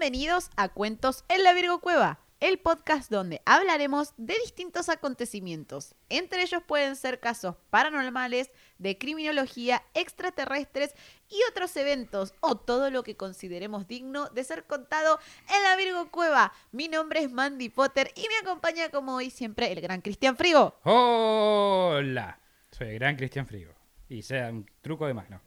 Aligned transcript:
Bienvenidos 0.00 0.50
a 0.56 0.70
Cuentos 0.70 1.26
en 1.28 1.44
la 1.44 1.52
Virgo 1.52 1.82
Cueva, 1.82 2.20
el 2.40 2.58
podcast 2.58 3.10
donde 3.10 3.42
hablaremos 3.44 4.14
de 4.16 4.32
distintos 4.42 4.88
acontecimientos. 4.88 5.94
Entre 6.08 6.40
ellos 6.40 6.62
pueden 6.66 6.96
ser 6.96 7.20
casos 7.20 7.56
paranormales, 7.68 8.50
de 8.78 8.96
criminología, 8.96 9.82
extraterrestres 9.92 10.94
y 11.28 11.36
otros 11.50 11.76
eventos 11.76 12.32
o 12.40 12.56
todo 12.56 12.90
lo 12.90 13.02
que 13.02 13.18
consideremos 13.18 13.86
digno 13.88 14.30
de 14.30 14.42
ser 14.42 14.64
contado 14.64 15.20
en 15.54 15.62
la 15.64 15.76
Virgo 15.76 16.10
Cueva. 16.10 16.54
Mi 16.72 16.88
nombre 16.88 17.20
es 17.20 17.30
Mandy 17.30 17.68
Potter 17.68 18.10
y 18.16 18.22
me 18.22 18.38
acompaña 18.40 18.88
como 18.88 19.16
hoy 19.16 19.28
siempre 19.28 19.70
el 19.70 19.82
gran 19.82 20.00
Cristian 20.00 20.34
Frigo. 20.34 20.80
Hola, 20.84 22.40
soy 22.70 22.88
el 22.88 22.94
gran 22.94 23.16
Cristian 23.16 23.46
Frigo. 23.46 23.74
Y 24.08 24.22
sea 24.22 24.48
un 24.48 24.64
truco 24.80 25.06
de 25.06 25.12
más, 25.12 25.28
¿no? 25.28 25.42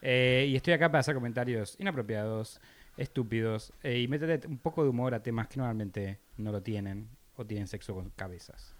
Eh, 0.00 0.46
y 0.48 0.56
estoy 0.56 0.72
acá 0.72 0.90
para 0.90 1.00
hacer 1.00 1.14
comentarios 1.14 1.76
inapropiados, 1.78 2.60
estúpidos 2.98 3.72
eh, 3.82 3.98
y 4.00 4.08
meterle 4.08 4.40
un 4.46 4.58
poco 4.58 4.82
de 4.82 4.90
humor 4.90 5.14
a 5.14 5.22
temas 5.22 5.48
que 5.48 5.56
normalmente 5.58 6.18
no 6.36 6.52
lo 6.52 6.62
tienen 6.62 7.08
o 7.36 7.46
tienen 7.46 7.66
sexo 7.66 7.94
con 7.94 8.10
cabezas. 8.10 8.74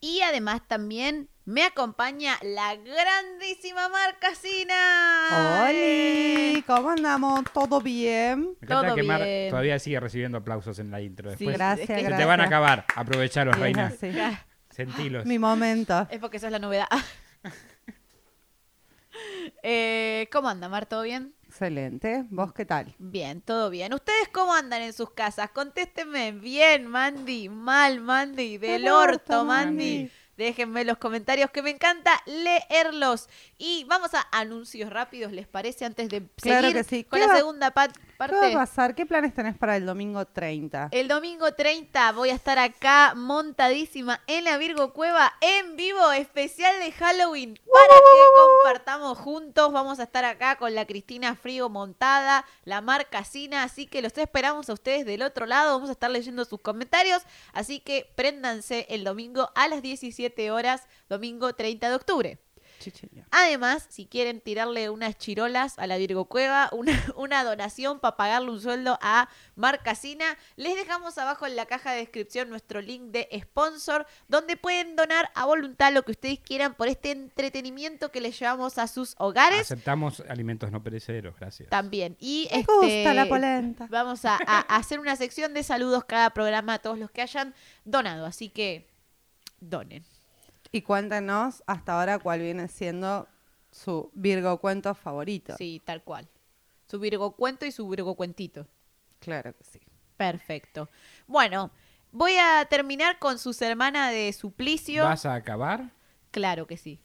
Y 0.00 0.20
además 0.20 0.62
también 0.68 1.28
me 1.44 1.64
acompaña 1.64 2.38
la 2.42 2.76
grandísima 2.76 3.88
Marcasina. 3.88 5.66
¡Hola! 5.66 6.62
¿Cómo 6.68 6.90
andamos? 6.90 7.42
¿Todo 7.52 7.80
bien? 7.80 8.40
Me 8.60 8.66
encanta 8.66 8.86
Todo 8.88 8.94
que 8.94 9.02
Mar 9.02 9.24
bien. 9.24 9.50
todavía 9.50 9.76
sigue 9.80 9.98
recibiendo 9.98 10.38
aplausos 10.38 10.78
en 10.78 10.92
la 10.92 11.00
intro. 11.00 11.30
Sí, 11.30 11.38
Después 11.38 11.56
gracias, 11.56 11.90
es 11.90 11.96
que- 11.96 12.00
se 12.02 12.06
gracias. 12.06 12.20
te 12.20 12.24
van 12.26 12.40
a 12.42 12.44
acabar. 12.44 12.84
Aprovechalos, 12.94 13.56
Sí, 13.56 13.60
reina. 13.60 13.86
así. 13.86 14.12
Sentilos. 14.70 15.26
Mi 15.26 15.40
momento. 15.40 16.06
Es 16.10 16.20
porque 16.20 16.36
esa 16.36 16.46
es 16.46 16.52
la 16.52 16.60
novedad. 16.60 16.86
Eh, 19.62 20.28
¿Cómo 20.30 20.48
anda, 20.48 20.68
Mar? 20.68 20.86
¿Todo 20.86 21.02
bien? 21.02 21.34
Excelente. 21.62 22.24
¿Vos 22.30 22.52
qué 22.52 22.64
tal? 22.64 22.94
Bien, 23.00 23.40
todo 23.40 23.68
bien. 23.68 23.92
¿Ustedes 23.92 24.28
cómo 24.28 24.54
andan 24.54 24.80
en 24.80 24.92
sus 24.92 25.10
casas? 25.10 25.50
Contéstenme. 25.50 26.30
Bien, 26.30 26.86
Mandy. 26.86 27.48
Mal, 27.48 28.00
Mandy. 28.00 28.58
Del 28.58 28.86
orto, 28.86 29.44
Mandy. 29.44 29.74
Mandy. 29.98 30.10
Déjenme 30.36 30.84
los 30.84 30.98
comentarios 30.98 31.50
que 31.50 31.62
me 31.62 31.70
encanta 31.70 32.12
leerlos. 32.26 33.28
Y 33.58 33.82
vamos 33.88 34.14
a 34.14 34.24
anuncios 34.30 34.88
rápidos, 34.88 35.32
¿les 35.32 35.48
parece? 35.48 35.84
Antes 35.84 36.08
de 36.10 36.22
Claro 36.40 36.68
seguir 36.68 36.76
que 36.76 36.84
sí. 36.84 37.02
con 37.02 37.18
¿Qué 37.18 37.26
la 37.26 37.32
va- 37.32 37.36
segunda 37.38 37.72
¿Qué 38.26 38.34
va 38.34 38.48
a 38.48 38.52
pasar? 38.52 38.96
¿Qué 38.96 39.06
planes 39.06 39.32
tenés 39.32 39.56
para 39.56 39.76
el 39.76 39.86
domingo 39.86 40.24
30? 40.24 40.88
El 40.90 41.06
domingo 41.06 41.54
30 41.54 42.10
voy 42.12 42.30
a 42.30 42.34
estar 42.34 42.58
acá 42.58 43.14
montadísima 43.14 44.20
en 44.26 44.42
la 44.42 44.58
Virgo 44.58 44.92
Cueva 44.92 45.34
en 45.40 45.76
vivo, 45.76 46.10
especial 46.10 46.80
de 46.80 46.90
Halloween, 46.90 47.60
para 47.72 47.94
que 47.94 48.74
compartamos 48.74 49.18
juntos. 49.18 49.72
Vamos 49.72 50.00
a 50.00 50.02
estar 50.02 50.24
acá 50.24 50.56
con 50.56 50.74
la 50.74 50.84
Cristina 50.84 51.36
Frigo 51.36 51.68
montada, 51.68 52.44
la 52.64 52.80
marcasina, 52.80 53.62
así 53.62 53.86
que 53.86 54.02
los 54.02 54.18
esperamos 54.18 54.68
a 54.68 54.72
ustedes 54.72 55.06
del 55.06 55.22
otro 55.22 55.46
lado. 55.46 55.74
Vamos 55.74 55.88
a 55.88 55.92
estar 55.92 56.10
leyendo 56.10 56.44
sus 56.44 56.60
comentarios, 56.60 57.22
así 57.52 57.78
que 57.78 58.10
préndanse 58.16 58.86
el 58.90 59.04
domingo 59.04 59.52
a 59.54 59.68
las 59.68 59.80
17 59.80 60.50
horas, 60.50 60.88
domingo 61.08 61.52
30 61.52 61.88
de 61.88 61.94
octubre. 61.94 62.38
Chicheña. 62.78 63.26
Además, 63.30 63.86
si 63.88 64.06
quieren 64.06 64.40
tirarle 64.40 64.90
unas 64.90 65.18
chirolas 65.18 65.78
a 65.78 65.86
la 65.86 65.96
Virgo 65.96 66.26
Cueva, 66.26 66.68
una, 66.72 66.92
una 67.16 67.44
donación 67.44 67.98
para 68.00 68.16
pagarle 68.16 68.50
un 68.50 68.60
sueldo 68.60 68.98
a 69.02 69.28
Marcasina, 69.56 70.36
les 70.56 70.76
dejamos 70.76 71.18
abajo 71.18 71.46
en 71.46 71.56
la 71.56 71.66
caja 71.66 71.92
de 71.92 71.98
descripción 71.98 72.48
nuestro 72.50 72.80
link 72.80 73.10
de 73.10 73.28
sponsor, 73.42 74.06
donde 74.28 74.56
pueden 74.56 74.96
donar 74.96 75.30
a 75.34 75.44
voluntad 75.46 75.92
lo 75.92 76.02
que 76.04 76.12
ustedes 76.12 76.38
quieran 76.40 76.74
por 76.74 76.88
este 76.88 77.10
entretenimiento 77.10 78.10
que 78.10 78.20
les 78.20 78.38
llevamos 78.38 78.78
a 78.78 78.86
sus 78.88 79.14
hogares. 79.18 79.60
Aceptamos 79.60 80.20
alimentos 80.28 80.70
no 80.70 80.82
perecederos, 80.82 81.34
gracias. 81.38 81.68
También. 81.70 82.16
Y 82.20 82.48
Me 82.52 82.60
este, 82.60 82.72
gusta 82.72 83.14
la 83.14 83.28
polenta. 83.28 83.86
Vamos 83.90 84.24
a, 84.24 84.36
a- 84.36 84.60
a 84.60 84.60
hacer 84.76 85.00
una 85.00 85.16
sección 85.16 85.54
de 85.54 85.62
saludos 85.62 86.04
cada 86.04 86.30
programa 86.30 86.74
a 86.74 86.78
todos 86.78 86.98
los 86.98 87.10
que 87.10 87.22
hayan 87.22 87.54
donado. 87.84 88.24
Así 88.26 88.48
que 88.48 88.88
donen. 89.60 90.04
Y 90.70 90.82
cuéntenos 90.82 91.62
hasta 91.66 91.98
ahora 91.98 92.18
cuál 92.18 92.40
viene 92.40 92.68
siendo 92.68 93.26
su 93.70 94.10
Virgo 94.14 94.58
cuento 94.58 94.94
favorito. 94.94 95.54
Sí, 95.56 95.80
tal 95.84 96.02
cual. 96.02 96.28
Su 96.86 96.98
Virgo 96.98 97.32
cuento 97.36 97.66
y 97.66 97.72
su 97.72 97.88
Virgo 97.88 98.14
cuentito. 98.14 98.66
Claro 99.20 99.54
que 99.56 99.64
sí. 99.64 99.80
Perfecto. 100.16 100.88
Bueno, 101.26 101.70
voy 102.12 102.32
a 102.36 102.64
terminar 102.66 103.18
con 103.18 103.38
sus 103.38 103.60
hermanas 103.62 104.12
de 104.12 104.32
suplicio. 104.32 105.04
¿Vas 105.04 105.26
a 105.26 105.34
acabar 105.34 105.90
Claro 106.30 106.66
que 106.66 106.76
sí. 106.76 107.00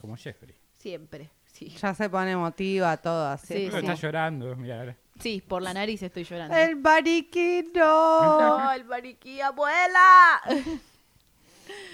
como 0.00 0.16
Jeffrey? 0.16 0.56
Siempre. 0.78 1.30
Sí. 1.46 1.68
Ya 1.68 1.94
se 1.94 2.08
pone 2.08 2.32
emotiva 2.32 2.96
todo 2.96 3.28
así. 3.28 3.54
Sí, 3.54 3.64
está 3.66 3.94
llorando, 3.94 4.56
mira. 4.56 4.96
Sí, 5.20 5.42
por 5.46 5.62
la 5.62 5.74
nariz 5.74 6.02
estoy 6.02 6.24
llorando. 6.24 6.56
El 6.56 6.76
bariquino. 6.76 7.84
¡Oh, 7.84 8.70
el 8.74 8.84
mariquí, 8.86 9.40
abuela! 9.40 10.40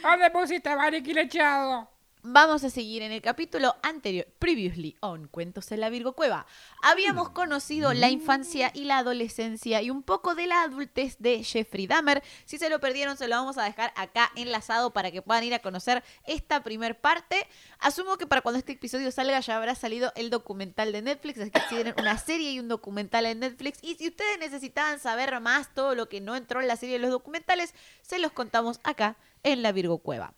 ¿Dónde 0.02 0.30
pusiste 0.30 0.74
mariqui 0.74 1.12
lechado? 1.12 1.88
Vamos 2.22 2.64
a 2.64 2.70
seguir 2.70 3.02
en 3.02 3.12
el 3.12 3.22
capítulo 3.22 3.76
anterior, 3.80 4.26
previously 4.40 4.96
on 5.00 5.28
Cuentos 5.28 5.70
en 5.70 5.80
la 5.80 5.88
Virgo 5.88 6.14
Cueva. 6.14 6.46
Habíamos 6.82 7.30
conocido 7.30 7.94
la 7.94 8.10
infancia 8.10 8.72
y 8.74 8.84
la 8.84 8.98
adolescencia 8.98 9.80
y 9.82 9.90
un 9.90 10.02
poco 10.02 10.34
de 10.34 10.48
la 10.48 10.62
adultez 10.62 11.16
de 11.20 11.44
Jeffrey 11.44 11.86
Dahmer. 11.86 12.24
Si 12.44 12.58
se 12.58 12.70
lo 12.70 12.80
perdieron, 12.80 13.16
se 13.16 13.28
lo 13.28 13.36
vamos 13.36 13.56
a 13.56 13.62
dejar 13.62 13.92
acá 13.94 14.32
enlazado 14.34 14.92
para 14.92 15.12
que 15.12 15.22
puedan 15.22 15.44
ir 15.44 15.54
a 15.54 15.60
conocer 15.60 16.02
esta 16.26 16.64
primer 16.64 17.00
parte. 17.00 17.46
Asumo 17.78 18.18
que 18.18 18.26
para 18.26 18.42
cuando 18.42 18.58
este 18.58 18.72
episodio 18.72 19.12
salga 19.12 19.38
ya 19.38 19.56
habrá 19.56 19.76
salido 19.76 20.12
el 20.16 20.28
documental 20.28 20.90
de 20.90 21.02
Netflix, 21.02 21.38
así 21.38 21.52
que 21.52 21.60
tienen 21.68 21.94
una 21.98 22.18
serie 22.18 22.50
y 22.50 22.58
un 22.58 22.66
documental 22.66 23.26
en 23.26 23.38
Netflix. 23.38 23.78
Y 23.80 23.94
si 23.94 24.08
ustedes 24.08 24.40
necesitaban 24.40 24.98
saber 24.98 25.40
más 25.40 25.72
todo 25.72 25.94
lo 25.94 26.08
que 26.08 26.20
no 26.20 26.34
entró 26.34 26.60
en 26.60 26.66
la 26.66 26.76
serie 26.76 26.96
de 26.96 27.02
los 27.02 27.10
documentales, 27.12 27.74
se 28.02 28.18
los 28.18 28.32
contamos 28.32 28.80
acá 28.82 29.16
en 29.42 29.62
la 29.62 29.72
Virgo 29.72 29.98
Cueva. 29.98 30.34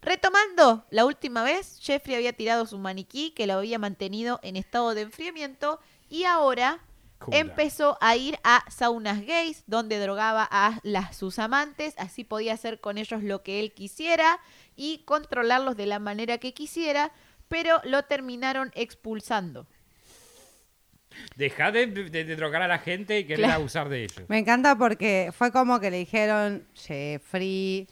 Retomando, 0.00 0.84
la 0.90 1.04
última 1.04 1.44
vez 1.44 1.78
Jeffrey 1.80 2.16
había 2.16 2.32
tirado 2.32 2.66
su 2.66 2.76
maniquí 2.78 3.30
que 3.30 3.46
lo 3.46 3.54
había 3.54 3.78
mantenido 3.78 4.40
en 4.42 4.56
estado 4.56 4.94
de 4.94 5.02
enfriamiento 5.02 5.78
y 6.08 6.24
ahora 6.24 6.80
Cool 7.20 7.34
empezó 7.36 7.98
a 8.00 8.16
ir 8.16 8.36
a 8.42 8.64
saunas 8.68 9.24
gays 9.24 9.62
donde 9.68 10.00
drogaba 10.00 10.48
a 10.50 10.80
las, 10.82 11.16
sus 11.16 11.38
amantes, 11.38 11.94
así 11.98 12.24
podía 12.24 12.54
hacer 12.54 12.80
con 12.80 12.98
ellos 12.98 13.22
lo 13.22 13.44
que 13.44 13.60
él 13.60 13.72
quisiera 13.72 14.40
y 14.74 15.02
controlarlos 15.04 15.76
de 15.76 15.86
la 15.86 16.00
manera 16.00 16.38
que 16.38 16.52
quisiera, 16.52 17.12
pero 17.46 17.80
lo 17.84 18.02
terminaron 18.02 18.72
expulsando. 18.74 19.68
Deja 21.36 21.70
de, 21.70 21.86
de- 21.86 22.24
de 22.24 22.36
drogar 22.36 22.62
a 22.62 22.68
la 22.68 22.78
gente 22.78 23.18
y 23.20 23.24
querer 23.24 23.40
Claro. 23.44 23.54
abusar 23.60 23.88
de 23.88 24.02
ellos. 24.04 24.22
Me 24.28 24.38
encanta 24.38 24.76
porque 24.76 25.30
fue 25.36 25.52
como 25.52 25.78
que 25.78 25.90
le 25.90 25.98
dijeron 25.98 26.66
Jeffrey, 26.74 27.86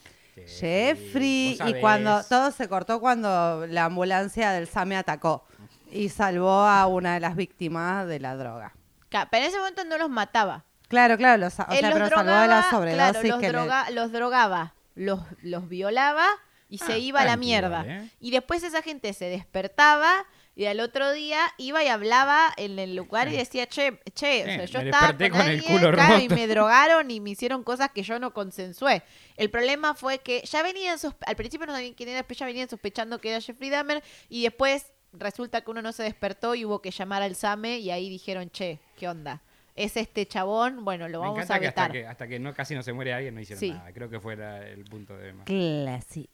Jeffrey, 0.46 1.56
vos 1.60 1.68
y 1.70 1.74
cuando 1.80 2.22
todo 2.24 2.50
se 2.50 2.68
cortó 2.68 3.00
cuando 3.00 3.66
la 3.68 3.84
ambulancia 3.86 4.50
del 4.52 4.66
SAME 4.68 4.96
atacó 4.96 5.44
y 5.90 6.08
salvó 6.08 6.62
a 6.62 6.86
una 6.86 7.14
de 7.14 7.20
las 7.20 7.36
víctimas 7.36 8.06
de 8.06 8.20
la 8.20 8.36
droga. 8.36 8.72
Pero 9.08 9.26
en 9.32 9.42
ese 9.44 9.58
momento 9.58 9.84
no 9.84 9.98
los 9.98 10.08
mataba. 10.10 10.64
Claro, 10.88 11.16
claro, 11.16 11.38
los, 11.38 11.58
o 11.58 11.66
Él 11.70 11.78
sea, 11.80 11.90
los 11.90 11.98
pero 11.98 12.08
salvó 12.08 12.30
de 12.30 12.36
drogaba, 12.36 12.46
la 12.46 12.70
sobredosis 12.70 13.12
claro, 13.12 13.28
los, 13.28 13.38
que 13.40 13.46
le- 13.46 13.52
droga- 13.58 13.90
los 13.90 14.12
drogaba, 14.12 14.74
los, 14.94 15.20
los 15.42 15.68
violaba 15.68 16.26
y 16.68 16.78
se 16.78 16.92
Ah, 16.94 16.98
iba 16.98 17.20
a 17.20 17.24
la 17.24 17.36
mierda. 17.36 17.84
¿eh? 17.86 18.10
Y 18.20 18.30
después 18.30 18.62
esa 18.62 18.82
gente 18.82 19.12
se 19.12 19.26
despertaba 19.26 20.24
y 20.56 20.66
al 20.66 20.80
otro 20.80 21.12
día 21.12 21.40
iba 21.58 21.82
y 21.84 21.88
hablaba 21.88 22.52
en 22.56 22.78
el 22.78 22.94
lugar 22.96 23.28
y 23.28 23.36
decía, 23.36 23.66
che, 23.66 23.98
che, 24.14 24.42
o 24.42 24.46
sea, 24.46 24.64
yo 24.66 24.78
me 24.80 24.84
estaba 24.90 25.12
con, 25.12 25.22
el 25.22 25.34
alguien, 25.34 25.62
culo 25.72 25.92
claro, 25.92 26.18
y 26.20 26.28
me 26.28 26.46
drogaron 26.46 27.10
y 27.10 27.20
me 27.20 27.30
hicieron 27.30 27.62
cosas 27.62 27.90
que 27.92 28.02
yo 28.02 28.18
no 28.18 28.32
consensué. 28.34 29.02
El 29.36 29.50
problema 29.50 29.94
fue 29.94 30.18
que 30.18 30.42
ya 30.42 30.62
venían, 30.62 30.98
al 31.26 31.36
principio 31.36 31.66
no 31.66 31.72
sabían 31.72 31.94
quién 31.94 32.08
era, 32.10 32.18
después 32.18 32.38
ya 32.38 32.46
venían 32.46 32.68
sospechando 32.68 33.20
que 33.20 33.30
era 33.30 33.40
Jeffrey 33.40 33.70
Dahmer 33.70 34.02
y 34.28 34.42
después 34.42 34.92
resulta 35.12 35.62
que 35.62 35.70
uno 35.70 35.82
no 35.82 35.92
se 35.92 36.02
despertó 36.02 36.54
y 36.54 36.64
hubo 36.64 36.82
que 36.82 36.90
llamar 36.90 37.22
al 37.22 37.34
SAME 37.36 37.78
y 37.78 37.90
ahí 37.90 38.08
dijeron, 38.10 38.50
che, 38.50 38.80
¿qué 38.96 39.08
onda? 39.08 39.42
Es 39.76 39.96
este 39.96 40.26
chabón, 40.26 40.84
bueno, 40.84 41.08
lo 41.08 41.20
Me 41.20 41.26
vamos 41.28 41.38
encanta 41.44 41.54
a 41.54 41.60
que 41.60 41.66
hasta, 41.68 41.82
vetar. 41.82 41.92
que 41.92 42.06
hasta 42.06 42.28
que 42.28 42.38
no, 42.38 42.52
casi 42.52 42.74
no 42.74 42.82
se 42.82 42.92
muere 42.92 43.14
alguien 43.14 43.34
no 43.34 43.40
hicieron 43.40 43.60
Sí. 43.60 43.70
nada. 43.70 43.92
Creo 43.92 44.10
que 44.10 44.20
fuera 44.20 44.66
el 44.68 44.84
punto 44.84 45.16
de 45.16 45.32
más. 45.32 45.46
Classic. 45.46 46.28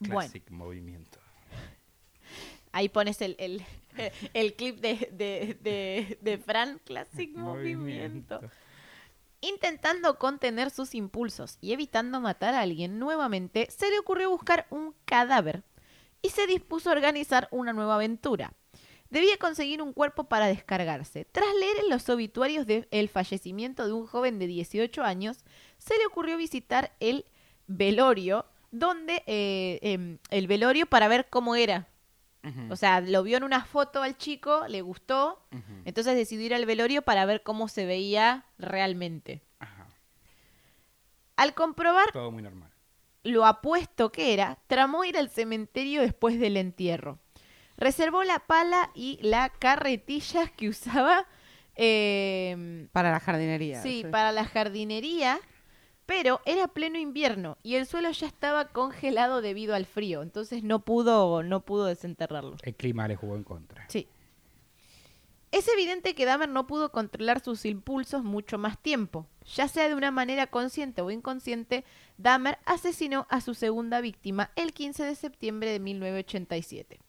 Bueno. 0.00 0.20
Classic 0.20 0.50
movimiento. 0.50 1.17
Ahí 2.72 2.88
pones 2.88 3.20
el, 3.22 3.36
el, 3.38 3.64
el 4.34 4.54
clip 4.54 4.80
de, 4.80 5.10
de, 5.12 5.58
de, 5.60 6.18
de 6.20 6.38
Fran, 6.38 6.80
Classic 6.84 7.34
Movimiento. 7.36 8.40
Intentando 9.40 10.18
contener 10.18 10.70
sus 10.70 10.94
impulsos 10.94 11.58
y 11.60 11.72
evitando 11.72 12.20
matar 12.20 12.54
a 12.54 12.60
alguien 12.60 12.98
nuevamente, 12.98 13.68
se 13.70 13.88
le 13.90 13.98
ocurrió 13.98 14.30
buscar 14.30 14.66
un 14.70 14.94
cadáver 15.04 15.62
y 16.22 16.30
se 16.30 16.46
dispuso 16.46 16.90
a 16.90 16.92
organizar 16.92 17.48
una 17.52 17.72
nueva 17.72 17.94
aventura. 17.94 18.52
Debía 19.10 19.38
conseguir 19.38 19.80
un 19.80 19.92
cuerpo 19.92 20.24
para 20.24 20.48
descargarse. 20.48 21.24
Tras 21.24 21.54
leer 21.54 21.78
en 21.84 21.88
los 21.88 22.08
obituarios 22.08 22.66
del 22.66 23.08
fallecimiento 23.08 23.86
de 23.86 23.92
un 23.92 24.06
joven 24.06 24.38
de 24.38 24.46
18 24.46 25.02
años, 25.02 25.44
se 25.78 25.96
le 25.96 26.06
ocurrió 26.06 26.36
visitar 26.36 26.92
el 27.00 27.24
velorio, 27.66 28.44
donde 28.70 29.22
eh, 29.26 29.78
em, 29.82 30.18
el 30.30 30.46
velorio 30.46 30.86
para 30.86 31.08
ver 31.08 31.28
cómo 31.30 31.54
era 31.54 31.88
O 32.70 32.76
sea, 32.76 33.00
lo 33.00 33.22
vio 33.22 33.36
en 33.36 33.42
una 33.44 33.64
foto 33.64 34.02
al 34.02 34.16
chico, 34.16 34.66
le 34.68 34.80
gustó, 34.80 35.42
entonces 35.84 36.14
decidió 36.16 36.46
ir 36.46 36.54
al 36.54 36.64
velorio 36.66 37.02
para 37.02 37.26
ver 37.26 37.42
cómo 37.42 37.68
se 37.68 37.84
veía 37.84 38.46
realmente. 38.58 39.42
Ajá. 39.58 39.86
Al 41.36 41.54
comprobar 41.54 42.10
Todo 42.12 42.30
muy 42.30 42.42
normal. 42.42 42.70
lo 43.22 43.44
apuesto 43.44 44.10
que 44.12 44.32
era, 44.32 44.58
tramó 44.66 45.04
ir 45.04 45.18
al 45.18 45.28
cementerio 45.28 46.00
después 46.00 46.38
del 46.40 46.56
entierro. 46.56 47.18
Reservó 47.76 48.24
la 48.24 48.38
pala 48.40 48.90
y 48.94 49.18
la 49.22 49.50
carretilla 49.50 50.48
que 50.48 50.68
usaba 50.68 51.26
eh, 51.76 52.88
Para 52.92 53.10
la 53.10 53.20
jardinería. 53.20 53.82
sí, 53.82 54.04
para 54.10 54.32
la 54.32 54.44
jardinería, 54.44 55.38
pero 56.08 56.40
era 56.46 56.68
pleno 56.68 56.98
invierno 56.98 57.58
y 57.62 57.74
el 57.74 57.84
suelo 57.84 58.10
ya 58.12 58.26
estaba 58.26 58.68
congelado 58.68 59.42
debido 59.42 59.74
al 59.74 59.84
frío, 59.84 60.22
entonces 60.22 60.64
no 60.64 60.78
pudo, 60.78 61.42
no 61.42 61.60
pudo 61.60 61.84
desenterrarlo. 61.84 62.56
El 62.62 62.74
clima 62.76 63.06
le 63.06 63.14
jugó 63.14 63.36
en 63.36 63.44
contra. 63.44 63.84
Sí. 63.90 64.08
Es 65.52 65.68
evidente 65.68 66.14
que 66.14 66.24
Dahmer 66.24 66.48
no 66.48 66.66
pudo 66.66 66.92
controlar 66.92 67.40
sus 67.40 67.66
impulsos 67.66 68.24
mucho 68.24 68.56
más 68.56 68.78
tiempo. 68.78 69.26
Ya 69.54 69.68
sea 69.68 69.86
de 69.86 69.94
una 69.94 70.10
manera 70.10 70.46
consciente 70.46 71.02
o 71.02 71.10
inconsciente, 71.10 71.84
Dahmer 72.16 72.56
asesinó 72.64 73.26
a 73.28 73.42
su 73.42 73.52
segunda 73.52 74.00
víctima 74.00 74.50
el 74.56 74.72
15 74.72 75.04
de 75.04 75.14
septiembre 75.14 75.72
de 75.72 75.78
1987. 75.78 77.00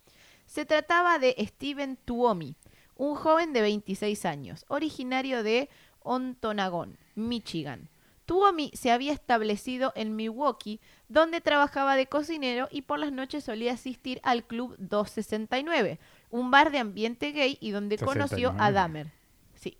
Se 0.45 0.65
trataba 0.65 1.19
de 1.19 1.37
Steven 1.39 1.95
Tuomi, 2.03 2.57
un 2.97 3.15
joven 3.15 3.53
de 3.53 3.61
26 3.61 4.25
años, 4.25 4.65
originario 4.67 5.41
de 5.41 5.69
Ontonagon, 6.01 6.97
Michigan. 7.15 7.87
Tuomi 8.29 8.69
se 8.75 8.91
había 8.91 9.11
establecido 9.11 9.91
en 9.95 10.15
Milwaukee, 10.15 10.79
donde 11.07 11.41
trabajaba 11.41 11.95
de 11.95 12.05
cocinero 12.05 12.67
y 12.69 12.83
por 12.83 12.99
las 12.99 13.11
noches 13.11 13.43
solía 13.43 13.73
asistir 13.73 14.21
al 14.21 14.43
Club 14.43 14.75
269, 14.77 15.99
un 16.29 16.51
bar 16.51 16.69
de 16.69 16.77
ambiente 16.77 17.31
gay 17.31 17.57
y 17.59 17.71
donde 17.71 17.97
conoció 17.97 18.49
a 18.49 18.69
69. 18.69 18.73
Dahmer. 18.73 19.11
Sí. 19.55 19.75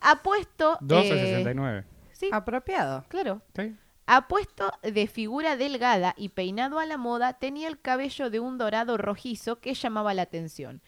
Apuesto. 0.00 0.78
12 0.80 1.08
eh, 1.08 1.26
69. 1.34 1.84
sí, 2.12 2.30
Apropiado. 2.32 3.04
claro. 3.08 3.42
¿Sí? 3.56 3.74
Apuesto 4.06 4.70
de 4.82 5.08
figura 5.08 5.56
delgada 5.56 6.14
y 6.16 6.28
peinado 6.28 6.78
a 6.78 6.86
la 6.86 6.98
moda, 6.98 7.32
tenía 7.32 7.66
el 7.66 7.80
cabello 7.80 8.30
de 8.30 8.38
un 8.38 8.58
dorado 8.58 8.96
rojizo 8.96 9.58
que 9.58 9.74
llamaba 9.74 10.14
la 10.14 10.22
atención. 10.22 10.82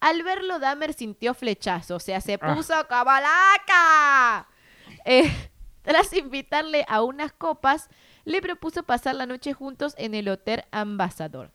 Al 0.00 0.24
verlo, 0.24 0.58
Dahmer 0.58 0.92
sintió 0.92 1.32
flechazo, 1.32 1.96
o 1.96 2.00
sea, 2.00 2.20
se 2.20 2.34
Ah. 2.34 2.54
puso 2.54 2.74
cabalaca. 2.86 4.46
Eh, 5.06 5.32
tras 5.90 6.12
invitarle 6.12 6.84
a 6.86 7.02
unas 7.02 7.32
copas, 7.32 7.88
le 8.24 8.40
propuso 8.40 8.84
pasar 8.84 9.16
la 9.16 9.26
noche 9.26 9.52
juntos 9.54 9.96
en 9.98 10.14
el 10.14 10.28
Hotel 10.28 10.62
Ambassador, 10.70 11.50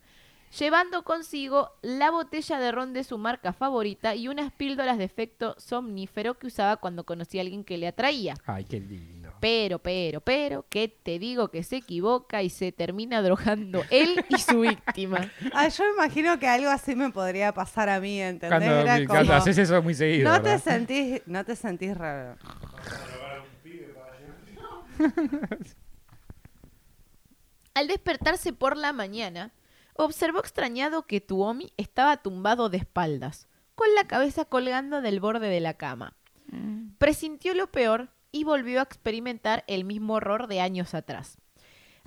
llevando 0.59 1.05
consigo 1.05 1.71
la 1.81 2.11
botella 2.11 2.59
de 2.59 2.73
ron 2.73 2.91
de 2.91 3.05
su 3.05 3.17
marca 3.17 3.53
favorita 3.53 4.13
y 4.13 4.27
unas 4.27 4.51
píldoras 4.51 4.97
de 4.97 5.05
efecto 5.05 5.55
somnífero 5.57 6.33
que 6.37 6.47
usaba 6.47 6.75
cuando 6.75 7.05
conocía 7.05 7.39
a 7.39 7.43
alguien 7.43 7.63
que 7.63 7.77
le 7.77 7.87
atraía. 7.87 8.33
Ay, 8.45 8.65
qué 8.65 8.81
lindo. 8.81 9.31
Pero, 9.39 9.79
pero, 9.79 10.19
pero, 10.19 10.65
que 10.67 10.89
te 10.89 11.17
digo 11.17 11.47
que 11.47 11.63
se 11.63 11.77
equivoca 11.77 12.43
y 12.43 12.49
se 12.49 12.73
termina 12.73 13.21
drogando 13.21 13.83
él 13.89 14.25
y 14.27 14.37
su 14.39 14.61
víctima. 14.61 15.31
Ah, 15.53 15.69
yo 15.69 15.85
me 15.85 15.91
imagino 16.03 16.37
que 16.39 16.47
algo 16.47 16.69
así 16.69 16.93
me 16.93 17.09
podría 17.11 17.53
pasar 17.53 17.87
a 17.87 18.01
mí, 18.01 18.19
¿entendés? 18.19 18.59
Cuando, 18.59 18.79
Era 18.81 19.05
cuando 19.07 19.25
como, 19.27 19.33
haces 19.33 19.57
eso 19.57 19.81
muy 19.81 19.93
seguido. 19.93 20.29
no 20.29 20.41
te 20.41 20.59
sentís, 20.59 21.21
no 21.25 21.45
te 21.45 21.55
sentís 21.55 21.95
raro. 21.97 22.35
Al 27.74 27.88
despertarse 27.88 28.53
por 28.53 28.77
la 28.77 28.94
mañana, 28.94 29.51
observó 29.95 30.39
extrañado 30.39 31.07
que 31.07 31.21
Tuomi 31.21 31.74
estaba 31.77 32.18
tumbado 32.18 32.69
de 32.69 32.77
espaldas, 32.77 33.47
con 33.75 33.94
la 33.95 34.07
cabeza 34.07 34.45
colgando 34.45 35.01
del 35.01 35.19
borde 35.19 35.50
de 35.50 35.59
la 35.59 35.74
cama. 35.74 36.15
Presintió 36.97 37.53
lo 37.53 37.71
peor 37.71 38.09
y 38.31 38.44
volvió 38.44 38.80
a 38.80 38.83
experimentar 38.83 39.63
el 39.68 39.83
mismo 39.83 40.15
horror 40.15 40.47
de 40.47 40.62
años 40.62 40.94
atrás. 40.94 41.38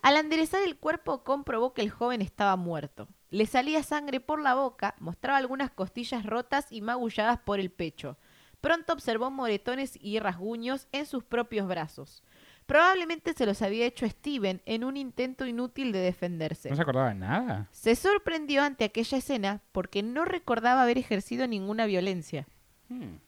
Al 0.01 0.17
enderezar 0.17 0.63
el 0.63 0.79
cuerpo 0.79 1.25
comprobó 1.25 1.75
que 1.75 1.83
el 1.83 1.91
joven 1.91 2.23
estaba 2.23 2.57
muerto. 2.57 3.09
Le 3.31 3.47
salía 3.47 3.83
sangre 3.83 4.21
por 4.21 4.41
la 4.41 4.55
boca, 4.55 4.95
mostraba 5.01 5.39
algunas 5.39 5.71
costillas 5.71 6.25
rotas 6.25 6.67
y 6.71 6.81
magulladas 6.81 7.41
por 7.41 7.61
el 7.61 7.71
pecho. 7.71 8.17
Pronto 8.61 8.93
observó 8.93 9.31
moretones 9.31 9.99
y 10.01 10.19
rasguños 10.19 10.89
en 10.93 11.07
sus 11.07 11.25
propios 11.25 11.69
brazos. 11.69 12.23
Probablemente 12.69 13.33
se 13.33 13.47
los 13.47 13.63
había 13.63 13.87
hecho 13.87 14.07
Steven 14.07 14.61
en 14.67 14.85
un 14.85 14.99
intento 14.99 15.47
inútil 15.47 15.91
de 15.91 16.01
defenderse. 16.01 16.69
¿No 16.69 16.77
se 16.77 16.83
acordaba 16.83 17.09
de 17.09 17.15
nada? 17.15 17.67
Se 17.73 17.97
sorprendió 17.97 18.63
ante 18.63 18.85
aquella 18.85 19.17
escena 19.17 19.63
porque 19.73 20.03
no 20.03 20.27
recordaba 20.27 20.83
haber 20.83 20.99
ejercido 20.99 21.47
ninguna 21.47 21.87
violencia. 21.87 22.47
Hmm. 22.91 23.21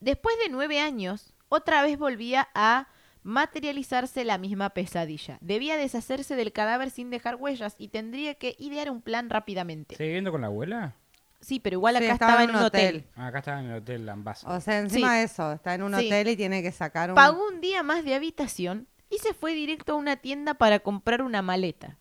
Después 0.00 0.36
de 0.44 0.50
nueve 0.50 0.80
años, 0.80 1.32
otra 1.48 1.82
vez 1.82 1.98
volvía 1.98 2.50
a 2.54 2.88
materializarse 3.22 4.22
la 4.22 4.36
misma 4.36 4.68
pesadilla. 4.68 5.38
Debía 5.40 5.78
deshacerse 5.78 6.36
del 6.36 6.52
cadáver 6.52 6.90
sin 6.90 7.08
dejar 7.08 7.36
huellas 7.36 7.74
y 7.78 7.88
tendría 7.88 8.34
que 8.34 8.54
idear 8.58 8.90
un 8.90 9.00
plan 9.00 9.30
rápidamente. 9.30 9.96
¿Sigue 9.96 10.08
viviendo 10.08 10.30
con 10.30 10.42
la 10.42 10.48
abuela? 10.48 10.94
Sí, 11.42 11.58
pero 11.60 11.74
igual 11.74 11.96
Sí, 11.98 12.04
acá 12.04 12.12
estaba 12.14 12.32
estaba 12.32 12.44
en 12.44 12.56
un 12.56 12.62
hotel. 12.64 13.04
Ah, 13.16 13.26
acá 13.26 13.38
estaba 13.40 13.60
en 13.60 13.66
el 13.66 13.76
hotel 13.82 14.06
Lambasa. 14.06 14.48
O 14.48 14.60
sea, 14.60 14.78
encima 14.78 15.08
Sí. 15.10 15.16
de 15.18 15.22
eso, 15.24 15.52
está 15.52 15.74
en 15.74 15.82
un 15.82 15.94
Sí. 15.98 16.06
hotel 16.06 16.28
y 16.28 16.36
tiene 16.36 16.62
que 16.62 16.70
sacar 16.72 17.10
un... 17.10 17.16
Pagó 17.16 17.46
un 17.48 17.60
día 17.60 17.82
más 17.82 18.04
de 18.04 18.14
habitación 18.14 18.86
y 19.10 19.18
se 19.18 19.34
fue 19.34 19.52
directo 19.52 19.92
a 19.92 19.96
una 19.96 20.16
tienda 20.16 20.54
para 20.54 20.78
comprar 20.78 21.20
una 21.20 21.42
maleta. 21.42 21.98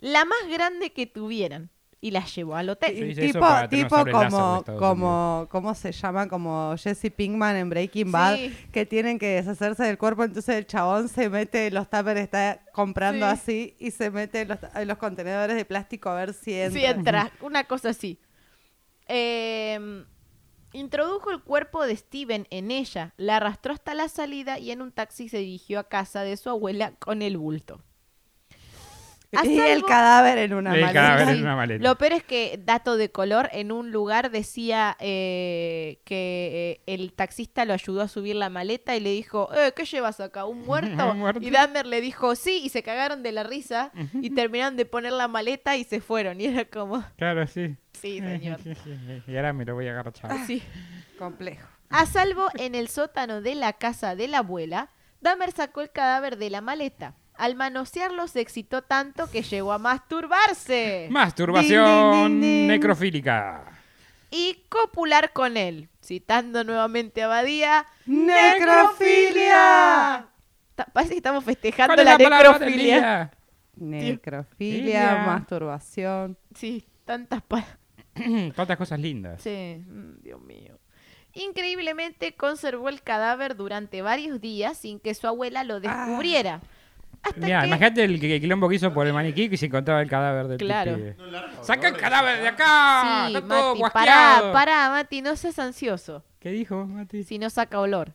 La 0.00 0.24
más 0.24 0.38
grande 0.50 0.92
que 0.92 1.06
tuvieran. 1.06 1.70
Y 2.04 2.10
la 2.10 2.22
llevó 2.26 2.54
al 2.54 2.68
hotel. 2.68 3.16
Tipo, 3.18 3.46
tipo 3.70 3.96
como, 4.12 4.62
como, 4.78 5.48
¿cómo 5.50 5.74
se 5.74 5.90
llama? 5.90 6.28
Como 6.28 6.74
Jesse 6.76 7.10
Pinkman 7.10 7.56
en 7.56 7.70
Breaking 7.70 8.12
Bad, 8.12 8.36
Sí. 8.36 8.54
que 8.72 8.84
tienen 8.84 9.18
que 9.18 9.28
deshacerse 9.36 9.84
del 9.84 9.96
cuerpo, 9.96 10.22
entonces 10.22 10.54
el 10.54 10.66
chabón 10.66 11.08
se 11.08 11.30
mete, 11.30 11.70
los 11.70 11.88
tuppers 11.88 12.20
está 12.20 12.60
comprando 12.74 13.24
Sí. 13.26 13.32
así 13.32 13.76
y 13.78 13.90
se 13.90 14.10
mete 14.10 14.42
en 14.42 14.48
los, 14.48 14.58
en 14.74 14.86
los 14.86 14.98
contenedores 14.98 15.56
de 15.56 15.64
plástico 15.64 16.10
a 16.10 16.14
ver 16.16 16.34
si 16.34 16.52
entra. 16.52 16.78
Sí, 16.78 16.84
entra. 16.84 17.32
Una 17.40 17.64
cosa 17.64 17.88
así. 17.88 18.18
Eh, 19.08 20.04
introdujo 20.74 21.30
el 21.30 21.40
cuerpo 21.42 21.86
de 21.86 21.96
Steven 21.96 22.46
en 22.50 22.70
ella, 22.70 23.14
la 23.16 23.36
arrastró 23.36 23.72
hasta 23.72 23.94
la 23.94 24.08
salida 24.10 24.58
y 24.58 24.72
en 24.72 24.82
un 24.82 24.92
taxi 24.92 25.30
se 25.30 25.38
dirigió 25.38 25.78
a 25.80 25.88
casa 25.88 26.22
de 26.22 26.36
su 26.36 26.50
abuela 26.50 26.92
con 26.98 27.22
el 27.22 27.38
bulto. 27.38 27.80
Y 29.44 29.58
el 29.58 29.84
cadáver 29.84 30.38
en 30.38 30.54
una 30.54 30.74
El 30.74 30.80
maleta. 30.82 31.00
cadáver 31.00 31.36
en 31.36 31.42
una 31.42 31.56
maleta. 31.56 31.82
Lo 31.82 31.96
peor 31.96 32.12
es 32.12 32.24
que, 32.24 32.60
dato 32.64 32.96
de 32.96 33.10
color, 33.10 33.48
en 33.52 33.72
un 33.72 33.90
lugar 33.92 34.30
decía 34.30 34.96
eh, 35.00 36.00
que 36.04 36.80
eh, 36.86 36.92
el 36.92 37.12
taxista 37.12 37.64
lo 37.64 37.72
ayudó 37.72 38.02
a 38.02 38.08
subir 38.08 38.36
la 38.36 38.48
maleta 38.50 38.96
y 38.96 39.00
le 39.00 39.10
dijo, 39.10 39.48
eh, 39.54 39.72
¿qué 39.74 39.84
llevas 39.84 40.20
acá? 40.20 40.44
¿Un 40.44 40.62
muerto? 40.66 41.10
¿Un 41.10 41.18
muerto? 41.18 41.40
Y 41.42 41.50
Dahmer 41.50 41.86
le 41.86 42.00
dijo, 42.00 42.34
sí, 42.36 42.60
y 42.64 42.68
se 42.68 42.82
cagaron 42.82 43.22
de 43.22 43.32
la 43.32 43.42
risa 43.42 43.92
y 44.20 44.30
terminaron 44.30 44.76
de 44.76 44.84
poner 44.86 45.12
la 45.12 45.28
maleta 45.28 45.76
y 45.76 45.84
se 45.84 46.00
fueron. 46.00 46.40
Y 46.40 46.46
era 46.46 46.64
como, 46.64 47.04
Claro, 47.16 47.46
sí. 47.46 47.76
sí, 47.92 48.20
señor. 48.20 48.58
y 49.26 49.36
ahora 49.36 49.52
me 49.52 49.64
lo 49.64 49.74
voy 49.74 49.88
a 49.88 49.92
agarrar. 49.92 50.14
Sí. 50.46 50.62
Complejo. 51.18 51.68
A 51.90 52.06
salvo 52.06 52.48
en 52.58 52.74
el 52.74 52.88
sótano 52.88 53.40
de 53.40 53.54
la 53.54 53.72
casa 53.74 54.16
de 54.16 54.26
la 54.28 54.38
abuela, 54.38 54.88
Dahmer 55.20 55.52
sacó 55.52 55.80
el 55.80 55.90
cadáver 55.90 56.36
de 56.36 56.50
la 56.50 56.60
maleta. 56.60 57.14
Al 57.36 57.56
manosearlo 57.56 58.28
se 58.28 58.40
excitó 58.40 58.82
tanto 58.82 59.28
que 59.30 59.42
llegó 59.42 59.72
a 59.72 59.78
masturbarse 59.78 61.08
Masturbación 61.10 62.12
Din, 62.12 62.12
din, 62.12 62.40
din, 62.40 62.40
din. 62.40 62.66
necrofílica. 62.68 63.64
y 64.30 64.64
copular 64.68 65.32
con 65.32 65.56
él. 65.56 65.88
Citando 66.02 66.64
nuevamente 66.64 67.22
a 67.22 67.28
Badía, 67.28 67.86
¡Necrofilia! 68.94 70.26
Ta- 70.74 70.86
Parece 70.92 71.12
que 71.12 71.18
estamos 71.18 71.44
festejando 71.44 71.94
¿Cuál 71.94 72.00
es 72.00 72.04
la, 72.04 72.12
la 72.12 72.18
palabra 72.18 72.58
del 72.58 72.68
necrofilia. 72.70 72.96
día? 72.96 73.30
Necrofilia, 73.76 74.80
Filia. 75.08 75.22
masturbación. 75.26 76.36
Sí, 76.54 76.86
tantas 77.04 77.42
palabras. 77.42 77.78
Tantas 78.54 78.76
cosas 78.76 79.00
lindas. 79.00 79.42
Sí, 79.42 79.82
mm, 79.84 80.22
Dios 80.22 80.40
mío. 80.40 80.78
Increíblemente 81.32 82.34
conservó 82.36 82.88
el 82.88 83.02
cadáver 83.02 83.56
durante 83.56 84.02
varios 84.02 84.40
días 84.40 84.78
sin 84.78 85.00
que 85.00 85.14
su 85.14 85.26
abuela 85.26 85.64
lo 85.64 85.80
descubriera. 85.80 86.60
Hasta 87.24 87.40
Mira, 87.40 87.60
que... 87.62 87.66
imagínate 87.68 88.04
el, 88.04 88.20
que- 88.20 88.34
el 88.36 88.40
quilombo 88.40 88.68
que 88.68 88.74
hizo 88.76 88.92
por 88.92 89.06
el 89.06 89.12
maniquí 89.12 89.48
que 89.48 89.56
se 89.56 89.66
encontraba 89.66 90.00
el 90.02 90.08
cadáver 90.10 90.46
del 90.48 90.58
Claro. 90.58 90.94
pibe. 90.96 91.16
¡Saca 91.62 91.88
el 91.88 91.96
cadáver 91.96 92.42
de 92.42 92.48
acá! 92.48 93.26
Sí, 93.28 93.34
¡Está 93.36 93.48
todo 93.48 93.68
Mati, 93.70 93.78
guasqueado! 93.80 94.52
pará, 94.52 94.52
pará, 94.52 94.90
Mati, 94.90 95.22
no 95.22 95.34
seas 95.36 95.58
ansioso. 95.58 96.22
¿Qué 96.40 96.50
dijo, 96.50 96.84
Mati? 96.86 97.24
Si 97.24 97.38
no 97.38 97.48
saca 97.50 97.80
olor. 97.80 98.12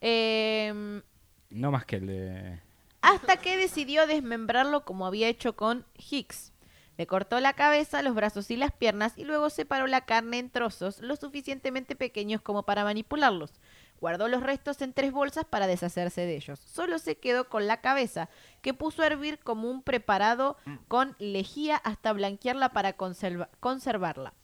Em, 0.00 1.02
No 1.50 1.70
más 1.70 1.84
que 1.84 1.96
el 1.96 2.06
de... 2.06 2.60
hasta 3.02 3.36
que 3.38 3.56
decidió 3.56 4.06
desmembrarlo 4.06 4.84
como 4.84 5.06
había 5.06 5.28
hecho 5.28 5.54
con 5.56 5.84
Hicks. 5.96 6.52
Le 6.98 7.06
cortó 7.06 7.40
la 7.40 7.52
cabeza, 7.52 8.00
los 8.02 8.14
brazos 8.14 8.50
y 8.50 8.56
las 8.56 8.72
piernas 8.72 9.12
y 9.18 9.24
luego 9.24 9.50
separó 9.50 9.86
la 9.86 10.02
carne 10.06 10.38
en 10.38 10.48
trozos 10.50 11.00
lo 11.00 11.16
suficientemente 11.16 11.94
pequeños 11.94 12.40
como 12.40 12.62
para 12.62 12.84
manipularlos. 12.84 13.52
Guardó 14.00 14.28
los 14.28 14.42
restos 14.42 14.80
en 14.82 14.92
tres 14.92 15.12
bolsas 15.12 15.44
para 15.44 15.66
deshacerse 15.66 16.20
de 16.22 16.36
ellos. 16.36 16.58
Solo 16.60 16.98
se 16.98 17.16
quedó 17.16 17.48
con 17.48 17.66
la 17.66 17.80
cabeza, 17.80 18.28
que 18.60 18.74
puso 18.74 19.02
a 19.02 19.06
hervir 19.06 19.38
como 19.38 19.70
un 19.70 19.82
preparado 19.82 20.56
con 20.88 21.16
lejía 21.18 21.76
hasta 21.76 22.12
blanquearla 22.12 22.70
para 22.70 22.96
conserva- 22.96 23.48
conservarla. 23.60 24.34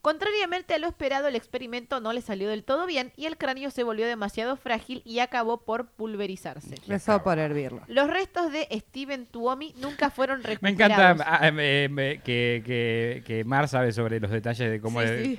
Contrariamente 0.00 0.74
a 0.74 0.78
lo 0.80 0.88
esperado, 0.88 1.28
el 1.28 1.36
experimento 1.36 2.00
no 2.00 2.12
le 2.12 2.22
salió 2.22 2.48
del 2.48 2.64
todo 2.64 2.86
bien 2.86 3.12
y 3.16 3.26
el 3.26 3.36
cráneo 3.38 3.70
se 3.70 3.84
volvió 3.84 4.04
demasiado 4.04 4.56
frágil 4.56 5.00
y 5.04 5.20
acabó 5.20 5.58
por 5.64 5.90
pulverizarse. 5.92 6.74
Eso 6.88 7.22
por 7.22 7.38
hervirlo. 7.38 7.82
Los 7.86 8.10
restos 8.10 8.50
de 8.50 8.66
Steven 8.72 9.26
Tuomi 9.26 9.74
nunca 9.78 10.10
fueron 10.10 10.38
Me 10.42 10.48
recuperados. 10.48 11.20
encanta 11.20 11.24
ah, 11.46 11.52
me- 11.52 11.88
me- 11.88 12.20
que, 12.20 12.64
que, 12.66 13.22
que 13.24 13.44
Mar 13.44 13.68
sabe 13.68 13.92
sobre 13.92 14.18
los 14.18 14.32
detalles 14.32 14.72
de 14.72 14.80
cómo 14.80 15.02
sí. 15.02 15.38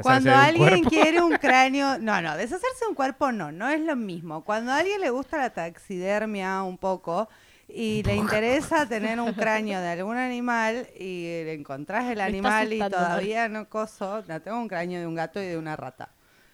Cuando 0.00 0.30
de 0.30 0.36
alguien 0.36 0.68
cuerpo. 0.84 0.88
quiere 0.90 1.20
un 1.22 1.32
cráneo, 1.38 1.98
no, 1.98 2.20
no, 2.22 2.36
deshacerse 2.36 2.86
un 2.88 2.94
cuerpo 2.94 3.30
no, 3.32 3.52
no 3.52 3.68
es 3.68 3.80
lo 3.80 3.94
mismo. 3.96 4.42
Cuando 4.44 4.72
a 4.72 4.78
alguien 4.78 5.00
le 5.00 5.10
gusta 5.10 5.36
la 5.38 5.50
taxidermia 5.50 6.62
un 6.62 6.78
poco 6.78 7.28
y 7.68 8.02
le 8.04 8.16
interesa 8.16 8.86
tener 8.88 9.20
un 9.20 9.32
cráneo 9.34 9.80
de 9.80 9.88
algún 9.88 10.16
animal 10.16 10.88
y 10.98 11.24
le 11.44 11.52
encontrás 11.54 12.10
el 12.10 12.20
animal 12.20 12.72
y 12.72 12.78
todavía 12.78 13.48
no 13.48 13.68
coso, 13.68 14.22
no, 14.26 14.40
tengo 14.40 14.58
un 14.58 14.68
cráneo 14.68 15.00
de 15.00 15.06
un 15.06 15.14
gato 15.14 15.40
y 15.42 15.46
de 15.46 15.58
una 15.58 15.76
rata. 15.76 16.10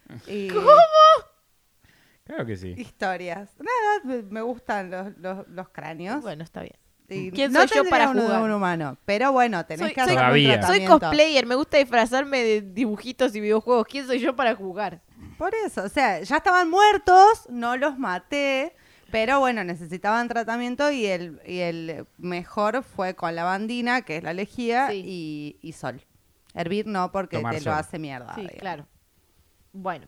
Y 0.27 0.49
Claro 2.23 2.45
que 2.45 2.57
sí. 2.57 2.73
historias. 2.77 3.49
Nada, 3.59 4.01
me- 4.03 4.21
me 4.23 4.41
gustan 4.41 4.91
los, 4.91 5.17
los, 5.17 5.47
los 5.47 5.69
cráneos. 5.69 6.21
Bueno, 6.21 6.43
está 6.43 6.61
bien. 6.61 6.75
Y 7.09 7.31
¿Quién 7.31 7.51
no 7.51 7.67
soy 7.67 7.77
yo 7.83 7.89
para 7.89 8.11
de 8.13 8.21
jugar? 8.21 8.41
un 8.41 8.51
humano, 8.51 8.97
pero 9.05 9.31
bueno, 9.31 9.65
tenés 9.65 9.87
Soy- 9.87 9.93
que 9.95 10.01
hacer 10.01 10.19
soy- 10.19 10.45
un. 10.51 10.63
Soy 10.63 10.85
cosplayer, 10.85 11.45
me 11.45 11.55
gusta 11.55 11.77
disfrazarme 11.77 12.43
de 12.43 12.61
dibujitos 12.61 13.35
y 13.35 13.41
videojuegos. 13.41 13.87
¿Quién 13.87 14.05
soy 14.07 14.19
yo 14.19 14.35
para 14.35 14.55
jugar? 14.55 15.01
Por 15.37 15.53
eso, 15.65 15.83
o 15.83 15.89
sea, 15.89 16.21
ya 16.21 16.37
estaban 16.37 16.69
muertos, 16.69 17.47
no 17.49 17.77
los 17.77 17.97
maté, 17.97 18.75
pero 19.11 19.39
bueno, 19.39 19.63
necesitaban 19.63 20.27
tratamiento 20.27 20.91
y 20.91 21.05
el, 21.05 21.41
y 21.47 21.59
el 21.59 22.05
mejor 22.17 22.83
fue 22.83 23.15
con 23.15 23.35
lavandina, 23.35 24.01
que 24.03 24.17
es 24.17 24.23
la 24.23 24.33
lejía, 24.33 24.89
Sí. 24.89 25.01
y, 25.05 25.59
y 25.67 25.71
sol. 25.73 26.01
Hervir 26.53 26.87
no, 26.87 27.11
porque 27.11 27.37
Tomar 27.37 27.55
te 27.55 27.61
sol. 27.61 27.71
lo 27.73 27.77
hace 27.79 27.99
mierda. 27.99 28.33
Sí, 28.35 28.41
digamos. 28.41 28.59
claro. 28.59 28.87
Bueno. 29.71 30.07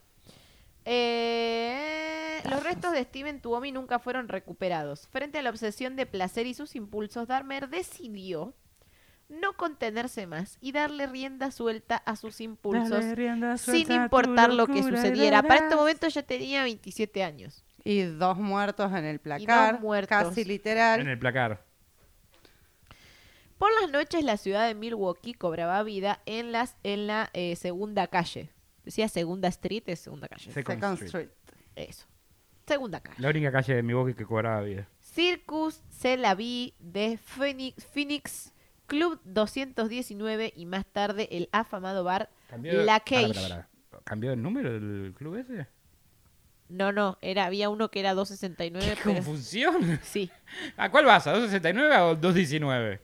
Eh, 0.86 2.42
los 2.50 2.64
restos 2.64 2.94
de 2.94 3.04
Steven 3.04 3.40
Tuomi 3.40 3.72
nunca 3.72 4.00
fueron 4.00 4.28
recuperados. 4.28 5.08
Frente 5.08 5.40
a 5.40 5.42
la 5.42 5.50
obsesión 5.50 5.96
de 5.96 6.06
placer 6.06 6.48
y 6.48 6.54
sus 6.54 6.76
impulsos, 6.76 7.28
Dahmer 7.28 7.70
decidió 7.70 8.54
no 9.32 9.54
contenerse 9.54 10.28
más 10.28 10.58
y 10.60 10.74
darle 10.74 11.08
rienda 11.08 11.52
suelta 11.52 11.96
a 11.98 12.16
sus 12.16 12.42
impulsos 12.42 13.06
sin 13.58 13.92
importar 13.92 14.54
lo 14.54 14.68
que 14.68 14.84
sucediera. 14.84 15.42
Para 15.42 15.64
este 15.64 15.76
momento 15.76 16.08
ya 16.08 16.24
tenía 16.24 16.64
27 16.64 17.24
años. 17.24 17.64
Y 17.84 18.02
dos 18.02 18.38
muertos 18.38 18.92
en 18.92 19.06
el 19.06 19.20
placar, 19.20 19.80
muertos. 19.80 20.10
casi 20.10 20.44
literal. 20.44 21.00
En 21.00 21.08
el 21.08 21.18
placar. 21.18 21.64
Por 23.58 23.70
las 23.82 23.92
noches 23.92 24.24
la 24.24 24.38
ciudad 24.38 24.68
de 24.68 24.76
Milwaukee 24.76 25.34
cobraba 25.34 25.82
vida 25.84 26.20
en, 26.26 26.52
las, 26.52 26.76
en 26.84 27.08
la 27.08 27.30
eh, 27.34 27.56
segunda 27.56 28.08
calle. 28.08 28.50
Decía 28.84 29.08
segunda 29.08 29.48
street, 29.50 29.84
es 29.88 30.00
segunda 30.00 30.28
calle. 30.28 30.52
Second 30.52 30.80
Second 30.80 31.02
Street. 31.04 31.30
Street. 31.30 31.30
Eso. 31.76 32.06
Segunda 32.66 33.00
calle. 33.02 33.18
La 33.20 33.30
única 33.30 33.52
calle 33.52 33.76
de 33.76 33.84
Milwaukee 33.84 34.14
que 34.14 34.26
cobraba 34.26 34.62
vida. 34.62 34.88
Circus 35.02 35.82
Se 35.90 36.18
la 36.18 36.36
vi 36.36 36.74
de 36.80 37.18
Phoenix, 37.18 37.86
Phoenix 37.86 38.54
Club 38.92 39.22
219 39.24 40.54
y 40.56 40.66
más 40.66 40.86
tarde 40.86 41.30
el 41.32 41.48
afamado 41.52 42.04
bar 42.04 42.30
La 42.62 43.00
Cage. 43.00 43.66
¿Cambió 44.04 44.34
el 44.34 44.42
número 44.42 44.72
del 44.74 45.14
club 45.14 45.36
ese? 45.38 45.68
No, 46.68 46.92
no, 46.92 47.18
era, 47.22 47.46
había 47.46 47.70
uno 47.70 47.90
que 47.92 48.00
era 48.00 48.14
269, 48.14 48.96
¡Qué 48.96 49.02
pero 49.04 49.16
confusión! 49.16 50.00
sí. 50.04 50.32
¿A 50.78 50.90
cuál 50.90 51.06
vas? 51.06 51.28
¿A 51.28 51.32
269 51.32 51.98
o 51.98 52.16
219? 52.16 53.02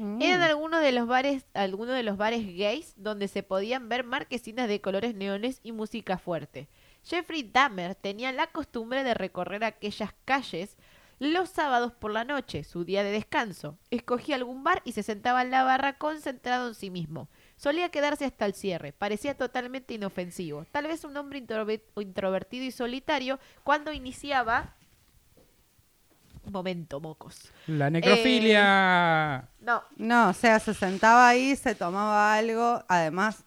Mm. 0.00 0.22
Eran 0.22 0.40
algunos 0.42 0.80
de 0.80 0.92
los 0.92 1.06
bares, 1.06 1.44
algunos 1.52 1.94
de 1.94 2.02
los 2.02 2.16
bares 2.16 2.46
gays 2.46 2.94
donde 2.96 3.28
se 3.28 3.42
podían 3.42 3.90
ver 3.90 4.02
marquesinas 4.02 4.66
de 4.66 4.80
colores 4.80 5.14
neones 5.14 5.60
y 5.62 5.72
música 5.72 6.16
fuerte. 6.16 6.68
Jeffrey 7.04 7.42
Dahmer 7.42 7.94
tenía 7.94 8.32
la 8.32 8.46
costumbre 8.46 9.04
de 9.04 9.12
recorrer 9.12 9.62
aquellas 9.62 10.14
calles 10.24 10.78
los 11.18 11.50
sábados 11.50 11.92
por 11.92 12.12
la 12.12 12.24
noche, 12.24 12.64
su 12.64 12.84
día 12.84 13.04
de 13.04 13.10
descanso. 13.10 13.76
Escogía 13.90 14.36
algún 14.36 14.64
bar 14.64 14.80
y 14.86 14.92
se 14.92 15.02
sentaba 15.02 15.42
en 15.42 15.50
la 15.50 15.64
barra 15.64 15.98
concentrado 15.98 16.68
en 16.68 16.74
sí 16.74 16.88
mismo. 16.88 17.28
Solía 17.56 17.90
quedarse 17.90 18.24
hasta 18.24 18.46
el 18.46 18.54
cierre, 18.54 18.94
parecía 18.94 19.36
totalmente 19.36 19.92
inofensivo. 19.92 20.64
Tal 20.72 20.86
vez 20.86 21.04
un 21.04 21.14
hombre 21.18 21.46
introver- 21.46 21.82
introvertido 21.96 22.64
y 22.64 22.70
solitario 22.70 23.38
cuando 23.64 23.92
iniciaba... 23.92 24.76
Momento, 26.50 27.00
mocos. 27.00 27.50
La 27.66 27.90
necrofilia. 27.90 29.48
No, 29.60 29.82
No, 29.96 30.28
o 30.30 30.32
sea, 30.32 30.58
se 30.58 30.74
sentaba 30.74 31.28
ahí, 31.28 31.56
se 31.56 31.74
tomaba 31.74 32.34
algo, 32.34 32.82
además 32.88 33.44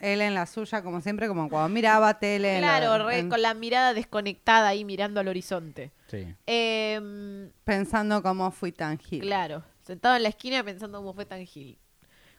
él 0.00 0.20
en 0.20 0.34
la 0.34 0.46
suya, 0.46 0.82
como 0.82 1.00
siempre, 1.00 1.28
como 1.28 1.48
cuando 1.48 1.68
miraba 1.68 2.18
tele. 2.18 2.54
en 2.56 2.60
Claro, 2.60 3.06
re- 3.06 3.20
en- 3.20 3.30
con 3.30 3.40
la 3.42 3.54
mirada 3.54 3.94
desconectada 3.94 4.68
ahí 4.68 4.84
mirando 4.84 5.20
al 5.20 5.28
horizonte. 5.28 5.92
Sí. 6.08 6.34
Em, 6.46 7.50
Pensando 7.64 8.22
cómo 8.22 8.50
fui 8.50 8.72
tan 8.72 8.98
gil. 8.98 9.20
claro, 9.20 9.62
sentado 9.82 10.16
en 10.16 10.22
la 10.24 10.28
esquina 10.30 10.62
pensando 10.62 10.98
cómo 10.98 11.14
fue 11.14 11.24
tan 11.26 11.44
gil. 11.46 11.78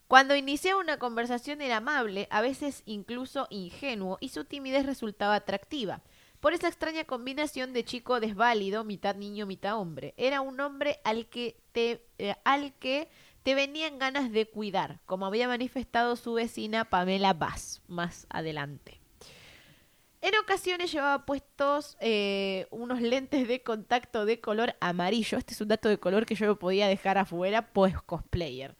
Cuando 0.08 0.36
iniciaba 0.36 0.80
una 0.80 1.00
conversación 1.00 1.62
era 1.62 1.78
amable, 1.78 2.28
a 2.30 2.42
veces 2.42 2.84
incluso 2.86 3.48
ingenuo, 3.50 4.18
y 4.22 4.30
su 4.30 4.46
timidez 4.46 4.86
resultaba 4.86 5.34
atractiva. 5.36 6.02
Por 6.46 6.54
esa 6.54 6.68
extraña 6.68 7.06
combinación 7.06 7.74
de 7.74 7.84
chico 7.84 8.20
desválido, 8.20 8.84
mitad 8.84 9.16
niño, 9.16 9.48
mitad 9.48 9.80
hombre. 9.80 10.14
Era 10.16 10.42
un 10.42 10.60
hombre 10.60 11.00
al 11.04 11.25
que 11.25 11.58
te, 11.72 12.06
eh, 12.20 12.36
al 12.44 12.75
que 12.75 13.10
te 13.42 13.56
venían 13.56 13.98
ganas 13.98 14.32
de 14.32 14.46
cuidar, 14.46 15.00
como 15.08 15.25
había 15.25 15.48
manifestado 15.48 16.16
su 16.16 16.34
vecina 16.34 16.86
Pamela 16.86 17.34
Bass 17.34 17.82
más 17.88 18.28
adelante. 18.30 19.02
En 20.22 20.38
ocasiones 20.38 20.92
llevaba 20.92 21.25
puestos 21.25 21.98
eh, 22.00 22.68
unos 22.70 23.02
lentes 23.02 23.48
de 23.48 23.64
contacto 23.64 24.28
de 24.28 24.40
color 24.40 24.75
amarillo. 24.80 25.40
Este 25.40 25.56
es 25.56 25.62
un 25.62 25.70
dato 25.70 25.90
de 25.90 25.98
color 25.98 26.28
que 26.28 26.36
yo 26.36 26.60
podía 26.60 26.88
dejar 26.88 27.18
afuera, 27.18 27.74
pues 27.74 28.00
cosplayer. 28.04 28.75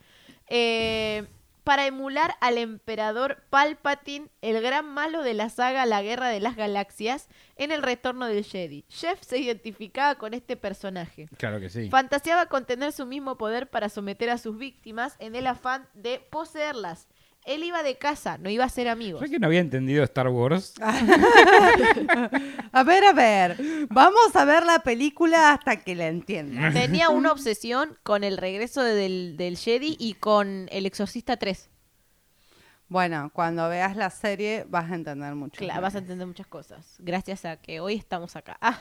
Eh, 0.50 1.26
para 1.66 1.88
emular 1.88 2.36
al 2.42 2.60
emperador 2.60 3.44
Palpatine, 3.50 4.30
el 4.42 4.62
gran 4.62 4.88
malo 4.88 5.24
de 5.24 5.34
la 5.34 5.50
saga 5.50 5.88
La 5.88 6.04
Guerra 6.04 6.30
de 6.30 6.40
las 6.40 6.56
Galaxias, 6.56 7.28
en 7.58 7.72
el 7.72 7.82
retorno 7.82 8.28
del 8.28 8.46
Jedi. 8.46 8.86
Jeff 8.88 9.22
se 9.24 9.40
identificaba 9.40 10.16
con 10.16 10.36
este 10.36 10.56
personaje. 10.56 11.28
Claro 11.38 11.60
que 11.60 11.70
sí. 11.70 11.90
Fantaseaba 11.90 12.46
con 12.46 12.66
tener 12.66 12.92
su 12.92 13.08
mismo 13.08 13.38
poder 13.38 13.68
para 13.68 13.90
someter 13.90 14.30
a 14.30 14.38
sus 14.38 14.58
víctimas 14.58 15.16
en 15.20 15.36
el 15.36 15.48
afán 15.48 15.90
de 15.96 16.20
poseerlas. 16.20 17.08
Él 17.46 17.64
iba 17.64 17.84
de 17.84 17.96
casa, 17.98 18.38
no 18.40 18.50
iba 18.50 18.66
a 18.66 18.70
ser 18.70 18.88
amigos. 18.88 19.20
¿Sabes 19.20 19.32
que 19.32 19.40
no 19.40 19.48
había 19.48 19.60
entendido 19.60 20.04
Star 20.04 20.28
Wars? 20.30 20.74
A 22.72 22.84
ver, 22.84 23.06
a 23.06 23.14
ver, 23.14 23.58
vamos 23.90 24.36
a 24.36 24.44
ver 24.44 24.66
la 24.66 24.80
película 24.80 25.54
hasta 25.54 25.78
que 25.78 25.96
la 25.96 26.08
entiendas. 26.08 26.74
Tenía 26.74 27.10
una 27.10 27.32
obsesión 27.32 27.98
con 28.04 28.26
el 28.26 28.38
regreso 28.38 28.84
del, 28.84 29.38
del 29.38 29.58
Jedi 29.58 29.96
y 29.98 30.16
con 30.16 30.68
El 30.72 30.86
Exorcista 30.86 31.38
3. 31.38 31.70
Bueno, 32.88 33.32
cuando 33.34 33.68
veas 33.70 33.96
la 33.96 34.10
serie 34.10 34.66
vas 34.68 34.92
a 34.92 34.96
entender 34.96 35.34
mucho. 35.36 35.60
Claro, 35.60 35.82
vas 35.82 35.96
a 35.96 36.00
entender 36.00 36.28
muchas 36.28 36.48
cosas. 36.48 36.96
Gracias 37.00 37.46
a 37.46 37.58
que 37.58 37.80
hoy 37.80 37.96
estamos 37.96 38.36
acá. 38.36 38.58
Ah. 38.62 38.80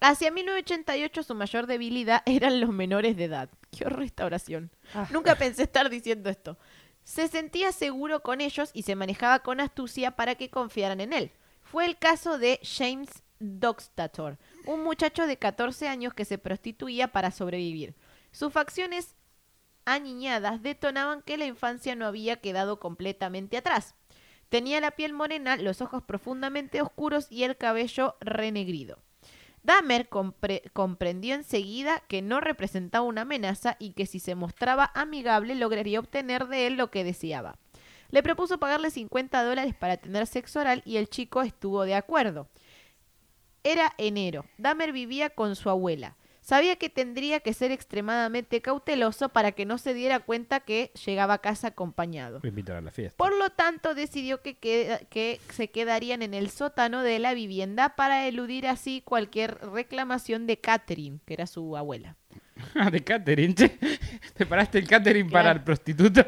Hacia 0.00 0.32
1988 0.32 1.22
su 1.22 1.34
mayor 1.34 1.66
debilidad 1.66 2.22
eran 2.26 2.60
los 2.60 2.70
menores 2.70 3.16
de 3.16 3.24
edad. 3.24 3.48
¡Qué 3.70 3.84
restauración! 3.84 4.70
Ah. 4.94 5.06
Nunca 5.10 5.36
pensé 5.36 5.62
estar 5.62 5.88
diciendo 5.90 6.28
esto. 6.28 6.58
Se 7.04 7.28
sentía 7.28 7.72
seguro 7.72 8.22
con 8.22 8.40
ellos 8.40 8.70
y 8.72 8.82
se 8.82 8.96
manejaba 8.96 9.40
con 9.40 9.60
astucia 9.60 10.12
para 10.12 10.34
que 10.34 10.50
confiaran 10.50 11.00
en 11.00 11.12
él. 11.12 11.32
Fue 11.62 11.84
el 11.84 11.98
caso 11.98 12.38
de 12.38 12.60
James 12.62 13.22
Doxtator, 13.38 14.38
un 14.66 14.84
muchacho 14.84 15.26
de 15.26 15.36
14 15.36 15.88
años 15.88 16.14
que 16.14 16.24
se 16.24 16.38
prostituía 16.38 17.08
para 17.08 17.30
sobrevivir. 17.30 17.94
Sus 18.30 18.52
facciones 18.52 19.16
aniñadas 19.84 20.62
detonaban 20.62 21.22
que 21.22 21.36
la 21.36 21.46
infancia 21.46 21.96
no 21.96 22.06
había 22.06 22.36
quedado 22.36 22.78
completamente 22.78 23.56
atrás. 23.56 23.94
Tenía 24.48 24.80
la 24.80 24.92
piel 24.92 25.12
morena, 25.12 25.56
los 25.56 25.80
ojos 25.80 26.02
profundamente 26.02 26.82
oscuros 26.82 27.26
y 27.30 27.44
el 27.44 27.56
cabello 27.56 28.16
renegrido. 28.20 28.98
Dahmer 29.62 30.08
compre- 30.08 30.62
comprendió 30.72 31.34
enseguida 31.34 32.02
que 32.08 32.20
no 32.22 32.40
representaba 32.40 33.04
una 33.04 33.22
amenaza 33.22 33.76
y 33.78 33.92
que 33.92 34.06
si 34.06 34.18
se 34.18 34.34
mostraba 34.34 34.90
amigable 34.94 35.54
lograría 35.54 36.00
obtener 36.00 36.48
de 36.48 36.66
él 36.66 36.76
lo 36.76 36.90
que 36.90 37.04
deseaba. 37.04 37.58
Le 38.10 38.22
propuso 38.22 38.58
pagarle 38.58 38.90
50 38.90 39.42
dólares 39.44 39.74
para 39.74 39.96
tener 39.96 40.26
sexo 40.26 40.60
oral 40.60 40.82
y 40.84 40.96
el 40.96 41.08
chico 41.08 41.42
estuvo 41.42 41.84
de 41.84 41.94
acuerdo. 41.94 42.48
Era 43.64 43.94
enero. 43.98 44.44
Dahmer 44.58 44.92
vivía 44.92 45.30
con 45.30 45.54
su 45.56 45.70
abuela. 45.70 46.16
Sabía 46.42 46.74
que 46.74 46.90
tendría 46.90 47.38
que 47.38 47.54
ser 47.54 47.70
extremadamente 47.70 48.60
cauteloso 48.60 49.28
para 49.28 49.52
que 49.52 49.64
no 49.64 49.78
se 49.78 49.94
diera 49.94 50.20
cuenta 50.20 50.60
que 50.60 50.90
llegaba 51.06 51.34
a 51.34 51.38
casa 51.38 51.68
acompañado. 51.68 52.40
A 52.42 52.46
invitar 52.48 52.76
a 52.76 52.80
la 52.80 52.90
fiesta. 52.90 53.16
Por 53.16 53.36
lo 53.38 53.50
tanto, 53.50 53.94
decidió 53.94 54.42
que, 54.42 54.56
que 54.56 55.40
se 55.50 55.70
quedarían 55.70 56.20
en 56.20 56.34
el 56.34 56.50
sótano 56.50 57.02
de 57.02 57.20
la 57.20 57.32
vivienda 57.32 57.94
para 57.94 58.26
eludir 58.26 58.66
así 58.66 59.02
cualquier 59.04 59.56
reclamación 59.72 60.48
de 60.48 60.58
Catherine, 60.58 61.20
que 61.24 61.34
era 61.34 61.46
su 61.46 61.76
abuela. 61.76 62.16
De 62.92 63.02
catering, 63.02 63.54
che. 63.54 63.78
¿Preparaste 64.34 64.78
el 64.78 64.88
catering 64.88 65.30
para 65.30 65.52
el 65.52 65.62
prostituto? 65.62 66.24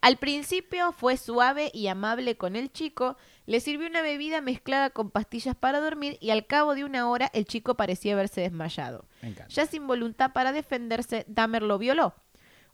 Al 0.00 0.18
principio 0.18 0.92
fue 0.92 1.16
suave 1.16 1.70
y 1.74 1.88
amable 1.88 2.36
con 2.36 2.54
el 2.54 2.70
chico, 2.70 3.16
le 3.46 3.60
sirvió 3.60 3.86
una 3.88 4.02
bebida 4.02 4.40
mezclada 4.40 4.90
con 4.90 5.10
pastillas 5.10 5.54
para 5.56 5.80
dormir 5.80 6.18
y 6.20 6.30
al 6.30 6.46
cabo 6.46 6.74
de 6.74 6.84
una 6.84 7.08
hora 7.08 7.30
el 7.32 7.44
chico 7.46 7.76
parecía 7.76 8.12
haberse 8.14 8.40
desmayado. 8.42 9.06
Ya 9.48 9.66
sin 9.66 9.86
voluntad 9.86 10.32
para 10.32 10.52
defenderse, 10.52 11.24
Dahmer 11.28 11.62
lo 11.62 11.78
violó. 11.78 12.14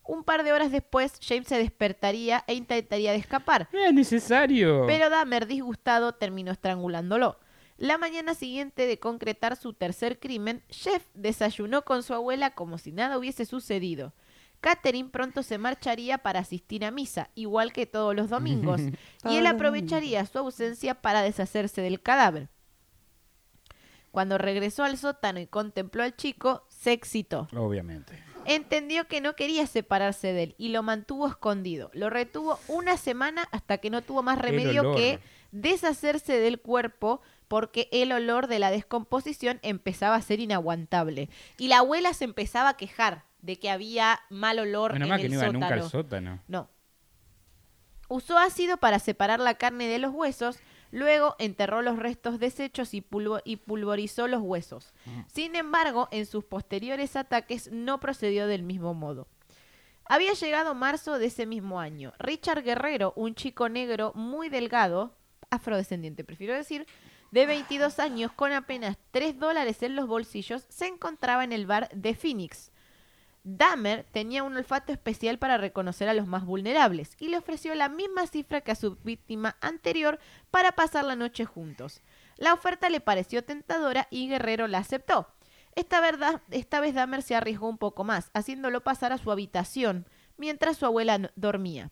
Un 0.04 0.24
par 0.24 0.42
de 0.42 0.52
horas 0.52 0.72
después, 0.72 1.20
James 1.22 1.46
se 1.46 1.58
despertaría 1.58 2.42
e 2.48 2.54
intentaría 2.54 3.12
de 3.12 3.18
escapar, 3.18 3.68
No 3.72 3.78
es 3.78 3.94
necesario. 3.94 4.84
pero 4.88 5.10
Dahmer, 5.10 5.46
disgustado, 5.46 6.12
terminó 6.14 6.50
estrangulándolo. 6.50 7.38
La 7.78 7.98
mañana 7.98 8.34
siguiente 8.34 8.86
de 8.86 8.98
concretar 8.98 9.56
su 9.56 9.74
tercer 9.74 10.18
crimen, 10.18 10.62
Jeff 10.68 11.04
desayunó 11.14 11.84
con 11.84 12.02
su 12.02 12.14
abuela 12.14 12.50
como 12.50 12.78
si 12.78 12.92
nada 12.92 13.18
hubiese 13.18 13.44
sucedido. 13.44 14.12
Catherine 14.62 15.10
pronto 15.10 15.42
se 15.42 15.58
marcharía 15.58 16.18
para 16.18 16.38
asistir 16.38 16.84
a 16.84 16.92
misa, 16.92 17.30
igual 17.34 17.72
que 17.72 17.84
todos 17.84 18.14
los 18.14 18.30
domingos, 18.30 18.80
y 19.28 19.36
él 19.36 19.46
aprovecharía 19.46 20.24
su 20.24 20.38
ausencia 20.38 20.94
para 20.94 21.20
deshacerse 21.22 21.82
del 21.82 22.00
cadáver. 22.00 22.48
Cuando 24.12 24.38
regresó 24.38 24.84
al 24.84 24.96
sótano 24.98 25.40
y 25.40 25.48
contempló 25.48 26.04
al 26.04 26.14
chico, 26.14 26.64
se 26.68 26.92
excitó. 26.92 27.48
Obviamente. 27.56 28.22
Entendió 28.44 29.08
que 29.08 29.20
no 29.20 29.34
quería 29.34 29.66
separarse 29.66 30.32
de 30.32 30.42
él 30.44 30.54
y 30.58 30.68
lo 30.68 30.84
mantuvo 30.84 31.26
escondido. 31.26 31.90
Lo 31.92 32.08
retuvo 32.08 32.60
una 32.68 32.96
semana 32.96 33.48
hasta 33.50 33.78
que 33.78 33.90
no 33.90 34.02
tuvo 34.02 34.22
más 34.22 34.38
remedio 34.38 34.94
que 34.94 35.18
deshacerse 35.50 36.38
del 36.38 36.60
cuerpo 36.60 37.20
porque 37.48 37.88
el 37.90 38.12
olor 38.12 38.46
de 38.46 38.60
la 38.60 38.70
descomposición 38.70 39.58
empezaba 39.62 40.14
a 40.14 40.22
ser 40.22 40.38
inaguantable. 40.38 41.30
Y 41.58 41.68
la 41.68 41.78
abuela 41.78 42.14
se 42.14 42.24
empezaba 42.24 42.70
a 42.70 42.76
quejar 42.76 43.24
de 43.42 43.58
que 43.58 43.70
había 43.70 44.20
mal 44.30 44.58
olor 44.58 44.94
Menos 44.94 45.06
en 45.06 45.10
mal 45.10 45.20
que 45.20 45.26
el 45.26 45.32
no 45.32 45.38
iba 45.42 45.52
nunca 45.52 45.66
sótano. 45.68 45.82
al 45.84 45.90
sótano. 45.90 46.40
No. 46.48 46.68
Usó 48.08 48.38
ácido 48.38 48.76
para 48.76 48.98
separar 48.98 49.40
la 49.40 49.54
carne 49.54 49.86
de 49.88 49.98
los 49.98 50.12
huesos, 50.12 50.58
luego 50.90 51.34
enterró 51.38 51.80
los 51.80 51.98
restos 51.98 52.38
deshechos 52.38 52.92
y, 52.92 53.00
pulvo- 53.00 53.40
y 53.44 53.56
pulverizó 53.56 54.28
los 54.28 54.42
huesos. 54.42 54.92
Sin 55.28 55.56
embargo, 55.56 56.08
en 56.10 56.26
sus 56.26 56.44
posteriores 56.44 57.16
ataques 57.16 57.70
no 57.72 58.00
procedió 58.00 58.46
del 58.46 58.62
mismo 58.62 58.92
modo. 58.92 59.28
Había 60.04 60.34
llegado 60.34 60.74
marzo 60.74 61.18
de 61.18 61.26
ese 61.26 61.46
mismo 61.46 61.80
año. 61.80 62.12
Richard 62.18 62.62
Guerrero, 62.64 63.14
un 63.16 63.34
chico 63.34 63.68
negro 63.70 64.12
muy 64.14 64.50
delgado, 64.50 65.16
afrodescendiente 65.48 66.22
prefiero 66.24 66.54
decir, 66.54 66.86
de 67.30 67.46
22 67.46 67.98
años 67.98 68.30
con 68.32 68.52
apenas 68.52 68.98
3 69.12 69.38
dólares 69.38 69.82
en 69.82 69.96
los 69.96 70.06
bolsillos, 70.06 70.66
se 70.68 70.86
encontraba 70.86 71.44
en 71.44 71.52
el 71.52 71.64
bar 71.66 71.88
de 71.94 72.14
Phoenix. 72.14 72.71
Dahmer 73.44 74.06
tenía 74.12 74.44
un 74.44 74.56
olfato 74.56 74.92
especial 74.92 75.38
para 75.38 75.58
reconocer 75.58 76.08
a 76.08 76.14
los 76.14 76.26
más 76.26 76.44
vulnerables 76.44 77.16
y 77.18 77.28
le 77.28 77.38
ofreció 77.38 77.74
la 77.74 77.88
misma 77.88 78.26
cifra 78.26 78.60
que 78.60 78.70
a 78.70 78.76
su 78.76 78.96
víctima 79.02 79.56
anterior 79.60 80.20
para 80.50 80.72
pasar 80.72 81.04
la 81.04 81.16
noche 81.16 81.44
juntos. 81.44 82.02
La 82.36 82.54
oferta 82.54 82.88
le 82.88 83.00
pareció 83.00 83.42
tentadora 83.42 84.06
y 84.10 84.28
Guerrero 84.28 84.68
la 84.68 84.78
aceptó. 84.78 85.28
Esta, 85.74 86.00
vez 86.80 86.94
Dahmer 86.94 87.22
se 87.22 87.34
arriesgó 87.34 87.68
un 87.68 87.78
poco 87.78 88.04
más, 88.04 88.30
haciéndolo 88.34 88.82
pasar 88.82 89.12
a 89.12 89.18
su 89.18 89.32
habitación 89.32 90.06
mientras 90.36 90.76
su 90.76 90.86
abuela 90.86 91.30
dormía. 91.34 91.90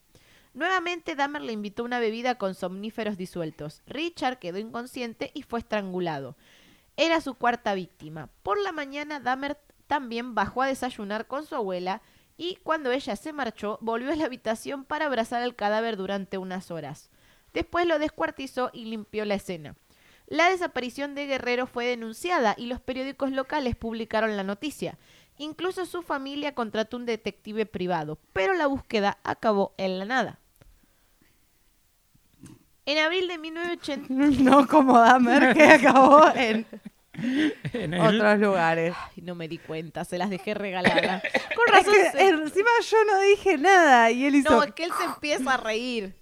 Nuevamente 0.52 1.14
Dahmer 1.14 1.42
le 1.42 1.52
invitó 1.52 1.84
una 1.84 2.00
bebida 2.00 2.36
con 2.36 2.54
somníferos 2.54 3.16
disueltos. 3.16 3.82
Richard 3.86 4.38
quedó 4.38 4.58
inconsciente 4.58 5.30
y 5.34 5.42
fue 5.42 5.60
estrangulado. 5.60 6.36
Era 6.96 7.20
su 7.20 7.34
cuarta 7.34 7.74
víctima. 7.74 8.28
Por 8.42 8.60
la 8.60 8.72
mañana 8.72 9.20
Dahmer 9.20 9.56
también 9.90 10.36
bajó 10.36 10.62
a 10.62 10.68
desayunar 10.68 11.26
con 11.26 11.44
su 11.44 11.56
abuela 11.56 12.00
y 12.36 12.60
cuando 12.62 12.92
ella 12.92 13.16
se 13.16 13.32
marchó 13.32 13.76
volvió 13.80 14.12
a 14.12 14.14
la 14.14 14.26
habitación 14.26 14.84
para 14.84 15.06
abrazar 15.06 15.42
al 15.42 15.56
cadáver 15.56 15.96
durante 15.96 16.38
unas 16.38 16.70
horas. 16.70 17.10
Después 17.52 17.86
lo 17.86 17.98
descuartizó 17.98 18.70
y 18.72 18.84
limpió 18.84 19.24
la 19.24 19.34
escena. 19.34 19.74
La 20.28 20.48
desaparición 20.48 21.16
de 21.16 21.26
Guerrero 21.26 21.66
fue 21.66 21.86
denunciada 21.86 22.54
y 22.56 22.66
los 22.66 22.80
periódicos 22.80 23.32
locales 23.32 23.74
publicaron 23.74 24.36
la 24.36 24.44
noticia. 24.44 24.96
Incluso 25.38 25.84
su 25.86 26.02
familia 26.02 26.54
contrató 26.54 26.96
un 26.96 27.04
detective 27.04 27.66
privado, 27.66 28.16
pero 28.32 28.54
la 28.54 28.68
búsqueda 28.68 29.18
acabó 29.24 29.74
en 29.76 29.98
la 29.98 30.04
nada. 30.04 30.38
En 32.86 32.98
abril 32.98 33.26
de 33.26 33.38
1980... 33.38 34.06
No 34.44 34.68
como 34.68 35.00
Dahmer, 35.00 35.52
que 35.52 35.64
acabó 35.64 36.28
en 36.32 36.64
En 37.72 37.94
el- 37.94 38.00
otros 38.00 38.38
lugares. 38.38 38.94
Ay, 39.16 39.22
no 39.22 39.34
me 39.34 39.48
di 39.48 39.58
cuenta, 39.58 40.04
se 40.04 40.18
las 40.18 40.30
dejé 40.30 40.54
regaladas. 40.54 41.22
Con 41.54 41.74
Es 41.74 41.86
razón. 41.86 41.94
que 41.94 42.10
se- 42.10 42.28
encima 42.28 42.70
yo 42.90 43.04
no 43.04 43.20
dije 43.20 43.58
nada 43.58 44.10
y 44.10 44.24
él 44.24 44.34
hizo... 44.36 44.50
No, 44.50 44.62
es 44.62 44.72
que 44.72 44.84
él 44.84 44.92
se 44.98 45.04
empieza 45.04 45.54
a 45.54 45.56
reír. 45.56 46.14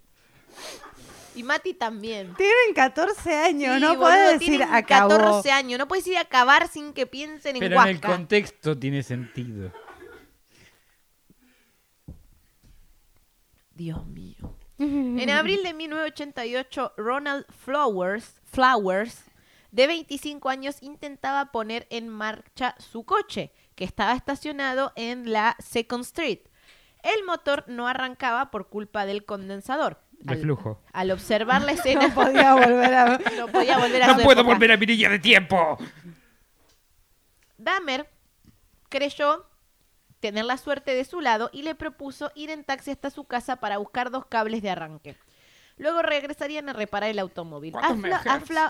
Y 1.35 1.43
Mati 1.45 1.73
también. 1.75 2.35
Tienen 2.35 2.75
14 2.75 3.33
años, 3.37 3.77
Sí, 3.77 3.81
no 3.81 3.89
boludo, 3.91 4.01
puedes 4.01 4.41
decir 4.41 4.61
acabó. 4.65 5.11
14 5.11 5.51
años. 5.53 5.79
No 5.79 5.87
puedes 5.87 6.05
ir 6.09 6.17
a 6.17 6.23
acabar 6.23 6.67
sin 6.67 6.93
que 6.93 7.07
piensen 7.07 7.55
en 7.57 7.61
Pero 7.61 7.81
en 7.81 7.89
el 7.89 8.01
contexto 8.01 8.77
tiene 8.77 9.03
sentido. 9.05 9.73
Dios 13.75 14.05
mío. 14.07 14.57
En 14.79 15.29
abril 15.31 15.63
de 15.65 15.75
1988, 15.75 16.93
Ronald 16.97 17.45
Flowers, 17.65 18.41
Flowers, 18.45 19.25
de 19.71 19.87
25 19.87 20.49
años, 20.49 20.77
intentaba 20.83 21.53
poner 21.53 21.87
en 21.91 22.09
marcha 22.09 22.75
su 22.79 23.05
coche, 23.05 23.53
que 23.75 23.85
estaba 23.85 24.15
estacionado 24.15 24.93
en 24.97 25.31
la 25.33 25.57
Second 25.59 26.05
Street. 26.05 26.41
El 27.03 27.25
motor 27.25 27.65
no 27.69 27.87
arrancaba 27.87 28.51
por 28.51 28.69
culpa 28.69 29.07
del 29.07 29.25
condensador. 29.25 30.01
De 30.21 30.35
Al- 30.35 30.41
flujo. 30.41 30.83
Al 30.93 31.11
observar 31.13 31.63
la 31.63 31.73
escena, 31.79 32.09
No 32.09 32.15
podía 32.15 32.55
volver 32.55 32.95
a... 32.95 33.19
no 33.37 33.47
podía 33.49 33.79
volver 33.79 34.03
a 34.03 34.07
¡No 34.09 34.15
su 34.19 34.25
puedo 34.25 34.41
época. 34.41 34.55
volver 34.55 34.73
a 34.73 34.77
mi 34.77 34.87
línea 34.87 35.09
de 35.11 35.19
tiempo! 35.21 35.79
Dahmer 37.57 38.09
creyó 38.89 39.47
tener 40.21 40.45
la 40.45 40.57
suerte 40.57 40.95
de 40.95 41.05
su 41.05 41.21
lado 41.21 41.51
y 41.53 41.63
le 41.63 41.75
propuso 41.75 42.33
ir 42.35 42.51
en 42.51 42.65
taxi 42.65 42.91
hasta 42.91 43.11
su 43.11 43.25
casa 43.25 43.57
para 43.57 43.79
buscar 43.79 44.11
dos 44.11 44.27
cables 44.27 44.63
de 44.63 44.71
arranque. 44.71 45.17
Luego 45.79 46.03
regresarían 46.03 46.69
a 46.69 46.73
reparar 46.73 47.11
el 47.11 47.19
automóvil. 47.19 47.75
A, 47.77 47.97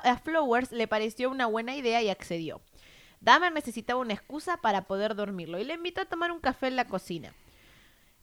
a 0.05 0.17
Flowers 0.19 0.73
le 0.73 0.87
pareció 0.87 1.31
una 1.31 1.47
buena 1.47 1.75
idea 1.75 2.03
y 2.03 2.09
accedió. 2.09 2.61
Dahmer 3.21 3.53
necesitaba 3.53 4.01
una 4.01 4.15
excusa 4.15 4.59
para 4.59 4.83
poder 4.83 5.15
dormirlo 5.15 5.59
y 5.59 5.65
le 5.65 5.75
invitó 5.75 6.03
a 6.03 6.07
tomar 6.07 6.31
un 6.31 6.41
café 6.41 6.69
en 6.69 6.77
la 6.77 6.87
cocina. 6.87 7.35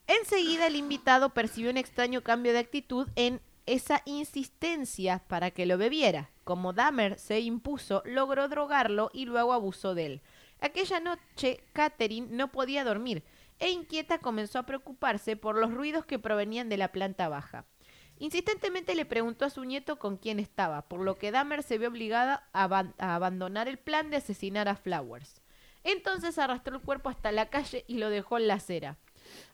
Enseguida 0.06 0.68
el 0.68 0.76
invitado 0.76 1.30
percibió 1.30 1.70
un 1.70 1.76
extraño 1.76 2.22
cambio 2.22 2.52
de 2.52 2.60
actitud 2.60 3.08
en 3.16 3.40
esa 3.66 4.02
insistencia 4.04 5.22
para 5.26 5.50
que 5.50 5.66
lo 5.66 5.76
bebiera. 5.76 6.30
Como 6.44 6.72
Dahmer 6.72 7.18
se 7.18 7.40
impuso, 7.40 8.02
logró 8.06 8.48
drogarlo 8.48 9.10
y 9.12 9.26
luego 9.26 9.52
abusó 9.52 9.94
de 9.94 10.06
él. 10.06 10.22
Aquella 10.60 11.00
noche, 11.00 11.60
Catherine 11.72 12.28
no 12.30 12.52
podía 12.52 12.84
dormir 12.84 13.24
e 13.58 13.70
inquieta 13.70 14.18
comenzó 14.18 14.58
a 14.58 14.66
preocuparse 14.66 15.36
por 15.36 15.56
los 15.56 15.72
ruidos 15.72 16.04
que 16.04 16.18
provenían 16.18 16.68
de 16.68 16.76
la 16.76 16.92
planta 16.92 17.28
baja. 17.28 17.64
Insistentemente 18.18 18.94
le 18.94 19.04
preguntó 19.04 19.44
a 19.44 19.50
su 19.50 19.64
nieto 19.64 19.98
con 19.98 20.16
quién 20.16 20.38
estaba, 20.40 20.82
por 20.82 21.00
lo 21.00 21.16
que 21.16 21.30
Dahmer 21.30 21.62
se 21.62 21.78
vio 21.78 21.88
obligada 21.88 22.44
a, 22.52 22.64
aban- 22.68 22.94
a 22.98 23.14
abandonar 23.14 23.68
el 23.68 23.78
plan 23.78 24.10
de 24.10 24.16
asesinar 24.16 24.68
a 24.68 24.76
Flowers. 24.76 25.40
Entonces 25.84 26.38
arrastró 26.38 26.76
el 26.76 26.82
cuerpo 26.82 27.10
hasta 27.10 27.30
la 27.30 27.46
calle 27.50 27.84
y 27.86 27.98
lo 27.98 28.10
dejó 28.10 28.38
en 28.38 28.48
la 28.48 28.54
acera. 28.54 28.96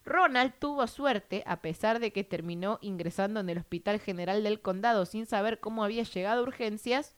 Ronald 0.05 0.53
tuvo 0.59 0.85
suerte, 0.87 1.43
a 1.45 1.57
pesar 1.57 1.99
de 1.99 2.11
que 2.11 2.23
terminó 2.23 2.79
ingresando 2.81 3.39
en 3.39 3.49
el 3.49 3.57
Hospital 3.57 3.99
General 3.99 4.43
del 4.43 4.61
Condado 4.61 5.05
sin 5.05 5.25
saber 5.25 5.59
cómo 5.59 5.83
había 5.83 6.03
llegado 6.03 6.39
a 6.41 6.43
urgencias, 6.43 7.15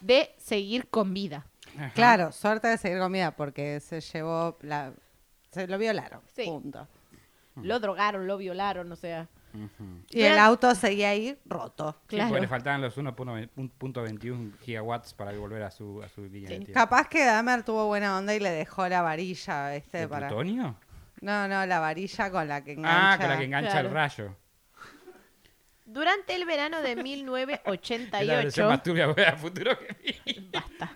de 0.00 0.34
seguir 0.36 0.88
con 0.88 1.14
vida. 1.14 1.46
Ajá. 1.76 1.90
Claro, 1.94 2.32
suerte 2.32 2.68
de 2.68 2.78
seguir 2.78 2.98
comida 2.98 3.32
porque 3.36 3.80
se 3.80 4.00
llevó 4.00 4.56
la... 4.62 4.92
Se 5.50 5.66
lo 5.66 5.78
violaron, 5.78 6.20
Sí. 6.34 6.44
punto. 6.44 6.86
Lo 7.56 7.80
drogaron, 7.80 8.26
lo 8.26 8.36
violaron, 8.36 8.92
o 8.92 8.96
sea. 8.96 9.28
Y 10.10 10.22
el 10.22 10.38
auto 10.38 10.74
seguía 10.74 11.10
ahí 11.10 11.38
roto. 11.44 11.92
Sí, 12.08 12.16
Claro. 12.16 12.28
porque 12.30 12.40
le 12.42 12.48
faltaban 12.48 12.80
los 12.82 12.96
1.21 12.96 14.52
gigawatts 14.60 15.14
para 15.14 15.32
volver 15.32 15.62
a 15.62 15.70
su, 15.70 16.02
a 16.02 16.08
su 16.08 16.22
línea 16.22 16.50
de 16.50 16.56
tiempo. 16.58 16.72
Capaz 16.74 17.08
que 17.08 17.24
Dahmer 17.24 17.62
tuvo 17.62 17.86
buena 17.86 18.16
onda 18.16 18.34
y 18.34 18.40
le 18.40 18.50
dejó 18.50 18.88
la 18.88 19.02
varilla, 19.02 19.74
este, 19.74 19.98
¿De 19.98 20.08
para... 20.08 20.28
plutonio? 20.28 20.76
No, 21.20 21.48
no, 21.48 21.64
la 21.66 21.80
varilla 21.80 22.30
con 22.30 22.46
la 22.48 22.62
que 22.62 22.72
engancha. 22.72 23.12
Ah, 23.12 23.18
con 23.18 23.28
la 23.28 23.38
que 23.38 23.44
engancha 23.44 23.70
Claro. 23.72 23.88
el 23.88 23.94
rayo. 23.94 24.36
Durante 25.84 26.34
el 26.34 26.44
verano 26.44 26.82
de 26.82 26.90
Es 26.92 26.96
la 26.96 27.02
versión 27.02 27.26
1988. 27.64 28.68
más 28.68 28.82
turbia 28.82 29.06
de 29.06 29.32
futuro 29.36 29.78
que 29.78 29.96
vi. 30.24 30.50
Basta. 30.52 30.90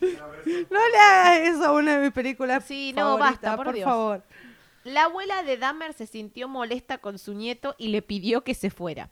No 0.00 0.78
le 0.88 0.98
hagas 0.98 1.38
eso 1.48 1.64
a 1.64 1.72
una 1.72 1.96
de 1.96 2.04
mis 2.04 2.12
películas. 2.12 2.64
Sí, 2.64 2.92
no, 2.94 3.18
favoritas, 3.18 3.42
basta, 3.42 3.56
por 3.56 3.74
Dios. 3.74 3.84
favor. 3.84 4.22
La 4.84 5.04
abuela 5.04 5.42
de 5.42 5.56
Dahmer 5.56 5.92
se 5.94 6.06
sintió 6.06 6.46
molesta 6.48 6.98
con 6.98 7.18
su 7.18 7.34
nieto 7.34 7.74
y 7.78 7.88
le 7.88 8.02
pidió 8.02 8.44
que 8.44 8.54
se 8.54 8.70
fuera. 8.70 9.10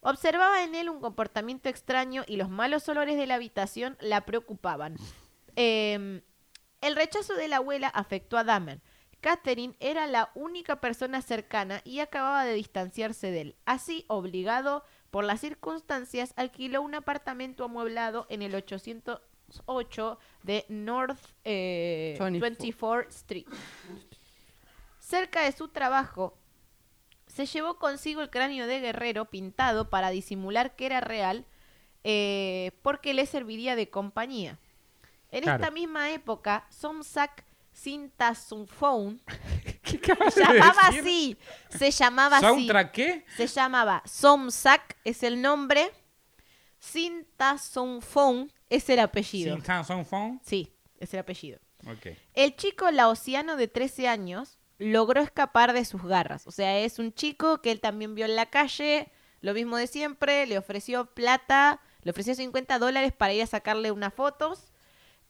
Observaba 0.00 0.64
en 0.64 0.74
él 0.74 0.88
un 0.88 1.00
comportamiento 1.00 1.68
extraño 1.68 2.24
y 2.26 2.36
los 2.36 2.50
malos 2.50 2.88
olores 2.88 3.16
de 3.16 3.26
la 3.26 3.36
habitación 3.36 3.96
la 4.00 4.26
preocupaban. 4.26 4.96
Eh, 5.56 6.22
el 6.80 6.96
rechazo 6.96 7.34
de 7.34 7.48
la 7.48 7.56
abuela 7.56 7.88
afectó 7.88 8.36
a 8.36 8.44
Dahmer. 8.44 8.82
Catherine 9.20 9.74
era 9.80 10.06
la 10.06 10.30
única 10.34 10.82
persona 10.82 11.22
cercana 11.22 11.80
y 11.82 12.00
acababa 12.00 12.44
de 12.44 12.52
distanciarse 12.52 13.30
de 13.30 13.40
él. 13.40 13.56
Así, 13.64 14.04
obligado 14.08 14.84
por 15.10 15.24
las 15.24 15.40
circunstancias, 15.40 16.34
alquiló 16.36 16.82
un 16.82 16.94
apartamento 16.94 17.64
amueblado 17.64 18.26
en 18.28 18.42
el 18.42 18.54
808 18.54 20.18
de 20.42 20.66
North 20.68 21.18
eh, 21.44 22.18
24 22.20 23.08
Street. 23.08 23.46
Cerca 25.06 25.42
de 25.44 25.52
su 25.52 25.68
trabajo, 25.68 26.38
se 27.26 27.44
llevó 27.44 27.78
consigo 27.78 28.22
el 28.22 28.30
cráneo 28.30 28.66
de 28.66 28.80
guerrero 28.80 29.26
pintado 29.26 29.90
para 29.90 30.08
disimular 30.08 30.76
que 30.76 30.86
era 30.86 31.00
real, 31.02 31.44
eh, 32.04 32.72
porque 32.82 33.12
le 33.12 33.26
serviría 33.26 33.76
de 33.76 33.90
compañía. 33.90 34.58
En 35.30 35.42
Claro. 35.42 35.62
esta 35.62 35.70
misma 35.70 36.10
época, 36.10 36.66
Somsak 36.70 37.44
Sintasumphone 37.72 39.20
¿Qué 39.82 39.98
se 40.30 40.40
de 40.40 40.44
llamaba 40.58 40.80
así, 40.82 41.36
se 41.68 41.90
llamaba 41.90 42.36
así, 42.38 42.46
¿Soundtrack 42.46 42.92
qué? 42.92 43.24
se 43.36 43.46
llamaba 43.46 44.02
Somsak 44.06 44.96
es 45.04 45.22
el 45.22 45.42
nombre, 45.42 45.90
Sintasumphone 46.78 48.50
es 48.70 48.88
el 48.88 49.00
apellido. 49.00 49.54
Sí, 50.42 50.72
es 50.98 51.12
el 51.12 51.20
apellido. 51.20 51.58
El 52.32 52.56
chico 52.56 52.90
laosiano 52.90 53.56
de 53.56 53.68
13 53.68 54.08
años 54.08 54.58
logró 54.78 55.20
escapar 55.20 55.72
de 55.72 55.84
sus 55.84 56.02
garras. 56.04 56.46
O 56.46 56.50
sea, 56.50 56.78
es 56.78 56.98
un 56.98 57.12
chico 57.12 57.60
que 57.62 57.70
él 57.70 57.80
también 57.80 58.14
vio 58.14 58.24
en 58.26 58.36
la 58.36 58.46
calle, 58.46 59.08
lo 59.40 59.54
mismo 59.54 59.76
de 59.76 59.86
siempre, 59.86 60.46
le 60.46 60.58
ofreció 60.58 61.06
plata, 61.06 61.80
le 62.02 62.10
ofreció 62.10 62.34
50 62.34 62.78
dólares 62.78 63.12
para 63.12 63.32
ir 63.34 63.42
a 63.42 63.46
sacarle 63.46 63.90
unas 63.90 64.12
fotos, 64.14 64.72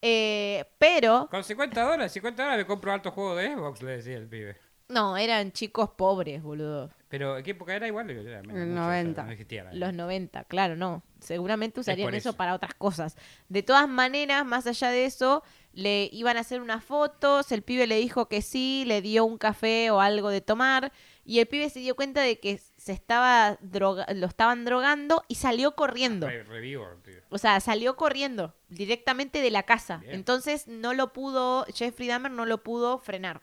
eh, 0.03 0.65
pero 0.79 1.29
Con 1.31 1.45
50 1.45 1.83
dólares, 1.83 2.13
50 2.13 2.43
dólares 2.43 2.65
me 2.65 2.67
compro 2.67 2.93
alto 2.93 3.11
juego 3.11 3.35
de 3.37 3.55
Xbox, 3.55 3.83
le 3.83 3.93
decía 3.93 4.17
el 4.17 4.29
pibe. 4.29 4.57
no, 4.89 5.17
eran 5.17 5.51
chicos 5.53 5.91
pobres, 5.97 6.43
boludo. 6.43 6.91
Pero, 7.09 7.39
¿en 7.39 7.45
qué 7.45 7.53
época 7.53 7.75
era 7.75 7.87
igual? 7.87 8.11
Era 8.11 8.43
menos, 8.43 8.57
El 8.57 8.69
mucho, 8.71 8.81
o 8.83 8.91
sea, 8.91 9.03
90. 9.05 9.23
no 9.23 9.31
existía. 9.31 9.71
Los 9.73 9.95
90, 9.95 10.45
claro, 10.45 10.77
no. 10.77 11.03
Seguramente 11.21 11.81
usarían 11.81 12.13
eso. 12.15 12.35
para 12.35 12.55
otras 12.55 12.75
cosas. 12.75 13.17
De 13.49 13.63
todas 13.63 13.89
maneras, 13.89 14.45
más 14.45 14.67
allá 14.67 14.91
de 14.91 15.05
eso, 15.07 15.43
le 15.75 16.09
iban 16.13 16.37
a 16.37 16.41
hacer 16.41 16.61
unas 16.61 16.85
fotos, 16.85 17.51
el 17.53 17.63
pibe 17.63 17.87
le 17.87 17.97
dijo 17.97 18.29
que 18.29 18.43
sí, 18.43 18.85
le 18.87 19.03
dio 19.03 19.25
un 19.25 19.39
café 19.39 19.91
o 19.91 20.01
algo 20.01 20.31
de 20.31 20.41
tomar, 20.41 20.93
y 21.25 21.41
el 21.41 21.47
pibe 21.47 21.69
se 21.71 21.81
dio 21.81 21.97
cuenta 21.97 22.21
de 22.23 22.39
que 22.39 22.59
se 22.77 22.93
estaba 22.93 23.59
droga 23.61 24.07
lo 24.15 24.27
estaban 24.27 24.65
drogando 24.65 25.25
y 25.27 25.37
salió 25.37 25.75
corriendo. 25.75 26.29
Re- 26.29 26.45
revivo. 26.45 26.87
O 27.31 27.39
sea, 27.39 27.59
salió 27.61 27.97
corriendo 27.97 28.55
directamente 28.69 29.41
de 29.41 29.51
la 29.51 29.63
casa. 29.65 29.99
Bien. 29.99 30.15
Entonces 30.15 30.69
no 30.69 30.95
lo 30.95 31.13
pudo, 31.13 31.65
Jeffrey 31.75 32.09
Dahmer 32.09 32.31
no 32.33 32.47
lo 32.47 32.63
pudo 32.63 32.99
frenar. 32.99 33.43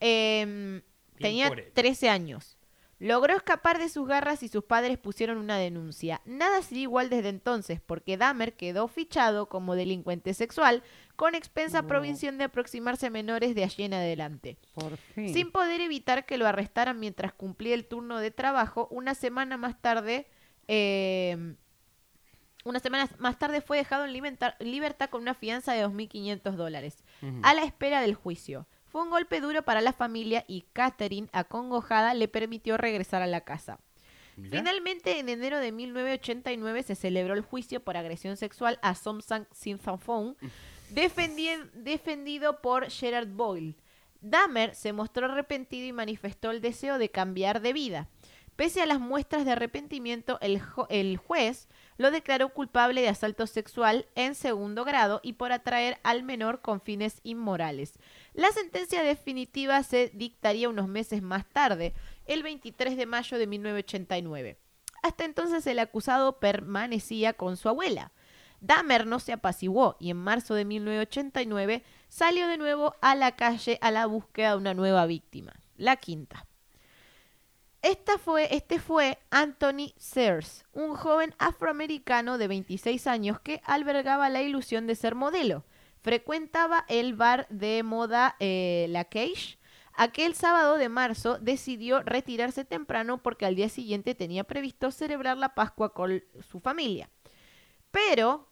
Em, 0.00 0.82
tenía 1.18 1.48
por 1.48 1.60
él. 1.60 1.70
13 1.72 2.08
años. 2.08 2.55
Logró 2.98 3.36
escapar 3.36 3.78
de 3.78 3.90
sus 3.90 4.08
garras 4.08 4.42
y 4.42 4.48
sus 4.48 4.64
padres 4.64 4.96
pusieron 4.96 5.36
una 5.36 5.58
denuncia. 5.58 6.22
Nada 6.24 6.62
sería 6.62 6.84
igual 6.84 7.10
desde 7.10 7.28
entonces, 7.28 7.78
porque 7.84 8.16
Dahmer 8.16 8.54
quedó 8.54 8.88
fichado 8.88 9.50
como 9.50 9.74
delincuente 9.74 10.32
sexual 10.32 10.82
con 11.14 11.34
expensa 11.34 11.82
No. 11.82 11.88
provisión 11.88 12.38
de 12.38 12.44
aproximarse 12.44 13.06
a 13.06 13.10
menores 13.10 13.54
de 13.54 13.64
allí 13.64 13.82
en 13.84 13.92
adelante. 13.94 14.56
Por 14.72 14.96
fin. 14.96 15.32
Sin 15.34 15.50
poder 15.52 15.82
evitar 15.82 16.24
que 16.24 16.38
lo 16.38 16.46
arrestaran 16.46 16.98
mientras 16.98 17.34
cumplía 17.34 17.74
el 17.74 17.86
turno 17.86 18.18
de 18.18 18.30
trabajo, 18.30 18.88
una 18.90 19.14
semana 19.14 19.58
más 19.58 19.80
tarde, 19.82 20.26
eh, 20.66 21.54
una 22.64 22.80
semana 22.80 23.08
más 23.18 23.38
tarde 23.38 23.60
fue 23.60 23.76
dejado 23.76 24.06
en 24.06 24.12
libertad, 24.12 25.10
con 25.10 25.22
una 25.22 25.34
fianza 25.34 25.72
de 25.74 25.82
2.500 25.86 26.56
dólares, 26.56 27.04
Ujú. 27.22 27.40
a 27.42 27.54
la 27.54 27.62
espera 27.64 28.00
del 28.00 28.14
juicio. 28.14 28.66
Fue 28.96 29.02
un 29.02 29.10
golpe 29.10 29.42
duro 29.42 29.60
para 29.60 29.82
la 29.82 29.92
familia 29.92 30.46
y 30.48 30.62
Catherine, 30.72 31.28
acongojada, 31.32 32.14
le 32.14 32.28
permitió 32.28 32.78
regresar 32.78 33.20
a 33.20 33.26
la 33.26 33.42
casa. 33.42 33.78
Finalmente, 34.50 35.18
en 35.18 35.28
enero 35.28 35.58
de 35.58 35.70
1989 35.70 36.82
se 36.82 36.94
celebró 36.94 37.34
el 37.34 37.42
juicio 37.42 37.80
por 37.80 37.98
agresión 37.98 38.38
sexual 38.38 38.78
a 38.80 38.94
Somsang 38.94 39.46
defendien- 40.94 41.70
defendido 41.74 42.62
por 42.62 42.90
Gerard 42.90 43.28
Boyle. 43.28 43.76
Dahmer 44.22 44.74
se 44.74 44.94
mostró 44.94 45.26
arrepentido 45.26 45.86
y 45.86 45.92
manifestó 45.92 46.50
el 46.50 46.62
deseo 46.62 46.96
de 46.96 47.10
cambiar 47.10 47.60
de 47.60 47.74
vida. 47.74 48.08
Pese 48.56 48.80
a 48.80 48.86
las 48.86 49.00
muestras 49.00 49.44
de 49.44 49.52
arrepentimiento, 49.52 50.38
el, 50.40 51.16
juez 51.18 51.68
lo 51.98 52.10
declaró 52.10 52.48
culpable 52.54 53.02
de 53.02 53.10
asalto 53.10 53.46
sexual 53.46 54.06
en 54.14 54.34
segundo 54.34 54.82
grado 54.82 55.20
y 55.22 55.34
por 55.34 55.52
atraer 55.52 55.98
al 56.02 56.22
menor 56.22 56.62
con 56.62 56.80
fines 56.80 57.20
inmorales. 57.22 57.98
La 58.32 58.50
sentencia 58.52 59.02
definitiva 59.02 59.82
se 59.82 60.10
dictaría 60.14 60.70
unos 60.70 60.88
meses 60.88 61.20
más 61.20 61.44
tarde, 61.46 61.92
el 62.24 62.42
23 62.42 62.96
de 62.96 63.04
mayo 63.04 63.36
de 63.38 63.46
1989. 63.46 64.58
Hasta 65.02 65.26
entonces 65.26 65.66
el 65.66 65.78
acusado 65.78 66.38
permanecía 66.38 67.34
con 67.34 67.58
su 67.58 67.68
abuela. 67.68 68.12
Dahmer 68.60 69.06
no 69.06 69.20
se 69.20 69.34
apaciguó 69.34 69.96
y 70.00 70.08
en 70.08 70.16
marzo 70.16 70.54
de 70.54 70.64
1989 70.64 71.84
salió 72.08 72.48
de 72.48 72.56
nuevo 72.56 72.94
a 73.02 73.14
la 73.14 73.36
calle 73.36 73.78
a 73.82 73.90
la 73.90 74.06
búsqueda 74.06 74.52
de 74.52 74.56
una 74.56 74.72
nueva 74.72 75.04
víctima, 75.04 75.52
la 75.76 75.96
quinta. 75.96 76.46
Esta 77.86 78.18
fue, 78.18 78.52
este 78.52 78.80
fue 78.80 79.16
Anthony 79.30 79.92
Sears, 79.96 80.64
un 80.72 80.96
joven 80.96 81.32
afroamericano 81.38 82.36
de 82.36 82.48
26 82.48 83.06
años 83.06 83.38
que 83.38 83.60
albergaba 83.64 84.28
la 84.28 84.42
ilusión 84.42 84.88
de 84.88 84.96
ser 84.96 85.14
modelo. 85.14 85.64
Frecuentaba 86.00 86.84
el 86.88 87.14
bar 87.14 87.46
de 87.48 87.84
moda 87.84 88.34
eh, 88.40 88.86
La 88.88 89.04
Cage. 89.04 89.60
Aquel 89.92 90.34
sábado 90.34 90.78
de 90.78 90.88
marzo 90.88 91.38
decidió 91.38 92.02
retirarse 92.02 92.64
temprano 92.64 93.22
porque 93.22 93.46
al 93.46 93.54
día 93.54 93.68
siguiente 93.68 94.16
tenía 94.16 94.42
previsto 94.42 94.90
celebrar 94.90 95.36
la 95.36 95.54
Pascua 95.54 95.94
con 95.94 96.24
su 96.40 96.58
familia. 96.58 97.08
Pero 97.92 98.48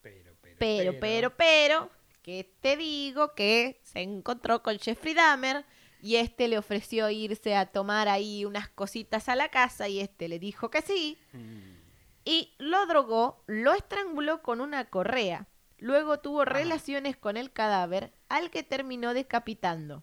Pero, 0.00 0.32
pero, 0.40 0.56
pero, 0.58 0.98
pero, 0.98 1.36
pero, 1.36 1.90
que 2.22 2.56
te 2.62 2.78
digo 2.78 3.34
que 3.34 3.82
se 3.82 4.00
encontró 4.00 4.62
con 4.62 4.78
Jeffrey 4.78 5.12
Dahmer 5.12 5.66
y 6.00 6.16
este 6.16 6.48
le 6.48 6.58
ofreció 6.58 7.10
irse 7.10 7.56
a 7.56 7.66
tomar 7.66 8.08
ahí 8.08 8.44
unas 8.44 8.68
cositas 8.68 9.28
a 9.28 9.36
la 9.36 9.48
casa 9.50 9.88
y 9.88 10.00
este 10.00 10.28
le 10.28 10.38
dijo 10.38 10.70
que 10.70 10.82
sí 10.82 11.18
Mm. 11.32 11.76
y 12.24 12.54
lo 12.58 12.86
drogó, 12.86 13.42
lo 13.46 13.74
estranguló 13.74 14.42
con 14.42 14.60
una 14.60 14.84
correa. 14.84 15.46
Luego 15.78 16.18
tuvo 16.18 16.44
relaciones 16.44 17.16
con 17.16 17.36
el 17.36 17.52
cadáver 17.52 18.12
al 18.28 18.50
que 18.50 18.62
terminó 18.64 19.14
decapitando. 19.14 20.02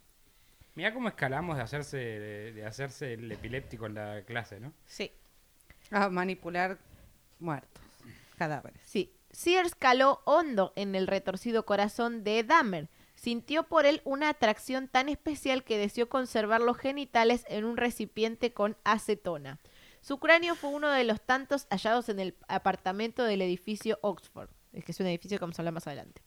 Mirá 0.75 0.93
cómo 0.93 1.07
escalamos 1.09 1.57
de 1.57 1.63
hacerse, 1.63 1.97
de, 1.97 2.53
de 2.53 2.65
hacerse 2.65 3.13
el 3.13 3.31
epiléptico 3.31 3.85
en 3.85 3.93
la 3.95 4.21
clase, 4.23 4.59
¿no? 4.59 4.73
Sí. 4.85 5.11
A 5.91 6.09
manipular 6.09 6.77
muertos, 7.39 7.83
cadáveres. 8.37 8.81
Sí. 8.85 9.11
Sears 9.31 9.75
caló 9.75 10.21
hondo 10.25 10.71
en 10.77 10.95
el 10.95 11.07
retorcido 11.07 11.65
corazón 11.65 12.23
de 12.23 12.43
Dahmer. 12.43 12.87
Sintió 13.25 13.63
por 13.63 13.87
él 13.87 14.01
una 14.03 14.29
atracción 14.29 14.87
tan 14.87 15.09
especial 15.09 15.63
que 15.63 15.79
deseó 15.79 16.07
conservar 16.07 16.61
los 16.61 16.77
genitales 16.77 17.43
en 17.49 17.65
un 17.65 17.75
recipiente 17.75 18.53
con 18.53 18.77
acetona. 18.83 19.57
Su 19.99 20.19
cráneo 20.19 20.53
fue 20.53 20.69
uno 20.69 20.91
de 20.91 21.05
los 21.05 21.19
tantos 21.21 21.65
hallados 21.71 22.07
en 22.09 22.19
el 22.19 22.35
apartamento 22.47 23.23
del 23.23 23.41
edificio 23.41 23.97
Oxford, 24.03 24.51
es 24.73 24.85
que 24.85 24.91
es 24.91 24.99
un 24.99 25.07
edificio 25.07 25.39
que 25.39 25.41
vamos 25.41 25.57
a 25.57 25.63
hablar 25.63 25.73
más 25.73 25.87
adelante. 25.87 26.21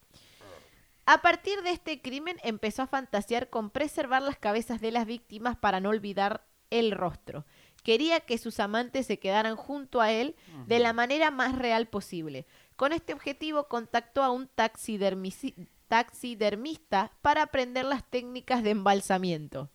A 1.06 1.22
partir 1.22 1.62
de 1.62 1.70
este 1.70 2.02
crimen 2.02 2.36
empezó 2.42 2.82
a 2.82 2.88
fantasear 2.88 3.48
con 3.48 3.70
preservar 3.70 4.22
las 4.22 4.36
cabezas 4.36 4.80
de 4.80 4.90
las 4.90 5.06
víctimas 5.06 5.56
para 5.56 5.78
no 5.78 5.90
olvidar 5.90 6.48
el 6.70 6.90
rostro. 6.90 7.46
Quería 7.84 8.18
que 8.18 8.38
sus 8.38 8.58
amantes 8.58 9.06
se 9.06 9.20
quedaran 9.20 9.54
junto 9.54 10.00
a 10.00 10.10
él 10.10 10.34
de 10.66 10.80
la 10.80 10.92
manera 10.92 11.30
más 11.30 11.56
real 11.56 11.86
posible. 11.86 12.44
Con 12.74 12.92
este 12.92 13.12
objetivo 13.12 13.68
contactó 13.68 14.24
a 14.24 14.32
un 14.32 14.48
taxidermisi- 14.48 15.68
taxidermista 15.88 17.10
para 17.22 17.42
aprender 17.42 17.84
las 17.84 18.04
técnicas 18.04 18.62
de 18.62 18.70
embalsamiento. 18.70 19.70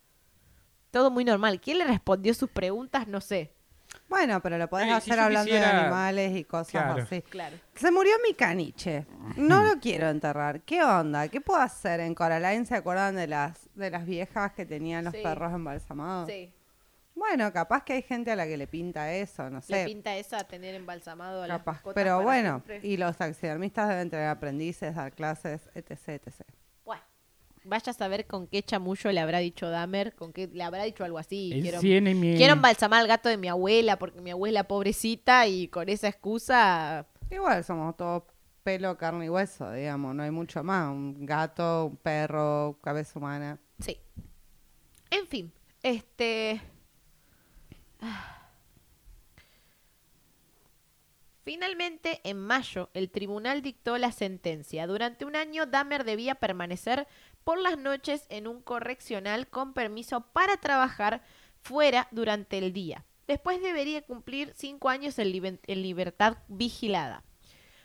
Todo 0.90 1.10
muy 1.10 1.24
normal. 1.24 1.60
¿Quién 1.60 1.78
le 1.78 1.84
respondió 1.84 2.32
sus 2.34 2.50
preguntas? 2.50 3.06
No 3.08 3.20
sé. 3.20 3.52
Bueno, 4.08 4.40
pero 4.42 4.58
lo 4.58 4.68
podés 4.68 4.92
hacer 4.92 5.18
hablando 5.20 5.52
de 5.52 5.64
animales 5.64 6.36
y 6.36 6.44
cosas 6.44 6.70
Claro. 6.70 7.02
así. 7.02 7.22
Claro. 7.22 7.56
Se 7.74 7.90
murió 7.90 8.12
mi 8.26 8.34
caniche. 8.34 9.06
No 9.36 9.62
lo 9.64 9.78
quiero 9.80 10.08
enterrar. 10.08 10.62
¿Qué 10.62 10.82
onda? 10.82 11.28
¿Qué 11.28 11.40
puedo 11.40 11.60
hacer? 11.60 12.00
En 12.00 12.14
Coraline 12.14 12.66
se 12.66 12.74
acuerdan 12.74 13.14
de 13.16 13.26
las 13.28 13.68
de 13.74 13.90
las 13.90 14.04
viejas 14.04 14.52
que 14.52 14.66
tenían 14.66 15.04
los 15.04 15.14
Sí. 15.14 15.20
perros 15.22 15.52
embalsamados. 15.52 16.28
Sí. 16.28 16.52
Bueno, 17.14 17.52
capaz 17.52 17.84
que 17.84 17.92
hay 17.94 18.02
gente 18.02 18.30
a 18.32 18.36
la 18.36 18.46
que 18.46 18.56
le 18.56 18.66
pinta 18.66 19.12
eso, 19.14 19.48
no 19.48 19.58
Le 19.58 19.62
sé. 19.62 19.84
pinta 19.84 20.16
esa 20.16 20.38
a 20.40 20.44
tener 20.44 20.74
embalsamado 20.74 21.42
a 21.44 21.46
las 21.46 21.58
Capaz. 21.58 21.72
mascotas 21.74 21.94
Pero 21.94 22.16
para 22.16 22.24
bueno, 22.24 22.62
siempre. 22.66 22.88
y 22.88 22.96
los 22.96 23.16
taxidermistas 23.16 23.88
deben 23.88 24.10
tener 24.10 24.26
aprendices, 24.26 24.94
dar 24.96 25.12
clases, 25.12 25.68
etc, 25.74 26.08
etc. 26.08 26.40
Bueno, 26.84 27.02
vaya 27.62 27.90
a 27.90 27.94
saber 27.94 28.26
con 28.26 28.48
qué 28.48 28.62
chamullo 28.64 29.12
le 29.12 29.20
habrá 29.20 29.38
dicho 29.38 29.70
Dahmer, 29.70 30.14
con 30.16 30.32
qué 30.32 30.48
le 30.48 30.62
habrá 30.64 30.82
dicho 30.82 31.04
algo 31.04 31.18
así. 31.18 31.52
El 31.52 31.62
Quiero, 31.62 31.80
quiero 31.80 32.52
embalsamar 32.54 33.00
al 33.00 33.06
gato 33.06 33.28
de 33.28 33.36
mi 33.36 33.46
abuela 33.48 33.96
porque 33.96 34.20
mi 34.20 34.32
abuela 34.32 34.64
pobrecita 34.64 35.46
y 35.46 35.68
con 35.68 35.88
esa 35.88 36.08
excusa... 36.08 37.06
Igual 37.30 37.62
somos 37.64 37.96
todos 37.96 38.24
pelo, 38.64 38.96
carne 38.98 39.26
y 39.26 39.28
hueso, 39.28 39.70
digamos, 39.70 40.14
no 40.16 40.22
hay 40.24 40.30
mucho 40.32 40.64
más. 40.64 40.88
Un 40.90 41.24
gato, 41.26 41.86
un 41.86 41.96
perro, 41.96 42.78
cabeza 42.82 43.18
humana. 43.18 43.58
Sí. 43.78 43.98
En 45.10 45.26
fin, 45.28 45.52
este... 45.82 46.60
Finalmente, 51.44 52.22
en 52.24 52.38
mayo, 52.38 52.88
el 52.94 53.10
tribunal 53.10 53.60
dictó 53.60 53.98
la 53.98 54.12
sentencia. 54.12 54.86
Durante 54.86 55.26
un 55.26 55.36
año, 55.36 55.66
Dahmer 55.66 56.04
debía 56.04 56.36
permanecer 56.36 57.06
por 57.44 57.58
las 57.58 57.76
noches 57.76 58.26
en 58.30 58.46
un 58.46 58.62
correccional 58.62 59.46
con 59.48 59.74
permiso 59.74 60.22
para 60.32 60.56
trabajar 60.56 61.22
fuera 61.60 62.08
durante 62.12 62.56
el 62.56 62.72
día. 62.72 63.04
Después 63.26 63.60
debería 63.60 64.00
cumplir 64.02 64.52
cinco 64.56 64.88
años 64.88 65.18
en, 65.18 65.60
en 65.66 65.82
libertad 65.82 66.38
vigilada. 66.48 67.24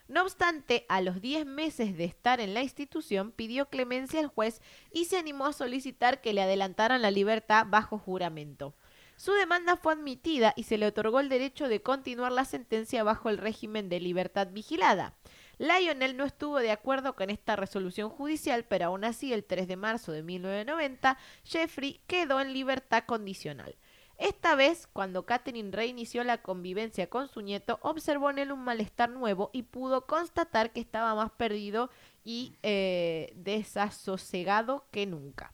No 0.08 0.23
obstante, 0.23 0.86
a 0.89 1.01
los 1.01 1.21
10 1.21 1.45
meses 1.45 1.95
de 1.95 2.05
estar 2.05 2.39
en 2.39 2.53
la 2.53 2.63
institución, 2.63 3.32
pidió 3.32 3.69
clemencia 3.69 4.19
al 4.19 4.27
juez 4.27 4.62
y 4.91 5.05
se 5.05 5.17
animó 5.17 5.45
a 5.45 5.53
solicitar 5.53 6.21
que 6.21 6.34
le 6.34 6.41
adelantaran 6.41 7.01
la 7.01 7.12
libertad 7.12 7.67
bajo 7.69 7.99
juramento. 7.99 8.73
Su 9.19 9.34
demanda 9.34 9.75
fue 9.75 9.91
admitida 9.91 10.53
y 10.55 10.63
se 10.63 10.77
le 10.77 10.88
otorgó 10.88 11.19
el 11.19 11.27
derecho 11.27 11.67
de 11.67 11.82
continuar 11.82 12.32
la 12.32 12.45
sentencia 12.45 13.03
bajo 13.03 13.27
el 13.27 13.38
régimen 13.38 13.89
de 13.89 13.99
libertad 13.99 14.47
vigilada. 14.49 15.13
Lionel 15.58 16.15
no 16.15 16.23
estuvo 16.23 16.60
de 16.60 16.71
acuerdo 16.71 17.17
con 17.17 17.29
esta 17.29 17.58
resolución 17.58 18.10
judicial, 18.10 18.63
pero 18.63 18.86
aún 18.86 19.03
así, 19.03 19.34
el 19.34 19.43
3 19.43 19.67
de 19.67 19.75
marzo 19.75 20.13
de 20.13 20.23
1990, 20.23 21.17
Jeffrey 21.43 21.99
quedó 22.08 22.39
en 22.39 22.53
libertad 22.53 23.03
condicional. 23.05 23.75
Esta 24.17 24.55
vez, 24.55 24.88
cuando 24.88 25.25
Catherine 25.25 25.71
reinició 25.73 26.23
la 26.23 26.41
convivencia 26.41 27.10
con 27.10 27.27
su 27.27 27.41
nieto, 27.41 27.77
observó 27.82 28.29
en 28.29 28.39
él 28.39 28.53
un 28.53 28.63
malestar 28.63 29.10
nuevo 29.10 29.49
y 29.51 29.63
pudo 29.63 30.05
constatar 30.05 30.71
que 30.71 30.79
estaba 30.79 31.13
más 31.13 31.32
perdido 31.32 31.89
y 32.23 32.55
eh, 32.63 33.34
desasosegado 33.36 34.86
que 34.91 35.05
nunca. 35.05 35.51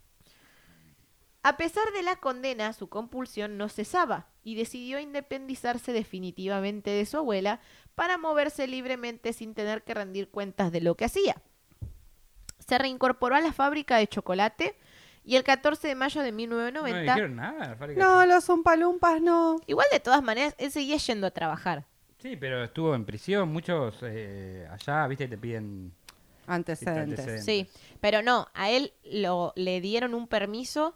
A 1.48 1.58
pesar 1.58 1.84
de 1.94 2.02
la 2.02 2.16
condena, 2.16 2.74
su 2.74 2.90
compulsión 2.90 3.56
no 3.56 3.70
cesaba 3.70 4.26
y 4.44 4.56
decidió 4.56 5.00
independizarse 5.00 5.94
definitivamente 5.94 6.90
de 6.90 7.06
su 7.06 7.18
abuela 7.18 7.60
para 7.94 8.18
moverse 8.18 8.66
libremente 8.66 9.32
sin 9.32 9.54
tener 9.54 9.84
que 9.84 9.94
rendir 9.94 10.30
cuentas 10.30 10.72
de 10.72 10.82
lo 10.82 10.96
que 10.96 11.06
hacía. 11.06 11.36
Se 12.58 12.80
reincorporó 12.80 13.36
a 13.36 13.42
la 13.42 13.54
fábrica 13.54 13.98
de 13.98 14.08
chocolate 14.08 14.76
y 15.24 15.36
el 15.36 15.44
14 15.44 15.88
de 15.88 15.94
mayo 15.94 16.24
de 16.24 16.32
No 16.32 16.38
1990 16.38 17.14
dijeron 17.14 17.36
nada. 17.36 17.68
la 17.68 17.76
fábrica 17.76 18.04
No, 18.04 18.26
los 18.26 18.50
umpalumpas 18.50 19.22
no. 19.22 19.58
Igual 19.68 19.86
de 19.92 20.00
todas 20.00 20.24
maneras, 20.24 20.56
él 20.58 20.72
seguía 20.72 20.98
yendo 20.98 21.28
a 21.28 21.32
trabajar. 21.32 21.86
Sí, 22.18 22.36
pero 22.38 22.64
estuvo 22.64 22.96
en 22.96 23.06
prisión. 23.06 23.50
Muchos 23.50 23.98
eh, 24.02 24.68
allá, 24.72 25.06
viste, 25.06 25.28
te 25.28 25.38
piden. 25.38 25.94
Antecedentes. 26.48 27.20
antecedentes. 27.20 27.46
Sí, 27.46 27.70
pero 28.02 28.24
no, 28.24 28.48
a 28.56 28.72
él 28.72 28.94
lo, 29.04 29.54
le 29.56 29.80
dieron 29.80 30.16
un 30.16 30.28
permiso. 30.28 30.96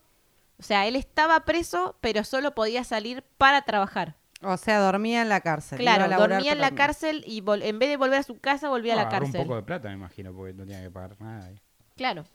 O 0.59 0.63
sea, 0.63 0.87
él 0.87 0.95
estaba 0.95 1.39
preso, 1.45 1.95
pero 2.01 2.23
solo 2.23 2.53
podía 2.53 2.83
salir 2.83 3.23
para 3.37 3.61
trabajar. 3.63 4.15
O 4.41 4.55
sea, 4.57 4.79
dormía 4.79 5.21
en 5.21 5.29
la 5.29 5.41
cárcel. 5.41 5.79
a 5.79 5.81
Claro, 5.81 6.17
dormía 6.17 6.51
en 6.53 6.59
la 6.59 6.71
cárcel 6.71 7.23
y 7.27 7.39
en 7.39 7.79
vez 7.79 7.89
de 7.89 7.97
volver 7.97 8.19
a 8.19 8.23
su 8.23 8.39
casa, 8.39 8.69
volvía 8.69 8.93
a 8.93 8.95
No, 8.97 9.01
la 9.03 9.07
agarró 9.07 9.25
cárcel. 9.25 9.41
un 9.41 9.47
poco 9.47 9.55
de 9.57 9.63
plata, 9.63 9.87
me 9.89 9.95
imagino, 9.95 10.33
porque 10.33 10.53
no 10.53 10.63
tenía 10.65 10.81
que 10.81 10.91
pagar 10.91 11.19
nada. 11.19 11.45
ahí. 11.47 11.59
Claro. 11.95 12.25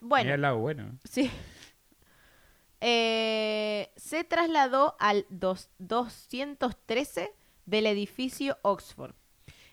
Bueno, 0.00 0.34
el 0.34 0.40
lado 0.40 0.58
bueno. 0.58 0.98
sí. 1.04 1.30
Eh, 2.80 3.90
se 3.96 4.22
trasladó 4.22 4.96
al 5.00 5.24
dos- 5.30 5.70
213 5.78 7.32
del 7.64 7.86
edificio 7.86 8.58
Oxford. 8.62 9.14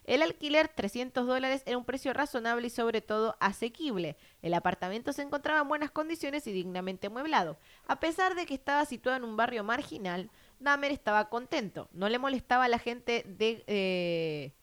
El 0.05 0.21
alquiler, 0.21 0.67
300 0.67 1.25
dólares, 1.25 1.63
era 1.65 1.77
un 1.77 1.85
precio 1.85 2.13
razonable 2.13 2.67
y 2.67 2.69
sobre 2.69 3.01
todo 3.01 3.37
asequible. 3.39 4.17
El 4.41 4.53
apartamento 4.53 5.13
se 5.13 5.21
encontraba 5.21 5.61
en 5.61 5.69
buenas 5.69 5.91
condiciones 5.91 6.45
y 6.47 6.51
dignamente 6.51 7.07
amueblado. 7.07 7.57
A 7.87 7.99
pesar 7.99 8.35
de 8.35 8.45
que 8.45 8.53
estaba 8.53 8.85
situado 8.85 9.17
en 9.17 9.23
un 9.23 9.37
barrio 9.37 9.63
marginal, 9.63 10.29
Dahmer 10.59 10.91
estaba 10.91 11.29
contento. 11.29 11.89
No 11.93 12.09
le 12.09 12.19
molestaba 12.19 12.65
a 12.65 12.69
la 12.69 12.79
gente 12.79 13.23
de, 13.27 13.63
eh, 13.67 14.53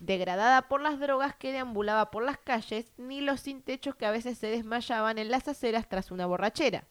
degradada 0.00 0.68
por 0.68 0.80
las 0.80 0.98
drogas 0.98 1.36
que 1.36 1.52
deambulaba 1.52 2.10
por 2.10 2.22
las 2.22 2.38
calles, 2.38 2.92
ni 2.96 3.20
los 3.20 3.40
sin 3.40 3.62
techos 3.62 3.94
que 3.94 4.06
a 4.06 4.10
veces 4.10 4.38
se 4.38 4.48
desmayaban 4.48 5.18
en 5.18 5.30
las 5.30 5.48
aceras 5.48 5.88
tras 5.88 6.10
una 6.10 6.26
borrachera. 6.26 6.84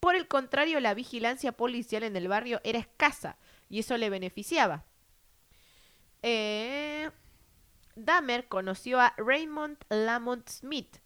Por 0.00 0.14
el 0.14 0.28
contrario, 0.28 0.80
la 0.80 0.92
vigilancia 0.92 1.52
policial 1.52 2.02
en 2.02 2.16
el 2.16 2.28
barrio 2.28 2.60
era 2.64 2.78
escasa 2.78 3.38
y 3.70 3.78
eso 3.78 3.96
le 3.96 4.10
beneficiaba. 4.10 4.84
Eh, 6.26 7.10
Dahmer 7.96 8.48
conoció 8.48 8.98
a 8.98 9.12
Raymond 9.18 9.76
Lamont 9.90 10.48
Smith, 10.48 10.96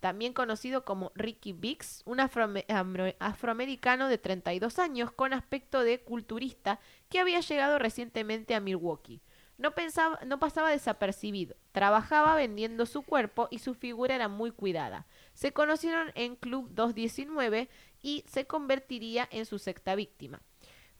también 0.00 0.32
conocido 0.32 0.86
como 0.86 1.12
Ricky 1.14 1.52
Biggs, 1.52 2.00
un 2.06 2.18
afroamericano 2.18 4.08
de 4.08 4.16
32 4.16 4.78
años 4.78 5.12
con 5.12 5.34
aspecto 5.34 5.82
de 5.82 6.00
culturista 6.00 6.80
que 7.10 7.20
había 7.20 7.40
llegado 7.40 7.78
recientemente 7.78 8.54
a 8.54 8.60
Milwaukee. 8.60 9.20
No, 9.58 9.74
pensaba, 9.74 10.18
no 10.24 10.38
pasaba 10.38 10.70
desapercibido, 10.70 11.56
trabajaba 11.72 12.34
vendiendo 12.34 12.86
su 12.86 13.02
cuerpo 13.02 13.48
y 13.50 13.58
su 13.58 13.74
figura 13.74 14.14
era 14.14 14.28
muy 14.28 14.50
cuidada. 14.50 15.06
Se 15.34 15.52
conocieron 15.52 16.10
en 16.14 16.36
Club 16.36 16.70
219 16.70 17.68
y 18.00 18.24
se 18.28 18.46
convertiría 18.46 19.28
en 19.30 19.44
su 19.44 19.58
sexta 19.58 19.94
víctima. 19.94 20.40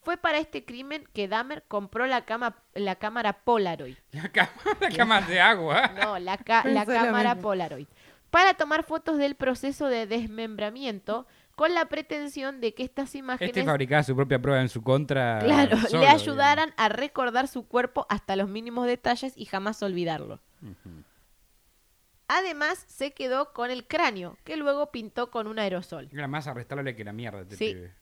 Fue 0.04 0.16
para 0.16 0.38
este 0.38 0.64
crimen 0.64 1.04
que 1.12 1.28
Dahmer 1.28 1.62
compró 1.66 2.06
la, 2.06 2.24
cama, 2.24 2.56
la 2.74 2.96
cámara 2.96 3.32
Polaroid. 3.44 3.96
La 4.12 4.30
cama 4.96 5.20
de 5.28 5.40
agua. 5.40 5.92
No, 6.02 6.18
la, 6.18 6.36
ca- 6.36 6.62
cámara. 6.86 7.36
Polaroid. 7.36 7.86
Para 8.30 8.54
tomar 8.54 8.84
fotos 8.84 9.16
del 9.18 9.34
proceso 9.34 9.86
de 9.86 10.06
desmembramiento 10.06 11.26
con 11.54 11.72
la 11.72 11.84
pretensión 11.86 12.60
de 12.60 12.74
que 12.74 12.82
estas 12.82 13.14
imágenes 13.14 13.50
Este 13.56 13.64
fabricaba 13.64 14.02
su 14.02 14.16
propia 14.16 14.40
prueba 14.42 14.60
en 14.60 14.68
su 14.68 14.82
contra. 14.82 15.38
claro, 15.38 15.76
solo, 15.78 16.02
le 16.02 16.08
ayudaran 16.08 16.74
a 16.76 16.88
recordar 16.88 17.46
su 17.46 17.66
cuerpo 17.68 18.06
hasta 18.08 18.34
los 18.34 18.48
mínimos 18.48 18.86
detalles 18.86 19.32
y 19.36 19.44
jamás 19.44 19.80
olvidarlo. 19.82 20.40
Además, 22.26 22.84
se 22.88 23.12
quedó 23.12 23.52
con 23.52 23.70
el 23.70 23.86
cráneo, 23.86 24.36
que 24.44 24.56
luego 24.56 24.90
pintó 24.90 25.30
con 25.30 25.46
un 25.46 25.58
aerosol. 25.58 26.08
Era 26.12 26.26
más 26.26 26.46
arrestable 26.46 26.96
que 26.96 27.04
la 27.04 27.12
mierda 27.12 27.42
este 27.42 27.56
Sí. 27.56 27.74
pibe. 27.74 27.92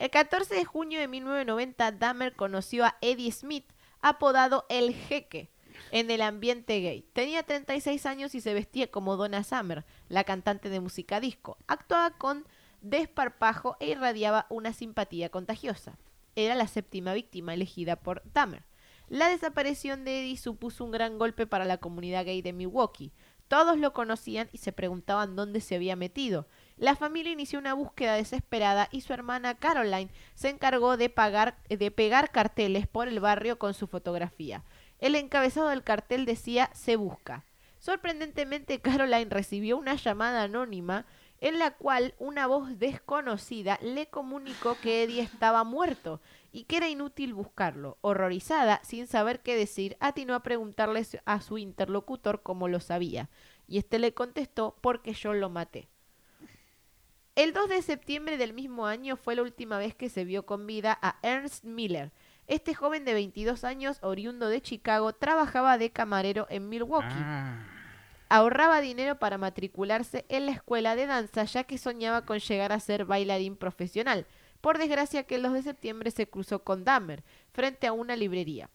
El 0.00 0.08
14 0.08 0.54
de 0.54 0.64
junio 0.64 0.98
de 0.98 1.08
1990, 1.08 1.92
Dahmer 1.92 2.34
conoció 2.34 2.86
a 2.86 2.96
Eddie 3.02 3.30
Smith, 3.32 3.66
apodado 4.00 4.64
El 4.70 4.94
Jeque, 4.94 5.50
en 5.90 6.10
el 6.10 6.22
ambiente 6.22 6.80
gay. 6.80 7.04
Tenía 7.12 7.42
36 7.42 8.06
años 8.06 8.34
y 8.34 8.40
se 8.40 8.54
vestía 8.54 8.90
como 8.90 9.18
Donna 9.18 9.44
Summer, 9.44 9.84
la 10.08 10.24
cantante 10.24 10.70
de 10.70 10.80
música 10.80 11.20
disco. 11.20 11.58
Actuaba 11.66 12.12
con 12.12 12.46
desparpajo 12.80 13.76
e 13.78 13.90
irradiaba 13.90 14.46
una 14.48 14.72
simpatía 14.72 15.28
contagiosa. 15.28 15.98
Era 16.34 16.54
la 16.54 16.66
séptima 16.66 17.12
víctima 17.12 17.52
elegida 17.52 17.96
por 17.96 18.22
Dahmer. 18.32 18.64
La 19.10 19.28
desaparición 19.28 20.06
de 20.06 20.22
Eddie 20.22 20.38
supuso 20.38 20.82
un 20.82 20.92
gran 20.92 21.18
golpe 21.18 21.46
para 21.46 21.66
la 21.66 21.76
comunidad 21.76 22.24
gay 22.24 22.40
de 22.40 22.54
Milwaukee. 22.54 23.12
Todos 23.48 23.76
lo 23.76 23.92
conocían 23.92 24.48
y 24.50 24.58
se 24.58 24.72
preguntaban 24.72 25.36
dónde 25.36 25.60
se 25.60 25.74
había 25.74 25.94
metido. 25.94 26.46
La 26.80 26.96
familia 26.96 27.32
inició 27.32 27.58
una 27.58 27.74
búsqueda 27.74 28.14
desesperada 28.14 28.88
y 28.90 29.02
su 29.02 29.12
hermana 29.12 29.54
Caroline 29.54 30.10
se 30.34 30.48
encargó 30.48 30.96
de, 30.96 31.10
pagar, 31.10 31.58
de 31.68 31.90
pegar 31.90 32.30
carteles 32.30 32.86
por 32.86 33.06
el 33.06 33.20
barrio 33.20 33.58
con 33.58 33.74
su 33.74 33.86
fotografía. 33.86 34.64
El 34.98 35.14
encabezado 35.14 35.68
del 35.68 35.82
cartel 35.84 36.24
decía 36.24 36.70
Se 36.72 36.96
busca. 36.96 37.44
Sorprendentemente, 37.80 38.80
Caroline 38.80 39.28
recibió 39.28 39.76
una 39.76 39.94
llamada 39.96 40.44
anónima 40.44 41.04
en 41.42 41.58
la 41.58 41.72
cual 41.72 42.14
una 42.18 42.46
voz 42.46 42.78
desconocida 42.78 43.78
le 43.82 44.06
comunicó 44.06 44.78
que 44.80 45.02
Eddie 45.02 45.20
estaba 45.20 45.64
muerto 45.64 46.22
y 46.50 46.64
que 46.64 46.78
era 46.78 46.88
inútil 46.88 47.34
buscarlo. 47.34 47.98
Horrorizada, 48.00 48.80
sin 48.84 49.06
saber 49.06 49.40
qué 49.40 49.54
decir, 49.54 49.98
atinó 50.00 50.34
a 50.34 50.42
preguntarle 50.42 51.06
a 51.26 51.42
su 51.42 51.58
interlocutor 51.58 52.40
cómo 52.42 52.68
lo 52.68 52.80
sabía, 52.80 53.28
y 53.68 53.76
este 53.76 53.98
le 53.98 54.14
contestó 54.14 54.78
porque 54.80 55.12
yo 55.12 55.34
lo 55.34 55.50
maté. 55.50 55.90
El 57.40 57.54
2 57.54 57.70
de 57.70 57.80
septiembre 57.80 58.36
del 58.36 58.52
mismo 58.52 58.84
año 58.84 59.16
fue 59.16 59.34
la 59.34 59.40
última 59.40 59.78
vez 59.78 59.94
que 59.94 60.10
se 60.10 60.26
vio 60.26 60.44
con 60.44 60.66
vida 60.66 60.98
a 61.00 61.16
Ernst 61.22 61.64
Miller. 61.64 62.12
Este 62.46 62.74
joven 62.74 63.06
de 63.06 63.14
22 63.14 63.64
años, 63.64 63.98
oriundo 64.02 64.50
de 64.50 64.60
Chicago, 64.60 65.14
trabajaba 65.14 65.78
de 65.78 65.90
camarero 65.90 66.46
en 66.50 66.68
Milwaukee. 66.68 67.06
Ah, 67.08 67.66
ahorraba 68.28 68.82
dinero 68.82 69.18
para 69.18 69.38
matricularse 69.38 70.26
en 70.28 70.44
la 70.44 70.52
escuela 70.52 70.96
de 70.96 71.06
danza 71.06 71.44
ya 71.44 71.64
que 71.64 71.78
soñaba 71.78 72.26
con 72.26 72.40
llegar 72.40 72.72
a 72.72 72.78
ser 72.78 73.06
bailarín 73.06 73.56
profesional. 73.56 74.26
Por 74.60 74.76
desgracia, 74.76 75.22
que 75.22 75.36
el 75.36 75.42
2 75.42 75.54
de 75.54 75.62
septiembre 75.62 76.10
se 76.10 76.28
cruzó 76.28 76.62
con 76.62 76.84
Dahmer 76.84 77.24
frente 77.52 77.86
a 77.86 77.94
una 77.94 78.16
librería 78.16 78.68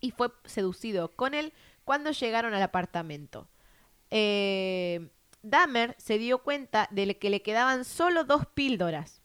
y 0.00 0.12
fue 0.12 0.30
seducido 0.44 1.08
con 1.16 1.34
él 1.34 1.52
cuando 1.82 2.12
llegaron 2.12 2.54
al 2.54 2.62
apartamento. 2.62 3.48
Eh, 4.12 5.10
Dahmer 5.44 5.94
se 5.98 6.18
dio 6.18 6.38
cuenta 6.38 6.88
de 6.90 7.18
que 7.18 7.30
le 7.30 7.42
quedaban 7.42 7.84
solo 7.84 8.24
dos 8.24 8.46
píldoras 8.46 9.20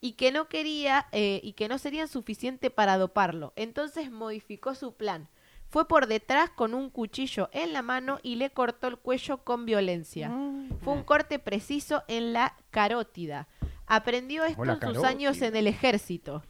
y 0.00 0.12
que 0.12 0.30
no 0.30 0.48
quería 0.48 1.06
eh, 1.12 1.40
y 1.42 1.54
que 1.54 1.68
no 1.68 1.78
serían 1.78 2.08
suficientes 2.08 2.70
para 2.70 2.96
doparlo. 2.96 3.52
Entonces 3.56 4.10
modificó 4.10 4.74
su 4.74 4.94
plan. 4.94 5.28
Fue 5.68 5.86
por 5.86 6.06
detrás 6.06 6.48
con 6.50 6.72
un 6.72 6.88
cuchillo 6.88 7.50
en 7.52 7.72
la 7.72 7.82
mano 7.82 8.20
y 8.22 8.36
le 8.36 8.50
cortó 8.50 8.86
el 8.86 8.98
cuello 8.98 9.44
con 9.44 9.66
violencia. 9.66 10.30
Mm. 10.30 10.78
Fue 10.80 10.94
un 10.94 11.02
corte 11.02 11.38
preciso 11.38 12.04
en 12.08 12.32
la 12.32 12.56
carótida. 12.70 13.48
Aprendió 13.86 14.44
esto 14.44 14.62
Hola, 14.62 14.74
en 14.74 14.80
sus 14.80 14.88
carótida. 14.88 15.08
años 15.08 15.42
en 15.42 15.56
el 15.56 15.66
ejército. 15.66 16.42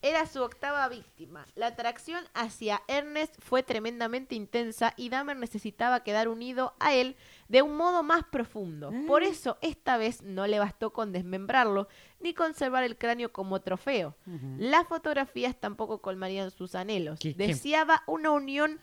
Era 0.00 0.26
su 0.26 0.42
octava 0.42 0.88
víctima. 0.88 1.44
La 1.56 1.68
atracción 1.68 2.24
hacia 2.32 2.82
Ernest 2.86 3.34
fue 3.40 3.64
tremendamente 3.64 4.36
intensa 4.36 4.94
y 4.96 5.08
Dahmer 5.08 5.36
necesitaba 5.36 6.04
quedar 6.04 6.28
unido 6.28 6.74
a 6.78 6.94
él 6.94 7.16
de 7.48 7.62
un 7.62 7.76
modo 7.76 8.02
más 8.02 8.24
profundo. 8.24 8.92
Por 9.06 9.22
eso, 9.22 9.56
esta 9.62 9.96
vez 9.96 10.22
no 10.22 10.46
le 10.46 10.58
bastó 10.58 10.92
con 10.92 11.12
desmembrarlo 11.12 11.88
ni 12.20 12.34
conservar 12.34 12.84
el 12.84 12.96
cráneo 12.98 13.32
como 13.32 13.60
trofeo. 13.60 14.14
Las 14.58 14.86
fotografías 14.86 15.56
tampoco 15.58 16.00
colmarían 16.02 16.50
sus 16.50 16.74
anhelos. 16.74 17.18
¿Qué- 17.18 17.34
qué? 17.34 17.46
Deseaba 17.48 18.02
una 18.06 18.30
unión 18.30 18.78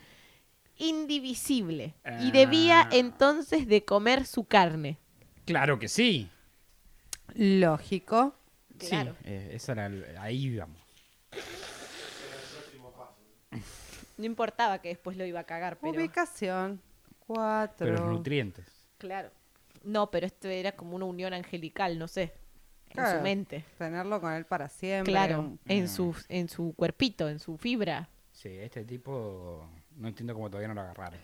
indivisible 0.77 1.93
y 2.03 2.29
Ah. 2.29 2.31
debía 2.33 2.89
entonces 2.91 3.67
de 3.67 3.85
comer 3.85 4.25
su 4.25 4.45
carne. 4.45 4.97
Claro 5.45 5.77
que 5.79 5.87
sí. 5.87 6.29
Lógico. 7.35 8.35
Claro. 8.79 9.13
Sí, 9.23 9.29
eh, 9.29 9.49
esa 9.53 9.71
era 9.73 9.85
el- 9.85 10.17
ahí 10.17 10.47
íbamos. 10.47 10.81
No 14.17 14.25
importaba 14.25 14.79
que 14.79 14.89
después 14.89 15.17
lo 15.17 15.25
iba 15.25 15.41
a 15.41 15.43
cagar, 15.43 15.77
pero... 15.77 15.93
Ubicación. 15.93 16.81
Cuatro. 17.27 17.87
Pero 17.87 18.05
los 18.05 18.17
nutrientes. 18.17 18.65
Claro. 18.97 19.29
No, 19.83 20.09
pero 20.09 20.25
esto 20.25 20.47
era 20.47 20.71
como 20.73 20.95
una 20.95 21.05
unión 21.05 21.33
angelical, 21.33 21.97
no 21.99 22.07
sé. 22.07 22.33
En 22.89 23.05
su 23.17 23.21
mente. 23.21 23.65
Tenerlo 23.77 24.21
con 24.21 24.31
él 24.33 24.45
para 24.45 24.69
siempre. 24.69 25.11
Claro. 25.11 25.39
un- 25.41 25.59
En 25.65 25.83
Ah. 25.85 25.87
su, 25.87 26.15
en 26.29 26.47
su 26.47 26.73
cuerpito, 26.75 27.27
en 27.27 27.39
su 27.39 27.57
fibra. 27.57 28.07
Sí, 28.31 28.49
este 28.49 28.85
tipo 28.85 29.69
no 29.97 30.07
entiendo 30.07 30.33
cómo 30.33 30.49
todavía 30.49 30.69
no 30.69 30.73
lo 30.75 30.81
agarraron. 30.81 31.19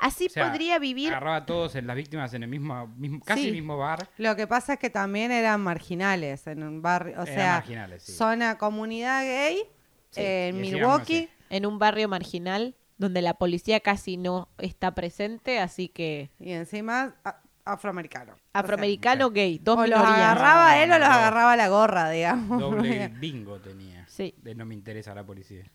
Así 0.00 0.26
O 0.26 0.30
sea, 0.30 0.48
podría 0.48 0.78
vivir. 0.78 1.08
Agarraba 1.08 1.36
a 1.36 1.46
todos 1.46 1.74
en 1.74 1.86
las 1.86 1.96
víctimas 1.96 2.32
en 2.34 2.44
el 2.44 2.48
mismo, 2.48 2.86
mismo 2.96 3.20
casi 3.24 3.44
Sí. 3.46 3.50
mismo 3.52 3.76
bar. 3.76 4.08
Lo 4.16 4.36
que 4.36 4.46
pasa 4.46 4.74
es 4.74 4.78
que 4.78 4.90
también 4.90 5.32
eran 5.32 5.60
marginales 5.60 6.46
en 6.46 6.62
un 6.62 6.82
barrio, 6.82 7.18
o 7.18 7.22
Eran 7.22 7.34
sea, 7.34 7.52
marginales, 7.54 8.02
sí. 8.04 8.12
zona 8.12 8.58
comunidad 8.58 9.22
gay 9.24 9.62
Sí, 10.10 10.20
en 10.22 10.60
Milwaukee. 10.60 11.28
en 11.50 11.66
un 11.66 11.78
barrio 11.80 12.08
marginal 12.08 12.76
donde 12.98 13.22
la 13.22 13.34
policía 13.34 13.80
casi 13.80 14.16
no 14.16 14.48
está 14.58 14.94
presente, 14.94 15.58
así 15.60 15.88
que 15.88 16.30
Y 16.38 16.52
encima 16.52 17.16
a- 17.24 17.40
afroamericano. 17.64 18.34
afroamericano 18.52 19.30
gay, 19.30 19.58
dos 19.58 19.76
O, 19.78 19.86
los 19.86 19.88
minorías. 19.98 20.10
agarraba 20.18 20.82
él 20.82 20.90
o 20.92 20.98
los 20.98 21.08
No. 21.08 21.14
agarraba 21.14 21.56
la 21.56 21.68
gorra, 21.68 22.10
digamos. 22.10 22.60
Doble 22.60 23.08
bingo 23.20 23.60
tenía. 23.60 24.04
Sí. 24.08 24.34
De 24.42 24.54
no 24.54 24.64
me 24.66 24.74
interesa 24.74 25.14
la 25.14 25.24
policía. 25.24 25.70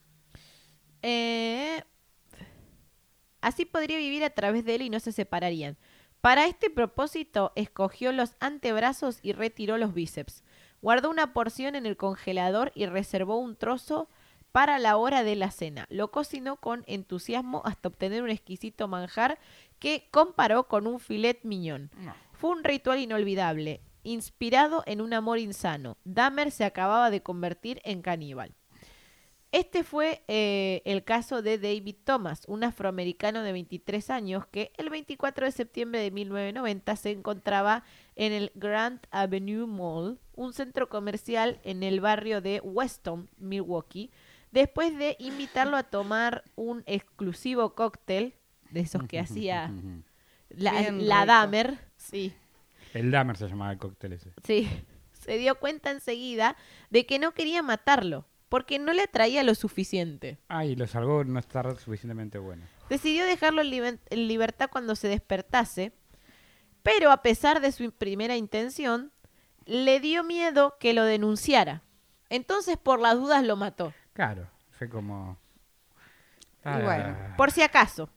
Eh, 1.02 1.82
así 3.42 3.66
podría 3.66 3.98
vivir 3.98 4.24
a 4.24 4.30
través 4.30 4.66
de 4.66 4.76
él 4.76 4.82
y 4.84 4.90
no 4.90 5.00
se 5.00 5.12
separarían. 5.12 5.78
Para 6.22 6.46
este 6.48 6.70
propósito, 6.70 7.52
escogió 7.56 8.12
los 8.14 8.36
antebrazos 8.40 9.20
y 9.22 9.34
retiró 9.34 9.78
los 9.78 9.94
bíceps. 9.94 10.44
Guardó 10.82 11.10
una 11.10 11.34
porción 11.34 11.76
en 11.76 11.86
el 11.86 11.98
congelador 11.98 12.72
y 12.76 12.86
reservó 12.86 13.38
un 13.40 13.56
trozo 13.58 14.10
para 14.54 14.78
la 14.78 14.98
hora 14.98 15.24
de 15.24 15.36
la 15.36 15.50
cena. 15.50 15.88
Lo 15.90 16.12
cocinó 16.12 16.58
con 16.58 16.84
entusiasmo 16.86 17.64
hasta 17.66 17.90
obtener 17.90 18.22
un 18.22 18.30
exquisito 18.30 18.88
manjar 18.88 19.40
que 19.80 20.08
comparó 20.12 20.68
con 20.68 20.86
un 20.86 21.00
filet 21.00 21.40
miñón. 21.44 21.90
No. 21.98 22.14
Fue 22.34 22.52
un 22.52 22.64
ritual 22.64 23.00
inolvidable, 23.00 23.82
inspirado 24.04 24.84
en 24.86 25.02
un 25.02 25.14
amor 25.14 25.40
insano. 25.40 25.98
Dahmer 26.04 26.52
se 26.52 26.66
acababa 26.66 27.10
de 27.10 27.24
convertir 27.24 27.82
en 27.84 28.04
caníbal. 28.04 28.54
Este 29.52 29.84
fue 29.84 30.24
eh, 30.28 30.84
el 30.86 31.04
caso 31.04 31.42
de 31.42 31.58
David 31.58 31.96
Thomas, 32.04 32.44
un 32.48 32.64
afroamericano 32.64 33.42
de 33.42 33.54
23 33.54 34.10
años 34.12 34.46
que 34.48 34.72
el 34.78 34.90
24 34.90 35.46
de 35.46 35.52
septiembre 35.52 36.00
de 36.00 36.12
1990 36.12 36.96
se 36.96 37.12
encontraba 37.12 37.84
en 38.16 38.34
el 38.34 38.52
Grand 38.56 39.00
Avenue 39.10 39.66
Mall, 39.66 40.20
un 40.36 40.54
centro 40.54 40.90
comercial 40.90 41.60
en 41.64 41.82
el 41.84 42.02
barrio 42.02 42.42
de 42.42 42.62
Weston, 42.62 43.30
Milwaukee, 43.38 44.12
después 44.54 44.98
de 44.98 45.18
invitarlo 45.20 45.76
a 45.76 45.84
tomar 45.98 46.44
un 46.56 46.84
exclusivo 46.86 47.76
cóctel 47.76 48.36
de 48.72 48.80
esos 48.80 49.04
que 49.04 49.20
hacía 49.20 49.70
la, 50.50 50.90
la. 50.92 51.26
Dahmer. 51.26 51.78
Sí, 51.98 52.34
El 52.94 53.12
Dahmer 53.12 53.36
se 53.38 53.48
llamaba 53.48 53.72
el 53.74 53.78
cóctel 53.80 54.14
ese. 54.14 54.32
Sí, 54.44 54.70
se 55.14 55.38
dio 55.38 55.56
cuenta 55.60 55.92
enseguida 55.92 56.56
de 56.90 57.06
que 57.06 57.20
no 57.20 57.34
quería 57.34 57.62
matarlo, 57.62 58.26
porque 58.50 58.80
no 58.80 58.94
le 58.94 59.02
atraía 59.04 59.44
lo 59.44 59.56
suficiente. 59.56 60.38
Ay, 60.48 60.76
lo 60.76 60.86
salvó 60.88 61.24
no 61.24 61.40
estar 61.40 61.76
suficientemente 61.80 62.38
bueno. 62.38 62.64
Decidió 62.90 63.26
dejarlo 63.26 63.62
en, 63.62 63.72
liber- 63.72 64.00
en 64.10 64.28
libertad 64.28 64.70
cuando 64.72 64.96
se 64.96 65.08
despertase, 65.08 65.94
pero 66.84 67.12
a 67.12 67.22
pesar 67.22 67.62
de 67.62 67.72
su 67.72 67.92
primera 67.92 68.36
intención, 68.38 69.12
le 69.66 70.00
dio 70.00 70.24
miedo 70.24 70.76
que 70.80 70.94
lo 70.94 71.04
denunciara. 71.06 71.82
Entonces, 72.30 72.78
por 72.78 73.00
las 73.00 73.16
dudas, 73.16 73.44
lo 73.44 73.56
mató. 73.56 73.94
Claro, 74.14 74.48
fue 74.72 74.88
como... 74.90 75.38
Y 76.66 76.82
bueno, 76.82 77.18
Por 77.36 77.52
si 77.52 77.62
acaso. 77.62 78.10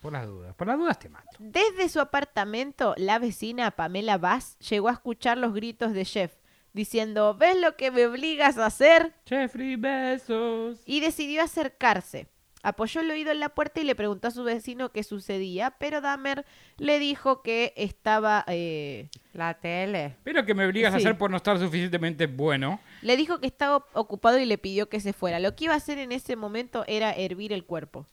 por 0.00 0.12
las 0.12 0.26
dudas. 0.26 0.54
Por 0.54 0.66
las 0.68 0.78
dudas 0.78 0.98
te 0.98 1.08
mato. 1.08 1.28
Desde 1.38 1.88
su 1.88 2.00
apartamento, 2.00 2.94
la 2.96 3.18
vecina 3.18 3.70
Pamela 3.72 4.16
Bass 4.18 4.56
llegó 4.60 4.88
a 4.88 4.92
escuchar 4.92 5.36
los 5.36 5.52
gritos 5.52 5.92
de 5.92 6.04
Jeff, 6.04 6.32
diciendo, 6.72 7.34
¿ves 7.34 7.60
lo 7.60 7.76
que 7.76 7.90
me 7.90 8.06
obligas 8.06 8.56
a 8.58 8.66
hacer? 8.66 9.14
Jeffrey, 9.26 9.76
besos. 9.76 10.80
y 10.86 11.00
decidió 11.00 11.42
acercarse. 11.42 12.28
Apoyó 12.68 13.00
el 13.00 13.08
oído 13.12 13.30
en 13.30 13.38
la 13.38 13.50
puerta 13.50 13.80
y 13.80 13.84
le 13.84 13.94
preguntó 13.94 14.26
a 14.26 14.32
su 14.32 14.42
vecino 14.42 14.90
qué 14.90 15.04
sucedía, 15.04 15.70
pero 15.78 16.00
Dahmer 16.00 16.44
le 16.78 16.98
dijo 16.98 17.40
que 17.42 17.72
estaba... 17.76 18.44
eh, 18.48 19.08
La 19.34 19.54
tele. 19.54 20.16
Pero 20.24 20.44
que 20.44 20.52
me 20.52 20.66
obligas 20.66 20.92
a 20.92 20.96
hacer 20.96 21.16
por 21.16 21.30
no 21.30 21.36
estar 21.36 21.60
suficientemente 21.60 22.26
bueno. 22.26 22.80
le 23.02 23.16
dijo 23.16 23.38
que 23.38 23.46
estaba 23.46 23.86
ocupado 23.92 24.38
y 24.40 24.46
le 24.46 24.58
pidió 24.58 24.88
que 24.88 24.98
se 24.98 25.12
fuera. 25.12 25.38
Lo 25.38 25.54
que 25.54 25.66
iba 25.66 25.74
a 25.74 25.76
hacer 25.76 25.98
en 25.98 26.10
ese 26.10 26.34
momento 26.34 26.82
era 26.88 27.12
hervir 27.12 27.52
el 27.52 27.64
cuerpo 27.64 28.04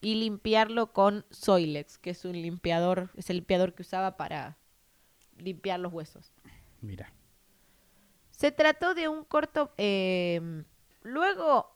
y 0.00 0.14
limpiarlo 0.14 0.92
con 0.92 1.24
Soilex, 1.30 1.98
que 1.98 2.10
es 2.10 2.24
un 2.24 2.40
limpiador, 2.40 3.10
es 3.16 3.28
el 3.28 3.38
limpiador 3.38 3.74
que 3.74 3.82
usaba 3.82 4.16
para 4.16 4.56
limpiar 5.36 5.80
los 5.80 5.92
huesos. 5.92 6.32
Mira. 6.80 7.12
Se 8.30 8.52
trató 8.52 8.94
de 8.94 9.08
un 9.08 9.24
corto... 9.24 9.72
eh, 9.78 10.62
luego 11.02 11.74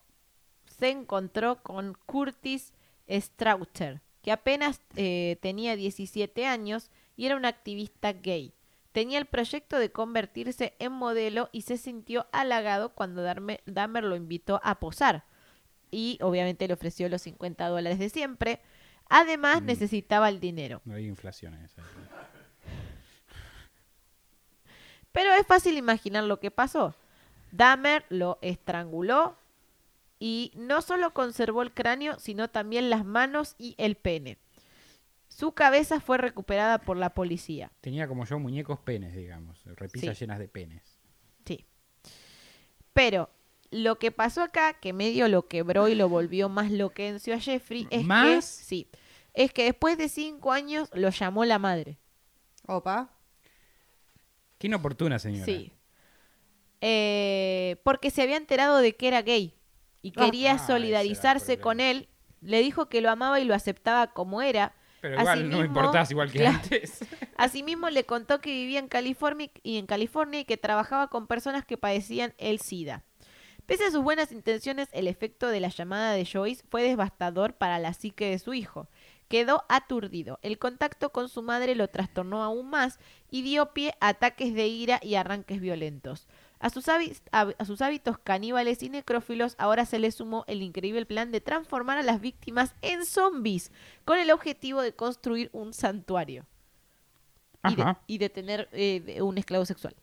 se 0.83 0.90
encontró 0.90 1.62
con 1.62 1.97
Curtis 2.07 2.73
Straucher, 3.09 4.01
que 4.21 4.33
apenas 4.33 4.81
eh, 4.97 5.38
tenía 5.40 5.77
17 5.77 6.45
años 6.45 6.90
y 7.16 7.27
era 7.27 7.37
un 7.37 7.45
activista 7.45 8.12
gay. 8.12 8.53
Tenía 8.90 9.21
el 9.21 9.27
proyecto 9.27 9.79
de 9.79 9.92
convertirse 9.92 10.75
en 10.81 10.90
modelo 10.90 11.51
y 11.53 11.62
se 11.62 11.77
sintió 11.79 12.27
halagado 12.33 12.95
cuando 12.97 13.23
Dahmer 13.23 14.03
lo 14.03 14.16
invitó 14.16 14.61
a 14.64 14.81
posar. 14.81 15.23
Y 15.92 16.18
obviamente 16.21 16.66
le 16.66 16.75
ofreció 16.75 17.09
los 17.09 17.23
50 17.23 17.64
dólares 17.68 18.01
de 18.01 18.09
siempre. 18.09 18.59
Además, 19.09 19.62
Mm. 19.62 19.66
necesitaba 19.66 20.29
el 20.31 20.40
dinero. 20.40 20.81
No 20.85 20.97
hay 20.97 21.07
inflación 21.07 21.55
en 21.55 21.62
esa. 21.62 21.81
Pero 25.12 25.33
es 25.35 25.47
fácil 25.47 25.77
imaginar 25.79 26.25
lo 26.25 26.40
que 26.40 26.51
pasó. 26.51 26.97
Dahmer 27.53 28.05
lo 28.09 28.38
estranguló 28.42 29.37
y 30.25 30.53
no 30.55 30.83
solo 30.83 31.12
conservó 31.12 31.62
el 31.62 31.73
cráneo, 31.75 32.16
sino 32.20 32.47
también 32.49 32.91
las 32.91 33.05
manos 33.05 33.57
y 33.59 33.75
el 33.77 33.97
pene. 33.97 34.39
Su 35.27 35.51
cabeza 35.51 35.99
fue 35.99 36.16
recuperada 36.16 36.79
por 36.79 36.97
la 36.97 37.11
policía. 37.12 37.73
Tenía 37.81 38.07
como 38.07 38.25
yo 38.25 38.39
muñecos 38.39 38.79
penes, 38.79 39.16
digamos. 39.16 39.64
Repisas 39.64 40.16
Sí. 40.16 40.23
llenas 40.25 40.39
de 40.39 40.47
penes. 40.47 41.01
Sí. 41.45 41.66
Pero 42.93 43.31
lo 43.73 43.99
que 43.99 44.12
pasó 44.12 44.43
acá, 44.43 44.75
que 44.75 44.93
medio 44.93 45.27
lo 45.27 45.49
quebró 45.49 45.89
y 45.89 45.97
lo 45.97 46.09
volvió 46.09 46.49
más 46.49 46.70
loquencio 46.70 47.35
a 47.35 47.41
Jeffrey, 47.41 47.89
es 47.91 47.99
que 48.03 48.05
¿Más? 48.05 48.45
sí, 48.45 48.89
es 49.35 49.53
que 49.53 49.64
después 49.64 49.99
de 49.99 50.09
cinco 50.09 50.53
años 50.53 50.89
lo 50.95 51.09
llamó 51.11 51.45
la 51.45 51.59
madre. 51.59 51.99
Opa. 52.68 53.11
Qué 54.59 54.68
inoportuna, 54.68 55.18
señora. 55.18 55.47
Sí. 55.47 55.73
Eh, 56.81 57.77
porque 57.83 58.11
se 58.11 58.23
había 58.23 58.37
enterado 58.37 58.79
de 58.79 58.95
que 58.95 59.09
era 59.09 59.23
gay 59.23 59.57
y 60.03 60.12
Ah. 60.16 60.24
quería 60.24 60.53
Ah, 60.53 60.59
solidarizarse 60.59 61.59
con 61.59 61.80
él 61.80 62.09
Le 62.44 62.61
dijo 62.61 62.88
que 62.88 63.00
lo 63.00 63.09
amaba 63.09 63.38
y 63.38 63.44
lo 63.44 63.55
aceptaba 63.55 64.09
como 64.12 64.42
era. 64.42 64.74
Pero 65.00 65.20
igual 65.20 65.48
no 65.48 65.64
importás 65.64 66.11
igual 66.11 66.30
que 66.32 66.38
Claro. 66.40 66.59
antes. 66.61 66.98
Asimismo, 67.36 67.88
le 67.88 68.05
contó 68.05 68.40
que 68.40 68.50
vivía 68.50 68.80
en 68.80 68.88
California 68.88 69.48
y 69.62 69.78
en 69.78 69.86
California 69.86 70.40
y 70.40 70.44
que 70.44 70.57
trabajaba 70.57 71.07
con 71.09 71.28
personas 71.28 71.64
que 71.64 71.76
padecían 71.78 72.34
el 72.38 72.59
SIDA. 72.59 73.05
Pese 73.64 73.84
a 73.84 73.90
sus 73.92 74.03
buenas 74.03 74.32
intenciones, 74.32 74.88
el 74.92 75.07
efecto 75.07 75.46
de 75.46 75.61
la 75.61 75.68
llamada 75.68 76.14
de 76.14 76.26
Joyce 76.26 76.64
fue 76.68 76.82
devastador 76.82 77.55
para 77.55 77.78
la 77.78 77.94
psique 77.94 78.28
de 78.30 78.40
su 78.40 78.55
hijo. 78.55 78.88
Quedó 79.28 79.64
aturdido. 79.68 80.40
El 80.42 80.59
contacto 80.59 81.11
con 81.12 81.28
su 81.28 81.42
madre 81.42 81.76
lo 81.76 81.86
trastornó 81.88 82.42
aún 82.42 82.68
más 82.70 82.98
y 83.30 83.42
dio 83.42 83.72
pie 83.72 83.94
a 84.00 84.09
ataques 84.09 84.53
de 84.53 84.66
ira 84.66 84.98
y 85.00 85.14
arranques 85.14 85.61
violentos. 85.61 86.26
A 86.63 86.71
sus, 86.71 86.87
a- 86.89 87.65
sus 87.67 87.83
hábitos 87.83 88.17
caníbales 88.19 88.83
y 88.83 88.89
necrófilos 88.89 89.55
ahora 89.59 89.85
se 89.85 89.99
le 89.99 90.11
sumó 90.13 90.45
el 90.47 90.63
increíble 90.63 91.05
plan 91.05 91.31
de 91.33 91.41
transformar 91.43 91.99
a 91.99 92.03
las 92.03 92.21
víctimas 92.21 92.75
en 92.81 93.05
zombies, 93.05 93.71
con 94.07 94.19
el 94.19 94.31
objetivo 94.31 94.81
de 94.81 94.95
construir 94.95 95.51
un 95.53 95.75
santuario 95.75 96.47
y 97.69 97.75
de, 97.77 97.97
y 98.07 98.19
de 98.19 98.29
tener 98.31 98.69
eh, 98.73 99.21
un 99.23 99.37
esclavo 99.39 99.65
sexual. 99.67 99.95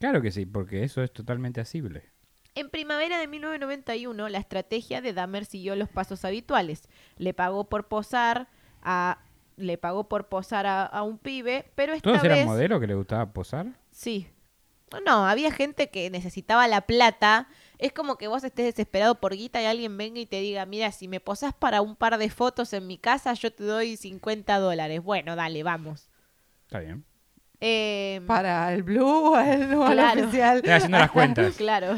Claro 0.00 0.20
que 0.20 0.32
sí, 0.32 0.44
porque 0.46 0.82
eso 0.84 1.02
es 1.02 1.12
totalmente 1.12 1.60
asible. 1.60 2.10
En 2.56 2.70
primavera 2.70 3.18
de 3.18 3.26
1991, 3.26 4.28
la 4.28 4.38
estrategia 4.38 5.00
de 5.00 5.12
Dahmer 5.12 5.44
siguió 5.44 5.76
los 5.76 5.88
pasos 5.88 6.24
habituales. 6.24 6.88
Le 7.16 7.34
pagó 7.34 7.68
por 7.68 7.88
posar 7.88 8.48
a 8.82 9.18
le 9.56 9.78
pagó 9.78 10.08
por 10.08 10.28
posar 10.28 10.66
a, 10.66 10.84
a 10.84 11.02
un 11.04 11.16
pibe, 11.18 11.70
pero 11.76 11.92
esta 11.92 12.10
¿Todos 12.10 12.22
vez 12.22 12.32
eran 12.32 12.44
modelos 12.46 12.80
que 12.80 12.88
le 12.88 12.94
gustaba 12.94 13.32
posar? 13.32 13.66
sí. 13.92 14.28
No, 15.04 15.26
había 15.26 15.50
gente 15.50 15.90
que 15.90 16.08
necesitaba 16.10 16.68
la 16.68 16.82
plata. 16.82 17.48
Es 17.78 17.92
como 17.92 18.16
que 18.16 18.28
vos 18.28 18.44
estés 18.44 18.66
desesperado 18.66 19.16
por 19.16 19.34
guita 19.34 19.60
y 19.60 19.64
alguien 19.66 19.96
venga 19.96 20.20
y 20.20 20.26
te 20.26 20.40
diga, 20.40 20.64
mira, 20.66 20.92
si 20.92 21.08
me 21.08 21.18
posás 21.20 21.52
para 21.52 21.80
un 21.80 21.96
par 21.96 22.16
de 22.18 22.30
fotos 22.30 22.72
en 22.72 22.86
mi 22.86 22.96
casa, 22.98 23.32
yo 23.34 23.52
te 23.52 23.64
doy 23.64 23.96
50 23.96 24.58
dólares. 24.58 25.02
Bueno, 25.02 25.34
dale, 25.34 25.62
vamos. 25.64 26.08
Está 26.66 26.78
bien. 26.80 27.04
Eh, 27.60 28.20
Para 28.26 28.72
el 28.72 28.82
Blue 28.84 29.04
o 29.32 29.38
el, 29.38 29.74
o 29.74 29.86
el 29.88 29.92
Claro. 29.94 30.22
oficial. 30.22 30.56
Estoy 30.58 30.72
haciendo 30.72 30.98
las 30.98 31.10
cuentas. 31.10 31.54
claro. 31.56 31.94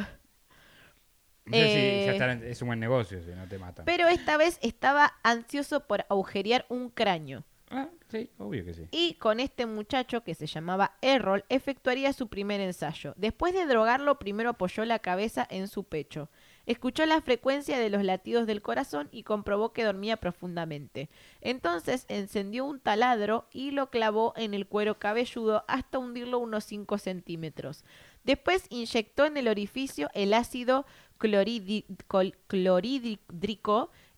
No 1.44 1.56
sé 1.56 1.66
si 1.68 1.76
Eh, 1.78 2.02
ya 2.06 2.12
está 2.12 2.32
en- 2.32 2.44
es 2.44 2.60
un 2.62 2.68
buen 2.68 2.80
negocio 2.80 3.22
si 3.22 3.30
no 3.30 3.46
te 3.46 3.58
matan. 3.58 3.84
Pero 3.84 4.08
esta 4.08 4.36
vez 4.36 4.58
estaba 4.62 5.14
ansioso 5.22 5.80
por 5.86 6.06
agujerear 6.08 6.64
un 6.68 6.88
cráneo. 6.90 7.44
Ah, 7.70 7.88
sí, 8.08 8.30
obvio 8.38 8.64
que 8.64 8.74
sí. 8.74 8.86
Y 8.92 9.14
con 9.14 9.40
este 9.40 9.66
muchacho 9.66 10.22
que 10.22 10.34
se 10.34 10.46
llamaba 10.46 10.96
Errol 11.02 11.44
efectuaría 11.48 12.12
su 12.12 12.28
primer 12.28 12.60
ensayo. 12.60 13.12
Después 13.16 13.54
de 13.54 13.66
drogarlo, 13.66 14.20
primero 14.20 14.50
apoyó 14.50 14.84
la 14.84 15.00
cabeza 15.00 15.44
en 15.50 15.66
su 15.66 15.82
pecho. 15.84 16.28
Escuchó 16.66 17.06
la 17.06 17.20
frecuencia 17.20 17.78
de 17.78 17.90
los 17.90 18.04
latidos 18.04 18.46
del 18.46 18.62
corazón 18.62 19.08
y 19.10 19.24
comprobó 19.24 19.72
que 19.72 19.84
dormía 19.84 20.16
profundamente. 20.16 21.08
Entonces 21.40 22.06
encendió 22.08 22.64
un 22.64 22.80
taladro 22.80 23.46
y 23.52 23.72
lo 23.72 23.90
clavó 23.90 24.32
en 24.36 24.54
el 24.54 24.66
cuero 24.66 24.98
cabelludo 24.98 25.64
hasta 25.68 25.98
hundirlo 25.98 26.38
unos 26.38 26.64
5 26.64 26.98
centímetros. 26.98 27.84
Después 28.24 28.66
inyectó 28.68 29.24
en 29.24 29.36
el 29.36 29.48
orificio 29.48 30.08
el 30.14 30.34
ácido 30.34 30.86
clorhídrico 31.18 31.86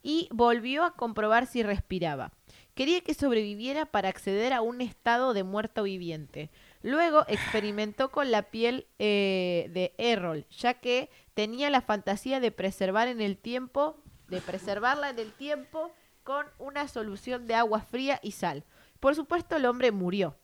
y 0.03 0.29
volvió 0.33 0.85
a 0.85 0.95
comprobar 0.95 1.47
si 1.47 1.63
respiraba. 1.63 2.33
Quería 2.79 3.01
que 3.01 3.13
sobreviviera 3.13 3.87
para 3.87 4.09
acceder 4.09 4.53
a 4.53 4.61
un 4.61 4.81
estado 4.81 5.35
de 5.35 5.43
muerto 5.43 5.83
viviente. 5.83 6.49
Luego 6.81 7.25
experimentó 7.27 8.13
con 8.13 8.31
la 8.31 8.43
piel 8.43 8.87
eh, 9.01 9.69
de 9.75 9.97
Errol, 9.99 10.47
ya 10.57 10.75
que 10.75 11.11
tenía 11.35 11.71
la 11.71 11.81
fantasía 11.81 12.39
de 12.39 12.53
preservar 12.53 13.09
en 13.09 13.21
el 13.21 13.37
tiempo, 13.37 13.97
de 14.29 14.41
preservarla 14.41 15.11
en 15.11 15.19
el 15.19 15.33
tiempo 15.33 15.91
con 16.23 16.47
una 16.61 16.87
solución 16.87 17.49
de 17.49 17.57
agua 17.57 17.81
fría 17.81 18.21
y 18.23 18.31
sal. 18.31 18.63
Por 19.01 19.17
supuesto, 19.17 19.57
el 19.57 19.67
hombre 19.67 19.91
murió. 19.91 20.37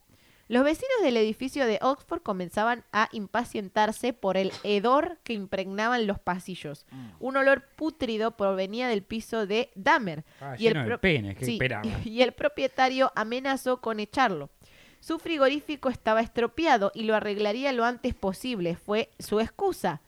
Los 0.47 0.63
vecinos 0.63 1.01
del 1.01 1.17
edificio 1.17 1.65
de 1.65 1.79
Oxford 1.81 2.21
comenzaban 2.21 2.83
a 2.91 3.09
impacientarse 3.11 4.13
por 4.13 4.37
el 4.37 4.51
hedor 4.63 5.17
que 5.23 5.33
impregnaban 5.33 6.05
los 6.05 6.19
pasillos. 6.19 6.85
Un 7.19 7.35
olor 7.37 7.63
pútrido 7.75 8.37
provenía 8.37 8.87
del 8.87 9.01
piso 9.01 9.47
de 9.47 9.71
Dahmer. 9.73 10.23
Ah, 10.39 10.55
y, 10.57 10.67
el 10.67 10.73
lleno 10.73 10.81
de 10.81 10.87
pro- 10.87 11.01
penes, 11.01 11.37
¿qué 11.37 11.45
sí, 11.45 11.57
y 12.05 12.21
el 12.21 12.33
propietario 12.33 13.11
amenazó 13.15 13.81
con 13.81 13.99
echarlo. 13.99 14.51
Su 14.99 15.17
frigorífico 15.19 15.89
estaba 15.89 16.21
estropeado 16.21 16.91
y 16.93 17.03
lo 17.03 17.15
arreglaría 17.15 17.71
lo 17.71 17.83
antes 17.85 18.13
posible. 18.13 18.75
Fue 18.75 19.09
su 19.19 19.39
excusa. 19.39 20.01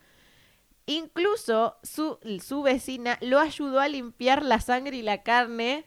Incluso 0.85 1.75
su, 1.83 2.17
su 2.43 2.61
vecina 2.61 3.17
lo 3.21 3.39
ayudó 3.39 3.79
a 3.79 3.87
limpiar 3.89 4.43
la 4.43 4.59
sangre 4.61 4.97
y 4.97 5.01
la 5.01 5.21
carne 5.23 5.85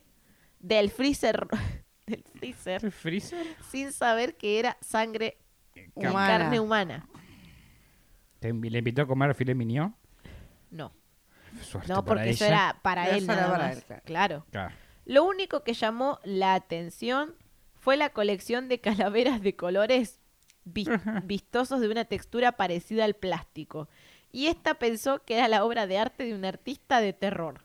del 0.59 0.91
freezer, 0.91 1.47
del 2.11 2.25
freezer 2.25 2.85
¿El 2.85 2.93
freezer? 2.93 3.47
sin 3.71 3.93
saber 3.93 4.37
que 4.37 4.59
era 4.59 4.77
sangre 4.81 5.39
y 5.75 6.07
Humana. 6.07 6.27
carne 6.27 6.61
humana. 6.61 7.09
¿Te 8.39 8.53
¿Le 8.53 8.79
invitó 8.79 9.03
a 9.03 9.07
comer 9.07 9.35
filet 9.35 9.55
mignon? 9.57 9.95
No, 10.71 10.93
Suerte 11.63 11.93
no 11.93 12.05
porque 12.05 12.31
eso 12.31 12.45
ella. 12.45 12.55
era 12.55 12.79
para 12.83 13.09
Eso 13.09 13.17
él 13.19 13.25
era 13.25 13.35
nada 13.37 13.51
para 13.53 13.65
más. 13.69 13.77
él, 13.77 13.83
claro. 13.85 14.03
claro. 14.05 14.47
Claro. 14.51 14.75
Lo 15.05 15.25
único 15.25 15.65
que 15.65 15.75
llamó 15.75 16.21
la 16.25 16.55
atención 16.55 17.35
fue 17.75 17.97
la 17.97 18.11
colección 18.11 18.69
de 18.69 18.81
calaveras 18.81 19.41
de 19.43 19.57
colores 19.57 20.21
vis- 20.65 20.89
vistosos 21.25 21.81
de 21.81 21.89
una 21.89 22.05
textura 22.05 22.53
parecida 22.53 23.05
al 23.05 23.15
plástico. 23.15 23.89
Y 24.33 24.47
esta 24.47 24.75
pensó 24.75 25.25
que 25.25 25.35
era 25.37 25.49
la 25.49 25.65
obra 25.65 25.87
de 25.89 25.99
arte 25.99 26.25
de 26.25 26.35
un 26.35 26.45
artista 26.45 27.01
de 27.01 27.13
terror. 27.13 27.65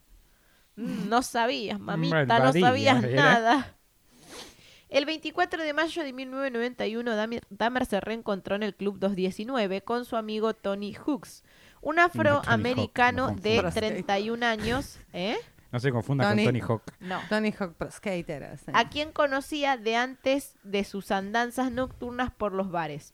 Mm, 0.75 1.07
No 1.09 1.21
sabías, 1.21 1.79
mamita, 1.79 2.25
no 2.39 2.51
sabías 2.53 3.03
era. 3.03 3.23
nada. 3.23 3.75
El 4.95 5.05
24 5.05 5.61
de 5.61 5.73
mayo 5.73 6.03
de 6.03 6.13
1991, 6.13 7.15
Dahmer, 7.17 7.43
Dahmer 7.49 7.85
se 7.85 7.99
reencontró 7.99 8.55
en 8.55 8.63
el 8.63 8.73
Club 8.73 8.97
219 8.97 9.81
con 9.81 10.05
su 10.05 10.15
amigo 10.15 10.53
Tony 10.53 10.93
Hooks, 10.93 11.43
un 11.81 11.99
afroamericano 11.99 13.25
Hawk, 13.25 13.35
no 13.35 13.41
de 13.41 13.49
confundas. 13.55 13.73
31 13.75 14.45
años. 14.45 14.99
¿Eh? 15.11 15.35
No 15.73 15.79
se 15.81 15.91
confunda 15.91 16.29
Tony- 16.29 16.45
con 16.45 16.53
Tony 16.53 16.61
Hawk. 16.65 16.83
No. 17.01 17.19
Tony 17.27 17.53
Hawk 17.59 17.73
Pro 17.73 17.91
Skater. 17.91 18.57
a 18.71 18.87
quien 18.89 19.11
conocía 19.11 19.75
de 19.75 19.97
antes 19.97 20.55
de 20.63 20.85
sus 20.85 21.11
andanzas 21.11 21.73
nocturnas 21.73 22.31
por 22.31 22.53
los 22.53 22.71
bares. 22.71 23.13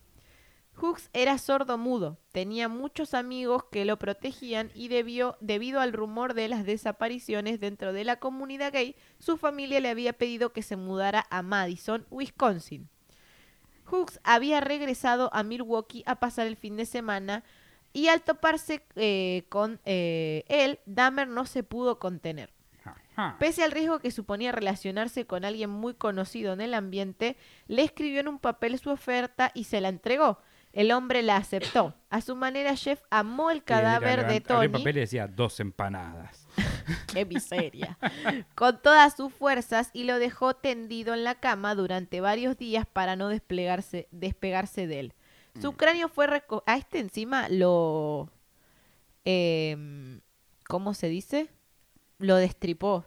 Hooks 0.81 1.11
era 1.13 1.37
sordo 1.37 1.77
mudo, 1.77 2.17
tenía 2.31 2.67
muchos 2.67 3.13
amigos 3.13 3.65
que 3.71 3.85
lo 3.85 3.99
protegían 3.99 4.71
y 4.73 4.87
debió, 4.87 5.37
debido 5.39 5.79
al 5.79 5.93
rumor 5.93 6.33
de 6.33 6.47
las 6.47 6.65
desapariciones 6.65 7.59
dentro 7.59 7.93
de 7.93 8.03
la 8.03 8.15
comunidad 8.15 8.73
gay, 8.73 8.95
su 9.19 9.37
familia 9.37 9.79
le 9.79 9.89
había 9.89 10.13
pedido 10.13 10.53
que 10.53 10.63
se 10.63 10.77
mudara 10.77 11.27
a 11.29 11.43
Madison, 11.43 12.07
Wisconsin. 12.09 12.89
Hooks 13.85 14.19
había 14.23 14.59
regresado 14.59 15.29
a 15.33 15.43
Milwaukee 15.43 16.01
a 16.07 16.15
pasar 16.15 16.47
el 16.47 16.57
fin 16.57 16.77
de 16.77 16.87
semana 16.87 17.43
y 17.93 18.07
al 18.07 18.23
toparse 18.23 18.83
eh, 18.95 19.43
con 19.49 19.79
eh, 19.85 20.45
él, 20.47 20.79
Dahmer 20.87 21.27
no 21.27 21.45
se 21.45 21.61
pudo 21.61 21.99
contener. 21.99 22.51
Pese 23.37 23.63
al 23.63 23.71
riesgo 23.71 23.99
que 23.99 24.09
suponía 24.09 24.51
relacionarse 24.51 25.27
con 25.27 25.45
alguien 25.45 25.69
muy 25.69 25.93
conocido 25.93 26.53
en 26.53 26.61
el 26.61 26.73
ambiente, 26.73 27.37
le 27.67 27.83
escribió 27.83 28.19
en 28.19 28.27
un 28.27 28.39
papel 28.39 28.79
su 28.79 28.89
oferta 28.89 29.51
y 29.53 29.65
se 29.65 29.79
la 29.79 29.89
entregó. 29.89 30.39
El 30.73 30.91
hombre 30.91 31.21
la 31.21 31.35
aceptó. 31.37 31.95
A 32.09 32.21
su 32.21 32.35
manera, 32.35 32.75
Jeff 32.75 33.01
amó 33.09 33.51
el 33.51 33.63
cadáver 33.63 34.19
de 34.27 34.37
abrió 34.37 34.61
el 34.61 34.69
Tony. 34.71 34.79
papel 34.79 34.95
decía 34.95 35.27
dos 35.27 35.59
empanadas. 35.59 36.47
¡Qué 37.13 37.25
miseria! 37.25 37.97
con 38.55 38.81
todas 38.81 39.15
sus 39.15 39.33
fuerzas 39.33 39.89
y 39.93 40.03
lo 40.05 40.17
dejó 40.19 40.53
tendido 40.55 41.13
en 41.13 41.23
la 41.23 41.35
cama 41.35 41.75
durante 41.75 42.21
varios 42.21 42.57
días 42.57 42.85
para 42.85 43.15
no 43.15 43.27
desplegarse, 43.29 44.07
despegarse 44.11 44.87
de 44.87 44.99
él. 45.01 45.13
Mm. 45.55 45.61
Su 45.61 45.73
cráneo 45.73 46.07
fue 46.09 46.27
reco- 46.27 46.63
A 46.65 46.77
este 46.77 46.99
encima 46.99 47.49
lo... 47.49 48.29
em, 49.25 50.21
¿Cómo 50.67 50.93
se 50.93 51.09
dice? 51.09 51.49
Lo 52.17 52.35
destripó. 52.37 53.05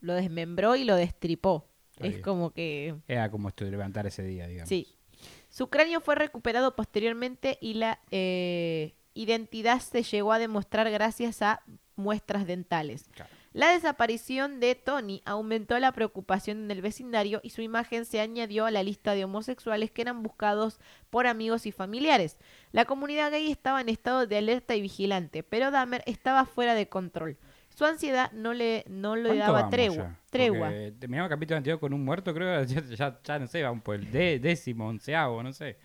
Lo 0.00 0.14
desmembró 0.14 0.76
y 0.76 0.84
lo 0.84 0.94
destripó. 0.96 1.66
Es 1.98 2.18
como 2.20 2.50
que... 2.52 2.94
Era 3.08 3.30
como 3.30 3.48
esto 3.48 3.64
de 3.64 3.70
levantar 3.70 4.06
ese 4.06 4.22
día, 4.24 4.46
digamos. 4.46 4.68
Sí. 4.68 4.93
Su 5.54 5.68
cráneo 5.68 6.00
fue 6.00 6.16
recuperado 6.16 6.74
posteriormente 6.74 7.58
y 7.60 7.74
la 7.74 8.00
eh, 8.10 8.96
identidad 9.14 9.78
se 9.78 10.02
llegó 10.02 10.32
a 10.32 10.40
demostrar 10.40 10.90
gracias 10.90 11.42
a 11.42 11.62
muestras 11.94 12.44
dentales. 12.44 13.08
Claro. 13.12 13.30
La 13.52 13.70
desaparición 13.70 14.58
de 14.58 14.74
Tony 14.74 15.22
aumentó 15.24 15.78
la 15.78 15.92
preocupación 15.92 16.64
en 16.64 16.72
el 16.72 16.82
vecindario 16.82 17.38
y 17.44 17.50
su 17.50 17.62
imagen 17.62 18.04
se 18.04 18.18
añadió 18.18 18.66
a 18.66 18.72
la 18.72 18.82
lista 18.82 19.14
de 19.14 19.22
homosexuales 19.22 19.92
que 19.92 20.02
eran 20.02 20.24
buscados 20.24 20.80
por 21.08 21.28
amigos 21.28 21.66
y 21.66 21.70
familiares. 21.70 22.36
La 22.72 22.84
comunidad 22.84 23.30
gay 23.30 23.48
estaba 23.48 23.80
en 23.80 23.90
estado 23.90 24.26
de 24.26 24.38
alerta 24.38 24.74
y 24.74 24.80
vigilante, 24.80 25.44
pero 25.44 25.70
Dahmer 25.70 26.02
estaba 26.06 26.46
fuera 26.46 26.74
de 26.74 26.88
control. 26.88 27.38
Su 27.74 27.84
ansiedad 27.84 28.30
no 28.32 28.54
le, 28.54 28.84
no 28.88 29.16
le 29.16 29.30
¿Cuánto 29.30 29.44
daba 29.44 29.68
tregua. 29.70 29.96
ya? 29.96 30.20
tregua. 30.30 30.70
Terminamos 30.98 31.28
capítulo 31.28 31.56
anterior 31.56 31.80
con 31.80 31.92
un 31.92 32.04
muerto, 32.04 32.32
creo. 32.32 32.62
Ya, 32.64 32.80
ya, 32.84 33.18
ya 33.22 33.38
no 33.38 33.46
sé, 33.48 33.62
vamos 33.62 33.82
por 33.82 33.96
el 33.96 34.10
de- 34.10 34.38
décimo, 34.38 34.86
onceavo, 34.88 35.42
no 35.42 35.52
sé. 35.52 35.76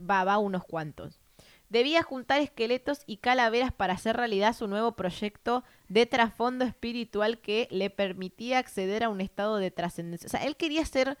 Va, 0.00 0.24
va 0.24 0.38
unos 0.38 0.64
cuantos. 0.64 1.20
Debía 1.68 2.02
juntar 2.02 2.40
esqueletos 2.40 3.02
y 3.06 3.18
calaveras 3.18 3.72
para 3.72 3.92
hacer 3.94 4.16
realidad 4.16 4.56
su 4.56 4.66
nuevo 4.66 4.92
proyecto 4.96 5.62
de 5.88 6.04
trasfondo 6.04 6.64
espiritual 6.64 7.38
que 7.38 7.68
le 7.70 7.90
permitía 7.90 8.58
acceder 8.58 9.04
a 9.04 9.08
un 9.08 9.20
estado 9.20 9.58
de 9.58 9.70
trascendencia. 9.70 10.26
O 10.26 10.30
sea, 10.30 10.44
él 10.44 10.56
quería 10.56 10.82
hacer 10.82 11.16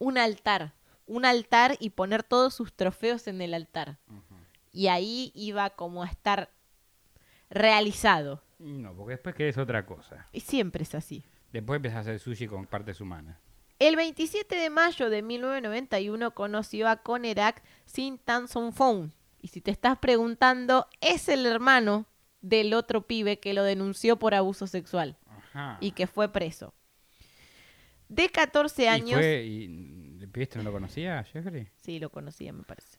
un 0.00 0.18
altar, 0.18 0.72
un 1.06 1.24
altar 1.24 1.76
y 1.78 1.90
poner 1.90 2.24
todos 2.24 2.54
sus 2.54 2.72
trofeos 2.72 3.28
en 3.28 3.40
el 3.40 3.54
altar. 3.54 3.98
Y 4.72 4.88
ahí 4.88 5.30
iba 5.36 5.70
como 5.70 6.02
a 6.02 6.06
estar 6.08 6.50
realizado. 7.50 8.42
No, 8.64 8.94
porque 8.94 9.12
después 9.12 9.34
querés 9.34 9.58
otra 9.58 9.84
cosa. 9.84 10.26
Y 10.32 10.40
siempre 10.40 10.82
es 10.84 10.94
así. 10.94 11.22
Después 11.52 11.76
empiezas 11.76 11.98
a 11.98 12.00
hacer 12.00 12.18
sushi 12.18 12.46
con 12.46 12.66
partes 12.66 13.00
humanas. 13.00 13.38
El 13.78 13.96
27 13.96 14.56
de 14.56 14.70
mayo 14.70 15.10
de 15.10 15.20
1991 15.22 16.30
conoció 16.32 16.88
a 16.88 16.96
Conerak 16.96 17.62
Sin 17.84 18.18
Tan 18.18 18.48
Son 18.48 18.72
Phone. 18.72 19.12
Y 19.42 19.48
si 19.48 19.60
te 19.60 19.70
estás 19.70 19.98
preguntando, 19.98 20.86
es 21.02 21.28
el 21.28 21.44
hermano 21.44 22.06
del 22.40 22.72
otro 22.72 23.02
pibe 23.06 23.38
que 23.40 23.52
lo 23.52 23.62
denunció 23.64 24.18
por 24.18 24.34
abuso 24.34 24.66
sexual 24.66 25.18
Ajá. 25.26 25.76
y 25.80 25.90
que 25.90 26.06
fue 26.06 26.32
preso. 26.32 26.72
De 28.08 28.28
14 28.30 28.84
¿Y 28.84 28.86
años. 28.86 29.20
fue- 29.20 29.44
y, 29.44 29.64
¿El 30.20 30.28
pibe 30.30 30.44
este 30.44 30.58
no 30.58 30.64
lo 30.64 30.72
conocía, 30.72 31.22
Jeffrey? 31.24 31.68
Sí, 31.76 31.98
lo 31.98 32.10
conocía, 32.10 32.52
me 32.52 32.62
parece. 32.62 32.98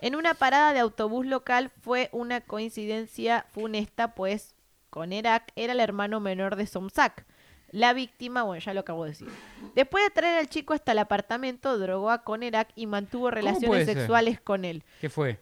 En 0.00 0.14
una 0.16 0.34
parada 0.34 0.72
de 0.72 0.80
autobús 0.80 1.26
local 1.26 1.70
fue 1.82 2.08
una 2.12 2.40
coincidencia 2.40 3.46
funesta, 3.52 4.14
pues 4.14 4.53
Conerak 4.94 5.50
era 5.56 5.72
el 5.72 5.80
hermano 5.80 6.20
menor 6.20 6.54
de 6.54 6.68
Somsak. 6.68 7.26
La 7.72 7.92
víctima, 7.94 8.44
bueno, 8.44 8.60
ya 8.64 8.72
lo 8.74 8.80
acabo 8.80 9.02
de 9.02 9.10
decir. 9.10 9.28
Después 9.74 10.04
de 10.04 10.10
traer 10.10 10.38
al 10.38 10.48
chico 10.48 10.72
hasta 10.72 10.92
el 10.92 11.00
apartamento, 11.00 11.76
drogó 11.80 12.12
a 12.12 12.22
Conerak 12.22 12.68
y 12.76 12.86
mantuvo 12.86 13.28
relaciones 13.32 13.86
ser? 13.86 13.96
sexuales 13.96 14.40
con 14.40 14.64
él. 14.64 14.84
¿Qué 15.00 15.10
fue? 15.10 15.40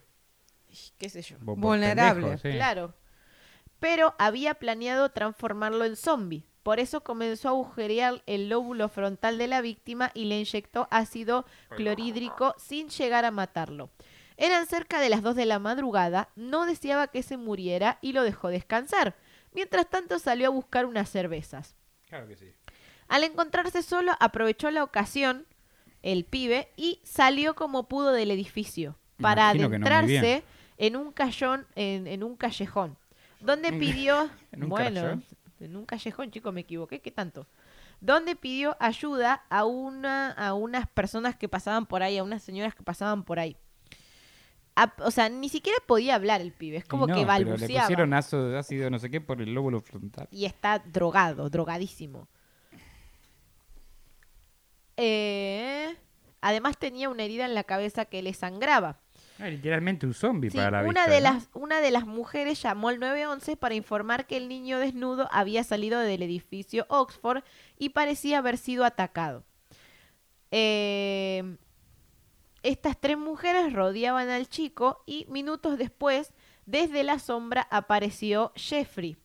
¿Qué 0.96 1.10
sé 1.10 1.20
yo? 1.20 1.36
Vulnerable. 1.40 2.22
pendejo, 2.22 2.42
sí. 2.42 2.52
Claro. 2.52 2.94
Pero 3.78 4.14
había 4.18 4.54
planeado 4.54 5.10
transformarlo 5.10 5.84
en 5.84 5.96
zombie. 5.96 6.46
Por 6.62 6.80
eso 6.80 7.02
comenzó 7.02 7.48
a 7.48 7.50
agujerear 7.50 8.22
el 8.24 8.48
lóbulo 8.48 8.88
frontal 8.88 9.36
de 9.36 9.48
la 9.48 9.60
víctima 9.60 10.12
y 10.14 10.24
le 10.24 10.38
inyectó 10.38 10.88
ácido 10.90 11.44
clorhídrico 11.76 12.54
sin 12.56 12.88
llegar 12.88 13.26
a 13.26 13.30
matarlo. 13.30 13.90
Eran 14.38 14.66
cerca 14.66 14.98
de 14.98 15.10
las 15.10 15.22
2 15.22 15.36
de 15.36 15.44
la 15.44 15.58
madrugada, 15.58 16.30
no 16.36 16.64
deseaba 16.64 17.08
que 17.08 17.22
se 17.22 17.36
muriera 17.36 17.98
y 18.00 18.14
lo 18.14 18.22
dejó 18.22 18.48
descansar. 18.48 19.14
Mientras 19.54 19.88
tanto 19.88 20.18
salió 20.18 20.46
a 20.48 20.50
buscar 20.50 20.86
unas 20.86 21.08
cervezas. 21.08 21.76
Claro 22.08 22.26
que 22.26 22.36
sí. 22.36 22.52
Al 23.08 23.24
encontrarse 23.24 23.82
solo, 23.82 24.12
aprovechó 24.20 24.70
la 24.70 24.84
ocasión, 24.84 25.46
el 26.02 26.24
pibe, 26.24 26.68
y 26.76 27.00
salió 27.04 27.54
como 27.54 27.88
pudo 27.88 28.12
del 28.12 28.30
edificio 28.30 28.96
para 29.20 29.52
no 29.54 29.66
adentrarse 29.66 30.42
en 30.78 30.96
un 30.96 31.12
callón, 31.12 31.66
en, 31.74 32.06
en 32.06 32.22
un 32.22 32.36
callejón, 32.36 32.96
donde 33.40 33.72
pidió, 33.72 34.30
¿En 34.50 34.64
un 34.64 34.68
bueno, 34.70 35.00
callejón? 35.00 35.24
en 35.60 35.76
un 35.76 35.86
callejón, 35.86 36.30
chico, 36.30 36.52
me 36.52 36.62
equivoqué, 36.62 37.00
¿qué 37.00 37.10
tanto? 37.10 37.46
Donde 38.00 38.34
pidió 38.34 38.76
ayuda 38.80 39.44
a 39.48 39.64
una, 39.64 40.32
a 40.32 40.54
unas 40.54 40.88
personas 40.88 41.36
que 41.36 41.48
pasaban 41.48 41.86
por 41.86 42.02
ahí, 42.02 42.18
a 42.18 42.24
unas 42.24 42.42
señoras 42.42 42.74
que 42.74 42.82
pasaban 42.82 43.22
por 43.22 43.38
ahí. 43.38 43.56
A- 44.74 44.94
o 45.00 45.10
sea, 45.10 45.28
ni 45.28 45.48
siquiera 45.48 45.78
podía 45.86 46.14
hablar 46.14 46.40
el 46.40 46.52
pibe, 46.52 46.78
es 46.78 46.84
como 46.86 47.06
no, 47.06 47.14
que 47.14 47.20
pero 47.26 47.38
Le 47.38 47.44
balbuceaba. 47.44 47.86
pusieron 47.86 48.14
ácido, 48.14 48.58
ácido 48.58 48.88
no 48.90 48.98
sé 48.98 49.10
qué 49.10 49.20
por 49.20 49.42
el 49.42 49.52
lóbulo 49.54 49.80
frontal. 49.80 50.28
y 50.30 50.46
está 50.46 50.78
drogado, 50.78 51.50
drogadísimo. 51.50 52.28
Eh, 54.96 55.94
además 56.40 56.76
tenía 56.78 57.08
una 57.08 57.22
herida 57.24 57.44
en 57.44 57.54
la 57.54 57.64
cabeza 57.64 58.04
que 58.04 58.22
le 58.22 58.34
sangraba. 58.34 58.98
Ah, 59.38 59.48
literalmente 59.48 60.06
un 60.06 60.14
zombie 60.14 60.50
Sí, 60.50 60.56
para 60.56 60.82
la 60.82 60.88
una 60.88 61.06
vista, 61.06 61.10
de 61.10 61.16
¿no? 61.20 61.22
las 61.34 61.48
una 61.54 61.80
de 61.80 61.90
las 61.90 62.06
mujeres 62.06 62.62
llamó 62.62 62.88
al 62.90 63.00
911 63.00 63.56
para 63.56 63.74
informar 63.74 64.26
que 64.26 64.36
el 64.36 64.48
niño 64.48 64.78
desnudo 64.78 65.28
había 65.32 65.64
salido 65.64 65.98
del 66.00 66.22
edificio 66.22 66.86
Oxford 66.88 67.42
y 67.78 67.88
parecía 67.90 68.38
haber 68.38 68.58
sido 68.58 68.84
atacado. 68.84 69.44
Eh, 70.50 71.56
estas 72.62 72.98
tres 72.98 73.18
mujeres 73.18 73.72
rodeaban 73.72 74.28
al 74.28 74.48
chico 74.48 75.02
y 75.06 75.26
minutos 75.28 75.78
después, 75.78 76.32
desde 76.66 77.02
la 77.02 77.18
sombra, 77.18 77.66
apareció 77.70 78.52
Jeffrey. 78.54 79.16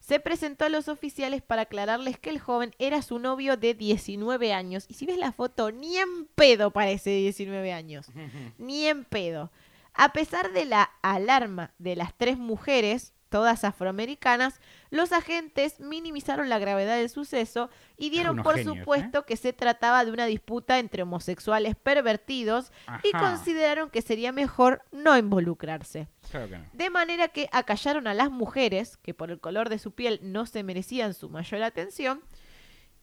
Se 0.00 0.18
presentó 0.18 0.64
a 0.64 0.68
los 0.68 0.88
oficiales 0.88 1.42
para 1.42 1.62
aclararles 1.62 2.18
que 2.18 2.30
el 2.30 2.40
joven 2.40 2.74
era 2.80 3.02
su 3.02 3.20
novio 3.20 3.56
de 3.56 3.74
19 3.74 4.52
años. 4.52 4.84
Y 4.88 4.94
si 4.94 5.06
ves 5.06 5.16
la 5.16 5.30
foto, 5.30 5.70
ni 5.70 5.96
en 5.96 6.26
pedo 6.34 6.72
parece 6.72 7.10
de 7.10 7.18
19 7.18 7.72
años. 7.72 8.06
Ni 8.58 8.86
en 8.86 9.04
pedo. 9.04 9.52
A 9.94 10.12
pesar 10.12 10.52
de 10.52 10.64
la 10.64 10.90
alarma 11.02 11.72
de 11.78 11.94
las 11.94 12.16
tres 12.16 12.36
mujeres, 12.36 13.14
todas 13.28 13.62
afroamericanas, 13.62 14.60
los 14.92 15.10
agentes 15.12 15.80
minimizaron 15.80 16.50
la 16.50 16.58
gravedad 16.58 16.98
del 16.98 17.08
suceso 17.08 17.70
y 17.96 18.10
dieron 18.10 18.34
unos 18.34 18.44
por 18.44 18.56
genios, 18.56 18.76
supuesto 18.76 19.24
que 19.24 19.38
se 19.38 19.54
trataba 19.54 20.04
de 20.04 20.10
una 20.10 20.26
disputa 20.26 20.78
entre 20.78 21.02
homosexuales 21.02 21.76
pervertidos 21.76 22.70
y 23.02 23.10
consideraron 23.12 23.88
que 23.88 24.02
sería 24.02 24.32
mejor 24.32 24.82
no 24.92 25.16
involucrarse. 25.16 26.08
Claro 26.30 26.46
que 26.50 26.58
no. 26.58 26.64
De 26.74 26.90
manera 26.90 27.28
que 27.28 27.48
acallaron 27.52 28.06
a 28.06 28.12
las 28.12 28.30
mujeres, 28.30 28.98
que 28.98 29.14
por 29.14 29.30
el 29.30 29.40
color 29.40 29.70
de 29.70 29.78
su 29.78 29.92
piel 29.92 30.20
no 30.22 30.44
se 30.44 30.62
merecían 30.62 31.14
su 31.14 31.30
mayor 31.30 31.62
atención, 31.62 32.22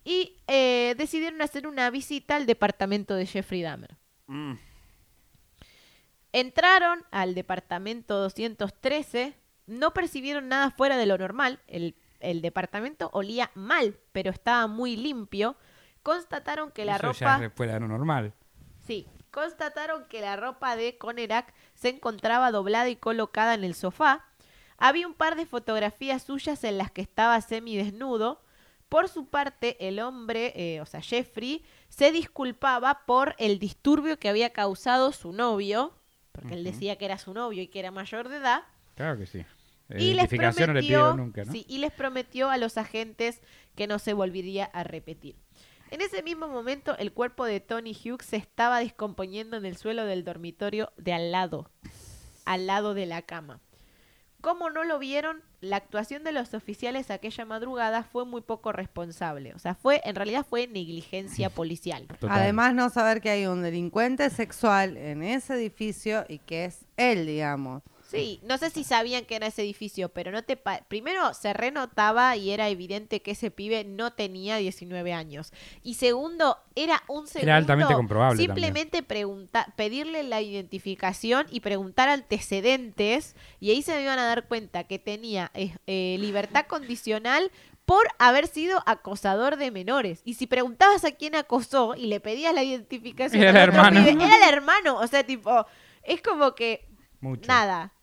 y 0.04 0.38
eh, 0.46 0.94
decidieron 0.96 1.42
hacer 1.42 1.66
una 1.66 1.90
visita 1.90 2.36
al 2.36 2.46
departamento 2.46 3.16
de 3.16 3.26
Jeffrey 3.26 3.64
Dahmer. 3.64 3.98
Mm. 4.28 4.54
Entraron 6.34 7.04
al 7.10 7.34
departamento 7.34 8.20
213, 8.20 9.34
no 9.70 9.94
percibieron 9.94 10.50
nada 10.50 10.72
fuera 10.72 10.98
de 10.98 11.06
lo 11.06 11.18
normal, 11.18 11.60
el, 11.68 11.96
el 12.20 12.42
departamento 12.42 13.10
olía 13.14 13.52
mal, 13.56 13.98
pero 14.12 14.32
estaba 14.32 14.68
muy 14.68 14.98
limpio. 14.98 15.56
Constataron 16.04 16.72
que 16.72 16.86
la 16.86 16.96
Eso 16.96 17.08
ropa... 17.08 17.40
ya 17.40 17.50
fuera 17.50 17.74
de 17.74 17.80
lo 17.82 17.88
normal. 17.88 18.34
Sí, 18.86 19.08
constataron 19.32 20.06
que 20.06 20.22
la 20.22 20.36
ropa 20.36 20.76
de 20.76 20.98
Conerak 20.98 21.54
se 21.76 21.90
encontraba 21.90 22.52
doblada 22.52 22.90
y 22.90 22.96
colocada 22.96 23.54
en 23.54 23.64
el 23.64 23.76
sofá. 23.76 24.26
Había 24.78 25.08
un 25.08 25.14
par 25.14 25.36
de 25.36 25.46
fotografías 25.46 26.24
suyas 26.24 26.64
en 26.64 26.78
las 26.78 26.90
que 26.90 27.02
estaba 27.02 27.40
semidesnudo. 27.42 28.42
Por 28.88 29.08
su 29.08 29.28
parte, 29.28 29.78
el 29.88 30.00
hombre, 30.00 30.54
eh, 30.56 30.82
o 30.82 30.86
sea, 30.86 31.02
Jeffrey, 31.02 31.64
se 31.90 32.12
disculpaba 32.12 33.06
por 33.06 33.36
el 33.38 33.60
disturbio 33.60 34.18
que 34.18 34.30
había 34.30 34.52
causado 34.52 35.12
su 35.12 35.32
novio, 35.32 35.94
porque 36.32 36.56
él 36.56 36.64
decía 36.64 36.98
que 36.98 37.06
era 37.06 37.18
su 37.18 37.34
novio 37.34 37.62
y 37.62 37.68
que 37.68 37.80
era 37.80 37.92
mayor 37.92 38.30
de 38.30 38.38
edad. 38.38 38.64
Claro 38.96 39.18
que 39.18 39.28
sí. 39.28 39.46
Y 39.90 40.14
les, 40.14 40.32
Identificación 40.32 40.68
no 40.68 40.74
le 40.74 40.80
prometió, 40.82 40.98
pidieron 40.98 41.18
nunca, 41.18 41.46
¿no? 41.46 41.52
sí, 41.52 41.66
y 41.68 41.80
les 41.80 41.92
prometió 41.92 42.50
a 42.50 42.58
los 42.58 42.78
agentes 42.78 43.42
que 43.76 43.88
no 43.88 43.98
se 43.98 44.14
volvería 44.14 44.66
a 44.66 44.84
repetir. 44.84 45.36
En 45.92 46.02
ese 46.02 46.22
mismo 46.22 46.48
momento, 46.48 46.96
el 46.98 47.12
cuerpo 47.12 47.46
de 47.46 47.60
Tony 47.60 47.94
Hughes 47.94 48.28
se 48.28 48.38
estaba 48.38 48.80
descomponiendo 48.80 49.58
en 49.58 49.66
el 49.66 49.76
suelo 49.76 50.06
del 50.06 50.24
dormitorio 50.24 50.92
de 50.98 51.14
al 51.14 51.32
lado, 51.32 51.72
al 52.46 52.68
lado 52.68 52.94
de 52.94 53.08
la 53.08 53.24
cama. 53.24 53.60
Como 54.42 54.70
no 54.70 54.84
lo 54.84 55.00
vieron, 55.00 55.42
la 55.60 55.78
actuación 55.78 56.24
de 56.24 56.32
los 56.32 56.54
oficiales 56.54 57.12
aquella 57.12 57.44
madrugada 57.44 58.04
fue 58.04 58.24
muy 58.24 58.42
poco 58.42 58.72
responsable. 58.72 59.54
O 59.54 59.60
sea, 59.60 59.76
fue, 59.76 60.02
en 60.06 60.16
realidad 60.16 60.46
fue 60.48 60.68
negligencia 60.68 61.50
policial. 61.56 62.06
Total. 62.08 62.30
Además, 62.32 62.74
no 62.76 62.90
saber 62.90 63.20
que 63.20 63.32
hay 63.32 63.48
un 63.48 63.64
delincuente 63.64 64.30
sexual 64.30 64.96
en 64.96 65.24
ese 65.24 65.56
edificio 65.56 66.24
y 66.30 66.38
que 66.40 66.66
es 66.66 66.86
él, 66.96 67.26
digamos. 67.26 67.82
Sí, 68.10 68.40
no 68.44 68.58
sé 68.58 68.70
si 68.72 68.84
sabían 68.84 69.26
que 69.26 69.36
era 69.36 69.48
ese 69.48 69.62
edificio, 69.62 70.10
pero 70.10 70.32
no 70.32 70.44
te 70.44 70.58
pa- 70.58 70.82
primero 70.88 71.34
se 71.34 71.54
renotaba 71.54 72.36
y 72.36 72.50
era 72.52 72.68
evidente 72.70 73.22
que 73.22 73.32
ese 73.32 73.52
pibe 73.52 73.84
no 73.84 74.14
tenía 74.14 74.58
19 74.58 75.14
años. 75.14 75.52
Y 75.84 75.94
segundo, 75.94 76.58
era 76.76 77.04
un 77.08 77.28
segundo 77.28 77.54
altamente 77.54 77.94
comprobable 77.94 78.42
simplemente 78.42 79.04
preguntar, 79.04 79.76
pedirle 79.76 80.24
la 80.24 80.42
identificación 80.42 81.46
y 81.52 81.60
preguntar 81.60 82.10
antecedentes 82.10 83.36
y 83.60 83.72
ahí 83.72 83.82
se 83.82 84.02
iban 84.02 84.20
a 84.20 84.26
dar 84.26 84.48
cuenta 84.48 84.84
que 84.86 85.00
tenía 85.00 85.52
eh, 85.54 85.76
eh, 85.88 86.18
libertad 86.20 86.66
condicional 86.68 87.52
por 87.86 88.08
haber 88.20 88.48
sido 88.48 88.82
acosador 88.86 89.58
de 89.58 89.72
menores. 89.72 90.22
Y 90.24 90.36
si 90.36 90.46
preguntabas 90.48 91.06
a 91.06 91.12
quién 91.12 91.36
acosó 91.36 91.96
y 91.96 92.08
le 92.08 92.20
pedías 92.20 92.54
la 92.54 92.64
identificación 92.64 93.42
Era 93.42 93.50
el 93.52 93.70
hermano. 93.70 94.00
pibe, 94.04 94.24
era 94.24 94.36
el 94.48 94.54
hermano, 94.54 94.98
o 95.00 95.08
sea, 95.08 95.24
tipo, 95.26 95.66
es 96.04 96.22
como 96.22 96.54
que 96.56 96.88
Mucho. 97.20 97.48
Nada. 97.48 97.94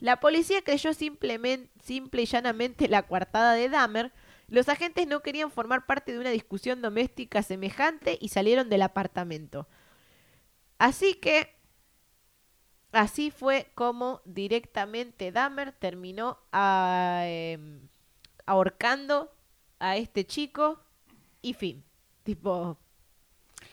La 0.00 0.18
policía 0.20 0.62
creyó 0.62 0.94
simplemente, 0.94 1.70
simple 1.82 2.22
y 2.22 2.26
llanamente 2.26 2.88
la 2.88 3.02
coartada 3.06 3.54
de 3.54 3.68
Dahmer. 3.68 4.12
Los 4.48 4.68
agentes 4.68 5.06
no 5.06 5.20
querían 5.22 5.50
formar 5.50 5.86
parte 5.86 6.12
de 6.12 6.18
una 6.18 6.30
discusión 6.30 6.82
doméstica 6.82 7.42
semejante 7.42 8.18
y 8.20 8.28
salieron 8.30 8.68
del 8.68 8.82
apartamento. 8.82 9.68
Así 10.78 11.14
que, 11.14 11.54
así 12.92 13.30
fue 13.30 13.70
como 13.74 14.20
directamente 14.24 15.32
Dahmer 15.32 15.72
terminó 15.72 16.38
em, 16.52 17.88
ahorcando 18.46 19.32
a 19.78 19.96
este 19.96 20.26
chico 20.26 20.80
y 21.42 21.54
fin. 21.54 21.84
Tipo, 22.24 22.78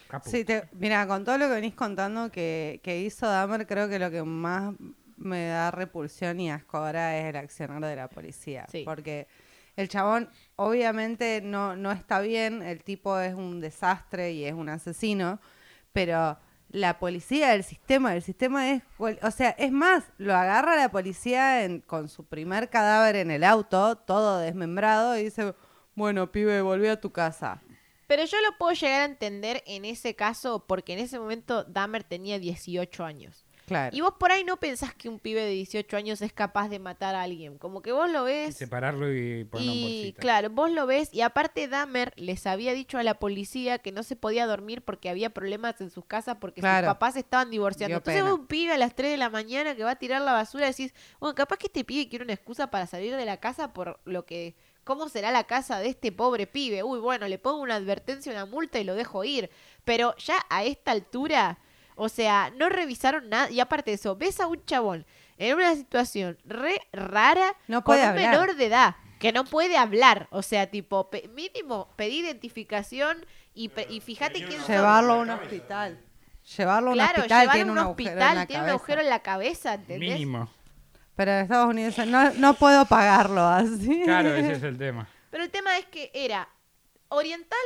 Capo. 0.07 0.30
Sí, 0.30 0.43
te- 0.45 0.67
mira, 0.73 1.07
con 1.07 1.23
todo 1.25 1.38
lo 1.38 1.47
que 1.47 1.53
venís 1.55 1.75
contando 1.75 2.32
que, 2.32 2.80
que 2.84 3.01
hizo 3.01 3.28
Dahmer, 3.28 3.65
creo 3.67 3.89
que 3.89 3.99
lo 3.99 4.11
que 4.11 4.23
más 4.23 4.73
me 5.18 5.47
da 5.47 5.72
repulsión 5.72 6.39
y 6.39 6.49
asco 6.49 6.78
ahora 6.78 7.18
es 7.20 7.26
el 7.26 7.36
accionar 7.36 7.84
de 7.84 7.95
la 7.95 8.07
policía. 8.07 8.65
Sí. 8.72 8.84
Porque 8.86 9.28
el 9.76 9.89
chabón 9.89 10.30
obviamente 10.55 11.41
no, 11.41 11.76
no 11.76 11.91
está 11.91 12.20
bien, 12.22 12.61
el 12.63 12.84
tipo 12.84 13.20
es 13.20 13.34
un 13.34 13.59
desastre 13.59 14.32
y 14.32 14.45
es 14.45 14.53
un 14.53 14.70
asesino, 14.70 15.39
pero 15.93 16.38
la 16.70 16.99
policía, 16.99 17.53
el 17.53 17.63
sistema, 17.63 18.13
el 18.15 18.22
sistema 18.22 18.70
es... 18.72 18.84
O 18.99 19.32
sea, 19.32 19.51
es 19.51 19.72
más, 19.72 20.03
lo 20.18 20.36
agarra 20.36 20.76
la 20.76 20.89
policía 20.89 21.63
en- 21.63 21.80
con 21.82 22.09
su 22.09 22.26
primer 22.26 22.70
cadáver 22.70 23.15
en 23.15 23.32
el 23.32 23.43
auto, 23.43 23.95
todo 23.97 24.39
desmembrado, 24.39 25.18
y 25.18 25.24
dice, 25.24 25.53
bueno, 25.95 26.32
pibe, 26.32 26.61
volví 26.61 26.88
a 26.88 26.99
tu 26.99 27.11
casa. 27.11 27.61
Pero 28.07 28.26
yo 28.26 28.38
lo 28.41 28.57
puedo 28.57 28.74
llegar 28.74 29.01
a 29.01 29.05
entender 29.05 29.63
en 29.65 29.86
ese 29.86 30.15
caso 30.15 30.65
porque 30.68 30.93
en 30.93 30.99
ese 30.99 31.20
momento 31.20 31.63
Dahmer 31.63 32.03
tenía 32.03 32.38
18 32.39 33.03
años. 33.05 33.45
Claro. 33.68 33.93
Y 33.95 33.99
vos 33.99 34.13
por 34.18 34.32
ahí 34.32 34.45
no 34.45 34.55
pensás 34.57 34.95
que 34.95 35.09
un 35.09 35.20
pibe 35.20 35.41
de 35.41 35.51
18 35.51 35.97
años 35.97 36.22
es 36.22 36.32
capaz 36.32 36.70
de 36.70 36.80
matar 36.80 37.15
a 37.15 37.22
alguien. 37.24 37.57
Como 37.57 37.82
que 37.82 37.91
vos 37.91 38.09
lo 38.09 38.22
Y 38.28 38.32
ves 38.32 38.55
separarlo 38.55 39.13
y 39.13 39.43
ponerlo 39.43 39.72
en 39.74 39.78
y 39.78 39.82
bolsita. 39.84 40.22
claro, 40.22 40.49
vos 40.49 40.72
lo 40.72 40.88
ves 40.88 41.09
y 41.13 41.20
aparte 41.20 41.68
Dahmer 41.68 42.13
les 42.15 42.47
había 42.47 42.72
dicho 42.72 42.97
a 42.97 43.03
la 43.03 43.20
policía 43.20 43.78
que 43.80 43.91
no 43.91 44.03
se 44.03 44.15
podía 44.15 44.47
dormir 44.47 44.82
porque 44.84 45.09
había 45.09 45.32
problemas 45.32 45.82
en 45.82 45.89
sus 45.89 46.05
casas 46.05 46.38
porque 46.39 46.61
Claro. 46.61 46.88
sus 46.88 46.93
papás 46.93 47.18
estaban 47.18 47.51
divorciando. 47.51 47.89
Dio 47.91 47.97
Entonces 47.97 48.22
pena. 48.22 48.32
vos 48.32 48.39
un 48.39 48.47
pibe 48.47 48.72
a 48.72 48.78
las 48.78 48.95
3 48.95 49.11
de 49.11 49.18
la 49.18 49.30
mañana 49.30 49.76
que 49.76 49.84
va 49.84 49.91
a 49.91 49.95
tirar 49.97 50.22
la 50.22 50.32
basura 50.32 50.65
y 50.65 50.70
decís, 50.70 50.93
bueno, 51.20 51.36
capaz 51.36 51.57
que 51.57 51.68
este 51.68 51.84
pibe 51.84 52.07
quiere 52.07 52.24
una 52.24 52.34
excusa 52.34 52.72
para 52.72 52.88
salir 52.88 53.15
de 53.18 53.26
la 53.26 53.38
casa 53.38 53.74
por 53.74 53.99
lo 54.05 54.26
que... 54.26 54.55
¿Cómo 54.86 55.09
será 55.09 55.32
la 55.32 55.43
casa 55.43 55.80
de 55.80 55.89
este 55.89 56.13
pobre 56.13 56.47
pibe? 56.47 56.82
Uy, 56.84 56.99
bueno, 56.99 57.28
le 57.28 57.38
pongo 57.38 57.59
una 57.61 57.76
advertencia, 57.76 58.32
una 58.32 58.45
multa 58.45 58.80
y 58.80 58.86
lo 58.86 58.95
dejo 58.95 59.26
ir. 59.26 59.49
Pero 59.84 60.15
ya 60.15 60.38
a 60.49 60.63
esta 60.63 60.91
altura, 60.91 61.59
o 61.97 62.07
sea, 62.09 62.51
no 62.55 62.69
revisaron 62.69 63.27
nada. 63.29 63.49
Y 63.49 63.59
aparte 63.59 63.91
de 63.91 63.95
eso, 63.95 64.15
ves 64.15 64.39
a 64.39 64.47
un 64.47 64.63
chabón 64.65 65.05
en 65.37 65.55
una 65.55 65.75
situación 65.75 66.37
re 66.45 66.79
rara 66.93 67.53
No 67.67 67.83
con 67.83 67.97
un 67.97 68.03
hablar. 68.03 68.25
menor 68.31 68.55
de 68.55 68.65
edad 68.67 68.95
que 69.19 69.31
no 69.33 69.43
puede 69.43 69.77
hablar. 69.77 70.27
O 70.31 70.41
sea, 70.41 70.69
tipo, 70.71 71.09
pe- 71.09 71.27
mínimo 71.33 71.89
pedir 71.95 72.23
identificación 72.25 73.25
y, 73.53 73.69
pe- 73.69 73.87
y 73.89 73.99
fíjate 73.99 74.45
quién. 74.45 74.61
Llevarlo 74.65 75.13
a 75.13 75.17
un 75.17 75.29
hospital. 75.31 75.99
Llevarlo 76.57 76.89
a 76.89 76.93
un 76.93 76.97
Claro, 76.97 77.17
hospital 77.17 77.41
llevarlo 77.41 77.53
tiene 77.53 77.69
a 77.69 77.71
un 77.73 77.77
un 77.77 77.83
agujero 77.83 78.09
en 78.09 78.15
hospital, 78.17 78.35
la 78.37 78.45
tiene 78.45 78.63
un 78.63 78.69
agujero 78.69 79.01
en 79.01 79.09
la 79.09 79.19
cabeza, 79.19 79.73
¿entendés? 79.73 80.11
Mínimo. 80.13 80.49
Pero 81.15 81.31
en 81.31 81.37
Estados 81.39 81.69
Unidos 81.69 81.97
no, 82.07 82.31
no 82.35 82.53
puedo 82.53 82.85
pagarlo 82.85 83.41
así. 83.45 84.01
Claro, 84.05 84.33
ese 84.35 84.51
es 84.53 84.63
el 84.63 84.77
tema. 84.77 85.07
Pero 85.31 85.43
el 85.43 85.49
tema 85.49 85.77
es 85.77 85.85
que 85.87 86.09
era 86.13 86.47
oriental 87.09 87.57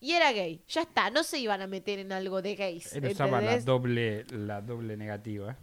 y 0.00 0.12
era 0.12 0.32
gay. 0.32 0.64
Ya 0.68 0.82
está, 0.82 1.10
no 1.10 1.22
se 1.22 1.38
iban 1.38 1.60
a 1.62 1.66
meter 1.66 1.98
en 1.98 2.12
algo 2.12 2.42
de 2.42 2.56
gays. 2.56 2.92
Él 2.94 3.04
usaba 3.06 3.40
la 3.40 3.58
doble, 3.60 4.24
la 4.30 4.60
doble 4.62 4.96
negativa 4.96 5.56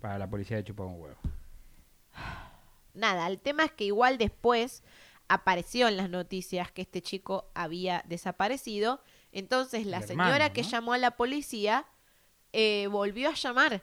para 0.00 0.18
la 0.18 0.28
policía 0.28 0.56
de 0.56 0.64
chupar 0.64 0.86
un 0.86 1.00
huevo. 1.00 1.16
Nada, 2.94 3.26
el 3.26 3.38
tema 3.38 3.64
es 3.64 3.72
que 3.72 3.84
igual 3.84 4.18
después 4.18 4.82
apareció 5.28 5.88
en 5.88 5.96
las 5.96 6.10
noticias 6.10 6.70
que 6.70 6.82
este 6.82 7.02
chico 7.02 7.50
había 7.54 8.04
desaparecido. 8.06 9.02
Entonces 9.32 9.86
la 9.86 9.98
El 9.98 10.04
señora 10.04 10.34
hermano, 10.36 10.52
que 10.52 10.62
¿no? 10.62 10.68
llamó 10.68 10.92
a 10.92 10.98
la 10.98 11.12
policía 11.12 11.86
eh, 12.52 12.86
volvió 12.88 13.30
a 13.30 13.34
llamar 13.34 13.82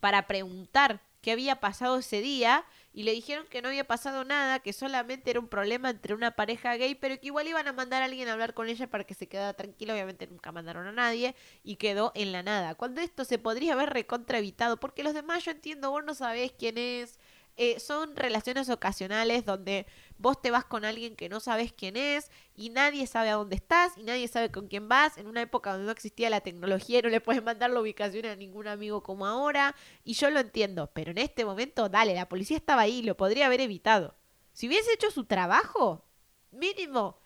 para 0.00 0.26
preguntar 0.26 1.00
qué 1.20 1.32
había 1.32 1.60
pasado 1.60 1.98
ese 1.98 2.20
día 2.20 2.64
y 2.94 3.04
le 3.04 3.12
dijeron 3.12 3.46
que 3.48 3.62
no 3.62 3.68
había 3.68 3.86
pasado 3.86 4.24
nada, 4.24 4.58
que 4.60 4.72
solamente 4.72 5.30
era 5.30 5.40
un 5.40 5.48
problema 5.48 5.90
entre 5.90 6.14
una 6.14 6.32
pareja 6.32 6.76
gay, 6.76 6.94
pero 6.94 7.18
que 7.18 7.26
igual 7.26 7.48
iban 7.48 7.66
a 7.66 7.72
mandar 7.72 8.02
a 8.02 8.04
alguien 8.04 8.28
a 8.28 8.34
hablar 8.34 8.52
con 8.54 8.68
ella 8.68 8.86
para 8.88 9.04
que 9.04 9.14
se 9.14 9.28
quedara 9.28 9.54
tranquila. 9.54 9.94
Obviamente 9.94 10.26
nunca 10.26 10.52
mandaron 10.52 10.86
a 10.86 10.92
nadie 10.92 11.34
y 11.64 11.76
quedó 11.76 12.12
en 12.14 12.32
la 12.32 12.42
nada. 12.42 12.74
Cuando 12.74 13.00
esto 13.00 13.24
se 13.24 13.38
podría 13.38 13.72
haber 13.72 13.90
recontra 13.90 14.38
evitado, 14.38 14.78
porque 14.78 15.02
los 15.02 15.14
demás 15.14 15.44
yo 15.44 15.52
entiendo, 15.52 15.90
vos 15.90 16.04
no 16.04 16.14
sabés 16.14 16.52
quién 16.52 16.76
es, 16.76 17.18
eh, 17.56 17.80
son 17.80 18.16
relaciones 18.16 18.70
ocasionales 18.70 19.44
donde 19.44 19.86
vos 20.22 20.40
te 20.40 20.50
vas 20.52 20.64
con 20.64 20.84
alguien 20.84 21.16
que 21.16 21.28
no 21.28 21.40
sabes 21.40 21.72
quién 21.72 21.96
es 21.96 22.30
y 22.54 22.70
nadie 22.70 23.06
sabe 23.06 23.28
a 23.30 23.34
dónde 23.34 23.56
estás 23.56 23.98
y 23.98 24.04
nadie 24.04 24.28
sabe 24.28 24.50
con 24.50 24.68
quién 24.68 24.88
vas 24.88 25.18
en 25.18 25.26
una 25.26 25.42
época 25.42 25.72
donde 25.72 25.84
no 25.86 25.92
existía 25.92 26.30
la 26.30 26.40
tecnología 26.40 27.00
y 27.00 27.02
no 27.02 27.08
le 27.08 27.20
puedes 27.20 27.42
mandar 27.42 27.70
la 27.70 27.80
ubicación 27.80 28.26
a 28.26 28.36
ningún 28.36 28.68
amigo 28.68 29.02
como 29.02 29.26
ahora 29.26 29.74
y 30.04 30.14
yo 30.14 30.30
lo 30.30 30.38
entiendo, 30.40 30.90
pero 30.94 31.10
en 31.10 31.18
este 31.18 31.44
momento, 31.44 31.88
dale, 31.88 32.14
la 32.14 32.28
policía 32.28 32.56
estaba 32.56 32.82
ahí, 32.82 33.02
lo 33.02 33.16
podría 33.16 33.46
haber 33.46 33.60
evitado. 33.60 34.14
Si 34.52 34.68
hubiese 34.68 34.92
hecho 34.92 35.10
su 35.10 35.24
trabajo, 35.24 36.04
mínimo, 36.52 37.18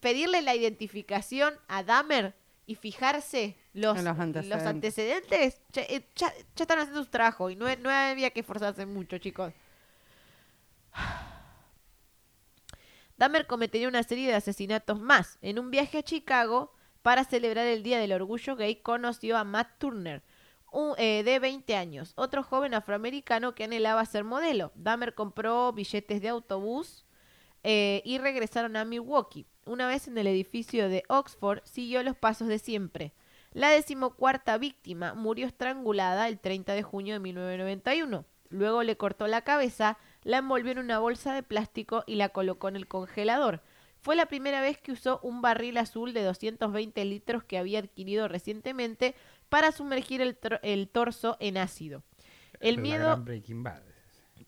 pedirle 0.00 0.40
la 0.42 0.54
identificación 0.54 1.54
a 1.68 1.82
Dahmer 1.82 2.34
y 2.64 2.74
fijarse 2.76 3.56
los, 3.74 3.98
los 3.98 4.06
antecedentes. 4.06 4.66
antecedentes, 4.66 5.60
ya, 5.72 5.82
eh, 5.82 6.08
ya- 6.16 6.32
ya 6.56 6.62
están 6.64 6.78
haciendo 6.78 7.04
su 7.04 7.10
trabajo 7.10 7.50
y 7.50 7.56
no, 7.56 7.66
no 7.76 7.90
había 7.90 8.30
que 8.30 8.40
esforzarse 8.40 8.86
mucho, 8.86 9.18
chicos. 9.18 9.52
Dahmer 13.22 13.46
cometería 13.46 13.86
una 13.86 14.02
serie 14.02 14.26
de 14.26 14.34
asesinatos 14.34 14.98
más. 14.98 15.38
En 15.42 15.60
un 15.60 15.70
viaje 15.70 15.98
a 15.98 16.02
Chicago 16.02 16.72
para 17.02 17.22
celebrar 17.22 17.68
el 17.68 17.84
Día 17.84 18.00
del 18.00 18.10
Orgullo 18.10 18.56
Gay, 18.56 18.82
conoció 18.82 19.38
a 19.38 19.44
Matt 19.44 19.78
Turner, 19.78 20.24
eh, 20.98 21.22
de 21.24 21.38
20 21.38 21.76
años, 21.76 22.14
otro 22.16 22.42
joven 22.42 22.74
afroamericano 22.74 23.54
que 23.54 23.62
anhelaba 23.62 24.04
ser 24.06 24.24
modelo. 24.24 24.72
Dahmer 24.74 25.14
compró 25.14 25.72
billetes 25.72 26.20
de 26.20 26.30
autobús 26.30 27.06
eh, 27.62 28.02
y 28.04 28.18
regresaron 28.18 28.74
a 28.74 28.84
Milwaukee. 28.84 29.46
Una 29.66 29.86
vez 29.86 30.08
en 30.08 30.18
el 30.18 30.26
edificio 30.26 30.88
de 30.88 31.04
Oxford, 31.06 31.60
siguió 31.62 32.02
los 32.02 32.16
pasos 32.16 32.48
de 32.48 32.58
siempre. 32.58 33.12
La 33.52 33.70
decimocuarta 33.70 34.58
víctima 34.58 35.14
murió 35.14 35.46
estrangulada 35.46 36.26
el 36.26 36.40
30 36.40 36.72
de 36.72 36.82
junio 36.82 37.14
de 37.14 37.20
1991. 37.20 38.24
Luego 38.48 38.82
le 38.82 38.96
cortó 38.96 39.28
la 39.28 39.42
cabeza, 39.42 39.96
la 40.24 40.38
envolvió 40.38 40.72
en 40.72 40.78
una 40.78 40.98
bolsa 40.98 41.34
de 41.34 41.42
plástico 41.42 42.04
y 42.06 42.16
la 42.16 42.30
colocó 42.30 42.68
en 42.68 42.76
el 42.76 42.86
congelador. 42.88 43.62
Fue 44.00 44.16
la 44.16 44.26
primera 44.26 44.60
vez 44.60 44.78
que 44.78 44.92
usó 44.92 45.20
un 45.22 45.42
barril 45.42 45.78
azul 45.78 46.12
de 46.12 46.22
220 46.24 47.04
litros 47.04 47.44
que 47.44 47.58
había 47.58 47.78
adquirido 47.78 48.26
recientemente 48.28 49.14
para 49.48 49.70
sumergir 49.72 50.20
el, 50.20 50.38
el 50.62 50.88
torso 50.88 51.36
en 51.40 51.56
ácido. 51.56 52.02
El 52.60 52.76
La 52.76 52.82
miedo. 52.82 53.24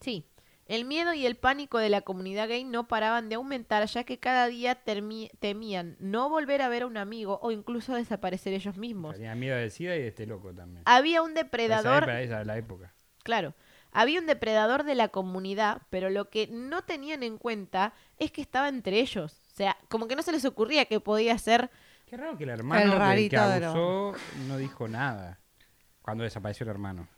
Sí. 0.00 0.26
El 0.66 0.86
miedo 0.86 1.12
y 1.12 1.26
el 1.26 1.36
pánico 1.36 1.78
de 1.78 1.90
la 1.90 2.00
comunidad 2.00 2.48
gay 2.48 2.64
no 2.64 2.88
paraban 2.88 3.28
de 3.28 3.34
aumentar, 3.34 3.86
ya 3.86 4.04
que 4.04 4.18
cada 4.18 4.46
día 4.46 4.76
temían 5.38 5.96
no 6.00 6.30
volver 6.30 6.62
a 6.62 6.68
ver 6.70 6.84
a 6.84 6.86
un 6.86 6.96
amigo 6.96 7.38
o 7.42 7.50
incluso 7.50 7.94
desaparecer 7.94 8.54
ellos 8.54 8.78
mismos. 8.78 9.14
Tenía 9.14 9.34
miedo 9.34 9.56
de 9.56 9.68
SIDA 9.68 9.94
y 9.96 10.00
de 10.00 10.08
este 10.08 10.26
loco 10.26 10.54
también. 10.54 10.82
Había 10.86 11.22
un 11.22 11.32
Esa 11.32 11.42
depredador, 11.44 12.04
época, 12.04 12.22
esa 12.22 12.40
es 12.40 12.46
la 12.46 12.56
época. 12.56 12.94
claro, 13.22 13.54
había 13.94 14.20
un 14.20 14.26
depredador 14.26 14.84
de 14.84 14.94
la 14.94 15.08
comunidad, 15.08 15.82
pero 15.88 16.10
lo 16.10 16.28
que 16.28 16.48
no 16.48 16.82
tenían 16.82 17.22
en 17.22 17.38
cuenta 17.38 17.94
es 18.18 18.30
que 18.30 18.42
estaba 18.42 18.68
entre 18.68 19.00
ellos. 19.00 19.40
O 19.52 19.56
sea, 19.56 19.78
como 19.88 20.06
que 20.08 20.16
no 20.16 20.22
se 20.22 20.32
les 20.32 20.44
ocurría 20.44 20.84
que 20.84 21.00
podía 21.00 21.38
ser 21.38 21.70
Qué 22.04 22.16
raro 22.18 22.36
que 22.36 22.44
el 22.44 22.50
hermano 22.50 22.98
del 23.08 23.30
que 23.30 23.36
abusó 23.36 24.14
no 24.46 24.58
dijo 24.58 24.88
nada 24.88 25.40
cuando 26.02 26.24
desapareció 26.24 26.64
el 26.64 26.70
hermano. 26.70 27.08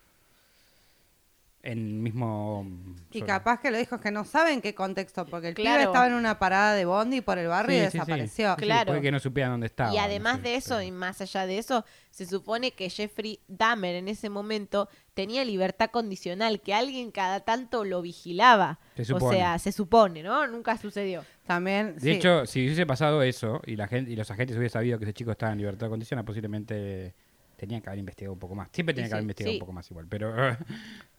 En 1.66 1.78
el 1.78 1.94
mismo... 1.94 2.64
Y 3.10 3.22
capaz 3.22 3.60
que 3.60 3.70
lo 3.72 3.78
dijo, 3.78 3.96
es 3.96 4.00
que 4.00 4.10
no 4.12 4.24
saben 4.24 4.60
qué 4.60 4.74
contexto, 4.74 5.26
porque 5.26 5.48
el 5.48 5.54
Claro. 5.54 5.78
pibe 5.78 5.84
estaba 5.86 6.06
en 6.06 6.12
una 6.14 6.38
parada 6.38 6.74
de 6.74 6.84
bondi 6.84 7.22
por 7.22 7.38
el 7.38 7.48
barrio 7.48 7.76
y 7.76 7.78
Sí, 7.80 7.84
desapareció. 7.98 8.54
Sí, 8.56 8.62
Claro. 8.62 8.86
puede 8.88 9.00
que 9.00 9.10
no 9.10 9.18
supieran 9.18 9.52
dónde 9.52 9.66
estaba. 9.66 9.92
Y 9.92 9.98
además 9.98 10.36
no 10.38 10.42
sé, 10.44 10.48
de 10.48 10.54
eso, 10.56 10.68
pero- 10.76 10.82
y 10.82 10.90
más 10.92 11.20
allá 11.20 11.46
de 11.46 11.58
eso, 11.58 11.84
se 12.10 12.24
supone 12.26 12.70
que 12.72 12.88
Jeffrey 12.88 13.40
Dahmer 13.48 13.96
en 13.96 14.06
ese 14.08 14.28
momento 14.30 14.88
tenía 15.14 15.44
libertad 15.44 15.90
condicional, 15.90 16.60
que 16.60 16.72
alguien 16.72 17.10
cada 17.10 17.40
tanto 17.40 17.84
lo 17.84 18.00
vigilaba. 18.02 18.78
Se 18.94 19.02
O 19.02 19.04
supone. 19.18 19.36
sea, 19.38 19.58
se 19.58 19.72
supone, 19.72 20.22
¿no? 20.22 20.46
Nunca 20.46 20.76
sucedió. 20.78 21.24
También, 21.46 21.94
De 21.96 22.00
sí. 22.00 22.10
hecho, 22.10 22.46
si 22.46 22.60
hubiese 22.64 22.86
pasado 22.86 23.22
eso 23.22 23.60
y 23.66 23.76
la 23.76 23.88
gente 23.88 24.10
y 24.10 24.16
los 24.16 24.30
agentes 24.30 24.56
hubiesen 24.56 24.72
sabido 24.74 24.98
que 24.98 25.04
ese 25.04 25.14
chico 25.14 25.32
estaba 25.32 25.52
en 25.52 25.58
libertad 25.58 25.88
condicional, 25.88 26.24
posiblemente 26.24 27.14
tenían 27.56 27.80
que 27.80 27.88
haber 27.88 27.98
investigado 28.00 28.34
un 28.34 28.38
poco 28.38 28.54
más. 28.54 28.68
Siempre 28.70 28.94
tenían 28.94 29.08
que 29.08 29.14
haber 29.14 29.22
investigado 29.22 29.52
sí. 29.52 29.56
un 29.56 29.60
poco 29.60 29.72
más 29.72 29.90
igual, 29.90 30.06
pero, 30.08 30.32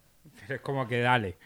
pero 0.48 0.56
es 0.56 0.62
como 0.62 0.88
que 0.88 1.00
dale. 1.02 1.38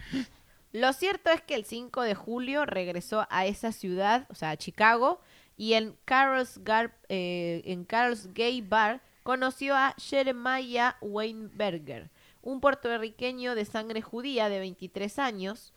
Lo 0.74 0.94
cierto 0.94 1.30
es 1.32 1.42
que 1.42 1.56
el 1.56 1.66
5 1.66 2.02
de 2.04 2.16
julio 2.16 2.66
regresó 2.66 3.28
a 3.30 3.46
esa 3.46 3.72
ciudad, 3.74 4.26
o 4.30 4.36
sea, 4.36 4.52
a 4.52 4.58
Chicago, 4.58 5.20
y 5.58 5.74
en 5.74 5.98
Carl's, 6.06 6.64
Gar- 6.64 6.94
eh, 7.10 7.62
en 7.66 7.84
Carl's 7.84 8.34
Gay 8.34 8.62
Bar 8.62 9.02
conoció 9.24 9.76
a 9.76 9.94
Jeremiah 9.98 10.96
Weinberger, 11.02 12.10
un 12.42 12.62
puertorriqueño 12.62 13.54
de 13.54 13.66
sangre 13.66 14.02
judía 14.02 14.50
de 14.50 14.60
23 14.60 15.20
años 15.20 15.74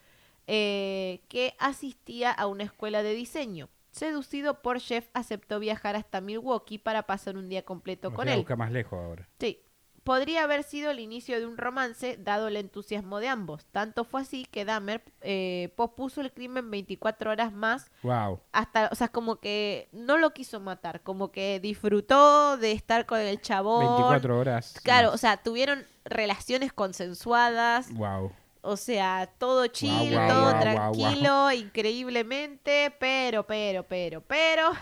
eh, 0.47 1.21
que 1.29 1.55
asistía 1.59 2.31
a 2.31 2.47
una 2.47 2.65
escuela 2.65 3.03
de 3.03 3.15
diseño. 3.15 3.69
Seducido 3.91 4.61
por 4.63 4.81
Jeff, 4.81 5.07
aceptó 5.13 5.59
viajar 5.61 5.95
hasta 5.97 6.21
Milwaukee 6.21 6.79
para 6.79 7.03
pasar 7.05 7.37
un 7.37 7.49
día 7.49 7.65
completo 7.65 8.13
con 8.13 8.29
él. 8.29 8.45
más 8.57 8.73
lejos 8.73 8.99
ahora. 8.99 9.29
Sí, 9.39 9.61
podría 10.05 10.45
haber 10.45 10.63
sido 10.63 10.91
el 10.91 11.01
inicio 11.01 11.39
de 11.41 11.47
un 11.47 11.57
romance, 11.57 12.17
dado 12.19 12.49
el 12.49 12.57
entusiasmo 12.57 13.19
de 13.21 13.29
ambos. 13.29 13.65
Tanto 13.73 14.05
fue 14.05 14.21
así 14.21 14.45
que 14.45 14.65
Dahmer 14.65 15.03
eh, 15.23 15.73
pospuso 15.77 16.21
el 16.21 16.31
crimen 16.33 16.71
24 16.71 17.31
horas 17.31 17.53
más 17.53 17.91
Wow. 18.03 18.41
hasta, 18.53 18.89
o 18.93 18.95
sea, 18.95 19.09
como 19.09 19.37
que 19.37 19.89
no 19.93 20.19
lo 20.19 20.33
quiso 20.35 20.61
matar, 20.61 21.01
como 21.03 21.33
que 21.33 21.59
disfrutó 21.61 22.57
de 22.59 22.73
estar 22.73 23.07
con 23.07 23.19
el 23.19 23.41
chabón. 23.41 23.81
24 23.97 24.39
horas. 24.39 24.79
Claro, 24.85 25.11
o 25.13 25.17
sea, 25.19 25.39
tuvieron 25.39 25.85
relaciones 26.05 26.73
consensuadas, 26.73 27.91
Wow. 27.95 28.31
o 28.61 28.77
sea, 28.77 29.31
todo 29.39 29.67
chill, 29.69 30.15
todo 30.29 30.59
tranquilo, 30.61 31.51
increíblemente, 31.53 32.95
pero, 32.99 33.47
pero, 33.47 33.83
pero, 33.85 34.21
pero, 34.21 34.73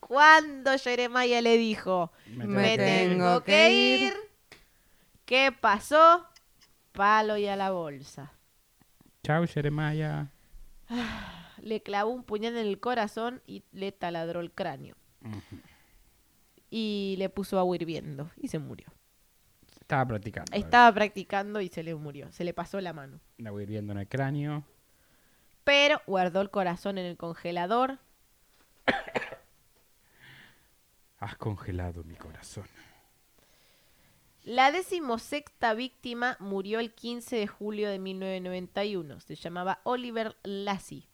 cuando 0.00 0.76
Jeremiah 0.78 1.40
le 1.40 1.56
dijo, 1.56 2.10
Me 2.26 2.46
me 2.46 2.76
tengo 2.76 3.12
tengo 3.40 3.44
que 3.44 3.70
ir, 3.72 4.14
¿qué 5.32 5.50
pasó? 5.50 6.26
Palo 6.92 7.38
y 7.38 7.46
a 7.46 7.56
la 7.56 7.70
bolsa. 7.70 8.34
Chau, 9.22 9.46
Jeremiah. 9.46 10.30
Le 11.62 11.82
clavó 11.82 12.10
un 12.10 12.22
puñal 12.22 12.58
en 12.58 12.66
el 12.66 12.80
corazón 12.80 13.40
y 13.46 13.64
le 13.72 13.92
taladró 13.92 14.40
el 14.40 14.52
cráneo. 14.52 14.94
Y 16.68 17.14
le 17.16 17.30
puso 17.30 17.58
agua 17.58 17.76
hirviendo 17.76 18.30
y 18.36 18.48
se 18.48 18.58
murió. 18.58 18.88
Estaba 19.80 20.04
practicando. 20.04 20.52
Estaba 20.52 20.92
practicando 20.92 21.62
y 21.62 21.68
se 21.68 21.82
le 21.82 21.94
murió, 21.94 22.30
se 22.30 22.44
le 22.44 22.52
pasó 22.52 22.78
la 22.82 22.92
mano. 22.92 23.18
La 23.38 23.52
voy 23.52 23.62
hirviendo 23.62 23.92
en 23.92 24.00
el 24.00 24.08
cráneo. 24.08 24.64
Pero 25.64 26.02
guardó 26.06 26.42
el 26.42 26.50
corazón 26.50 26.98
en 26.98 27.06
el 27.06 27.16
congelador. 27.16 28.00
Has 31.18 31.36
congelado 31.36 32.04
mi 32.04 32.16
corazón. 32.16 32.66
La 34.44 34.72
decimosexta 34.72 35.72
víctima 35.74 36.36
murió 36.40 36.80
el 36.80 36.92
15 36.92 37.36
de 37.36 37.46
julio 37.46 37.88
de 37.88 38.00
1991. 38.00 39.20
Se 39.20 39.36
llamaba 39.36 39.80
Oliver 39.84 40.36
Lassie 40.42 41.08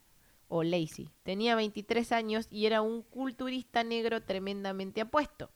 o 0.48 0.62
Lacey. 0.62 1.10
Tenía 1.24 1.54
23 1.54 2.10
años 2.12 2.46
y 2.50 2.64
era 2.64 2.80
un 2.80 3.02
culturista 3.02 3.84
negro 3.84 4.22
tremendamente 4.22 5.02
apuesto. 5.02 5.50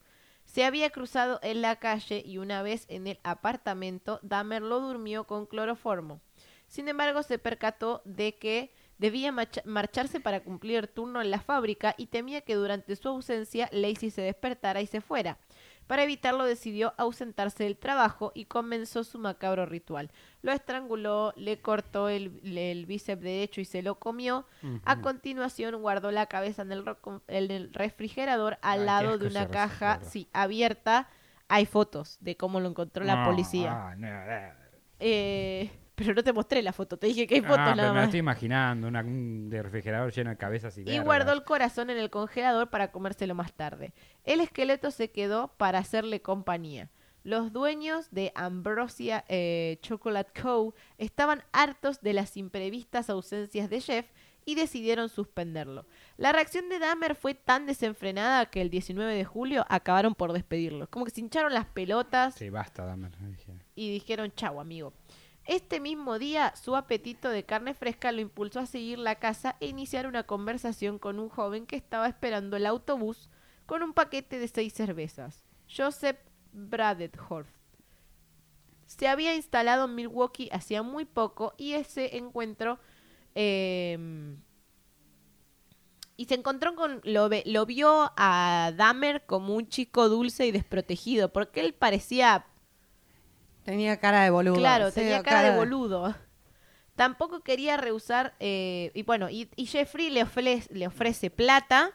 Se 0.45 0.65
había 0.67 0.91
cruzado 0.91 1.41
en 1.43 1.63
la 1.63 1.77
calle 1.77 2.23
y 2.27 2.37
una 2.37 2.63
vez 2.63 2.85
en 2.89 3.07
el 3.07 3.19
apartamento, 3.23 4.21
Dahmer 4.23 4.61
lo 4.61 4.81
durmió 4.81 5.25
con 5.25 5.47
cloroformo. 5.47 6.21
Sin 6.67 6.89
embargo, 6.89 7.23
se 7.23 7.39
percató 7.39 8.03
de 8.05 8.37
que 8.37 8.75
debía 8.99 9.33
marcha- 9.33 9.63
marcharse 9.65 10.21
para 10.21 10.43
cumplir 10.43 10.89
turno 10.89 11.23
en 11.23 11.31
la 11.31 11.41
fábrica 11.41 11.95
y 11.97 12.07
temía 12.07 12.43
que 12.43 12.55
durante 12.55 12.97
su 12.97 13.09
ausencia 13.09 13.69
Lacey 13.73 14.11
se 14.11 14.23
despertara 14.23 14.83
y 14.83 14.87
se 14.87 15.01
fuera. 15.01 15.39
Para 15.87 16.05
evitarlo 16.05 16.45
decidió 16.45 16.95
ausentarse 16.97 17.65
del 17.65 17.77
trabajo 17.77 18.33
y 18.35 18.47
comenzó 18.47 19.05
su 19.05 19.19
macabro 19.19 19.67
ritual. 19.67 20.11
Lo 20.41 20.53
estranguló, 20.53 21.33
le 21.37 21.61
cortó 21.61 22.09
el, 22.09 22.41
el 22.57 22.87
bíceps 22.87 23.21
derecho 23.23 23.61
y 23.61 23.65
se 23.67 23.83
lo 23.83 23.97
comió. 23.97 24.47
A 24.85 25.01
continuación 25.03 25.81
guardó 25.83 26.11
la 26.11 26.27
cabeza 26.27 26.63
en 26.63 26.73
el, 26.73 26.87
ro- 26.87 27.23
en 27.29 27.51
el 27.51 27.73
refrigerador 27.75 28.59
al 28.63 28.81
Ay, 28.81 28.87
lado 28.87 29.19
de 29.19 29.27
una 29.27 29.49
caja 29.49 30.01
sí, 30.03 30.29
abierta. 30.33 31.09
Hay 31.49 31.67
fotos 31.67 32.17
de 32.21 32.37
cómo 32.37 32.61
lo 32.61 32.69
encontró 32.69 33.05
la 33.05 33.25
policía. 33.25 33.89
ah, 33.89 33.95
no, 33.97 34.09
eh. 35.01 35.71
Pero 35.95 36.15
no 36.15 36.23
te 36.25 36.33
mostré 36.33 36.63
la 36.63 36.73
foto, 36.73 36.97
te 36.97 37.07
dije 37.09 37.27
que 37.27 37.35
hay 37.35 37.43
Ah, 37.45 37.49
fotos 37.49 37.65
pero 37.65 37.77
nada 37.77 37.93
me 37.93 37.99
más. 37.99 38.05
estoy 38.07 38.21
imaginando. 38.21 38.89
una- 38.89 39.01
un 39.01 39.51
de 39.51 39.63
refrigerador 39.63 40.11
lleno 40.13 40.31
de 40.31 40.37
cabezas 40.39 40.77
y 40.79 40.89
y 40.89 40.99
guardó 40.99 41.33
el 41.33 41.45
corazón 41.45 41.91
en 41.91 41.99
el 41.99 42.09
congelador 42.11 42.71
para 42.71 42.91
comérselo 42.91 43.35
más 43.35 43.53
tarde. 43.53 43.93
El 44.25 44.41
esqueleto 44.41 44.91
se 44.91 45.11
quedó 45.11 45.49
para 45.59 45.79
hacerle 45.79 46.23
compañía. 46.23 46.89
Los 47.25 47.53
dueños 47.53 48.09
de 48.11 48.33
Ambrosia 48.35 49.25
eh, 49.29 49.79
Chocolate 49.83 50.33
Co. 50.43 50.75
estaban 50.99 51.45
hartos 51.53 52.01
de 52.01 52.15
las 52.15 52.37
imprevistas 52.37 53.11
ausencias 53.11 53.71
de 53.71 53.81
Jeff 53.81 54.07
y 54.45 54.57
decidieron 54.57 55.09
suspenderlo. 55.09 55.87
La 56.17 56.33
reacción 56.33 56.69
de 56.69 56.81
Dahmer 56.81 57.15
fue 57.15 57.35
tan 57.35 57.65
desenfrenada 57.67 58.47
que 58.47 58.61
el 58.61 58.71
19 58.71 59.15
de 59.15 59.25
julio 59.25 59.65
acabaron 59.69 60.17
por 60.17 60.33
despedirlo. 60.33 60.89
Como 60.91 61.05
que 61.05 61.13
se 61.13 61.21
hincharon 61.21 61.55
las 61.55 61.67
pelotas 61.67 62.35
Sí, 62.35 62.51
basta, 62.51 62.97
dije. 62.97 63.53
y 63.77 63.93
dijeron 63.93 64.33
chau, 64.35 64.59
amigo. 64.61 64.93
Este 65.45 65.81
mismo 65.81 66.19
día, 66.19 66.55
su 66.55 66.77
apetito 66.77 67.29
de 67.29 67.45
carne 67.45 67.75
fresca 67.75 68.13
lo 68.13 68.21
impulsó 68.21 68.61
a 68.61 68.67
seguir 68.67 68.99
la 68.99 69.17
casa 69.17 69.57
e 69.61 69.67
iniciar 69.67 70.07
una 70.07 70.23
conversación 70.23 70.99
con 70.99 71.19
un 71.19 71.29
joven 71.29 71.67
que 71.67 71.77
estaba 71.77 72.07
esperando 72.07 72.57
el 72.57 72.67
autobús 72.67 73.29
con 73.67 73.83
un 73.83 73.93
paquete 73.93 74.39
de 74.39 74.47
seis 74.47 74.73
cervezas. 74.73 75.43
Joseph 75.69 76.19
Bradethorst. 76.53 77.51
Se 78.87 79.09
había 79.09 79.35
instalado 79.35 79.87
en 79.87 79.95
Milwaukee 79.95 80.51
hacía 80.53 80.83
muy 80.83 81.07
poco 81.07 81.55
y 81.57 81.73
ese 81.73 82.17
encuentro 82.17 82.79
eh, 83.35 84.37
y 86.17 86.27
se 86.27 86.35
encontró 86.35 86.75
con 86.77 87.01
lo, 87.03 87.31
lo 87.47 87.67
vio 87.67 88.13
a 88.17 88.73
Dahmer 88.77 89.25
como 89.27 89.57
un 89.57 89.67
chico 89.69 90.09
dulce 90.09 90.47
y 90.47 90.53
desprotegido 90.53 91.33
porque 91.33 91.61
él 91.61 91.73
parecía 91.73 92.47
Tenía 93.65 93.99
cara 93.99 94.23
de 94.25 94.31
boludo. 94.31 94.57
Claro, 94.57 94.89
Sí, 94.91 94.95
tenía 94.97 95.23
cara 95.23 95.43
de 95.43 95.57
boludo. 95.57 96.15
Tampoco 96.97 97.41
quería 97.41 97.77
rehusar, 97.79 98.35
eh, 98.39 98.91
y 98.95 99.03
bueno, 99.03 99.31
y, 99.31 99.49
y 99.57 99.67
Jeffrey 99.67 100.11
le, 100.11 100.25
ofre- 100.27 100.69
le 100.71 100.87
ofrece 100.87 101.31
plata 101.31 101.93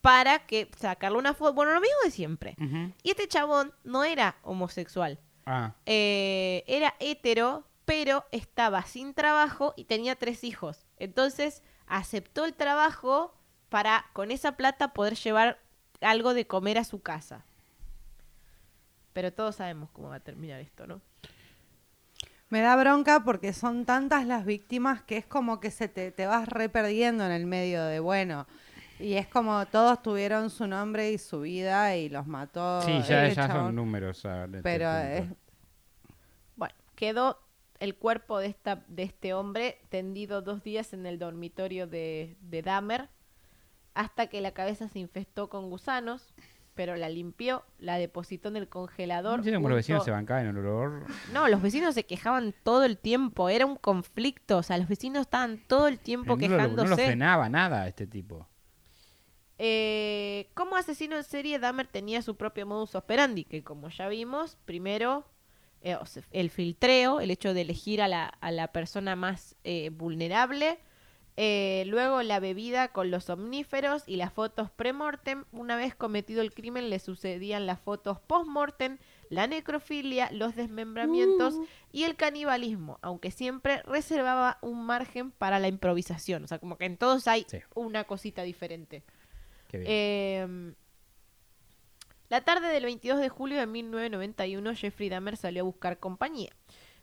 para 0.00 0.46
que 0.46 0.70
sacarle 0.78 1.18
una 1.18 1.34
foto, 1.34 1.54
bueno, 1.54 1.72
lo 1.72 1.80
mismo 1.80 1.96
de 2.04 2.10
siempre. 2.12 2.54
Y 3.02 3.10
este 3.10 3.26
chabón 3.26 3.74
no 3.82 4.04
era 4.04 4.36
homosexual, 4.42 5.18
Ah, 5.44 5.74
eh, 5.86 6.62
era 6.68 6.94
hetero, 7.00 7.66
pero 7.84 8.26
estaba 8.30 8.82
sin 8.84 9.12
trabajo 9.14 9.74
y 9.76 9.84
tenía 9.84 10.14
tres 10.14 10.44
hijos. 10.44 10.86
Entonces 10.98 11.62
aceptó 11.86 12.44
el 12.44 12.54
trabajo 12.54 13.34
para 13.70 14.06
con 14.12 14.30
esa 14.30 14.52
plata 14.56 14.92
poder 14.92 15.14
llevar 15.16 15.58
algo 16.00 16.32
de 16.32 16.46
comer 16.46 16.78
a 16.78 16.84
su 16.84 17.00
casa. 17.00 17.44
Pero 19.18 19.32
todos 19.32 19.56
sabemos 19.56 19.90
cómo 19.90 20.10
va 20.10 20.14
a 20.14 20.20
terminar 20.20 20.60
esto, 20.60 20.86
¿no? 20.86 21.00
Me 22.50 22.60
da 22.60 22.76
bronca 22.76 23.24
porque 23.24 23.52
son 23.52 23.84
tantas 23.84 24.24
las 24.24 24.44
víctimas 24.44 25.02
que 25.02 25.16
es 25.16 25.26
como 25.26 25.58
que 25.58 25.72
se 25.72 25.88
te, 25.88 26.12
te 26.12 26.28
vas 26.28 26.48
re 26.48 26.68
perdiendo 26.68 27.24
en 27.26 27.32
el 27.32 27.44
medio 27.44 27.82
de 27.82 27.98
bueno. 27.98 28.46
Y 29.00 29.14
es 29.14 29.26
como 29.26 29.66
todos 29.66 30.00
tuvieron 30.04 30.50
su 30.50 30.68
nombre 30.68 31.10
y 31.10 31.18
su 31.18 31.40
vida 31.40 31.96
y 31.96 32.08
los 32.08 32.28
mató. 32.28 32.80
sí, 32.82 32.92
ya, 33.08 33.26
ya 33.26 33.34
chabón. 33.48 33.66
son 33.66 33.74
números. 33.74 34.24
este 34.24 34.62
Pero 34.62 34.88
es- 34.92 35.24
Bueno, 36.54 36.76
quedó 36.94 37.40
el 37.80 37.96
cuerpo 37.96 38.38
de, 38.38 38.46
esta, 38.46 38.84
de 38.86 39.02
este 39.02 39.34
hombre 39.34 39.80
tendido 39.88 40.42
dos 40.42 40.62
días 40.62 40.92
en 40.92 41.06
el 41.06 41.18
dormitorio 41.18 41.88
de, 41.88 42.36
de 42.40 42.62
Dahmer 42.62 43.08
hasta 43.94 44.28
que 44.28 44.40
la 44.40 44.52
cabeza 44.52 44.86
se 44.88 45.00
infestó 45.00 45.48
con 45.48 45.70
gusanos, 45.70 46.32
pero 46.78 46.94
la 46.94 47.08
limpió, 47.08 47.64
la 47.80 47.98
depositó 47.98 48.50
en 48.50 48.56
el 48.56 48.68
congelador. 48.68 49.44
Los 49.44 49.74
vecinos 49.74 50.04
se 50.04 50.12
bancaban 50.12 50.44
en 50.44 50.50
el 50.50 50.58
olor. 50.58 51.06
No, 51.32 51.48
los 51.48 51.60
vecinos 51.60 51.92
se 51.92 52.06
quejaban 52.06 52.54
todo 52.62 52.84
el 52.84 52.98
tiempo, 52.98 53.48
era 53.48 53.66
un 53.66 53.74
conflicto, 53.74 54.58
o 54.58 54.62
sea, 54.62 54.78
los 54.78 54.86
vecinos 54.86 55.22
estaban 55.22 55.58
todo 55.66 55.88
el 55.88 55.98
tiempo 55.98 56.36
no, 56.36 56.40
lo, 56.40 56.48
no 56.48 56.56
lo 56.56 56.60
quejándose. 56.60 57.04
frenaba 57.04 57.48
nada 57.48 57.88
este 57.88 58.06
tipo. 58.06 58.46
Eh, 59.58 60.50
como 60.54 60.76
asesino 60.76 61.16
en 61.16 61.24
serie, 61.24 61.58
Dahmer 61.58 61.88
tenía 61.88 62.22
su 62.22 62.36
propio 62.36 62.64
modus 62.64 62.94
operandi, 62.94 63.42
que 63.42 63.64
como 63.64 63.88
ya 63.88 64.06
vimos, 64.06 64.56
primero 64.64 65.24
eh, 65.80 65.96
el 66.30 66.48
filtreo, 66.48 67.18
el 67.18 67.32
hecho 67.32 67.54
de 67.54 67.62
elegir 67.62 68.00
a 68.00 68.06
la, 68.06 68.26
a 68.26 68.52
la 68.52 68.68
persona 68.68 69.16
más 69.16 69.56
eh, 69.64 69.90
vulnerable, 69.90 70.78
eh, 71.40 71.84
luego 71.86 72.20
la 72.24 72.40
bebida 72.40 72.88
con 72.88 73.12
los 73.12 73.30
omníferos 73.30 74.02
y 74.08 74.16
las 74.16 74.32
fotos 74.32 74.72
pre-mortem. 74.72 75.44
Una 75.52 75.76
vez 75.76 75.94
cometido 75.94 76.42
el 76.42 76.52
crimen 76.52 76.90
le 76.90 76.98
sucedían 76.98 77.64
las 77.64 77.78
fotos 77.78 78.18
post-mortem, 78.18 78.98
la 79.30 79.46
necrofilia, 79.46 80.28
los 80.32 80.56
desmembramientos 80.56 81.54
y 81.92 82.02
el 82.02 82.16
canibalismo, 82.16 82.98
aunque 83.02 83.30
siempre 83.30 83.82
reservaba 83.84 84.58
un 84.62 84.84
margen 84.84 85.30
para 85.30 85.60
la 85.60 85.68
improvisación. 85.68 86.42
O 86.42 86.48
sea, 86.48 86.58
como 86.58 86.76
que 86.76 86.86
en 86.86 86.96
todos 86.96 87.28
hay 87.28 87.46
Sí. 87.48 87.58
una 87.76 88.02
cosita 88.02 88.42
diferente. 88.42 89.04
Qué 89.68 89.78
bien. 89.78 89.90
Eh, 89.92 90.74
la 92.30 92.40
tarde 92.40 92.66
del 92.68 92.84
22 92.84 93.20
de 93.20 93.28
julio 93.28 93.58
de 93.58 93.66
1991, 93.66 94.74
Jeffrey 94.74 95.08
Dahmer 95.08 95.36
salió 95.36 95.62
a 95.62 95.66
buscar 95.66 95.98
compañía. 95.98 96.50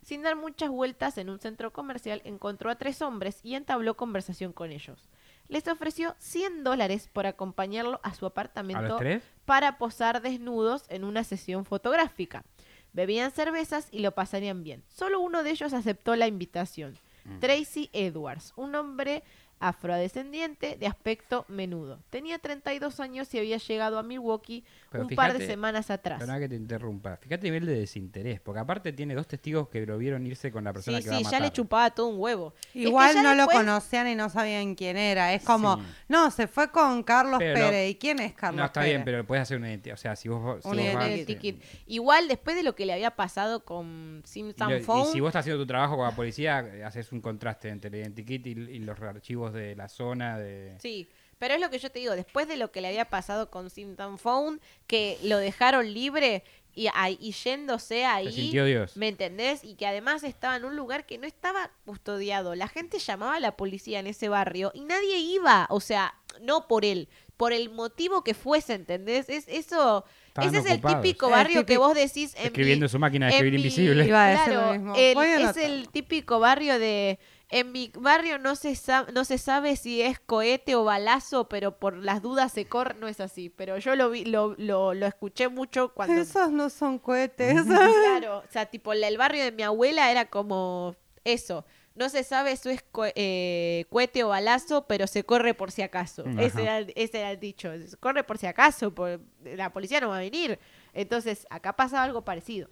Sin 0.05 0.21
dar 0.21 0.35
muchas 0.35 0.69
vueltas 0.69 1.17
en 1.17 1.31
un 1.31 1.39
centro 1.39 1.73
comercial, 1.73 2.21
encontró 2.25 2.69
a 2.69 2.75
tres 2.75 3.01
hombres 3.01 3.39
y 3.41 3.55
entabló 3.55 3.97
conversación 3.97 4.53
con 4.53 4.71
ellos. 4.71 5.09
Les 5.47 5.67
ofreció 5.67 6.15
100 6.19 6.63
dólares 6.63 7.09
por 7.11 7.25
acompañarlo 7.25 7.99
a 8.03 8.13
su 8.13 8.27
¿A 8.27 8.29
apartamento 8.29 8.99
para 9.45 9.79
posar 9.79 10.21
desnudos 10.21 10.83
en 10.89 11.05
una 11.05 11.23
sesión 11.23 11.65
fotográfica. 11.65 12.45
Bebían 12.93 13.31
cervezas 13.31 13.87
y 13.89 13.99
lo 13.99 14.11
pasarían 14.11 14.63
bien. 14.63 14.83
Solo 14.89 15.19
uno 15.19 15.41
de 15.41 15.49
ellos 15.49 15.73
aceptó 15.73 16.15
la 16.15 16.27
invitación. 16.27 16.99
Tracy 17.39 17.89
Edwards, 17.91 18.53
un 18.55 18.75
hombre 18.75 19.23
afrodescendiente 19.59 20.75
de 20.77 20.87
aspecto 20.87 21.45
menudo. 21.47 21.99
Tenía 22.09 22.39
32 22.39 22.99
años 22.99 23.33
y 23.33 23.39
había 23.39 23.57
llegado 23.57 23.97
a 23.99 24.03
Milwaukee 24.03 24.63
Pero 24.91 25.05
un 25.05 25.15
par 25.15 25.37
de 25.37 25.45
semanas 25.45 25.89
atrás. 25.89 26.19
Perdona 26.19 26.39
que 26.39 26.49
te 26.49 26.55
interrumpa. 26.55 27.17
Fíjate 27.17 27.47
el 27.47 27.53
nivel 27.53 27.65
de 27.67 27.79
desinterés, 27.79 28.39
porque 28.39 28.59
aparte 28.59 28.91
tiene 28.93 29.15
dos 29.15 29.27
testigos 29.27 29.69
que 29.69 29.85
lo 29.85 29.97
vieron 29.97 30.25
irse 30.25 30.51
con 30.51 30.63
la 30.63 30.73
persona 30.73 30.97
Sí, 30.97 31.03
que 31.03 31.09
va 31.09 31.15
a 31.15 31.19
sí, 31.19 31.23
matar. 31.25 31.39
ya 31.39 31.45
le 31.45 31.51
chupaba 31.51 31.91
todo 31.91 32.07
un 32.07 32.19
huevo. 32.19 32.53
Es 32.67 32.71
que 32.73 32.79
Igual 32.79 33.21
no 33.23 33.33
lo 33.35 33.47
conocían 33.47 34.07
y 34.07 34.15
no 34.15 34.29
sabían 34.29 34.75
quién 34.75 34.97
era. 34.97 35.33
Es 35.33 35.43
como, 35.43 35.77
Sí. 35.77 35.83
no, 36.09 36.31
se 36.31 36.47
fue 36.47 36.71
con 36.71 37.03
Carlos 37.03 37.39
Pero- 37.39 37.53
Pérez. 37.55 37.91
¿Y 37.91 37.95
quién 37.95 38.19
es 38.19 38.33
Carlos 38.33 38.59
No, 38.59 38.65
está 38.65 38.81
Pérez? 38.81 38.93
bien, 38.95 39.05
pero 39.05 39.25
puedes 39.25 39.41
hacer 39.43 39.57
una 39.57 39.69
identidad. 39.69 39.95
O 39.95 39.97
sea, 39.97 40.15
si 40.15 40.29
vos, 40.29 40.61
si 40.63 40.67
Un 40.69 40.77
vos 40.77 40.93
vas- 40.95 41.25
ticket. 41.25 41.61
Igual 41.87 42.27
después 42.27 42.55
de 42.55 42.63
lo 42.63 42.75
que 42.75 42.85
le 42.85 42.93
había 42.93 43.11
pasado 43.11 43.63
con 43.63 44.21
Simpson 44.25 44.69
lo- 44.69 44.77
y 44.77 44.81
Phone, 44.81 45.11
si 45.11 45.19
vos 45.19 45.29
estás 45.29 45.41
haciendo 45.41 45.61
tu 45.63 45.67
trabajo 45.67 45.95
con 45.97 46.05
la 46.05 46.15
policía, 46.15 46.59
eh, 46.59 46.83
haces 46.83 47.11
un 47.11 47.21
contraste 47.21 47.69
entre 47.69 47.89
el 47.89 47.95
identikit 47.95 48.45
y, 48.47 48.49
y 48.51 48.79
los 48.79 48.99
archivos 48.99 49.44
de 49.53 49.75
la 49.75 49.87
zona 49.89 50.37
de... 50.39 50.75
Sí, 50.79 51.07
pero 51.37 51.53
es 51.53 51.59
lo 51.61 51.69
que 51.69 51.79
yo 51.79 51.89
te 51.91 51.99
digo, 51.99 52.15
después 52.15 52.47
de 52.47 52.57
lo 52.57 52.71
que 52.71 52.81
le 52.81 52.87
había 52.87 53.05
pasado 53.09 53.49
con 53.51 53.69
Simpson 53.69 54.17
Phone, 54.17 54.61
que 54.87 55.17
lo 55.23 55.37
dejaron 55.37 55.93
libre 55.93 56.43
y, 56.73 56.87
y 57.19 57.31
yéndose 57.31 58.05
ahí, 58.05 58.31
sintió 58.31 58.65
Dios. 58.65 58.95
¿me 58.97 59.07
entendés? 59.09 59.63
Y 59.63 59.75
que 59.75 59.85
además 59.87 60.23
estaba 60.23 60.55
en 60.55 60.65
un 60.65 60.75
lugar 60.75 61.05
que 61.05 61.17
no 61.17 61.25
estaba 61.27 61.71
custodiado. 61.85 62.55
La 62.55 62.67
gente 62.67 62.99
llamaba 62.99 63.35
a 63.35 63.39
la 63.39 63.55
policía 63.57 63.99
en 63.99 64.07
ese 64.07 64.29
barrio 64.29 64.71
y 64.73 64.81
nadie 64.81 65.17
iba, 65.19 65.67
o 65.69 65.79
sea, 65.79 66.15
no 66.41 66.67
por 66.67 66.83
él, 66.85 67.07
por 67.37 67.53
el 67.53 67.69
motivo 67.69 68.23
que 68.23 68.33
fuese, 68.33 68.73
¿entendés? 68.73 69.29
Es 69.29 69.45
eso... 69.47 70.05
Estaban 70.27 70.49
ese 70.53 70.67
es 70.67 70.73
el 70.75 70.81
típico 70.81 71.27
El 71.27 71.31
barrio 71.31 71.65
que 71.65 71.77
vos 71.77 71.95
decís 71.95 72.33
en 72.35 72.47
Escribiendo 72.47 72.85
en 72.87 72.89
su 72.89 72.99
máquina 72.99 73.27
de 73.27 73.31
en 73.31 73.35
escribir 73.37 73.53
mi- 73.53 73.65
invisible. 73.65 74.05
Claro, 74.05 74.93
el- 74.97 75.41
es 75.41 75.55
el 75.57 75.87
típico 75.89 76.39
barrio 76.39 76.77
de... 76.77 77.19
En 77.49 77.71
mi 77.71 77.91
barrio 77.95 78.39
no 78.39 78.55
se, 78.55 78.75
no 79.13 79.23
se 79.23 79.37
sabe 79.37 79.75
si 79.75 80.01
es 80.01 80.19
cohete 80.19 80.73
o 80.75 80.83
balazo, 80.83 81.47
pero 81.47 81.77
por 81.77 81.95
las 81.95 82.21
dudas 82.21 82.51
se 82.51 82.65
corre. 82.65 82.95
No 82.99 83.07
es 83.07 83.19
así, 83.19 83.49
pero 83.49 83.77
yo 83.77 83.95
lo, 83.95 84.09
vi, 84.09 84.25
lo, 84.25 84.55
lo, 84.57 84.93
lo 84.95 85.05
escuché 85.05 85.47
mucho 85.47 85.93
cuando... 85.93 86.21
Esos 86.21 86.51
no 86.51 86.69
son 86.71 86.97
cohetes. 86.99 87.55
Claro, 87.65 88.37
o 88.47 88.51
sea, 88.51 88.65
tipo, 88.65 88.93
el 88.93 89.17
barrio 89.17 89.43
de 89.43 89.51
mi 89.51 89.61
abuela 89.63 90.09
era 90.11 90.25
como 90.25 90.95
eso. 91.23 91.65
No 91.93 92.09
se 92.09 92.23
sabe 92.23 92.57
si 92.57 92.69
es 92.71 92.81
co- 92.91 93.05
eh, 93.15 93.85
cohete 93.89 94.23
o 94.23 94.29
balazo, 94.29 94.85
pero 94.87 95.05
se 95.07 95.23
corre 95.23 95.53
por 95.53 95.71
si 95.71 95.81
acaso. 95.81 96.25
Ese 96.39 96.63
era, 96.63 96.79
el- 96.79 96.91
ese 96.97 97.19
era 97.19 97.31
el 97.31 97.39
dicho. 97.39 97.71
Se 97.87 97.95
corre 97.97 98.23
por 98.25 98.37
si 98.39 98.47
acaso, 98.47 98.93
por, 98.93 99.21
la 99.43 99.71
policía 99.71 100.01
no 100.01 100.09
va 100.09 100.17
a 100.17 100.19
venir. 100.19 100.59
Entonces, 100.93 101.45
acá 101.49 101.73
pasaba 101.73 102.03
algo 102.03 102.23
parecido. 102.25 102.69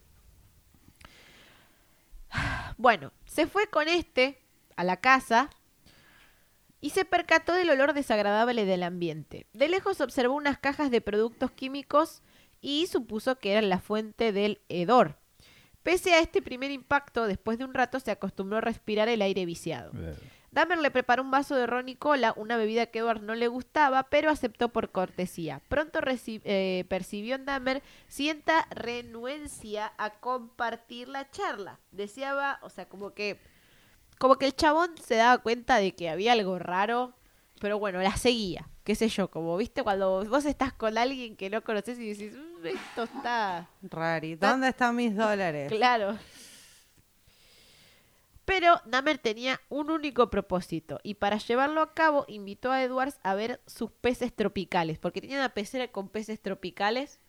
Bueno, 2.78 3.12
se 3.26 3.46
fue 3.48 3.68
con 3.68 3.88
este 3.88 4.40
a 4.76 4.84
la 4.84 4.98
casa 4.98 5.50
y 6.82 6.90
se 6.90 7.06
percató 7.06 7.54
del 7.54 7.70
olor 7.70 7.94
desagradable 7.94 8.66
del 8.66 8.84
ambiente. 8.84 9.48
De 9.54 9.70
lejos 9.70 10.02
observó 10.02 10.36
unas 10.36 10.58
cajas 10.58 10.92
de 10.92 11.02
productos 11.02 11.52
químicos 11.52 12.22
y 12.60 12.88
supuso 12.88 13.38
que 13.38 13.52
eran 13.52 13.70
la 13.70 13.80
fuente 13.80 14.32
del 14.32 14.60
hedor. 14.70 15.18
Pese 15.84 16.14
a 16.14 16.20
este 16.20 16.42
primer 16.42 16.72
impacto, 16.72 17.28
después 17.28 17.58
de 17.58 17.66
un 17.66 17.74
rato 17.74 18.00
se 18.00 18.12
acostumbró 18.12 18.58
a 18.58 18.62
respirar 18.62 19.10
el 19.10 19.22
aire 19.22 19.46
viciado. 19.46 19.92
Dahmer 20.54 20.78
le 20.78 20.92
preparó 20.92 21.24
un 21.24 21.32
vaso 21.32 21.56
de 21.56 21.66
ron 21.66 21.90
y 21.90 21.96
cola, 21.96 22.34
una 22.38 22.58
bebida 22.58 22.86
que 22.86 23.00
Edward 23.00 23.22
no 23.22 23.34
le 23.34 23.48
gustaba, 23.48 24.04
pero 24.04 24.30
aceptó 24.30 24.70
por 24.70 24.92
cortesía. 24.92 25.62
Pronto 25.68 26.00
eh, 26.06 26.86
percibió 26.88 27.36
en 27.36 27.46
Dahmer 27.46 27.82
cierta 28.08 28.68
renuencia 28.70 29.94
a 29.98 30.12
compartir 30.12 31.10
la 31.10 31.30
charla. 31.32 31.80
Deseaba, 31.92 32.60
o 32.62 32.70
sea, 32.70 32.88
como 32.88 33.14
que, 33.14 33.40
como 34.24 34.38
que 34.38 34.46
el 34.46 34.56
chabón 34.56 34.90
se 35.06 35.16
daba 35.16 35.40
cuenta 35.40 35.80
de 35.80 35.96
que 35.96 36.10
había 36.10 36.32
algo 36.32 36.58
raro, 36.58 37.14
pero 37.60 37.78
bueno, 37.78 38.02
la 38.02 38.16
seguía. 38.16 38.70
Qué 38.86 38.96
sé 38.96 39.10
yo, 39.10 39.30
como 39.30 39.58
viste 39.58 39.84
cuando 39.84 40.24
vos 40.24 40.46
estás 40.46 40.72
con 40.72 40.98
alguien 40.98 41.36
que 41.36 41.50
no 41.50 41.62
conoces 41.62 42.00
y 42.00 42.14
decís, 42.14 42.32
"Mm, 42.38 42.66
esto 42.68 43.04
está 43.04 43.68
Rari, 43.82 44.36
¿dónde 44.36 44.70
están 44.70 44.96
mis 44.96 45.14
dólares? 45.14 45.70
Claro. 45.70 46.18
Pero 48.46 48.80
Dahmer 48.86 49.18
tenía 49.18 49.60
un 49.68 49.92
único 49.92 50.30
propósito 50.30 51.02
y 51.04 51.16
para 51.16 51.38
llevarlo 51.38 51.82
a 51.82 51.94
cabo 51.94 52.24
invitó 52.30 52.72
a 52.72 52.82
Edwards 52.82 53.20
a 53.24 53.36
ver 53.36 53.60
sus 53.68 53.92
peces 53.92 54.34
tropicales, 54.34 55.00
porque 55.00 55.20
tenía 55.20 55.40
una 55.40 55.50
pecera 55.50 55.90
con 55.90 56.08
peces 56.08 56.42
tropicales 56.42 57.20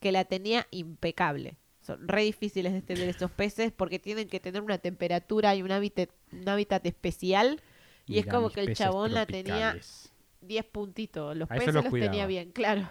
que 0.00 0.10
la 0.10 0.24
tenía 0.24 0.66
impecable. 0.72 1.58
Son 1.90 2.06
re 2.06 2.22
difíciles 2.22 2.72
de 2.72 2.82
tener 2.82 3.08
esos 3.08 3.32
peces 3.32 3.72
porque 3.72 3.98
tienen 3.98 4.28
que 4.28 4.38
tener 4.38 4.62
una 4.62 4.78
temperatura 4.78 5.56
y 5.56 5.62
un 5.62 5.72
hábitat, 5.72 6.08
un 6.30 6.48
hábitat 6.48 6.86
especial. 6.86 7.60
Y 8.06 8.18
es 8.18 8.26
como 8.26 8.50
que 8.50 8.60
el 8.60 8.76
chabón 8.76 9.12
la 9.12 9.26
tenía 9.26 9.72
tropicales. 9.72 10.12
10 10.42 10.64
puntitos. 10.66 11.36
Los 11.36 11.50
A 11.50 11.54
peces 11.54 11.74
los 11.74 11.84
los, 11.84 11.92
tenía 11.92 12.26
bien, 12.26 12.52
claro. 12.52 12.88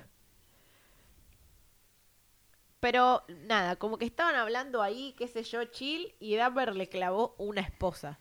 Pero 2.81 3.23
nada, 3.45 3.77
como 3.77 3.97
que 3.97 4.05
estaban 4.05 4.35
hablando 4.35 4.81
ahí, 4.81 5.13
qué 5.17 5.27
sé 5.27 5.43
yo, 5.43 5.63
chill, 5.65 6.13
y 6.19 6.35
Dahmer 6.35 6.75
le 6.75 6.87
clavó 6.87 7.35
una 7.37 7.61
esposa. 7.61 8.19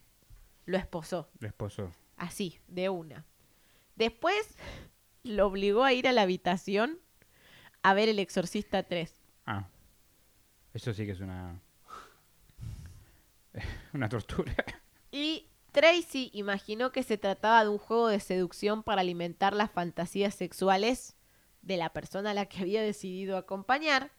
Lo 0.65 0.77
esposó, 0.77 1.29
El 1.41 1.47
esposo. 1.47 1.91
así, 2.17 2.59
de 2.69 2.89
una. 2.89 3.25
Después 3.97 4.57
lo 5.23 5.47
obligó 5.47 5.85
a 5.85 5.93
ir 5.93 6.07
a 6.07 6.13
la 6.13 6.23
habitación 6.23 6.99
a 7.83 7.95
ver 7.95 8.09
El 8.09 8.19
Exorcista 8.19 8.83
3. 8.83 9.13
Ah. 9.47 9.69
Eso 10.75 10.93
sí 10.93 11.07
que 11.07 11.13
es 11.13 11.21
una... 11.21 11.61
una 13.93 14.09
tortura. 14.09 14.55
Y 15.11 15.47
Tracy 15.73 16.31
imaginó 16.33 16.93
que 16.93 17.03
se 17.03 17.19
trataba 17.19 17.65
de 17.65 17.71
un 17.71 17.79
juego 17.79 18.09
de 18.09 18.21
seducción 18.21 18.83
para 18.83 19.01
alimentar 19.01 19.55
las 19.55 19.71
fantasías 19.71 20.35
sexuales 20.35 21.17
de 21.63 21.77
la 21.77 21.93
persona 21.93 22.31
a 22.31 22.35
la 22.35 22.47
que 22.47 22.61
había 22.61 22.83
decidido 22.83 23.37
acompañar. 23.37 24.11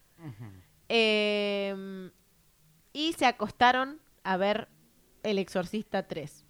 Eh, 0.89 2.11
y 2.93 3.13
se 3.13 3.25
acostaron 3.25 4.01
a 4.23 4.37
ver 4.37 4.67
El 5.23 5.37
Exorcista 5.37 6.07
3. 6.07 6.45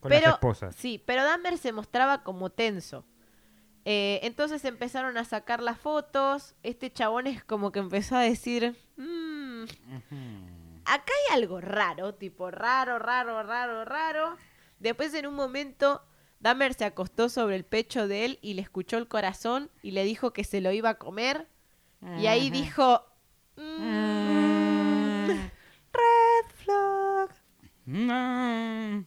Con 0.00 0.08
pero, 0.08 0.26
las 0.26 0.34
esposas. 0.34 0.74
Sí, 0.76 1.02
pero 1.04 1.24
Dahmer 1.24 1.58
se 1.58 1.72
mostraba 1.72 2.22
como 2.22 2.50
tenso. 2.50 3.04
Eh, 3.84 4.20
entonces 4.22 4.64
empezaron 4.64 5.16
a 5.16 5.24
sacar 5.24 5.62
las 5.62 5.78
fotos. 5.78 6.54
Este 6.62 6.92
chabón 6.92 7.26
es 7.26 7.42
como 7.44 7.72
que 7.72 7.78
empezó 7.78 8.16
a 8.16 8.20
decir, 8.20 8.76
"Mm, 8.96 9.64
acá 10.84 11.12
hay 11.30 11.34
algo 11.38 11.60
raro, 11.60 12.14
tipo 12.14 12.50
raro, 12.50 12.98
raro, 12.98 13.42
raro, 13.42 13.84
raro. 13.84 14.36
Después 14.78 15.14
en 15.14 15.26
un 15.26 15.34
momento 15.34 16.02
Dahmer 16.40 16.74
se 16.74 16.84
acostó 16.84 17.28
sobre 17.28 17.56
el 17.56 17.64
pecho 17.64 18.08
de 18.08 18.24
él 18.24 18.38
y 18.42 18.54
le 18.54 18.62
escuchó 18.62 18.96
el 18.98 19.08
corazón 19.08 19.70
y 19.82 19.90
le 19.90 20.04
dijo 20.04 20.32
que 20.32 20.44
se 20.44 20.60
lo 20.60 20.72
iba 20.72 20.90
a 20.90 20.98
comer. 20.98 21.46
Y 22.18 22.26
ahí 22.28 22.48
dijo, 22.50 23.04
"Mm". 23.56 25.26
Red 25.92 26.46
flag. 26.64 27.30
No. 27.84 29.04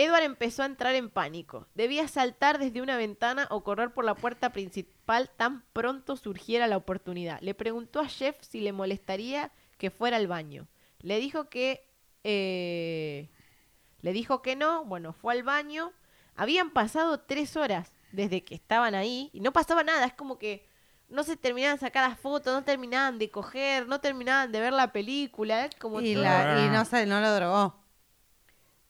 Edward 0.00 0.22
empezó 0.22 0.62
a 0.62 0.66
entrar 0.66 0.94
en 0.94 1.10
pánico. 1.10 1.66
Debía 1.74 2.06
saltar 2.06 2.58
desde 2.58 2.80
una 2.80 2.96
ventana 2.96 3.48
o 3.50 3.64
correr 3.64 3.92
por 3.92 4.04
la 4.04 4.14
puerta 4.14 4.52
principal 4.52 5.28
tan 5.36 5.64
pronto 5.72 6.16
surgiera 6.16 6.68
la 6.68 6.76
oportunidad. 6.76 7.40
Le 7.40 7.52
preguntó 7.54 7.98
a 7.98 8.06
Jeff 8.06 8.36
si 8.40 8.60
le 8.60 8.72
molestaría 8.72 9.50
que 9.76 9.90
fuera 9.90 10.16
al 10.16 10.28
baño. 10.28 10.68
Le 11.00 11.18
dijo 11.18 11.48
que... 11.48 11.84
eh, 12.22 13.28
le 14.00 14.12
dijo 14.12 14.40
que 14.40 14.54
no. 14.54 14.84
Bueno, 14.84 15.12
fue 15.12 15.34
al 15.34 15.42
baño. 15.42 15.92
Habían 16.36 16.70
pasado 16.70 17.18
tres 17.18 17.56
horas 17.56 17.92
desde 18.12 18.44
que 18.44 18.54
estaban 18.54 18.94
ahí 18.94 19.30
y 19.32 19.40
no 19.40 19.52
pasaba 19.52 19.82
nada. 19.82 20.06
Es 20.06 20.14
como 20.14 20.38
que 20.38 20.68
no 21.08 21.24
se 21.24 21.36
terminaban 21.36 21.76
de 21.76 21.80
sacar 21.80 22.08
las 22.08 22.20
fotos, 22.20 22.54
no 22.54 22.62
terminaban 22.62 23.18
de 23.18 23.32
coger, 23.32 23.88
no 23.88 24.00
terminaban 24.00 24.52
de 24.52 24.60
ver 24.60 24.72
la 24.72 24.92
película. 24.92 25.68
Como 25.80 26.00
Y, 26.00 26.14
la, 26.14 26.64
y 26.64 26.70
no 26.70 26.84
sé, 26.84 27.04
no 27.06 27.20
lo 27.20 27.34
drogó. 27.34 27.82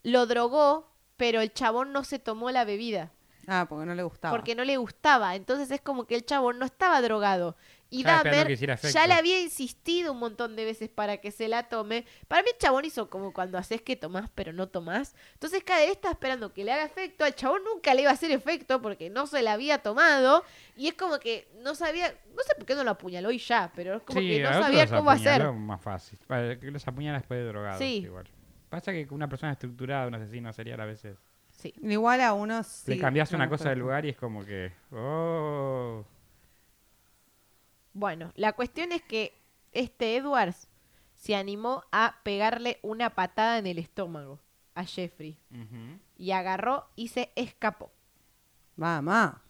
Lo 0.02 0.26
drogó, 0.26 0.90
pero 1.18 1.42
el 1.42 1.52
chabón 1.52 1.92
no 1.92 2.04
se 2.04 2.18
tomó 2.18 2.50
la 2.50 2.64
bebida. 2.64 3.12
Ah, 3.50 3.66
porque 3.68 3.86
no 3.86 3.94
le 3.94 4.02
gustaba. 4.02 4.36
porque 4.36 4.54
no 4.54 4.64
le 4.64 4.76
gustaba. 4.76 5.34
Entonces 5.34 5.70
es 5.70 5.80
como 5.80 6.06
que 6.06 6.14
el 6.14 6.24
chabón 6.24 6.58
no 6.58 6.66
estaba 6.66 7.00
drogado. 7.00 7.56
Y 7.90 8.00
Estaba 8.00 8.22
Dahmer 8.22 8.54
ya 8.92 9.06
le 9.06 9.14
había 9.14 9.40
insistido 9.40 10.12
un 10.12 10.18
montón 10.18 10.54
de 10.56 10.66
veces 10.66 10.90
para 10.90 11.16
que 11.16 11.30
se 11.30 11.48
la 11.48 11.70
tome. 11.70 12.04
Para 12.28 12.42
mí 12.42 12.50
el 12.52 12.58
chabón 12.58 12.84
hizo 12.84 13.08
como 13.08 13.32
cuando 13.32 13.56
haces 13.56 13.80
que 13.80 13.96
tomás 13.96 14.28
pero 14.34 14.52
no 14.52 14.68
tomás. 14.68 15.14
Entonces 15.32 15.64
cada 15.64 15.80
vez 15.80 15.92
está 15.92 16.10
esperando 16.10 16.52
que 16.52 16.64
le 16.64 16.72
haga 16.72 16.84
efecto. 16.84 17.24
Al 17.24 17.34
chabón 17.34 17.62
nunca 17.64 17.94
le 17.94 18.02
iba 18.02 18.10
a 18.10 18.14
hacer 18.14 18.30
efecto 18.30 18.82
porque 18.82 19.08
no 19.08 19.26
se 19.26 19.40
la 19.40 19.54
había 19.54 19.78
tomado. 19.78 20.44
Y 20.76 20.88
es 20.88 20.94
como 20.94 21.18
que 21.18 21.48
no 21.62 21.74
sabía, 21.74 22.14
no 22.36 22.42
sé 22.42 22.54
por 22.56 22.66
qué 22.66 22.74
no 22.74 22.84
lo 22.84 22.90
apuñaló 22.90 23.30
y 23.30 23.38
ya, 23.38 23.72
pero 23.74 23.96
es 23.96 24.02
como 24.02 24.20
Sí, 24.20 24.28
que 24.28 24.42
no 24.42 24.52
sabía 24.52 24.86
cómo 24.86 25.10
hacer. 25.10 25.50
más 25.52 25.80
fácil. 25.80 26.18
Vale, 26.28 26.58
que 26.58 26.70
los 26.70 26.86
apuñala 26.86 27.16
después 27.16 27.40
de 27.40 27.46
drogados. 27.46 27.78
Sí. 27.78 28.02
Igual. 28.04 28.28
Pasa 28.68 28.92
que 28.92 29.06
una 29.10 29.28
persona 29.28 29.52
estructurada, 29.52 30.06
un 30.06 30.14
asesino 30.14 30.52
serial 30.52 30.80
a 30.80 30.86
veces... 30.86 31.16
Sí. 31.50 31.74
Igual 31.82 32.20
a 32.20 32.34
unos 32.34 32.66
sí. 32.66 32.92
le 32.92 32.98
cambias 32.98 33.32
una 33.32 33.48
cosa 33.48 33.70
del 33.70 33.80
lugar 33.80 34.04
y 34.04 34.10
es 34.10 34.16
como 34.16 34.44
que... 34.44 34.72
Oh. 34.92 36.04
Bueno, 37.92 38.32
la 38.36 38.52
cuestión 38.52 38.92
es 38.92 39.02
que 39.02 39.36
este 39.72 40.16
Edwards 40.16 40.68
se 41.16 41.34
animó 41.34 41.82
a 41.90 42.20
pegarle 42.22 42.78
una 42.82 43.10
patada 43.10 43.58
en 43.58 43.66
el 43.66 43.78
estómago 43.78 44.38
a 44.74 44.84
Jeffrey 44.84 45.36
y 46.16 46.30
agarró 46.30 46.88
y 46.94 47.08
se 47.08 47.32
escapó. 47.34 47.90
Mamá. 48.76 49.42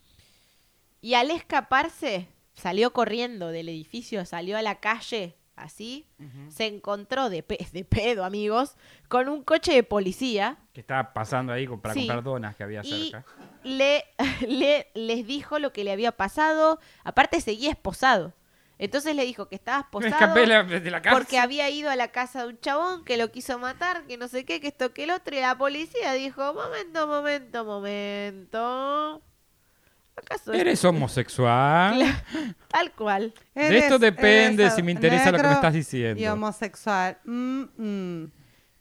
Y 1.02 1.14
al 1.14 1.30
escaparse, 1.30 2.28
salió 2.54 2.92
corriendo 2.92 3.48
del 3.48 3.68
edificio, 3.68 4.24
salió 4.24 4.56
a 4.56 4.62
la 4.62 4.80
calle, 4.80 5.36
así, 5.62 6.06
se 6.48 6.66
encontró 6.66 7.30
de, 7.30 7.42
pe- 7.42 7.66
de 7.72 7.84
pedo, 7.84 8.24
amigos, 8.24 8.76
con 9.08 9.28
un 9.28 9.42
coche 9.42 9.72
de 9.72 9.82
policía 9.82 10.58
Que 10.72 10.80
estaba 10.80 11.12
pasando 11.12 11.52
ahí 11.52 11.66
para 11.66 11.94
Sí. 11.94 12.00
comprar 12.00 12.22
donas 12.22 12.56
que 12.56 12.62
había 12.64 12.80
y 12.84 13.10
cerca. 13.10 13.24
le, 13.64 14.04
le- 14.48 14.88
les 14.94 15.26
dijo 15.26 15.58
lo 15.58 15.72
que 15.72 15.84
le 15.84 15.92
había 15.92 16.12
pasado. 16.12 16.80
Aparte, 17.04 17.40
seguía 17.40 17.70
esposado. 17.70 18.32
Entonces 18.80 19.16
le 19.16 19.24
dijo 19.24 19.48
que 19.48 19.56
estaba 19.56 19.78
Me 19.92 20.06
esposado 20.06 20.14
escapé 20.14 20.46
la- 20.46 20.62
de 20.62 20.90
la 20.90 21.02
casa. 21.02 21.16
porque 21.16 21.38
había 21.38 21.68
ido 21.68 21.90
a 21.90 21.96
la 21.96 22.08
casa 22.08 22.42
de 22.44 22.50
un 22.50 22.60
chabón 22.60 23.04
que 23.04 23.16
lo 23.16 23.32
quiso 23.32 23.58
matar, 23.58 24.04
que 24.06 24.16
no 24.16 24.28
sé 24.28 24.44
qué, 24.44 24.60
que 24.60 24.68
esto, 24.68 24.92
que 24.94 25.02
el 25.04 25.10
otro. 25.10 25.34
Y 25.36 25.40
la 25.40 25.58
policía 25.58 26.12
dijo, 26.12 26.54
momento, 26.54 27.06
momento, 27.08 27.64
momento. 27.64 29.22
¿Acaso 30.18 30.52
es- 30.52 30.60
¿Eres 30.60 30.84
homosexual? 30.84 32.00
Tal 32.68 32.92
cual. 32.92 33.32
De 33.54 33.78
esto 33.78 33.98
depende 33.98 34.64
eres 34.64 34.74
si 34.74 34.82
me 34.82 34.92
interesa 34.92 35.30
lo 35.32 35.38
que 35.38 35.44
me 35.46 35.52
estás 35.54 35.72
diciendo. 35.72 36.20
Y 36.22 36.26
homosexual. 36.26 37.18
Mm, 37.24 37.62
mm. 37.76 38.32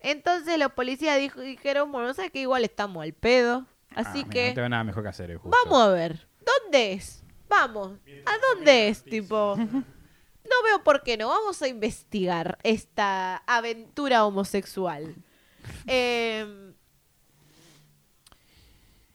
Entonces 0.01 0.57
los 0.59 0.71
policías 0.73 1.17
dijo, 1.17 1.41
dijeron, 1.41 1.91
bueno, 1.91 2.13
¿sabes 2.13 2.31
que 2.31 2.39
Igual 2.41 2.63
estamos 2.63 3.03
al 3.03 3.13
pedo. 3.13 3.65
Así 3.95 4.21
Ah, 4.21 4.27
mira, 4.27 4.29
que 4.29 4.47
No 4.49 4.53
tengo 4.55 4.69
nada 4.69 4.83
mejor 4.83 5.03
que 5.03 5.09
hacer. 5.09 5.31
eh, 5.31 5.37
justo. 5.37 5.57
vamos 5.63 5.81
a 5.81 5.89
ver. 5.91 6.27
¿Dónde 6.45 6.93
es? 6.93 7.23
Vamos. 7.49 7.97
¿A 8.25 8.31
dónde 8.55 8.89
es? 8.89 9.03
Tipo, 9.03 9.55
no 9.57 10.63
veo 10.65 10.83
por 10.83 11.01
qué 11.03 11.17
no. 11.17 11.29
Vamos 11.29 11.61
a 11.61 11.67
investigar 11.67 12.57
esta 12.63 13.37
aventura 13.47 14.25
homosexual. 14.25 15.15
Em, 15.87 16.73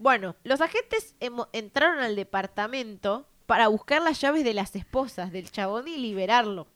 bueno, 0.02 0.36
los 0.44 0.60
agentes 0.60 1.14
entraron 1.52 2.00
al 2.00 2.16
departamento 2.16 3.26
para 3.46 3.68
buscar 3.68 4.02
las 4.02 4.20
llaves 4.20 4.44
de 4.44 4.54
las 4.54 4.74
esposas 4.76 5.30
del 5.32 5.50
chabón 5.50 5.86
y 5.88 5.96
liberarlo. 5.98 6.66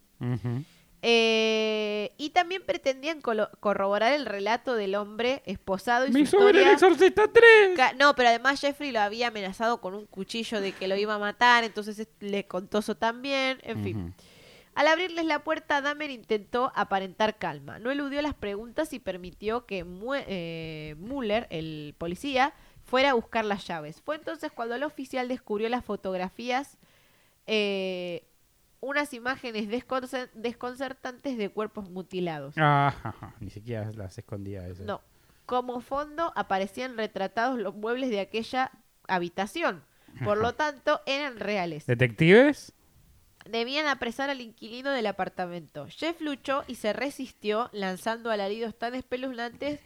Eh, 1.03 2.13
y 2.17 2.31
también 2.31 2.63
pretendían 2.67 3.21
corroborar 3.21 4.13
el 4.15 4.27
relato 4.27 4.75
del 4.75 4.95
hombre 4.95 5.43
esposado 5.45 6.07
y 6.07 6.11
Mi 6.11 6.27
su 6.27 6.37
el 6.39 6.43
historia. 6.57 6.73
exorcista 6.73 7.25
3. 7.33 7.77
Ca- 7.77 7.93
No, 7.93 8.15
pero 8.17 8.31
además 8.31 8.61
Jeffrey 8.61 8.91
lo 8.91 9.01
había 9.01 9.29
amenazado 9.29 9.81
con 9.81 9.95
un 9.95 10.07
cuchillo 10.07 10.61
de 10.61 10.73
que 10.73 10.89
lo 10.89 10.97
iba 10.97 11.15
a 11.15 11.19
matar, 11.19 11.65
entonces 11.65 11.99
es- 11.99 12.09
le 12.21 12.47
contó 12.47 12.79
eso 12.79 12.97
también, 12.97 13.59
en 13.63 13.85
fin. 13.85 14.15
Al 14.75 14.89
abrirles 14.89 15.25
la 15.27 15.45
puerta, 15.45 15.81
Dahmer 15.81 16.11
intentó 16.11 16.73
aparentar 16.75 17.39
calma. 17.39 17.79
No 17.79 17.91
eludió 17.91 18.21
las 18.21 18.35
preguntas 18.35 18.93
y 18.93 18.99
permitió 18.99 19.65
que 19.65 19.85
Mue- 19.85 20.25
eh, 20.27 20.97
Mueller, 20.99 21.47
el 21.51 21.95
policía, 21.99 22.53
fuera 22.87 23.11
a 23.11 23.15
buscar 23.15 23.45
las 23.45 23.67
llaves. 23.67 24.01
Fue 24.01 24.17
entonces 24.17 24.51
cuando 24.53 24.75
el 24.77 24.83
oficial 24.85 25.29
descubrió 25.29 25.69
las 25.69 25.85
fotografías, 25.85 26.79
eh, 27.47 28.25
unas 28.81 29.13
imágenes 29.13 29.69
desconcer- 29.69 30.31
desconcertantes 30.35 31.37
de 31.37 31.49
cuerpos 31.51 31.91
mutilados. 31.91 32.55
Ah, 32.57 32.95
ni 33.41 33.51
siquiera 33.51 33.91
las 33.93 34.17
escondía 34.19 34.67
eso. 34.69 34.85
No. 34.85 35.01
Como 35.45 35.81
fondo 35.81 36.33
aparecían 36.37 36.97
retratados 36.97 37.59
los 37.59 37.75
muebles 37.75 38.11
de 38.11 38.21
aquella 38.21 38.71
habitación. 39.09 39.83
Por 40.25 40.39
lo 40.39 40.55
tanto, 40.55 41.01
eran 41.05 41.39
reales. 41.39 41.85
¿Detectives? 41.87 42.73
Debían 43.45 43.87
apresar 43.87 44.31
al 44.31 44.41
inquilino 44.41 44.91
del 44.91 45.07
apartamento. 45.07 45.87
Jeff 45.89 46.21
luchó 46.23 46.65
y 46.67 46.77
se 46.77 46.93
resistió, 46.95 47.69
lanzando 47.73 48.31
alaridos 48.31 48.77
tan 48.79 48.95
espeluznantes 48.95 49.81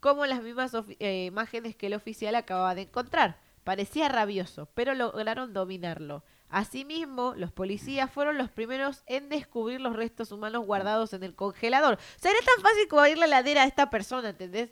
como 0.00 0.26
las 0.26 0.42
mismas 0.42 0.72
eh, 0.98 1.26
imágenes 1.26 1.76
que 1.76 1.86
el 1.86 1.94
oficial 1.94 2.34
acababa 2.34 2.74
de 2.74 2.82
encontrar. 2.82 3.38
Parecía 3.64 4.08
rabioso, 4.08 4.68
pero 4.74 4.94
lograron 4.94 5.52
dominarlo. 5.52 6.24
Asimismo, 6.48 7.34
los 7.36 7.52
policías 7.52 8.10
fueron 8.10 8.36
los 8.36 8.50
primeros 8.50 9.04
en 9.06 9.28
descubrir 9.28 9.80
los 9.80 9.94
restos 9.94 10.32
humanos 10.32 10.66
guardados 10.66 11.12
en 11.12 11.22
el 11.22 11.34
congelador. 11.34 11.94
O 11.94 12.18
sea, 12.18 12.32
era 12.32 12.40
tan 12.40 12.62
fácil 12.62 12.88
como 12.88 13.02
abrir 13.02 13.18
la 13.18 13.28
ladera 13.28 13.62
a 13.62 13.66
esta 13.66 13.88
persona, 13.88 14.30
¿entendés? 14.30 14.70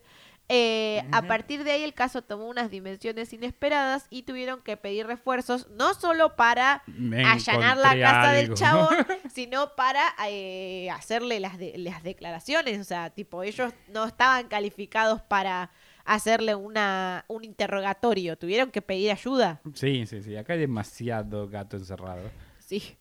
Eh, 0.51 1.05
A 1.13 1.23
partir 1.23 1.63
de 1.63 1.73
ahí 1.73 1.83
el 1.83 1.93
caso 1.93 2.23
tomó 2.23 2.47
unas 2.49 2.71
dimensiones 2.71 3.33
inesperadas 3.35 4.07
y 4.09 4.23
tuvieron 4.23 4.63
que 4.63 4.79
pedir 4.79 5.07
refuerzos, 5.07 5.69
no 5.71 5.93
solo 5.93 6.37
para 6.37 6.83
Me 6.87 7.23
allanar 7.23 7.77
la 7.77 7.99
casa 7.99 8.33
del 8.33 8.55
chabón, 8.55 8.97
sino 9.33 9.75
para 9.77 10.03
eh, 10.27 10.89
hacerle 10.91 11.39
las, 11.41 11.59
de- 11.59 11.75
las 11.77 12.03
declaraciones. 12.03 12.81
O 12.81 12.85
sea, 12.85 13.11
tipo, 13.11 13.43
ellos 13.43 13.75
no 13.89 14.07
estaban 14.07 14.49
calificados 14.49 15.21
para 15.21 15.71
hacerle 16.07 16.55
una, 16.55 17.27
un 17.29 17.45
interrogatorio. 17.45 18.39
Tuvieron 18.39 18.71
que 18.71 18.81
pedir 18.81 19.11
ayuda. 19.13 19.61
Sí, 19.75 20.07
sí, 20.07 20.23
sí. 20.23 20.35
Acá 20.35 20.55
hay 20.55 20.61
demasiado 20.61 21.47
gato 21.49 21.77
encerrado. 21.77 22.31
Sí. 22.59 22.97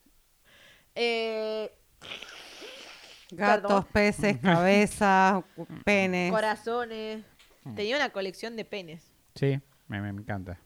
Eh, 0.96 1.72
Gatos, 3.32 3.62
Perdón. 3.72 3.88
peces, 3.94 4.38
cabezas, 4.42 5.44
penes. 5.86 6.32
corazones. 6.32 7.24
Tenía 7.76 7.96
una 7.98 8.10
colección 8.10 8.56
de 8.56 8.66
penes 8.66 9.12
Sí, 9.36 9.60
me, 9.88 10.02
me 10.02 10.10
encanta. 10.10 10.58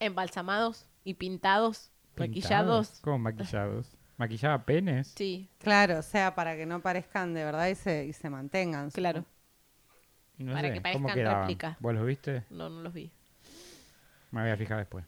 embalsamados 0.00 0.86
y 1.04 1.14
pintados, 1.14 1.90
¿Pintados? 2.14 2.28
maquillados. 2.28 3.00
¿Cómo 3.02 3.18
maquillados? 3.18 3.96
¿Maquillaba 4.18 4.64
penes? 4.64 5.12
Sí, 5.16 5.48
Claro, 5.58 5.98
o 5.98 6.02
sea, 6.02 6.34
para 6.34 6.54
que 6.56 6.66
no 6.66 6.80
parezcan 6.80 7.34
de 7.34 7.44
verdad 7.44 7.68
y 7.68 7.74
se, 7.74 8.04
y 8.06 8.12
se 8.12 8.28
mantengan. 8.30 8.90
claro. 8.90 9.24
No 10.38 10.52
Para 10.52 10.68
sé, 10.68 10.74
que 10.74 10.80
¿cómo 10.80 10.82
parezcan 11.06 11.14
quedaban? 11.14 11.40
réplica. 11.42 11.76
¿Vos 11.80 11.94
los 11.94 12.06
viste? 12.06 12.44
No, 12.50 12.68
no 12.68 12.82
los 12.82 12.92
vi. 12.92 13.12
Me 14.32 14.40
voy 14.42 14.50
a 14.50 14.56
fijar 14.56 14.78
después. 14.78 15.04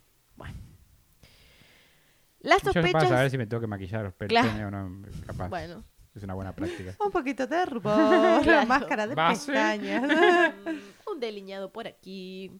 Las 2.40 2.62
Yo 2.62 2.72
para 2.74 2.82
sospechas. 2.82 3.08
saber 3.08 3.30
si 3.30 3.38
me 3.38 3.46
tengo 3.46 3.60
que 3.62 3.66
maquillar 3.66 4.04
los 4.04 4.14
Claro. 4.14 4.48
pene 4.50 4.66
o 4.66 4.70
no, 4.70 5.02
capaz. 5.26 5.48
Bueno. 5.48 5.82
Es 6.14 6.22
una 6.22 6.34
buena 6.34 6.54
práctica. 6.54 6.94
Un 7.04 7.10
poquito 7.10 7.46
de 7.46 7.66
rubor, 7.66 7.92
Claro. 8.42 8.66
máscara 8.66 9.06
de 9.06 9.14
Base. 9.14 9.52
pestañas. 9.52 10.02
Mm, 10.64 11.10
un 11.12 11.20
delineado 11.20 11.70
por 11.72 11.86
aquí. 11.86 12.50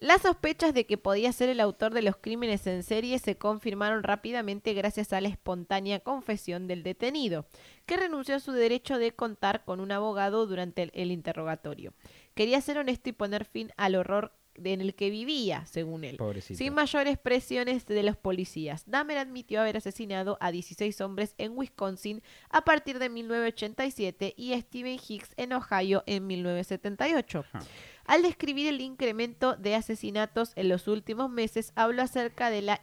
Las 0.00 0.22
sospechas 0.22 0.74
de 0.74 0.84
que 0.84 0.98
podía 0.98 1.30
ser 1.32 1.48
el 1.48 1.60
autor 1.60 1.94
de 1.94 2.02
los 2.02 2.16
crímenes 2.16 2.66
en 2.66 2.82
serie 2.82 3.18
se 3.20 3.36
confirmaron 3.38 4.02
rápidamente 4.02 4.72
gracias 4.74 5.12
a 5.12 5.20
la 5.20 5.28
espontánea 5.28 6.00
confesión 6.00 6.66
del 6.66 6.82
detenido, 6.82 7.46
que 7.86 7.96
renunció 7.96 8.34
a 8.34 8.40
su 8.40 8.50
derecho 8.50 8.98
de 8.98 9.12
contar 9.12 9.64
con 9.64 9.78
un 9.78 9.92
abogado 9.92 10.46
durante 10.48 10.82
el, 10.82 10.90
el 10.94 11.12
interrogatorio. 11.12 11.94
Quería 12.34 12.60
ser 12.60 12.78
honesto 12.78 13.10
y 13.10 13.12
poner 13.12 13.44
fin 13.44 13.70
al 13.76 13.94
horror 13.94 14.32
en 14.56 14.80
el 14.80 14.94
que 14.94 15.10
vivía, 15.10 15.64
según 15.66 16.04
él. 16.04 16.16
Pobrecito. 16.16 16.58
Sin 16.58 16.74
mayores 16.74 17.18
presiones 17.18 17.86
de 17.86 18.02
los 18.02 18.16
policías, 18.16 18.84
Dahmer 18.86 19.18
admitió 19.18 19.60
haber 19.60 19.76
asesinado 19.76 20.38
a 20.40 20.50
16 20.50 21.00
hombres 21.00 21.34
en 21.38 21.56
Wisconsin 21.56 22.22
a 22.50 22.62
partir 22.62 22.98
de 22.98 23.08
1987 23.08 24.34
y 24.36 24.52
a 24.52 24.60
Stephen 24.60 24.98
Hicks 25.06 25.30
en 25.36 25.52
Ohio 25.52 26.02
en 26.06 26.26
1978. 26.26 27.44
Ajá. 27.52 27.66
Al 28.04 28.22
describir 28.22 28.68
el 28.68 28.80
incremento 28.80 29.56
de 29.56 29.74
asesinatos 29.74 30.52
en 30.56 30.68
los 30.68 30.88
últimos 30.88 31.30
meses, 31.30 31.72
habló 31.76 32.02
acerca 32.02 32.50
de 32.50 32.62
la 32.62 32.80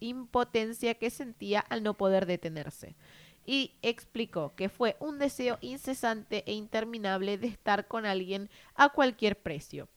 impotencia 0.00 0.94
que 0.94 1.10
sentía 1.10 1.60
al 1.60 1.82
no 1.82 1.94
poder 1.94 2.26
detenerse. 2.26 2.96
Y 3.44 3.76
explicó 3.82 4.54
que 4.54 4.68
fue 4.68 4.96
un 5.00 5.18
deseo 5.18 5.58
incesante 5.60 6.44
e 6.46 6.52
interminable 6.52 7.38
de 7.38 7.48
estar 7.48 7.88
con 7.88 8.04
alguien 8.06 8.50
a 8.74 8.90
cualquier 8.90 9.40
precio. 9.40 9.88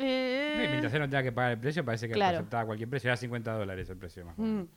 Eh, 0.00 0.66
Mientras 0.70 0.92
él 0.94 1.00
no 1.00 1.08
tenga 1.08 1.22
que 1.22 1.32
pagar 1.32 1.52
el 1.52 1.58
precio, 1.58 1.84
parece 1.84 2.08
que 2.08 2.14
Claro. 2.14 2.38
aceptaba 2.38 2.64
cualquier 2.66 2.88
precio. 2.88 3.08
Era 3.08 3.16
50 3.16 3.52
dólares 3.52 3.88
el 3.90 3.96
precio 3.96 4.24
más 4.24 4.38
o 4.38 4.42
menos. 4.42 4.66
Mm. 4.66 4.68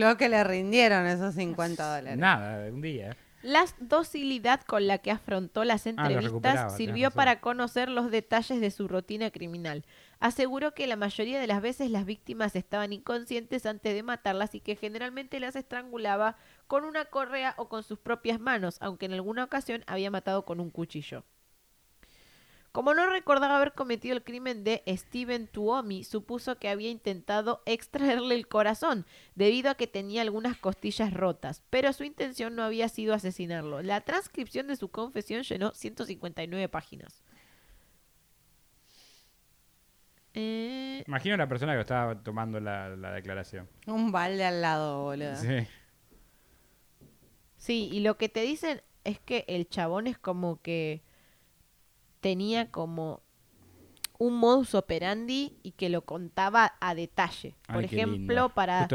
Lo 0.00 0.16
que 0.16 0.28
le 0.28 0.44
rindieron 0.44 1.06
esos 1.06 1.34
50 1.34 1.96
dólares. 1.96 2.18
Nada, 2.18 2.70
un 2.70 2.80
día. 2.80 3.16
La 3.42 3.64
docilidad 3.78 4.60
con 4.62 4.86
la 4.88 4.98
que 4.98 5.12
afrontó 5.12 5.62
las 5.64 5.86
Ah, 5.86 5.92
lo 6.10 6.18
entrevistas 6.18 6.76
sirvió 6.76 7.12
para 7.12 7.40
conocer 7.40 7.88
los 7.88 8.10
detalles 8.10 8.60
de 8.60 8.70
su 8.72 8.88
rutina 8.88 9.30
criminal. 9.30 9.84
Aseguró 10.18 10.74
que 10.74 10.88
la 10.88 10.96
mayoría 10.96 11.40
de 11.40 11.46
las 11.46 11.62
veces 11.62 11.90
las 11.92 12.04
víctimas 12.04 12.56
estaban 12.56 12.92
inconscientes 12.92 13.64
antes 13.64 13.94
de 13.94 14.02
matarlas 14.02 14.56
y 14.56 14.60
que 14.60 14.74
generalmente 14.74 15.38
las 15.38 15.54
estrangulaba 15.54 16.36
con 16.66 16.84
una 16.84 17.04
correa 17.04 17.54
o 17.58 17.68
con 17.68 17.84
sus 17.84 18.00
propias 18.00 18.40
manos, 18.40 18.76
aunque 18.80 19.06
en 19.06 19.12
alguna 19.14 19.44
ocasión 19.44 19.84
había 19.86 20.10
matado 20.10 20.44
con 20.44 20.58
un 20.58 20.70
cuchillo. 20.70 21.24
Como 22.78 22.94
no 22.94 23.10
recordaba 23.10 23.56
haber 23.56 23.72
cometido 23.72 24.14
el 24.14 24.22
crimen 24.22 24.62
de 24.62 24.84
Steven 24.86 25.48
Tuomi, 25.48 26.04
supuso 26.04 26.60
que 26.60 26.68
había 26.68 26.90
intentado 26.90 27.60
extraerle 27.66 28.36
el 28.36 28.46
corazón, 28.46 29.04
debido 29.34 29.68
a 29.68 29.74
que 29.74 29.88
tenía 29.88 30.22
algunas 30.22 30.56
costillas 30.58 31.12
rotas, 31.12 31.64
pero 31.70 31.92
su 31.92 32.04
intención 32.04 32.54
no 32.54 32.62
había 32.62 32.88
sido 32.88 33.14
asesinarlo. 33.14 33.82
La 33.82 34.02
transcripción 34.02 34.68
de 34.68 34.76
su 34.76 34.92
confesión 34.92 35.42
llenó 35.42 35.74
159 35.74 36.68
páginas. 36.68 37.24
Eh, 40.34 41.02
Imagino 41.04 41.34
a 41.34 41.38
la 41.38 41.48
persona 41.48 41.74
que 41.74 41.80
estaba 41.80 42.22
tomando 42.22 42.60
la, 42.60 42.90
la 42.90 43.10
declaración. 43.10 43.68
Un 43.88 44.12
balde 44.12 44.44
al 44.44 44.62
lado, 44.62 45.02
boludo. 45.02 45.34
Sí. 45.34 45.66
Sí, 47.56 47.88
y 47.90 47.98
lo 47.98 48.16
que 48.16 48.28
te 48.28 48.42
dicen 48.42 48.82
es 49.02 49.18
que 49.18 49.44
el 49.48 49.68
chabón 49.68 50.06
es 50.06 50.16
como 50.16 50.62
que 50.62 51.02
tenía 52.20 52.70
como 52.70 53.22
un 54.18 54.36
modus 54.36 54.74
operandi 54.74 55.56
y 55.62 55.72
que 55.72 55.88
lo 55.88 56.02
contaba 56.02 56.74
a 56.80 56.94
detalle. 56.94 57.54
Por 57.66 57.78
Ay, 57.78 57.84
ejemplo, 57.84 58.48
para, 58.50 58.88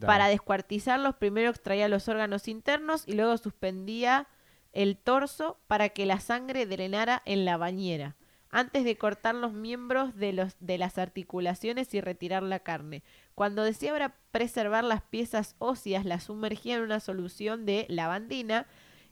para 0.00 0.28
descuartizarlos, 0.28 1.14
primero 1.16 1.50
extraía 1.50 1.88
los 1.88 2.08
órganos 2.08 2.48
internos 2.48 3.04
y 3.06 3.12
luego 3.12 3.36
suspendía 3.36 4.28
el 4.72 4.96
torso 4.96 5.58
para 5.66 5.90
que 5.90 6.06
la 6.06 6.20
sangre 6.20 6.64
drenara 6.64 7.22
en 7.26 7.44
la 7.44 7.58
bañera, 7.58 8.16
antes 8.48 8.84
de 8.84 8.96
cortar 8.96 9.34
los 9.34 9.52
miembros 9.52 10.16
de, 10.16 10.32
los, 10.32 10.56
de 10.60 10.78
las 10.78 10.96
articulaciones 10.96 11.92
y 11.92 12.00
retirar 12.00 12.42
la 12.42 12.60
carne. 12.60 13.02
Cuando 13.34 13.64
deseaba 13.64 14.14
preservar 14.30 14.84
las 14.84 15.02
piezas 15.02 15.54
óseas, 15.58 16.06
las 16.06 16.24
sumergía 16.24 16.76
en 16.76 16.82
una 16.82 17.00
solución 17.00 17.66
de 17.66 17.84
lavandina 17.90 18.66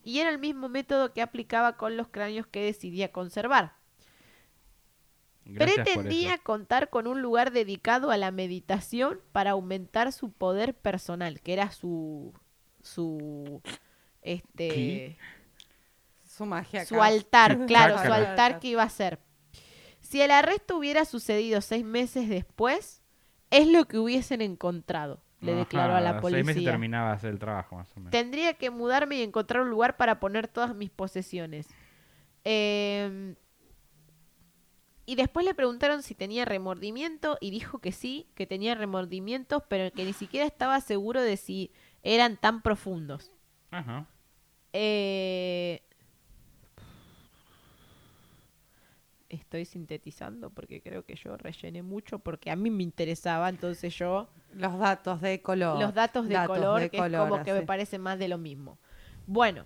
y 0.04 0.20
era 0.20 0.30
el 0.30 0.38
mismo 0.38 0.68
método 0.68 1.12
que 1.12 1.22
aplicaba 1.22 1.76
con 1.76 1.96
los 1.96 2.08
cráneos 2.08 2.46
que 2.46 2.62
decidía 2.62 3.12
conservar. 3.12 3.74
Gracias 5.44 5.88
Pretendía 5.88 6.38
contar 6.38 6.90
con 6.90 7.06
un 7.06 7.22
lugar 7.22 7.50
dedicado 7.50 8.10
a 8.10 8.16
la 8.16 8.30
meditación 8.30 9.20
para 9.32 9.52
aumentar 9.52 10.12
su 10.12 10.30
poder 10.30 10.74
personal, 10.74 11.40
que 11.40 11.52
era 11.52 11.70
su 11.70 12.32
su 12.82 13.60
este 14.22 14.68
¿Qué? 14.68 15.16
Su 16.26 16.46
magia. 16.46 16.84
su 16.86 17.02
altar, 17.02 17.58
claro, 17.66 17.98
su 18.02 18.12
altar 18.12 18.60
que 18.60 18.68
iba 18.68 18.82
a 18.82 18.88
ser. 18.88 19.18
Si 20.00 20.20
el 20.20 20.30
arresto 20.30 20.76
hubiera 20.76 21.04
sucedido 21.04 21.60
seis 21.60 21.84
meses 21.84 22.28
después, 22.28 23.02
es 23.50 23.66
lo 23.66 23.86
que 23.86 23.98
hubiesen 23.98 24.40
encontrado, 24.40 25.22
le 25.40 25.52
Ajá, 25.52 25.60
declaró 25.60 25.94
a 25.94 26.00
la 26.00 26.20
Seis 26.20 26.32
meses 26.44 26.44
policía. 26.44 26.70
terminaba 26.72 27.08
de 27.10 27.14
hacer 27.16 27.30
el 27.30 27.38
trabajo, 27.38 27.76
más 27.76 27.90
o 27.96 28.00
menos. 28.00 28.10
Tendría 28.10 28.54
que 28.54 28.70
mudarme 28.70 29.16
y 29.16 29.22
encontrar 29.22 29.62
un 29.62 29.70
lugar 29.70 29.96
para 29.96 30.20
poner 30.20 30.48
todas 30.48 30.74
mis 30.74 30.90
posesiones. 30.90 31.68
Eh, 32.44 33.34
y 35.06 35.16
después 35.16 35.44
le 35.44 35.54
preguntaron 35.54 36.02
si 36.02 36.14
tenía 36.14 36.44
remordimiento 36.44 37.36
y 37.40 37.50
dijo 37.50 37.78
que 37.80 37.90
sí, 37.92 38.28
que 38.34 38.46
tenía 38.46 38.74
remordimientos, 38.74 39.62
pero 39.68 39.90
que 39.92 40.04
ni 40.04 40.12
siquiera 40.12 40.46
estaba 40.46 40.80
seguro 40.80 41.20
de 41.20 41.36
si 41.36 41.72
eran 42.02 42.36
tan 42.36 42.62
profundos. 42.62 43.32
Ajá. 43.70 44.06
Eh, 44.72 45.82
Estoy 49.30 49.64
sintetizando 49.64 50.50
porque 50.50 50.82
creo 50.82 51.04
que 51.04 51.14
yo 51.14 51.36
rellené 51.36 51.82
mucho 51.82 52.18
porque 52.18 52.50
a 52.50 52.56
mí 52.56 52.68
me 52.68 52.82
interesaba, 52.82 53.48
entonces 53.48 53.96
yo 53.96 54.28
Los 54.54 54.76
datos 54.78 55.20
de 55.20 55.40
color. 55.40 55.80
los 55.80 55.94
datos 55.94 56.28
de 56.28 56.34
color, 56.46 56.90
que 56.90 56.98
es 56.98 57.16
como 57.16 57.42
que 57.42 57.52
me 57.52 57.62
parece 57.62 57.98
más 57.98 58.18
de 58.18 58.28
lo 58.28 58.38
mismo. 58.38 58.78
Bueno, 59.26 59.64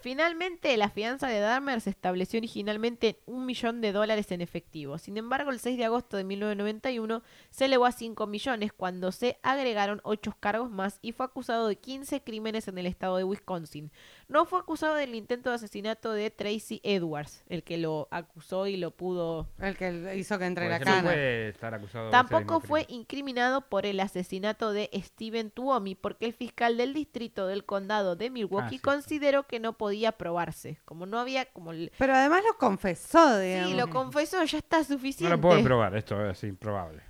finalmente 0.00 0.76
la 0.76 0.88
fianza 0.90 1.28
de 1.28 1.40
Dahmer 1.40 1.80
se 1.80 1.90
estableció 1.90 2.38
originalmente 2.38 3.08
en 3.08 3.34
un 3.34 3.46
millón 3.46 3.80
de 3.80 3.92
dólares 3.92 4.30
en 4.32 4.40
efectivo. 4.40 4.98
Sin 4.98 5.16
embargo, 5.16 5.50
el 5.50 5.60
6 5.60 5.76
de 5.78 5.84
agosto 5.84 6.16
de 6.16 6.24
1991 6.24 7.22
se 7.50 7.64
elevó 7.66 7.86
a 7.86 7.92
5 7.92 8.26
millones 8.26 8.72
cuando 8.72 9.12
se 9.12 9.38
agregaron 9.42 10.00
8 10.04 10.36
cargos 10.40 10.70
más 10.70 10.98
y 11.02 11.12
fue 11.12 11.26
acusado 11.26 11.68
de 11.68 11.76
15 11.76 12.22
crímenes 12.22 12.68
en 12.68 12.78
el 12.78 12.86
estado 12.86 13.16
de 13.16 13.24
Wisconsin. 13.24 13.90
No 14.28 14.44
fue 14.44 14.60
acusado 14.60 14.94
del 14.94 15.14
intento 15.14 15.50
de 15.50 15.56
asesinato 15.56 16.12
de 16.12 16.30
Tracy 16.30 16.80
Edwards, 16.84 17.42
el 17.48 17.62
que 17.64 17.78
lo 17.78 18.08
acusó 18.10 18.66
y 18.66 18.76
lo 18.76 18.90
pudo 18.90 19.48
El 19.58 19.76
que 19.76 20.16
hizo 20.16 20.38
que 20.38 20.44
entre 20.44 20.68
la 20.68 20.78
cana. 20.80 21.02
puede 21.02 21.48
estar 21.48 21.74
acusado 21.74 22.04
de 22.04 22.10
ese 22.10 22.16
Tampoco 22.16 22.60
fue 22.60 22.84
crimen. 22.84 23.00
incriminado 23.00 23.62
por 23.62 23.86
el 23.86 24.00
asesinato 24.00 24.72
de 24.72 24.90
Steven 24.94 25.50
Tuomi 25.50 25.94
porque 25.94 26.26
el 26.26 26.32
fiscal 26.34 26.76
del 26.76 26.94
distrito 26.94 27.46
del 27.46 27.64
condado 27.64 28.16
de 28.16 28.30
Milwaukee 28.30 28.76
sí. 28.76 28.78
consideró 28.82 29.46
que 29.46 29.60
no 29.60 29.72
podía 29.72 29.87
probarse. 30.16 30.78
Como 30.84 31.06
no 31.06 31.18
había, 31.18 31.46
como 31.46 31.72
el- 31.72 31.90
Pero 31.98 32.14
además 32.14 32.42
lo 32.46 32.56
confesó, 32.58 33.38
digamos. 33.38 33.70
sí, 33.70 33.76
lo 33.76 33.90
confesó, 33.90 34.42
ya 34.44 34.58
está 34.58 34.78
No 34.78 34.84
suficiente. 34.84 35.34
lo 35.36 35.40
puedo 35.40 35.62
probar, 35.62 35.96
esto 35.96 36.28
es 36.30 36.42
improbable. 36.44 37.02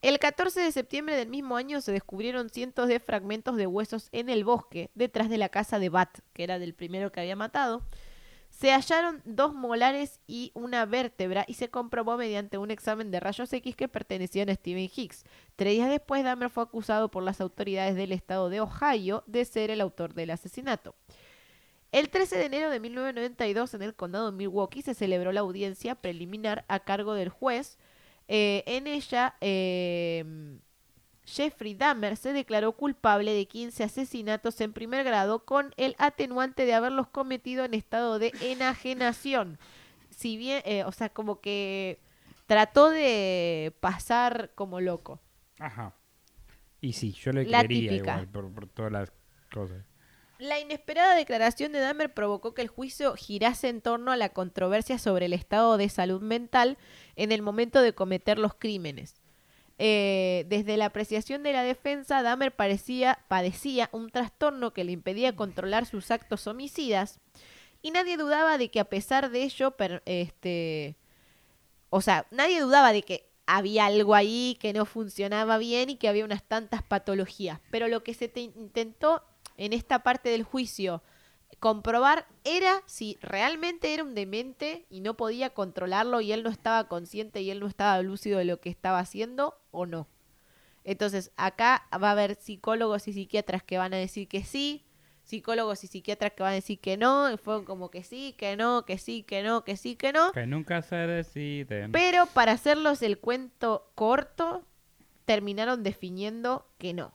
El 0.00 0.18
14 0.18 0.60
de 0.60 0.72
septiembre 0.72 1.14
del 1.16 1.28
mismo 1.28 1.56
año 1.56 1.80
se 1.80 1.92
descubrieron 1.92 2.50
cientos 2.50 2.88
de 2.88 2.98
fragmentos 2.98 3.56
de 3.56 3.68
huesos 3.68 4.08
en 4.10 4.28
el 4.28 4.44
bosque 4.44 4.90
detrás 4.94 5.30
de 5.30 5.38
la 5.38 5.48
casa 5.48 5.78
de 5.78 5.90
Bat, 5.90 6.18
que 6.32 6.42
era 6.42 6.58
del 6.58 6.74
primero 6.74 7.12
que 7.12 7.20
había 7.20 7.36
matado. 7.36 7.86
Se 8.50 8.70
hallaron 8.72 9.22
dos 9.24 9.54
molares 9.54 10.20
y 10.26 10.50
una 10.54 10.84
vértebra 10.84 11.44
y 11.48 11.54
se 11.54 11.70
comprobó 11.70 12.16
mediante 12.18 12.58
un 12.58 12.70
examen 12.70 13.10
de 13.10 13.18
rayos 13.20 13.50
X 13.52 13.76
que 13.76 13.88
pertenecían 13.88 14.50
a 14.50 14.54
Stephen 14.54 14.90
Hicks. 14.94 15.24
Tres 15.56 15.72
días 15.74 15.88
después, 15.88 16.22
Dahmer 16.22 16.50
fue 16.50 16.64
acusado 16.64 17.08
por 17.10 17.22
las 17.22 17.40
autoridades 17.40 17.94
del 17.94 18.12
estado 18.12 18.50
de 18.50 18.60
Ohio 18.60 19.22
de 19.26 19.44
ser 19.46 19.70
el 19.70 19.80
autor 19.80 20.12
del 20.14 20.30
asesinato. 20.32 20.94
El 21.92 22.08
13 22.08 22.36
de 22.38 22.46
enero 22.46 22.70
de 22.70 22.80
1992, 22.80 23.74
en 23.74 23.82
el 23.82 23.94
condado 23.94 24.30
de 24.30 24.36
Milwaukee, 24.36 24.82
se 24.82 24.94
celebró 24.94 25.30
la 25.30 25.40
audiencia 25.40 25.94
preliminar 25.94 26.64
a 26.68 26.80
cargo 26.80 27.14
del 27.14 27.28
juez. 27.28 27.78
Eh, 28.28 28.64
en 28.66 28.86
ella, 28.86 29.36
eh, 29.42 30.58
Jeffrey 31.24 31.74
Dahmer 31.74 32.16
se 32.16 32.32
declaró 32.32 32.72
culpable 32.72 33.32
de 33.34 33.46
15 33.46 33.84
asesinatos 33.84 34.60
en 34.62 34.72
primer 34.72 35.04
grado 35.04 35.44
con 35.44 35.74
el 35.76 35.94
atenuante 35.98 36.64
de 36.64 36.74
haberlos 36.74 37.08
cometido 37.08 37.64
en 37.64 37.74
estado 37.74 38.18
de 38.18 38.32
enajenación. 38.40 39.58
Si 40.10 40.36
bien, 40.36 40.62
eh, 40.64 40.84
o 40.84 40.92
sea, 40.92 41.10
como 41.10 41.40
que 41.40 42.00
trató 42.46 42.88
de 42.90 43.74
pasar 43.80 44.52
como 44.54 44.80
loco. 44.80 45.20
Ajá. 45.58 45.94
Y 46.80 46.94
sí, 46.94 47.12
yo 47.12 47.32
le 47.32 47.44
La 47.44 47.64
creería 47.64 47.92
típica. 47.92 48.12
igual 48.12 48.28
por, 48.28 48.52
por 48.52 48.66
todas 48.66 48.90
las 48.92 49.12
cosas. 49.52 49.84
La 50.42 50.58
inesperada 50.58 51.14
declaración 51.14 51.70
de 51.70 51.78
Dahmer 51.78 52.12
provocó 52.12 52.52
que 52.52 52.62
el 52.62 52.68
juicio 52.68 53.14
girase 53.14 53.68
en 53.68 53.80
torno 53.80 54.10
a 54.10 54.16
la 54.16 54.30
controversia 54.30 54.98
sobre 54.98 55.26
el 55.26 55.34
estado 55.34 55.76
de 55.76 55.88
salud 55.88 56.20
mental 56.20 56.78
en 57.14 57.30
el 57.30 57.42
momento 57.42 57.80
de 57.80 57.94
cometer 57.94 58.40
los 58.40 58.54
crímenes. 58.54 59.22
Eh, 59.78 60.44
desde 60.48 60.76
la 60.76 60.86
apreciación 60.86 61.44
de 61.44 61.52
la 61.52 61.62
defensa, 61.62 62.24
Dahmer 62.24 62.50
parecía, 62.56 63.20
padecía 63.28 63.88
un 63.92 64.10
trastorno 64.10 64.72
que 64.72 64.82
le 64.82 64.90
impedía 64.90 65.36
controlar 65.36 65.86
sus 65.86 66.10
actos 66.10 66.48
homicidas 66.48 67.20
y 67.80 67.92
nadie 67.92 68.16
dudaba 68.16 68.58
de 68.58 68.68
que 68.68 68.80
a 68.80 68.86
pesar 68.86 69.30
de 69.30 69.44
ello, 69.44 69.76
este, 70.06 70.96
o 71.88 72.00
sea, 72.00 72.26
nadie 72.32 72.60
dudaba 72.60 72.92
de 72.92 73.02
que 73.02 73.30
había 73.46 73.86
algo 73.86 74.16
ahí 74.16 74.58
que 74.60 74.72
no 74.72 74.86
funcionaba 74.86 75.56
bien 75.58 75.88
y 75.88 75.94
que 75.94 76.08
había 76.08 76.24
unas 76.24 76.42
tantas 76.42 76.82
patologías. 76.82 77.60
Pero 77.70 77.86
lo 77.86 78.02
que 78.02 78.14
se 78.14 78.26
te 78.26 78.40
intentó 78.40 79.22
en 79.56 79.72
esta 79.72 80.02
parte 80.02 80.30
del 80.30 80.42
juicio 80.42 81.02
comprobar 81.58 82.26
era 82.44 82.82
si 82.86 83.18
realmente 83.20 83.94
era 83.94 84.02
un 84.02 84.14
demente 84.14 84.86
y 84.90 85.00
no 85.00 85.16
podía 85.16 85.50
controlarlo 85.50 86.20
y 86.20 86.32
él 86.32 86.42
no 86.42 86.50
estaba 86.50 86.88
consciente 86.88 87.42
y 87.42 87.50
él 87.50 87.60
no 87.60 87.66
estaba 87.66 88.00
lúcido 88.02 88.38
de 88.38 88.44
lo 88.44 88.60
que 88.60 88.70
estaba 88.70 88.98
haciendo 88.98 89.60
o 89.70 89.86
no. 89.86 90.08
Entonces, 90.84 91.30
acá 91.36 91.86
va 91.92 92.08
a 92.08 92.12
haber 92.12 92.34
psicólogos 92.34 93.06
y 93.06 93.12
psiquiatras 93.12 93.62
que 93.62 93.78
van 93.78 93.94
a 93.94 93.98
decir 93.98 94.26
que 94.26 94.42
sí, 94.42 94.84
psicólogos 95.22 95.84
y 95.84 95.86
psiquiatras 95.86 96.32
que 96.32 96.42
van 96.42 96.52
a 96.52 96.56
decir 96.56 96.80
que 96.80 96.96
no, 96.96 97.32
y 97.32 97.36
fueron 97.36 97.64
como 97.64 97.90
que 97.90 98.02
sí, 98.02 98.34
que 98.36 98.56
no, 98.56 98.84
que 98.84 98.98
sí, 98.98 99.22
que 99.22 99.42
no, 99.42 99.62
que 99.62 99.76
sí, 99.76 99.94
que 99.94 100.12
no. 100.12 100.32
Que 100.32 100.46
nunca 100.46 100.82
se 100.82 100.96
deciden. 100.96 101.92
Pero 101.92 102.26
para 102.26 102.52
hacerlos 102.52 103.02
el 103.02 103.18
cuento 103.18 103.92
corto, 103.94 104.64
terminaron 105.24 105.84
definiendo 105.84 106.66
que 106.78 106.92
no. 106.94 107.12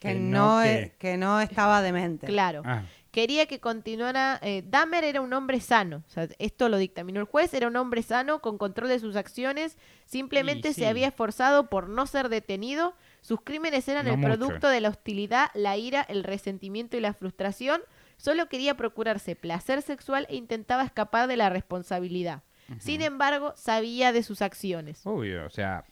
Que, 0.00 0.08
Que 0.08 0.14
no, 0.16 0.56
no, 0.58 0.62
que- 0.64 0.92
que 0.98 1.16
no 1.16 1.40
estaba 1.40 1.80
demente. 1.82 2.26
Claro. 2.26 2.62
Ah, 2.64 2.82
Quería 3.12 3.46
que 3.46 3.58
continuara. 3.58 4.38
Eh, 4.40 4.62
Dahmer 4.64 5.02
era 5.04 5.20
un 5.20 5.32
hombre 5.32 5.60
sano. 5.60 6.04
O 6.06 6.10
sea, 6.10 6.28
esto 6.38 6.68
lo 6.68 6.78
dictaminó 6.78 7.18
el 7.20 7.26
juez. 7.26 7.52
Era 7.54 7.66
un 7.66 7.74
hombre 7.76 8.02
sano 8.04 8.40
con 8.40 8.56
control 8.56 8.88
de 8.88 9.00
sus 9.00 9.16
acciones. 9.16 9.76
Simplemente 10.06 10.68
Y 10.68 10.72
se 10.74 10.80
sí. 10.82 10.84
había 10.86 11.08
esforzado 11.08 11.68
por 11.68 11.88
no 11.88 12.06
ser 12.06 12.28
detenido. 12.28 12.94
Sus 13.20 13.40
crímenes 13.42 13.88
eran 13.88 14.06
No 14.06 14.12
el 14.12 14.18
mucho. 14.18 14.28
producto 14.36 14.68
de 14.68 14.80
la 14.80 14.88
hostilidad, 14.90 15.50
la 15.54 15.76
ira, 15.76 16.02
el 16.08 16.22
resentimiento 16.24 16.96
y 16.96 17.00
la 17.00 17.12
frustración. 17.12 17.80
Solo 18.16 18.48
quería 18.48 18.76
procurarse 18.76 19.34
placer 19.34 19.82
sexual 19.82 20.26
e 20.30 20.36
intentaba 20.36 20.84
escapar 20.84 21.26
de 21.28 21.36
la 21.36 21.48
responsabilidad. 21.50 22.42
Sin 22.78 23.02
embargo, 23.02 23.52
sabía 23.56 24.12
de 24.12 24.22
sus 24.22 24.40
acciones. 24.40 25.00
obvio, 25.04 25.44
o 25.46 25.50
sea, 25.50 25.84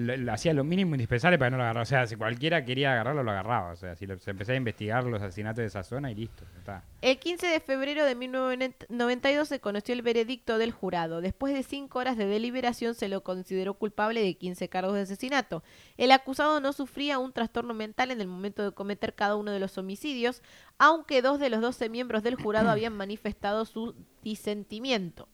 lo- 0.00 0.32
hacía 0.32 0.52
lo 0.54 0.64
mínimo 0.64 0.94
indispensable 0.94 1.38
para 1.38 1.50
no 1.50 1.56
lo 1.58 1.62
agarrara. 1.62 1.82
O 1.82 1.86
sea, 1.86 2.06
si 2.06 2.16
cualquiera 2.16 2.64
quería 2.64 2.92
agarrarlo, 2.92 3.22
lo 3.22 3.30
agarraba. 3.30 3.72
O 3.72 3.76
sea, 3.76 3.94
si 3.96 4.06
lo- 4.06 4.18
se 4.18 4.30
empezaba 4.30 4.54
a 4.54 4.56
investigar 4.56 5.04
los 5.04 5.22
asesinatos 5.22 5.58
de 5.58 5.66
esa 5.66 5.82
zona 5.82 6.10
y 6.10 6.14
listo. 6.14 6.44
está. 6.58 6.82
El 7.02 7.18
15 7.18 7.46
de 7.46 7.60
febrero 7.60 8.04
de 8.04 8.14
1992 8.14 9.48
se 9.48 9.60
conoció 9.60 9.94
el 9.94 10.02
veredicto 10.02 10.58
del 10.58 10.72
jurado. 10.72 11.20
Después 11.20 11.54
de 11.54 11.62
cinco 11.62 11.98
horas 11.98 12.16
de 12.16 12.26
deliberación 12.26 12.94
se 12.94 13.08
lo 13.08 13.22
consideró 13.22 13.74
culpable 13.74 14.22
de 14.22 14.34
15 14.34 14.68
cargos 14.68 14.94
de 14.94 15.02
asesinato. 15.02 15.62
El 15.96 16.12
acusado 16.12 16.60
no 16.60 16.72
sufría 16.72 17.18
un 17.18 17.32
trastorno 17.32 17.74
mental 17.74 18.10
en 18.10 18.20
el 18.20 18.26
momento 18.28 18.62
de 18.62 18.72
cometer 18.72 19.14
cada 19.14 19.36
uno 19.36 19.50
de 19.52 19.60
los 19.60 19.78
homicidios, 19.78 20.42
aunque 20.78 21.22
dos 21.22 21.38
de 21.40 21.50
los 21.50 21.60
12 21.60 21.88
miembros 21.88 22.22
del 22.22 22.34
jurado 22.34 22.70
habían 22.70 22.92
manifestado 22.96 23.64
su 23.64 23.94
disentimiento. 24.22 25.28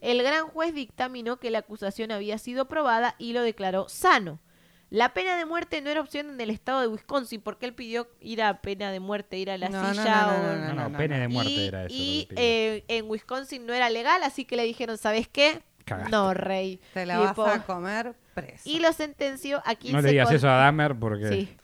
El 0.00 0.22
gran 0.22 0.46
juez 0.48 0.74
dictaminó 0.74 1.38
que 1.38 1.50
la 1.50 1.58
acusación 1.60 2.10
había 2.12 2.38
sido 2.38 2.68
probada 2.68 3.14
y 3.18 3.32
lo 3.32 3.42
declaró 3.42 3.88
sano. 3.88 4.38
La 4.90 5.12
pena 5.12 5.36
de 5.36 5.44
muerte 5.44 5.82
no 5.82 5.90
era 5.90 6.00
opción 6.00 6.30
en 6.30 6.40
el 6.40 6.48
estado 6.48 6.80
de 6.80 6.86
Wisconsin 6.88 7.42
porque 7.42 7.66
él 7.66 7.74
pidió 7.74 8.08
ir 8.20 8.42
a 8.42 8.62
pena 8.62 8.90
de 8.90 9.00
muerte, 9.00 9.36
ir 9.36 9.50
a 9.50 9.58
la 9.58 9.68
No, 9.68 9.90
silla 9.92 10.22
no, 10.22 10.28
o... 10.28 10.32
no, 10.32 10.56
No, 10.56 10.88
no, 10.88 10.88
no. 10.88 10.98
de 10.98 11.28
muerte 11.28 11.50
y 11.52 11.66
era 11.66 11.84
eso. 11.84 11.94
y, 11.94 12.28
eh, 12.36 12.84
en 12.88 13.10
Wisconsin 13.10 13.66
no 13.66 13.74
era 13.74 13.90
legal, 13.90 14.22
así 14.22 14.46
que 14.46 14.56
le 14.56 14.64
dijeron, 14.64 14.96
¿sabes 14.96 15.28
qué? 15.28 15.60
Cagaste. 15.84 16.10
No, 16.10 16.32
rey. 16.32 16.80
Te 16.94 17.04
la 17.04 17.28
Tipo, 17.28 17.42
vas 17.42 17.60
a 17.60 17.64
comer 17.66 18.14
preso. 18.34 18.62
Y 18.64 18.78
lo 18.78 18.92
sentenció 18.94 19.60
a 19.66 19.74
15 19.74 19.92
no 19.96 20.00
le 20.02 20.10
digas 20.10 20.28
con- 20.28 20.36
eso 20.36 20.48
a 20.48 20.56
Dahmer 20.56 20.94
porque 20.98 21.28
Sí. 21.28 21.56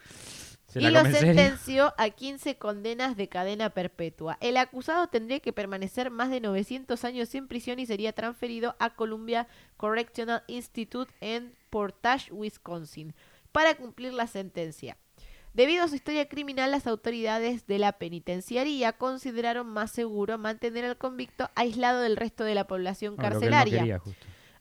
Se 0.75 0.83
y 0.83 0.91
lo 0.91 1.05
sentenció 1.05 1.95
a 1.97 2.11
15 2.11 2.57
condenas 2.57 3.17
de 3.17 3.29
cadena 3.29 3.71
perpetua. 3.71 4.37
El 4.41 4.57
acusado 4.57 5.07
tendría 5.07 5.39
que 5.41 5.53
permanecer 5.53 6.11
más 6.11 6.31
de 6.31 6.41
900 6.41 7.05
años 7.05 7.33
en 7.35 7.47
prisión 7.47 7.79
y 7.79 7.87
sería 7.87 8.13
transferido 8.13 8.75
a 8.81 8.91
Columbia 8.91 9.47
Correctional 9.77 10.43
Institute 10.49 11.13
en 11.21 11.55
Portage, 11.71 12.33
Wisconsin, 12.33 13.15
para 13.53 13.77
cumplir 13.77 14.13
la 14.13 14.27
sentencia. 14.27 14.97
Debido 15.53 15.85
a 15.85 15.89
su 15.89 15.95
historia 15.95 16.29
criminal, 16.29 16.73
las 16.73 16.89
autoridades 16.89 17.69
de 17.69 17.79
la 17.79 17.93
penitenciaría 17.93 18.93
consideraron 18.93 19.69
más 19.69 19.93
seguro 19.93 20.37
mantener 20.37 20.85
al 20.85 20.99
convicto 20.99 21.49
aislado 21.55 22.01
del 22.01 22.17
resto 22.17 22.43
de 22.43 22.57
la 22.57 22.67
población 22.67 23.15
no 23.15 23.23
carcelaria. 23.23 24.03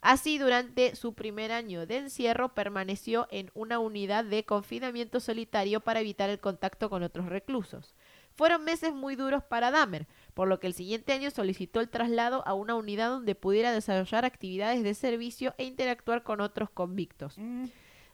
Así, 0.03 0.38
durante 0.38 0.97
su 0.97 1.13
primer 1.13 1.53
año 1.53 1.85
de 1.85 1.95
encierro, 1.95 2.53
permaneció 2.53 3.25
en 3.31 3.51
una 3.53 3.80
unidad 3.80 4.25
de 4.25 4.43
confinamiento 4.43 5.21
solitario 5.21 5.80
para 5.80 6.01
evitar 6.01 6.30
el 6.30 6.41
contacto 6.41 6.89
con 6.89 7.03
otros 7.03 7.27
reclusos. 7.27 7.95
Fueron 8.35 8.65
meses 8.65 8.93
muy 8.93 9.15
duros 9.15 9.45
para 9.45 9.71
Dahmer, 9.71 10.05
por 10.34 10.49
lo 10.49 10.59
que 10.59 10.67
el 10.67 10.73
siguiente 10.73 11.13
año 11.13 11.31
solicitó 11.31 11.80
el 11.80 11.88
traslado 11.88 12.45
a 12.45 12.53
una 12.53 12.75
unidad 12.75 13.11
donde 13.11 13.34
pudiera 13.34 13.71
desarrollar 13.71 14.25
actividades 14.25 14.84
de 14.84 14.93
servicio 14.93 15.55
e 15.57 15.63
interactuar 15.63 16.23
con 16.23 16.41
otros 16.41 16.69
convictos. 16.69 17.38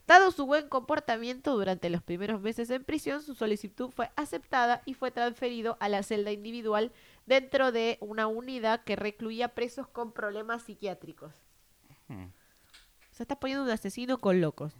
Dado 0.06 0.30
su 0.30 0.46
buen 0.46 0.68
comportamiento 0.68 1.56
durante 1.56 1.90
los 1.90 2.04
primeros 2.04 2.40
meses 2.40 2.70
en 2.70 2.84
prisión, 2.84 3.20
su 3.20 3.34
solicitud 3.34 3.90
fue 3.90 4.12
aceptada 4.14 4.82
y 4.86 4.94
fue 4.94 5.10
transferido 5.10 5.76
a 5.80 5.88
la 5.88 6.04
celda 6.04 6.30
individual 6.30 6.92
dentro 7.26 7.72
de 7.72 7.98
una 8.00 8.28
unidad 8.28 8.84
que 8.84 8.94
recluía 8.94 9.48
presos 9.48 9.88
con 9.88 10.12
problemas 10.12 10.62
psiquiátricos. 10.62 11.49
Hmm. 12.10 12.32
Se 13.12 13.22
está 13.22 13.38
poniendo 13.38 13.64
un 13.64 13.70
asesino 13.70 14.18
con 14.18 14.40
locos. 14.40 14.74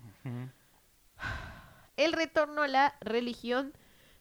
El 1.97 2.13
retorno 2.13 2.63
a 2.63 2.69
la 2.69 2.95
religión 3.01 3.73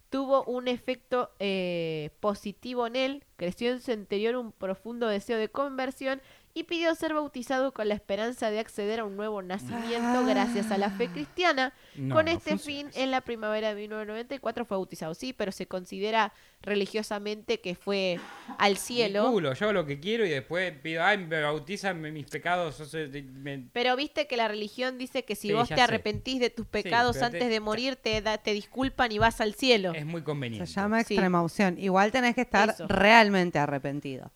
tuvo 0.10 0.44
un 0.44 0.68
efecto 0.68 1.32
eh, 1.40 2.12
positivo 2.20 2.86
en 2.88 2.96
él, 2.96 3.24
creció 3.36 3.72
en 3.72 3.82
su 3.82 3.92
interior 3.92 4.36
un 4.36 4.52
profundo 4.52 5.08
deseo 5.08 5.38
de 5.38 5.50
conversión 5.50 6.22
y 6.60 6.64
pidió 6.64 6.94
ser 6.96 7.14
bautizado 7.14 7.72
con 7.74 7.88
la 7.88 7.96
esperanza 7.96 8.52
de 8.52 8.60
acceder 8.60 9.00
a 9.00 9.06
un 9.06 9.16
nuevo 9.16 9.42
nacimiento 9.42 10.26
gracias 10.26 10.72
a 10.72 10.78
la 10.78 10.90
fe 10.90 11.08
cristiana. 11.08 11.74
No, 11.96 12.16
con 12.16 12.28
este 12.28 12.58
fin, 12.58 12.90
en 12.96 13.12
la 13.12 13.22
primavera 13.22 13.70
de 13.70 13.76
1994 13.82 14.66
fue 14.66 14.78
bautizado, 14.78 15.14
sí, 15.14 15.34
pero 15.34 15.52
se 15.52 15.68
considera 15.68 16.34
religiosamente 16.62 17.60
que 17.62 17.76
fue 17.76 18.20
al 18.58 18.78
cielo. 18.78 19.32
culo, 19.32 19.54
yo 19.54 19.66
hago 19.66 19.74
lo 19.74 19.86
que 19.86 20.00
quiero 20.00 20.26
y 20.26 20.30
después 20.30 20.74
pido, 20.82 21.04
ay, 21.04 21.18
me 21.18 21.42
bautizan 21.42 22.02
mis 22.02 22.26
pecados. 22.26 22.80
o 22.80 22.86
sea, 22.86 23.02
de- 23.08 23.22
me- 23.24 23.66
Pero 23.74 23.96
viste 23.96 24.28
que 24.28 24.36
la 24.38 24.48
religión 24.48 24.98
dice 24.98 25.24
que 25.24 25.36
si 25.36 25.50
Sí, 25.50 25.54
vos 25.54 25.70
te 25.70 25.76
sé. 25.76 25.82
arrepentís 25.82 26.40
de 26.40 26.50
tus 26.50 26.66
pecados 26.68 27.18
te- 27.18 27.26
antes 27.26 27.50
de 27.50 27.60
morir, 27.60 27.96
te, 27.96 28.22
da- 28.22 28.38
te 28.38 28.54
disculpan 28.54 29.12
y 29.12 29.20
vas 29.20 29.40
al 29.42 29.54
cielo. 29.54 29.94
Es 29.94 30.06
muy 30.06 30.22
Se 30.22 30.26
conveniente. 30.26 30.66
llama 30.72 31.04
Sí. 31.04 31.14
extrema 31.14 31.42
unción. 31.42 31.78
Igual 31.78 32.12
tenés 32.12 32.36
que 32.36 32.42
estar 32.42 32.70
Eso. 32.70 32.88
realmente 32.88 33.60
arrepentido. 33.60 34.32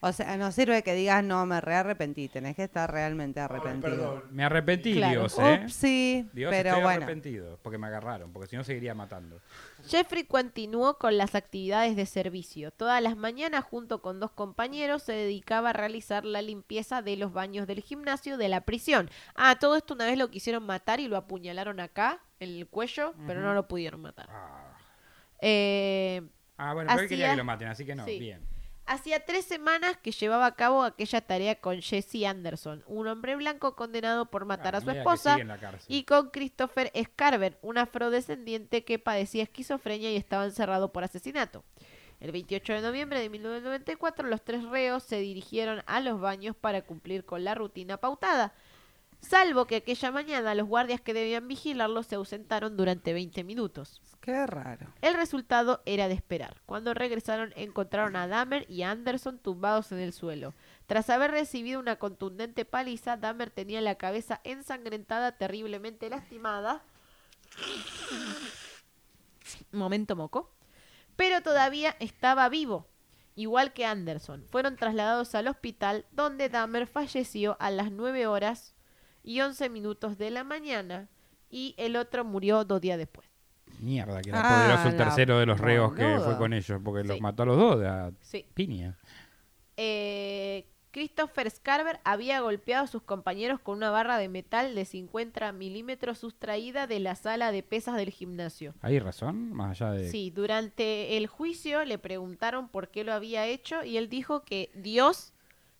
O 0.00 0.12
sea, 0.12 0.36
no 0.36 0.52
sirve 0.52 0.82
que 0.82 0.94
digas, 0.94 1.24
no, 1.24 1.46
me 1.46 1.60
rearrepentí. 1.60 2.28
Tenés 2.28 2.54
que 2.54 2.64
estar 2.64 2.90
realmente 2.92 3.40
arrepentido. 3.40 4.22
Me 4.30 4.44
arrepentí, 4.44 4.94
Claro. 4.94 5.20
Dios, 5.20 5.38
¿eh? 5.38 5.60
Ups, 5.64 5.72
sí, 5.74 6.28
Dios, 6.32 6.50
pero 6.50 6.68
estoy 6.70 6.82
bueno. 6.82 6.96
arrepentido 7.04 7.58
porque 7.62 7.78
me 7.78 7.86
agarraron, 7.86 8.32
porque 8.32 8.48
si 8.48 8.56
no 8.56 8.62
seguiría 8.64 8.94
matando. 8.94 9.40
Jeffrey 9.88 10.24
continuó 10.24 10.98
con 10.98 11.16
las 11.16 11.34
actividades 11.34 11.96
de 11.96 12.06
servicio. 12.06 12.70
Todas 12.72 13.02
las 13.02 13.16
mañanas, 13.16 13.64
junto 13.64 14.02
con 14.02 14.20
dos 14.20 14.30
compañeros, 14.32 15.02
se 15.02 15.12
dedicaba 15.12 15.70
a 15.70 15.72
realizar 15.72 16.24
la 16.24 16.42
limpieza 16.42 17.00
de 17.02 17.16
los 17.16 17.32
baños 17.32 17.66
del 17.66 17.80
gimnasio 17.80 18.36
de 18.36 18.48
la 18.48 18.60
prisión. 18.62 19.08
Ah, 19.34 19.56
todo 19.58 19.76
esto 19.76 19.94
una 19.94 20.04
vez 20.06 20.18
lo 20.18 20.28
quisieron 20.30 20.64
matar 20.66 21.00
y 21.00 21.08
lo 21.08 21.16
apuñalaron 21.16 21.80
acá, 21.80 22.20
en 22.38 22.50
el 22.50 22.66
cuello, 22.66 23.14
pero 23.26 23.40
no 23.40 23.54
lo 23.54 23.66
pudieron 23.66 24.02
matar. 24.02 24.28
Ah, 24.30 24.76
Eh, 25.40 26.22
Ah, 26.58 26.72
bueno, 26.72 26.90
pero 26.94 27.06
quería 27.08 27.30
que 27.30 27.36
lo 27.36 27.44
maten, 27.44 27.68
así 27.68 27.84
que 27.84 27.94
no, 27.94 28.04
Sí. 28.06 28.18
bien. 28.18 28.40
Hacía 28.86 29.24
tres 29.24 29.44
semanas 29.44 29.96
que 30.00 30.12
llevaba 30.12 30.46
a 30.46 30.54
cabo 30.54 30.84
aquella 30.84 31.20
tarea 31.20 31.56
con 31.56 31.82
Jesse 31.82 32.24
Anderson, 32.24 32.84
un 32.86 33.08
hombre 33.08 33.34
blanco 33.34 33.74
condenado 33.74 34.26
por 34.26 34.44
matar 34.44 34.76
Ah, 34.76 34.78
a 34.78 34.80
su 34.80 34.90
esposa, 34.90 35.36
y 35.88 36.04
con 36.04 36.30
Christopher 36.30 36.92
Scarver, 36.96 37.58
un 37.62 37.78
afrodescendiente 37.78 38.84
que 38.84 39.00
padecía 39.00 39.42
esquizofrenia 39.42 40.12
y 40.12 40.16
estaba 40.16 40.44
encerrado 40.44 40.92
por 40.92 41.02
asesinato. 41.02 41.64
El 42.20 42.30
28 42.30 42.74
de 42.74 42.80
noviembre 42.80 43.20
de 43.20 43.28
1994, 43.28 44.28
los 44.28 44.42
tres 44.42 44.64
reos 44.64 45.02
se 45.02 45.18
dirigieron 45.18 45.82
a 45.86 46.00
los 46.00 46.20
baños 46.20 46.54
para 46.54 46.82
cumplir 46.82 47.24
con 47.24 47.42
la 47.42 47.56
rutina 47.56 47.96
pautada, 47.96 48.54
salvo 49.26 49.66
que 49.66 49.76
aquella 49.76 50.10
mañana 50.10 50.54
los 50.54 50.66
guardias 50.66 51.00
que 51.00 51.14
debían 51.14 51.48
vigilarlos 51.48 52.06
se 52.06 52.14
ausentaron 52.14 52.76
durante 52.76 53.12
20 53.12 53.44
minutos. 53.44 54.00
Qué 54.20 54.46
raro. 54.46 54.92
El 55.02 55.14
resultado 55.14 55.82
era 55.86 56.08
de 56.08 56.14
esperar. 56.14 56.62
Cuando 56.66 56.94
regresaron 56.94 57.52
encontraron 57.56 58.16
a 58.16 58.26
Dahmer 58.26 58.66
y 58.68 58.82
a 58.82 58.90
Anderson 58.90 59.38
tumbados 59.38 59.92
en 59.92 59.98
el 59.98 60.12
suelo. 60.12 60.54
Tras 60.86 61.10
haber 61.10 61.30
recibido 61.30 61.80
una 61.80 61.96
contundente 61.96 62.64
paliza, 62.64 63.16
Dahmer 63.16 63.50
tenía 63.50 63.80
la 63.80 63.96
cabeza 63.96 64.40
ensangrentada, 64.44 65.32
terriblemente 65.32 66.08
lastimada. 66.08 66.82
Momento 69.72 70.16
moco. 70.16 70.52
Pero 71.16 71.40
todavía 71.40 71.96
estaba 71.98 72.48
vivo, 72.48 72.88
igual 73.34 73.72
que 73.72 73.86
Anderson. 73.86 74.44
Fueron 74.50 74.76
trasladados 74.76 75.34
al 75.34 75.48
hospital 75.48 76.04
donde 76.12 76.48
Dahmer 76.48 76.86
falleció 76.86 77.56
a 77.58 77.70
las 77.70 77.90
9 77.90 78.26
horas 78.26 78.75
y 79.26 79.42
11 79.42 79.68
minutos 79.68 80.16
de 80.16 80.30
la 80.30 80.42
mañana 80.44 81.08
y 81.50 81.74
el 81.76 81.96
otro 81.96 82.24
murió 82.24 82.64
dos 82.64 82.80
días 82.80 82.96
después. 82.96 83.28
Mierda, 83.80 84.22
que 84.22 84.30
era 84.30 84.40
Ah, 84.42 84.54
poderoso 84.64 84.88
el 84.88 84.96
tercero 84.96 85.38
de 85.38 85.44
los 85.44 85.60
reos 85.60 85.92
que 85.92 86.18
fue 86.24 86.38
con 86.38 86.54
ellos, 86.54 86.80
porque 86.82 87.04
los 87.06 87.20
mató 87.20 87.42
a 87.42 87.46
los 87.46 87.56
dos 87.58 87.80
de 87.80 87.88
a 87.88 88.12
Sí. 88.22 88.46
piña. 88.54 88.96
Eh, 89.76 90.66
Christopher 90.92 91.50
Scarver 91.50 92.00
había 92.04 92.40
golpeado 92.40 92.84
a 92.84 92.86
sus 92.86 93.02
compañeros 93.02 93.60
con 93.60 93.76
una 93.76 93.90
barra 93.90 94.16
de 94.16 94.30
metal 94.30 94.74
de 94.74 94.86
50 94.86 95.52
milímetros 95.52 96.16
sustraída 96.18 96.86
de 96.86 97.00
la 97.00 97.14
sala 97.16 97.52
de 97.52 97.62
pesas 97.62 97.96
del 97.96 98.08
gimnasio. 98.08 98.72
¿Hay 98.80 98.98
razón? 98.98 99.52
Más 99.52 99.78
allá 99.82 99.92
de... 99.92 100.08
Sí, 100.10 100.30
durante 100.30 101.18
el 101.18 101.26
juicio 101.26 101.84
le 101.84 101.98
preguntaron 101.98 102.68
por 102.70 102.88
qué 102.88 103.04
lo 103.04 103.12
había 103.12 103.44
hecho 103.46 103.84
y 103.84 103.98
él 103.98 104.08
dijo 104.08 104.42
que 104.44 104.70
Dios 104.74 105.34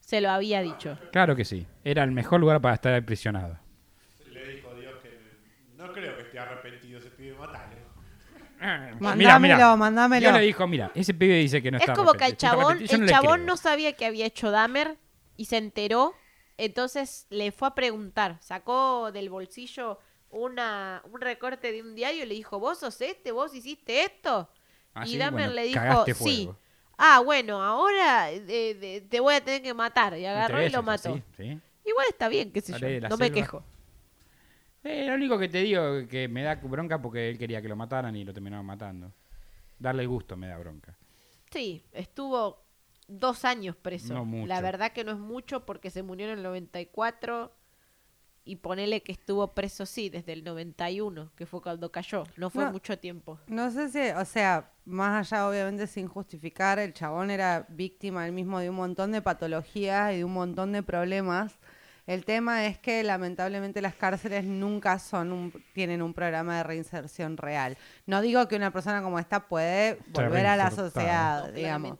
se 0.06 0.20
lo 0.20 0.30
había 0.30 0.62
dicho. 0.62 0.96
Claro 1.10 1.34
que 1.34 1.44
sí. 1.44 1.66
Era 1.82 2.04
el 2.04 2.12
mejor 2.12 2.38
lugar 2.38 2.60
para 2.60 2.76
estar 2.76 2.94
aprisionado. 2.94 3.58
Le 4.30 4.54
dijo 4.54 4.72
Dios 4.76 4.94
que 5.02 5.18
no 5.76 5.92
creo 5.92 6.16
que 6.16 6.22
esté 6.22 6.38
arrepentido, 6.38 7.00
se 7.00 7.10
pide 7.10 7.34
matarle. 7.34 7.76
Mandámelo, 9.00 9.76
mandámelo. 9.76 10.20
Dios 10.20 10.40
le 10.40 10.46
dijo, 10.46 10.64
mira, 10.68 10.92
ese 10.94 11.12
pibe 11.12 11.34
dice 11.34 11.60
que 11.60 11.72
no 11.72 11.78
es 11.78 11.82
está 11.82 11.94
como 11.94 12.12
que 12.12 12.24
el 12.24 12.36
chabón, 12.36 12.78
yo 12.78 12.94
el 12.94 13.00
no 13.00 13.08
chabón 13.08 13.46
no 13.46 13.56
sabía 13.56 13.94
que 13.94 14.06
había 14.06 14.26
hecho 14.26 14.52
Dahmer 14.52 14.96
y 15.36 15.46
se 15.46 15.56
enteró, 15.56 16.14
entonces 16.56 17.26
le 17.28 17.50
fue 17.50 17.66
a 17.66 17.74
preguntar, 17.74 18.38
sacó 18.40 19.10
del 19.10 19.28
bolsillo 19.28 19.98
una, 20.30 21.02
un 21.10 21.20
recorte 21.20 21.72
de 21.72 21.82
un 21.82 21.96
diario 21.96 22.22
y 22.22 22.26
le 22.26 22.34
dijo, 22.34 22.60
¿vos 22.60 22.78
sos 22.78 23.00
este? 23.00 23.32
¿Vos 23.32 23.52
hiciste 23.56 24.04
esto? 24.04 24.48
Ah, 24.94 25.04
y 25.04 25.10
sí, 25.10 25.18
Dahmer 25.18 25.48
bueno, 25.48 25.54
le 25.54 25.64
dijo, 25.64 26.04
sí. 26.06 26.14
fuego. 26.14 26.58
Ah, 26.98 27.20
bueno, 27.24 27.62
ahora 27.62 28.30
eh, 28.30 28.40
de- 28.40 29.00
te 29.08 29.20
voy 29.20 29.34
a 29.34 29.44
tener 29.44 29.62
que 29.62 29.74
matar. 29.74 30.16
Y 30.18 30.24
agarró 30.26 30.62
y 30.62 30.70
lo 30.70 30.82
mató. 30.82 31.10
así, 31.14 31.22
sí. 31.36 31.60
Igual 31.84 32.06
está 32.08 32.28
bien, 32.28 32.50
qué 32.52 32.60
sé 32.60 32.72
yo. 32.78 33.08
No 33.08 33.16
me 33.16 33.30
quejo. 33.30 33.62
Eh, 34.84 35.06
lo 35.08 35.14
único 35.14 35.38
que 35.38 35.48
te 35.48 35.58
digo 35.58 36.06
que 36.08 36.28
me 36.28 36.42
da 36.42 36.54
bronca 36.56 37.00
porque 37.02 37.28
él 37.28 37.38
quería 37.38 37.60
que 37.60 37.68
lo 37.68 37.76
mataran 37.76 38.14
y 38.16 38.24
lo 38.24 38.32
terminaron 38.32 38.64
matando. 38.64 39.12
Darle 39.78 40.02
el 40.02 40.08
gusto 40.08 40.36
me 40.36 40.46
da 40.48 40.56
bronca. 40.58 40.96
Sí, 41.50 41.84
estuvo 41.92 42.62
dos 43.08 43.44
años 43.44 43.76
preso. 43.76 44.14
No 44.14 44.24
mucho. 44.24 44.46
La 44.46 44.60
verdad 44.60 44.92
que 44.92 45.04
no 45.04 45.12
es 45.12 45.18
mucho 45.18 45.66
porque 45.66 45.90
se 45.90 46.02
murió 46.02 46.26
en 46.26 46.38
el 46.38 46.42
94 46.42 47.52
y 48.46 48.56
ponele 48.56 49.02
que 49.02 49.12
estuvo 49.12 49.48
preso, 49.52 49.84
sí, 49.84 50.08
desde 50.08 50.32
el 50.32 50.44
91, 50.44 51.30
que 51.36 51.44
fue 51.46 51.60
cuando 51.60 51.90
cayó. 51.92 52.24
No 52.36 52.48
fue 52.48 52.64
No. 52.64 52.72
mucho 52.72 52.96
tiempo. 52.98 53.38
No 53.48 53.70
sé 53.70 53.90
si, 53.90 53.98
o 54.16 54.24
sea, 54.24 54.70
más 54.84 55.30
allá 55.32 55.48
obviamente 55.48 55.86
sin 55.88 56.06
justificar, 56.08 56.78
el 56.78 56.94
chabón 56.94 57.30
era 57.30 57.66
víctima 57.68 58.24
él 58.24 58.32
mismo 58.32 58.60
de 58.60 58.70
un 58.70 58.76
montón 58.76 59.10
de 59.12 59.20
patologías 59.20 60.14
y 60.14 60.18
de 60.18 60.24
un 60.24 60.32
montón 60.32 60.72
de 60.72 60.82
problemas. 60.82 61.58
El 62.06 62.24
tema 62.24 62.66
es 62.66 62.78
que 62.78 63.02
lamentablemente 63.02 63.82
las 63.82 63.96
cárceles 63.96 64.44
nunca 64.44 65.00
son 65.00 65.32
un, 65.32 65.64
tienen 65.74 66.02
un 66.02 66.14
programa 66.14 66.58
de 66.58 66.62
reinserción 66.62 67.36
real. 67.36 67.76
No 68.06 68.20
digo 68.20 68.46
que 68.46 68.54
una 68.54 68.70
persona 68.70 69.02
como 69.02 69.18
esta 69.18 69.48
puede 69.48 69.98
volver 70.12 70.46
a 70.46 70.56
la 70.56 70.70
sociedad, 70.70 71.46
No, 71.46 71.52
digamos. 71.52 71.90
no 71.90 71.98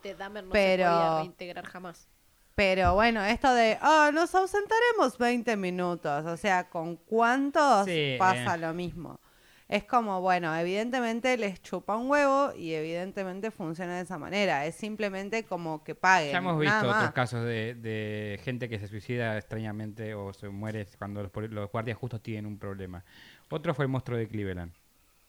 Pero- 0.52 0.84
se 0.84 0.90
podía 0.90 1.18
reintegrar 1.18 1.64
jamás. 1.66 2.08
Pero 2.56 2.94
bueno, 2.94 3.22
esto 3.22 3.52
de, 3.54 3.78
oh, 3.82 4.10
nos 4.12 4.34
ausentaremos 4.34 5.18
20 5.18 5.56
minutos. 5.56 6.24
O 6.26 6.36
sea, 6.36 6.68
¿con 6.68 6.96
cuántos 6.96 7.84
Sí, 7.84 8.16
pasa 8.18 8.54
eh. 8.54 8.58
lo 8.58 8.72
mismo? 8.74 9.20
Es 9.68 9.84
como, 9.84 10.20
bueno, 10.20 10.56
evidentemente 10.56 11.36
les 11.36 11.60
chupa 11.60 11.96
un 11.96 12.08
huevo 12.08 12.52
y 12.56 12.72
evidentemente 12.72 13.50
funciona 13.50 13.96
de 13.96 14.04
esa 14.04 14.16
manera. 14.16 14.64
Es 14.64 14.76
simplemente 14.76 15.44
como 15.44 15.84
que 15.84 15.94
paguen. 15.94 16.32
Ya 16.32 16.38
hemos 16.38 16.64
nada 16.64 16.82
visto 16.82 16.96
otros 16.96 17.10
casos 17.12 17.44
de, 17.44 17.74
de 17.74 18.40
gente 18.42 18.68
que 18.68 18.78
se 18.78 18.86
suicida 18.88 19.36
extrañamente 19.36 20.14
o 20.14 20.32
se 20.32 20.48
muere 20.48 20.86
cuando 20.98 21.22
los, 21.24 21.32
los 21.50 21.70
guardias 21.70 21.98
justos 21.98 22.22
tienen 22.22 22.46
un 22.46 22.58
problema. 22.58 23.04
Otro 23.50 23.74
fue 23.74 23.84
el 23.84 23.90
monstruo 23.90 24.16
de 24.16 24.28
Cleveland. 24.28 24.72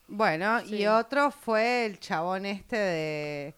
Bueno, 0.06 0.60
Sí. 0.60 0.76
y 0.76 0.86
otro 0.86 1.30
fue 1.30 1.84
el 1.84 1.98
chabón 2.00 2.46
este 2.46 2.76
de... 2.76 3.54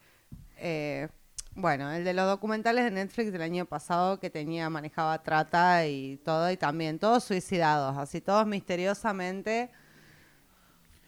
eh, 0.57 1.09
bueno, 1.55 1.91
el 1.93 2.05
de 2.05 2.15
los 2.15 2.27
documentales 2.27 2.85
de 2.85 2.91
Netflix 2.91 3.33
del 3.33 3.43
año 3.43 3.67
pasado 3.67 4.21
que 4.21 4.31
tenía, 4.31 4.71
manejaba 4.71 5.23
trata 5.23 5.87
y 5.87 6.17
todo, 6.19 6.51
y 6.51 6.57
también 6.57 6.99
todos 6.99 7.25
suicidados, 7.25 7.97
así 7.99 8.21
todos 8.21 8.47
misteriosamente. 8.47 9.71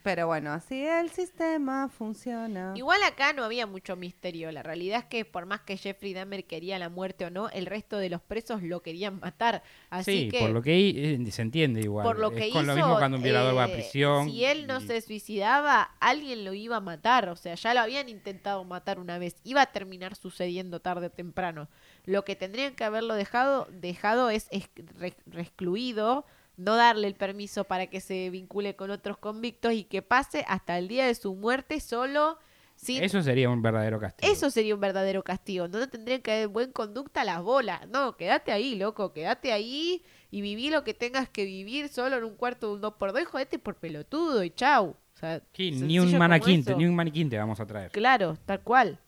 Pero 0.03 0.27
bueno, 0.27 0.53
así 0.53 0.85
el 0.85 1.11
sistema 1.11 1.89
funciona. 1.89 2.73
Igual 2.75 3.03
acá 3.05 3.33
no 3.33 3.45
había 3.45 3.67
mucho 3.69 3.95
misterio. 3.95 4.51
La 4.51 4.63
realidad 4.65 4.99
es 5.01 5.05
que 5.05 5.25
por 5.25 5.47
más 5.47 5.61
que 5.61 5.77
Jeffrey 5.77 6.13
Dahmer 6.13 6.45
quería 6.45 6.79
la 6.81 6.89
muerte 6.89 7.25
o 7.25 7.31
no, 7.31 7.49
el 7.51 7.67
resto 7.67 7.99
de 7.99 8.11
los 8.11 8.21
presos 8.21 8.63
lo 8.65 8.83
querían 8.83 9.21
matar. 9.21 9.63
Así 9.91 10.23
sí, 10.25 10.29
que 10.29 10.41
por 10.41 10.51
lo 10.51 10.61
que 10.61 10.89
eh, 11.15 11.31
se 11.31 11.43
entiende 11.43 11.81
igual. 11.83 12.05
por 12.05 12.19
lo 12.19 12.33
Es 12.33 12.35
que 12.35 12.51
con 12.51 12.63
hizo, 12.65 12.73
lo 12.73 12.75
mismo 12.75 12.99
cuando 12.99 13.17
un 13.19 13.23
violador 13.23 13.57
va 13.57 13.65
a 13.65 13.69
eh, 13.69 13.75
prisión. 13.75 14.29
Si 14.29 14.45
él 14.45 14.67
no 14.67 14.81
y- 14.81 14.87
se 14.87 15.01
suicidaba, 15.03 15.83
alguien 16.01 16.45
lo 16.45 16.53
iba 16.53 16.77
a 16.77 16.81
matar. 16.81 17.29
O 17.29 17.37
sea, 17.37 17.55
ya 17.55 17.73
lo 17.73 17.81
habían 17.81 18.09
intentado 18.09 18.65
matar 18.65 18.99
una 18.99 19.19
vez. 19.19 19.37
Iba 19.45 19.63
a 19.63 19.67
terminar 19.67 20.17
sucediendo 20.17 20.81
tarde 20.81 21.07
o 21.07 21.11
temprano. 21.11 21.69
Lo 22.05 22.25
que 22.25 22.35
tendrían 22.35 22.75
que 22.75 22.83
haberlo 22.83 23.15
dejado, 23.15 23.69
dejado 23.71 24.31
es, 24.31 24.49
es 24.51 24.69
re- 24.99 25.15
recluido, 25.27 26.25
no 26.57 26.77
darle 26.77 27.09
el 27.09 27.15
permiso 27.15 27.65
para 27.65 27.87
que 27.87 28.01
se 28.01 28.31
vincule 28.31 28.77
con 28.77 28.91
otros 28.91 29.19
convictos 29.19 29.73
y 29.73 29.85
que 29.85 30.03
pase 30.03 30.45
hasta 30.49 30.79
el 30.79 30.89
día 30.89 31.07
de 31.07 31.15
su 31.15 31.35
muerte 31.35 31.81
solo 31.81 32.39
sin 32.77 33.03
Eso 33.03 33.23
sería 33.23 33.49
un 33.49 33.63
verdadero 33.63 34.01
castigo. 34.01 34.33
eso 34.33 34.51
sería 34.51 34.75
un 34.75 34.81
verdadero 34.81 35.23
castigo. 35.23 35.69
No 35.69 35.89
tendrían 35.89 36.21
que 36.21 36.33
haber 36.33 36.49
buen 36.49 36.73
conducta 36.73 37.21
a 37.21 37.25
las 37.25 37.43
bolas. 37.43 37.87
No, 37.89 38.17
quédate 38.17 38.51
ahí, 38.51 38.75
loco. 38.75 39.13
Quédate 39.13 39.53
ahí 39.53 40.03
y 40.31 40.41
viví 40.41 40.69
lo 40.71 40.83
que 40.83 40.95
tengas 40.95 41.29
que 41.29 41.45
vivir 41.45 41.89
solo 41.89 42.17
en 42.17 42.25
un 42.25 42.35
cuarto 42.35 42.69
de 42.69 42.75
un 42.75 42.83
2x2 42.83 43.23
y 43.23 43.25
jodete 43.25 43.59
por 43.59 43.77
pelotudo 43.77 44.43
y 44.43 44.51
chau. 44.51 44.97
O 45.15 45.19
sea, 45.19 45.43
Sí, 45.53 45.71
ni 45.71 46.01
un 46.01 46.17
maniquín, 46.19 46.65
ni 46.77 46.87
un 46.87 46.95
maniquín 46.97 47.31
te 47.31 47.39
vamos 47.39 47.61
a 47.61 47.67
traer. 47.67 47.93
Claro, 47.93 48.37
tal 48.47 48.63
cual. 48.63 48.99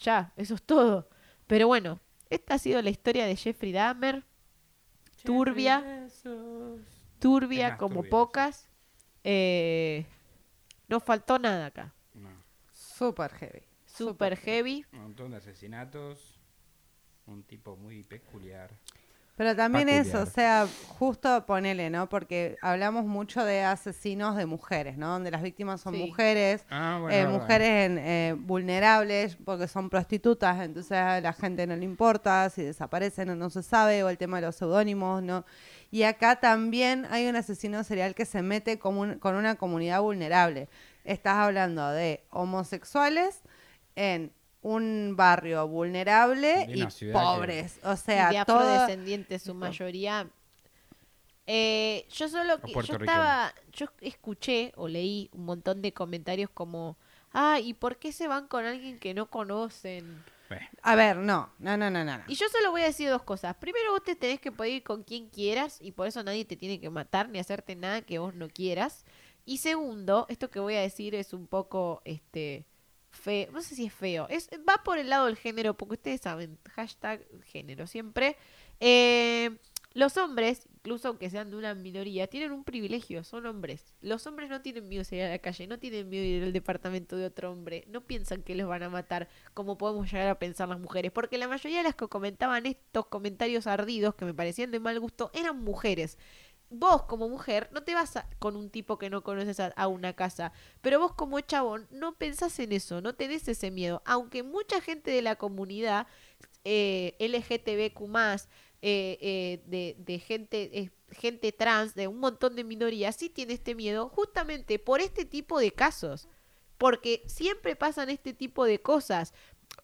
Ya, 0.00 0.32
eso 0.36 0.54
es 0.54 0.62
todo. 0.62 1.10
Pero 1.46 1.66
bueno, 1.66 2.00
esta 2.30 2.54
ha 2.54 2.58
sido 2.58 2.80
la 2.80 2.90
historia 2.90 3.26
de 3.26 3.36
Jeffrey 3.36 3.72
Dahmer. 3.72 4.24
Turbia. 5.24 6.08
Turbia 7.18 7.76
como 7.76 8.02
pocas. 8.04 8.68
Eh, 9.24 10.06
no 10.88 11.00
faltó 11.00 11.38
nada 11.38 11.66
acá. 11.66 11.94
No. 12.14 12.30
Súper 12.72 13.32
heavy. 13.32 13.62
Super 13.86 14.36
heavy. 14.36 14.86
Un 14.92 15.02
montón 15.02 15.30
de 15.32 15.38
asesinatos. 15.38 16.40
Un 17.26 17.42
tipo 17.42 17.76
muy 17.76 18.04
peculiar. 18.04 18.70
Pero 19.38 19.56
también 19.56 19.88
eso, 19.88 20.02
Peculiar. 20.18 20.28
o 20.28 20.30
sea, 20.30 20.68
justo 20.98 21.46
ponele, 21.46 21.88
¿no? 21.90 22.08
Porque 22.08 22.56
hablamos 22.60 23.06
mucho 23.06 23.44
de 23.44 23.62
asesinos 23.62 24.36
de 24.36 24.44
mujeres, 24.46 24.98
¿no? 24.98 25.08
Donde 25.12 25.30
las 25.30 25.40
víctimas 25.42 25.80
son 25.80 25.94
Sí. 25.94 26.00
mujeres, 26.06 26.66
Ah, 26.68 27.00
eh, 27.08 27.24
mujeres 27.26 27.68
en, 27.86 27.98
eh, 27.98 28.34
vulnerables 28.36 29.36
porque 29.44 29.68
son 29.68 29.88
prostitutas, 29.88 30.60
entonces 30.60 30.92
a 30.92 31.20
la 31.20 31.32
gente 31.32 31.66
no 31.66 31.76
le 31.76 31.84
importa 31.84 32.50
si 32.50 32.62
desaparecen 32.62 33.30
o 33.30 33.36
no 33.36 33.48
se 33.48 33.62
sabe, 33.62 34.02
o 34.02 34.08
el 34.10 34.18
tema 34.18 34.40
de 34.40 34.46
los 34.46 34.56
seudónimos, 34.56 35.22
¿no? 35.22 35.44
Y 35.90 36.02
acá 36.02 36.36
también 36.40 37.06
hay 37.10 37.28
un 37.28 37.36
asesino 37.36 37.82
serial 37.84 38.14
que 38.14 38.24
se 38.26 38.42
mete 38.42 38.78
con, 38.78 38.98
un- 38.98 39.18
con 39.20 39.36
una 39.36 39.54
comunidad 39.54 40.00
vulnerable. 40.02 40.68
Estás 41.04 41.36
hablando 41.36 41.88
de 41.90 42.24
homosexuales 42.30 43.40
en 43.96 44.32
un 44.62 45.14
barrio 45.16 45.66
vulnerable 45.68 46.66
De 46.66 46.76
y 46.76 46.86
que- 46.86 47.12
pobres. 47.12 47.78
O 47.84 47.92
y 47.94 47.96
sea, 47.96 48.30
de 48.30 48.44
todo... 48.44 48.58
afrodescendientes 48.58 49.42
su 49.42 49.54
mayoría. 49.54 50.28
Eh, 51.46 52.06
yo 52.12 52.28
solo 52.28 52.60
que 52.60 52.72
yo 52.74 52.80
estaba, 52.80 53.54
yo 53.72 53.86
escuché 54.02 54.72
o 54.76 54.86
leí 54.86 55.30
un 55.32 55.46
montón 55.46 55.80
de 55.80 55.92
comentarios 55.94 56.50
como, 56.50 56.98
ah, 57.32 57.58
¿y 57.58 57.72
por 57.72 57.96
qué 57.96 58.12
se 58.12 58.28
van 58.28 58.48
con 58.48 58.66
alguien 58.66 58.98
que 58.98 59.14
no 59.14 59.30
conocen? 59.30 60.22
A 60.82 60.94
ver, 60.94 61.16
no, 61.16 61.50
no, 61.58 61.76
no, 61.76 61.90
no, 61.90 62.04
no. 62.04 62.18
no. 62.18 62.24
Y 62.26 62.34
yo 62.34 62.46
solo 62.48 62.70
voy 62.70 62.82
a 62.82 62.86
decir 62.86 63.08
dos 63.08 63.22
cosas. 63.22 63.54
Primero, 63.56 63.92
vos 63.92 64.02
te 64.02 64.16
tenés 64.16 64.40
que 64.40 64.52
poder 64.52 64.72
ir 64.72 64.82
con 64.82 65.02
quien 65.04 65.28
quieras 65.28 65.78
y 65.80 65.92
por 65.92 66.06
eso 66.06 66.22
nadie 66.22 66.44
te 66.44 66.56
tiene 66.56 66.80
que 66.80 66.90
matar 66.90 67.28
ni 67.28 67.38
hacerte 67.38 67.76
nada 67.76 68.02
que 68.02 68.18
vos 68.18 68.34
no 68.34 68.48
quieras. 68.48 69.04
Y 69.44 69.58
segundo, 69.58 70.26
esto 70.28 70.50
que 70.50 70.60
voy 70.60 70.74
a 70.74 70.80
decir 70.80 71.14
es 71.14 71.32
un 71.32 71.46
poco, 71.46 72.02
este, 72.04 72.66
feo. 73.18 73.50
No 73.52 73.60
sé 73.62 73.74
si 73.74 73.86
es 73.86 73.92
feo. 73.92 74.26
Es, 74.28 74.48
va 74.68 74.82
por 74.84 74.98
el 74.98 75.10
lado 75.10 75.26
del 75.26 75.36
género, 75.36 75.74
porque 75.74 75.94
ustedes 75.94 76.20
saben, 76.20 76.58
hashtag 76.74 77.24
género 77.44 77.86
siempre. 77.86 78.36
Eh, 78.80 79.58
los 79.94 80.16
hombres, 80.16 80.68
incluso 80.76 81.08
aunque 81.08 81.28
sean 81.28 81.50
de 81.50 81.56
una 81.56 81.74
minoría, 81.74 82.26
tienen 82.28 82.52
un 82.52 82.62
privilegio, 82.62 83.24
son 83.24 83.46
hombres. 83.46 83.94
Los 84.00 84.26
hombres 84.26 84.50
no 84.50 84.60
tienen 84.60 84.86
miedo 84.86 85.00
de 85.00 85.04
salir 85.04 85.24
a 85.24 85.30
la 85.30 85.38
calle, 85.38 85.66
no 85.66 85.78
tienen 85.78 86.08
miedo 86.08 86.22
de 86.22 86.28
ir 86.28 86.42
al 86.44 86.52
departamento 86.52 87.16
de 87.16 87.24
otro 87.24 87.50
hombre, 87.50 87.84
no 87.88 88.02
piensan 88.02 88.42
que 88.42 88.54
los 88.54 88.68
van 88.68 88.82
a 88.82 88.90
matar 88.90 89.28
como 89.54 89.78
podemos 89.78 90.10
llegar 90.12 90.28
a 90.28 90.38
pensar 90.38 90.68
las 90.68 90.78
mujeres, 90.78 91.10
porque 91.10 91.38
la 91.38 91.48
mayoría 91.48 91.78
de 91.78 91.84
las 91.84 91.96
que 91.96 92.06
comentaban 92.06 92.66
estos 92.66 93.06
comentarios 93.06 93.66
ardidos 93.66 94.14
que 94.14 94.24
me 94.24 94.34
parecían 94.34 94.70
de 94.70 94.78
mal 94.78 95.00
gusto 95.00 95.30
eran 95.34 95.58
mujeres. 95.58 96.18
Vos 96.70 97.02
como 97.04 97.28
mujer 97.30 97.70
no 97.72 97.82
te 97.82 97.94
vas 97.94 98.16
a- 98.16 98.28
con 98.38 98.54
un 98.56 98.68
tipo 98.70 98.98
que 98.98 99.08
no 99.10 99.22
conoces 99.22 99.58
a, 99.60 99.88
una 99.88 100.12
casa, 100.14 100.52
pero 100.82 100.98
vos 101.00 101.14
como 101.14 101.40
chabón 101.40 101.86
no 101.90 102.16
pensás 102.18 102.58
en 102.58 102.72
eso, 102.72 103.00
no 103.00 103.14
tenés 103.14 103.48
ese 103.48 103.70
miedo, 103.70 104.02
aunque 104.04 104.42
mucha 104.42 104.80
gente 104.82 105.10
de 105.10 105.22
la 105.22 105.36
comunidad 105.36 106.06
eh, 106.64 107.16
LGTBQ+, 107.18 108.48
eh, 108.82 109.18
eh, 109.20 109.62
de, 109.66 109.96
de 109.98 110.18
gente, 110.18 110.78
eh, 110.78 110.90
gente 111.10 111.52
trans, 111.52 111.94
de 111.94 112.06
un 112.08 112.18
montón 112.20 112.54
de 112.56 112.64
minorías, 112.64 113.16
sí 113.16 113.28
tiene 113.30 113.54
este 113.54 113.74
miedo 113.74 114.08
justamente 114.10 114.78
por 114.78 115.00
este 115.00 115.24
tipo 115.24 115.58
de 115.58 115.72
casos. 115.72 116.28
Porque 116.78 117.24
siempre 117.26 117.74
pasan 117.74 118.08
este 118.08 118.32
tipo 118.34 118.64
de 118.64 118.80
cosas. 118.80 119.34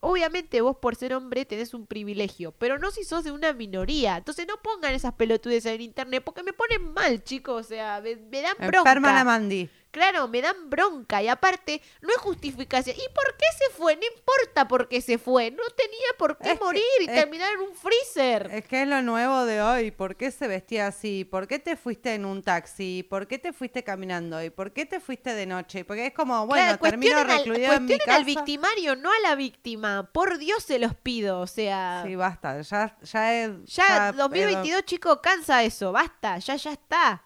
Obviamente 0.01 0.61
vos 0.61 0.77
por 0.77 0.97
ser 0.97 1.15
hombre 1.15 1.47
tenés 1.47 1.73
un 1.73 1.86
privilegio, 1.86 2.52
pero 2.52 2.78
no 2.78 2.90
si 2.90 3.05
sos 3.05 3.24
de 3.24 3.32
una 3.32 3.55
minoría. 3.55 4.19
Entonces 4.19 4.47
no 4.47 4.61
pongan 4.62 4.93
esas 4.93 5.15
pelotudes 5.15 5.65
en 5.66 5.81
internet 5.81 6.23
porque 6.23 6.43
me 6.43 6.52
ponen 6.52 6.93
mal, 6.93 7.24
chicos. 7.24 7.65
O 7.65 7.69
sea, 7.69 8.01
me, 8.02 8.16
me 8.16 8.43
dan 8.43 8.55
bronca. 8.59 8.90
Enferma 8.90 9.15
la 9.15 9.24
Mandy. 9.24 9.70
Claro, 9.94 10.26
me 10.26 10.42
dan 10.42 10.68
bronca 10.68 11.22
y 11.22 11.28
aparte 11.28 11.80
no 12.02 12.08
es 12.08 12.16
justificación. 12.16 12.96
¿Y 12.96 13.14
por 13.14 13.36
qué 13.36 13.46
se 13.56 13.72
fue? 13.76 13.94
No 13.94 14.02
importa 14.16 14.66
por 14.66 14.88
qué 14.88 15.00
se 15.00 15.18
fue. 15.18 15.52
No 15.52 15.62
tenía 15.76 16.08
por 16.18 16.36
qué 16.36 16.50
Es 16.50 16.58
que- 16.58 16.64
morir 16.64 16.82
y 17.00 17.04
es- 17.04 17.14
terminar 17.14 17.52
en 17.54 17.60
un 17.60 17.76
freezer. 17.76 18.48
Es 18.52 18.64
que 18.66 18.82
es 18.82 18.88
lo 18.88 19.02
nuevo 19.02 19.44
de 19.44 19.62
hoy. 19.62 19.92
¿Por 19.92 20.16
qué 20.16 20.32
se 20.32 20.48
vestía 20.48 20.88
así? 20.88 21.24
¿Por 21.24 21.46
qué 21.46 21.60
te 21.60 21.76
fuiste 21.76 22.12
en 22.14 22.24
un 22.24 22.42
taxi? 22.42 23.04
¿Por 23.08 23.28
qué 23.28 23.38
te 23.38 23.52
fuiste 23.52 23.84
caminando? 23.84 24.42
¿Y 24.42 24.50
por 24.50 24.72
qué 24.72 24.84
te 24.84 24.98
fuiste 24.98 25.32
de 25.32 25.46
noche? 25.46 25.84
Porque 25.84 26.06
es 26.06 26.12
como, 26.12 26.44
bueno, 26.48 26.64
Claro, 26.76 26.78
termino 26.78 27.12
cuestionen 27.12 27.30
al- 27.30 27.44
recluido 27.44 27.72
en 27.74 27.84
mi 27.86 27.98
casa. 27.98 28.16
al 28.16 28.24
victimario, 28.24 28.96
no 28.96 29.12
a 29.12 29.18
la 29.20 29.36
víctima. 29.36 30.10
Por 30.12 30.38
Dios 30.38 30.64
se 30.64 30.80
los 30.80 30.96
pido. 30.96 31.38
O 31.38 31.46
sea, 31.46 32.02
Sí, 32.04 32.16
basta. 32.16 32.60
Ya, 32.62 32.98
ya 33.00 33.34
es. 33.44 33.50
ya 33.66 34.08
eh, 34.08 34.12
2022, 34.16 34.84
chicos, 34.86 35.20
cansa 35.22 35.62
eso. 35.62 35.92
Basta, 35.92 36.38
ya, 36.38 36.56
ya 36.56 36.72
está. 36.72 37.22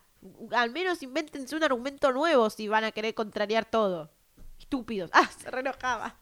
Al 0.52 0.70
menos 0.70 1.02
invéntense 1.02 1.54
un 1.56 1.64
argumento 1.64 2.12
nuevo 2.12 2.50
si 2.50 2.68
van 2.68 2.84
a 2.84 2.92
querer 2.92 3.14
contrariar 3.14 3.64
todo. 3.64 4.10
Estúpidos. 4.58 5.10
Ah, 5.12 5.28
se 5.36 5.50
reenojaba. 5.50 6.16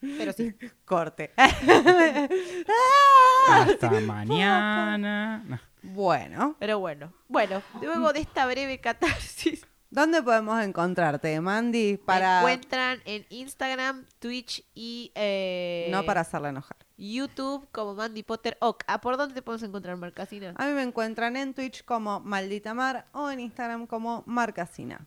Pero 0.00 0.32
sí. 0.32 0.54
corte. 0.84 1.32
hasta 3.48 3.90
mañana. 4.00 5.42
No. 5.46 5.60
bueno, 5.82 6.56
Pero 6.58 6.78
bueno. 6.78 7.12
Bueno, 7.28 7.62
luego 7.80 8.12
de 8.12 8.20
esta 8.20 8.46
breve 8.46 8.80
catarsis. 8.80 9.66
¿dónde 9.90 10.22
podemos 10.22 10.60
encontrarte, 10.62 11.40
Mandy? 11.40 11.96
Para. 11.98 12.42
Me 12.42 12.52
encuentran 12.52 13.00
en 13.04 13.24
Instagram, 13.30 14.04
Twitch 14.18 14.64
y 14.74 15.12
eh, 15.14 15.88
No 15.90 16.04
para 16.04 16.22
hacerla 16.22 16.48
enojar. 16.48 16.83
YouTube 16.96 17.68
como 17.72 17.94
Mandy 17.94 18.22
Potter 18.22 18.56
Ock. 18.60 18.84
¿A 18.86 19.00
por 19.00 19.16
dónde 19.16 19.34
te 19.34 19.42
podemos 19.42 19.62
encontrar, 19.62 19.96
Marcasina? 19.96 20.54
A 20.56 20.66
mí 20.66 20.72
me 20.72 20.82
encuentran 20.82 21.36
en 21.36 21.54
Twitch 21.54 21.84
como 21.84 22.20
Maldita 22.20 22.74
Mar 22.74 23.06
o 23.12 23.30
en 23.30 23.40
Instagram 23.40 23.86
como 23.86 24.22
Marcasina. 24.26 25.06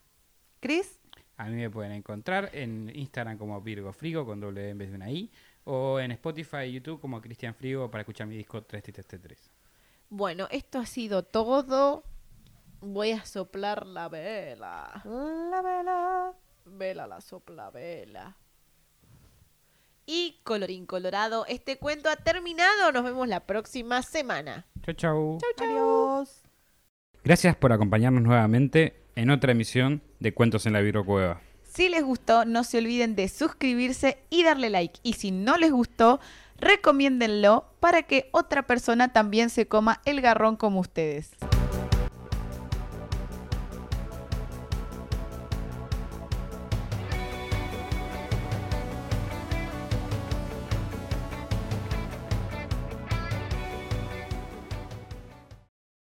¿Cris? 0.59 0.99
A 1.37 1.45
mí 1.45 1.55
me 1.55 1.69
pueden 1.69 1.91
encontrar 1.91 2.49
en 2.53 2.91
Instagram 2.93 3.37
como 3.37 3.61
Virgo 3.61 3.93
Frigo 3.93 4.25
con 4.25 4.39
doble 4.39 4.67
E 4.67 4.69
en 4.71 4.77
vez 4.77 4.89
de 4.89 4.95
una 4.95 5.09
I. 5.09 5.31
O 5.65 5.99
en 5.99 6.11
Spotify 6.11 6.63
y 6.65 6.73
YouTube 6.73 7.01
como 7.01 7.21
Cristian 7.21 7.53
Frigo 7.53 7.91
para 7.91 8.01
escuchar 8.01 8.25
mi 8.25 8.37
disco 8.37 8.63
333. 8.63 9.51
Bueno, 10.09 10.47
esto 10.49 10.79
ha 10.79 10.85
sido 10.85 11.23
todo. 11.23 12.03
Voy 12.79 13.11
a 13.11 13.25
soplar 13.25 13.85
la 13.85 14.07
vela. 14.07 15.01
La 15.03 15.61
vela. 15.61 16.33
Vela 16.65 17.07
la 17.07 17.21
sopla 17.21 17.69
vela. 17.69 18.35
Y 20.09 20.39
colorín 20.45 20.85
colorado, 20.85 21.45
este 21.47 21.77
cuento 21.77 22.09
ha 22.09 22.15
terminado. 22.15 22.93
Nos 22.93 23.03
vemos 23.03 23.27
la 23.27 23.41
próxima 23.41 24.01
semana. 24.01 24.65
Chau, 24.81 24.95
chau. 24.95 25.37
Adiós. 25.57 26.43
Gracias 27.25 27.57
por 27.57 27.73
acompañarnos 27.73 28.23
nuevamente 28.23 29.03
en 29.17 29.31
otra 29.31 29.51
emisión 29.51 30.01
de 30.21 30.33
Cuentos 30.33 30.65
en 30.65 30.71
la 30.71 30.79
Virocueva. 30.79 31.41
Si 31.61 31.89
les 31.89 32.03
gustó, 32.03 32.45
no 32.45 32.63
se 32.63 32.77
olviden 32.77 33.17
de 33.17 33.27
suscribirse 33.27 34.23
y 34.29 34.43
darle 34.43 34.69
like. 34.69 34.97
Y 35.03 35.13
si 35.13 35.31
no 35.31 35.57
les 35.57 35.73
gustó, 35.73 36.21
recomiéndenlo 36.55 37.65
para 37.81 38.03
que 38.03 38.29
otra 38.31 38.65
persona 38.65 39.11
también 39.11 39.49
se 39.49 39.67
coma 39.67 40.01
el 40.05 40.21
garrón 40.21 40.55
como 40.55 40.79
ustedes. 40.79 41.31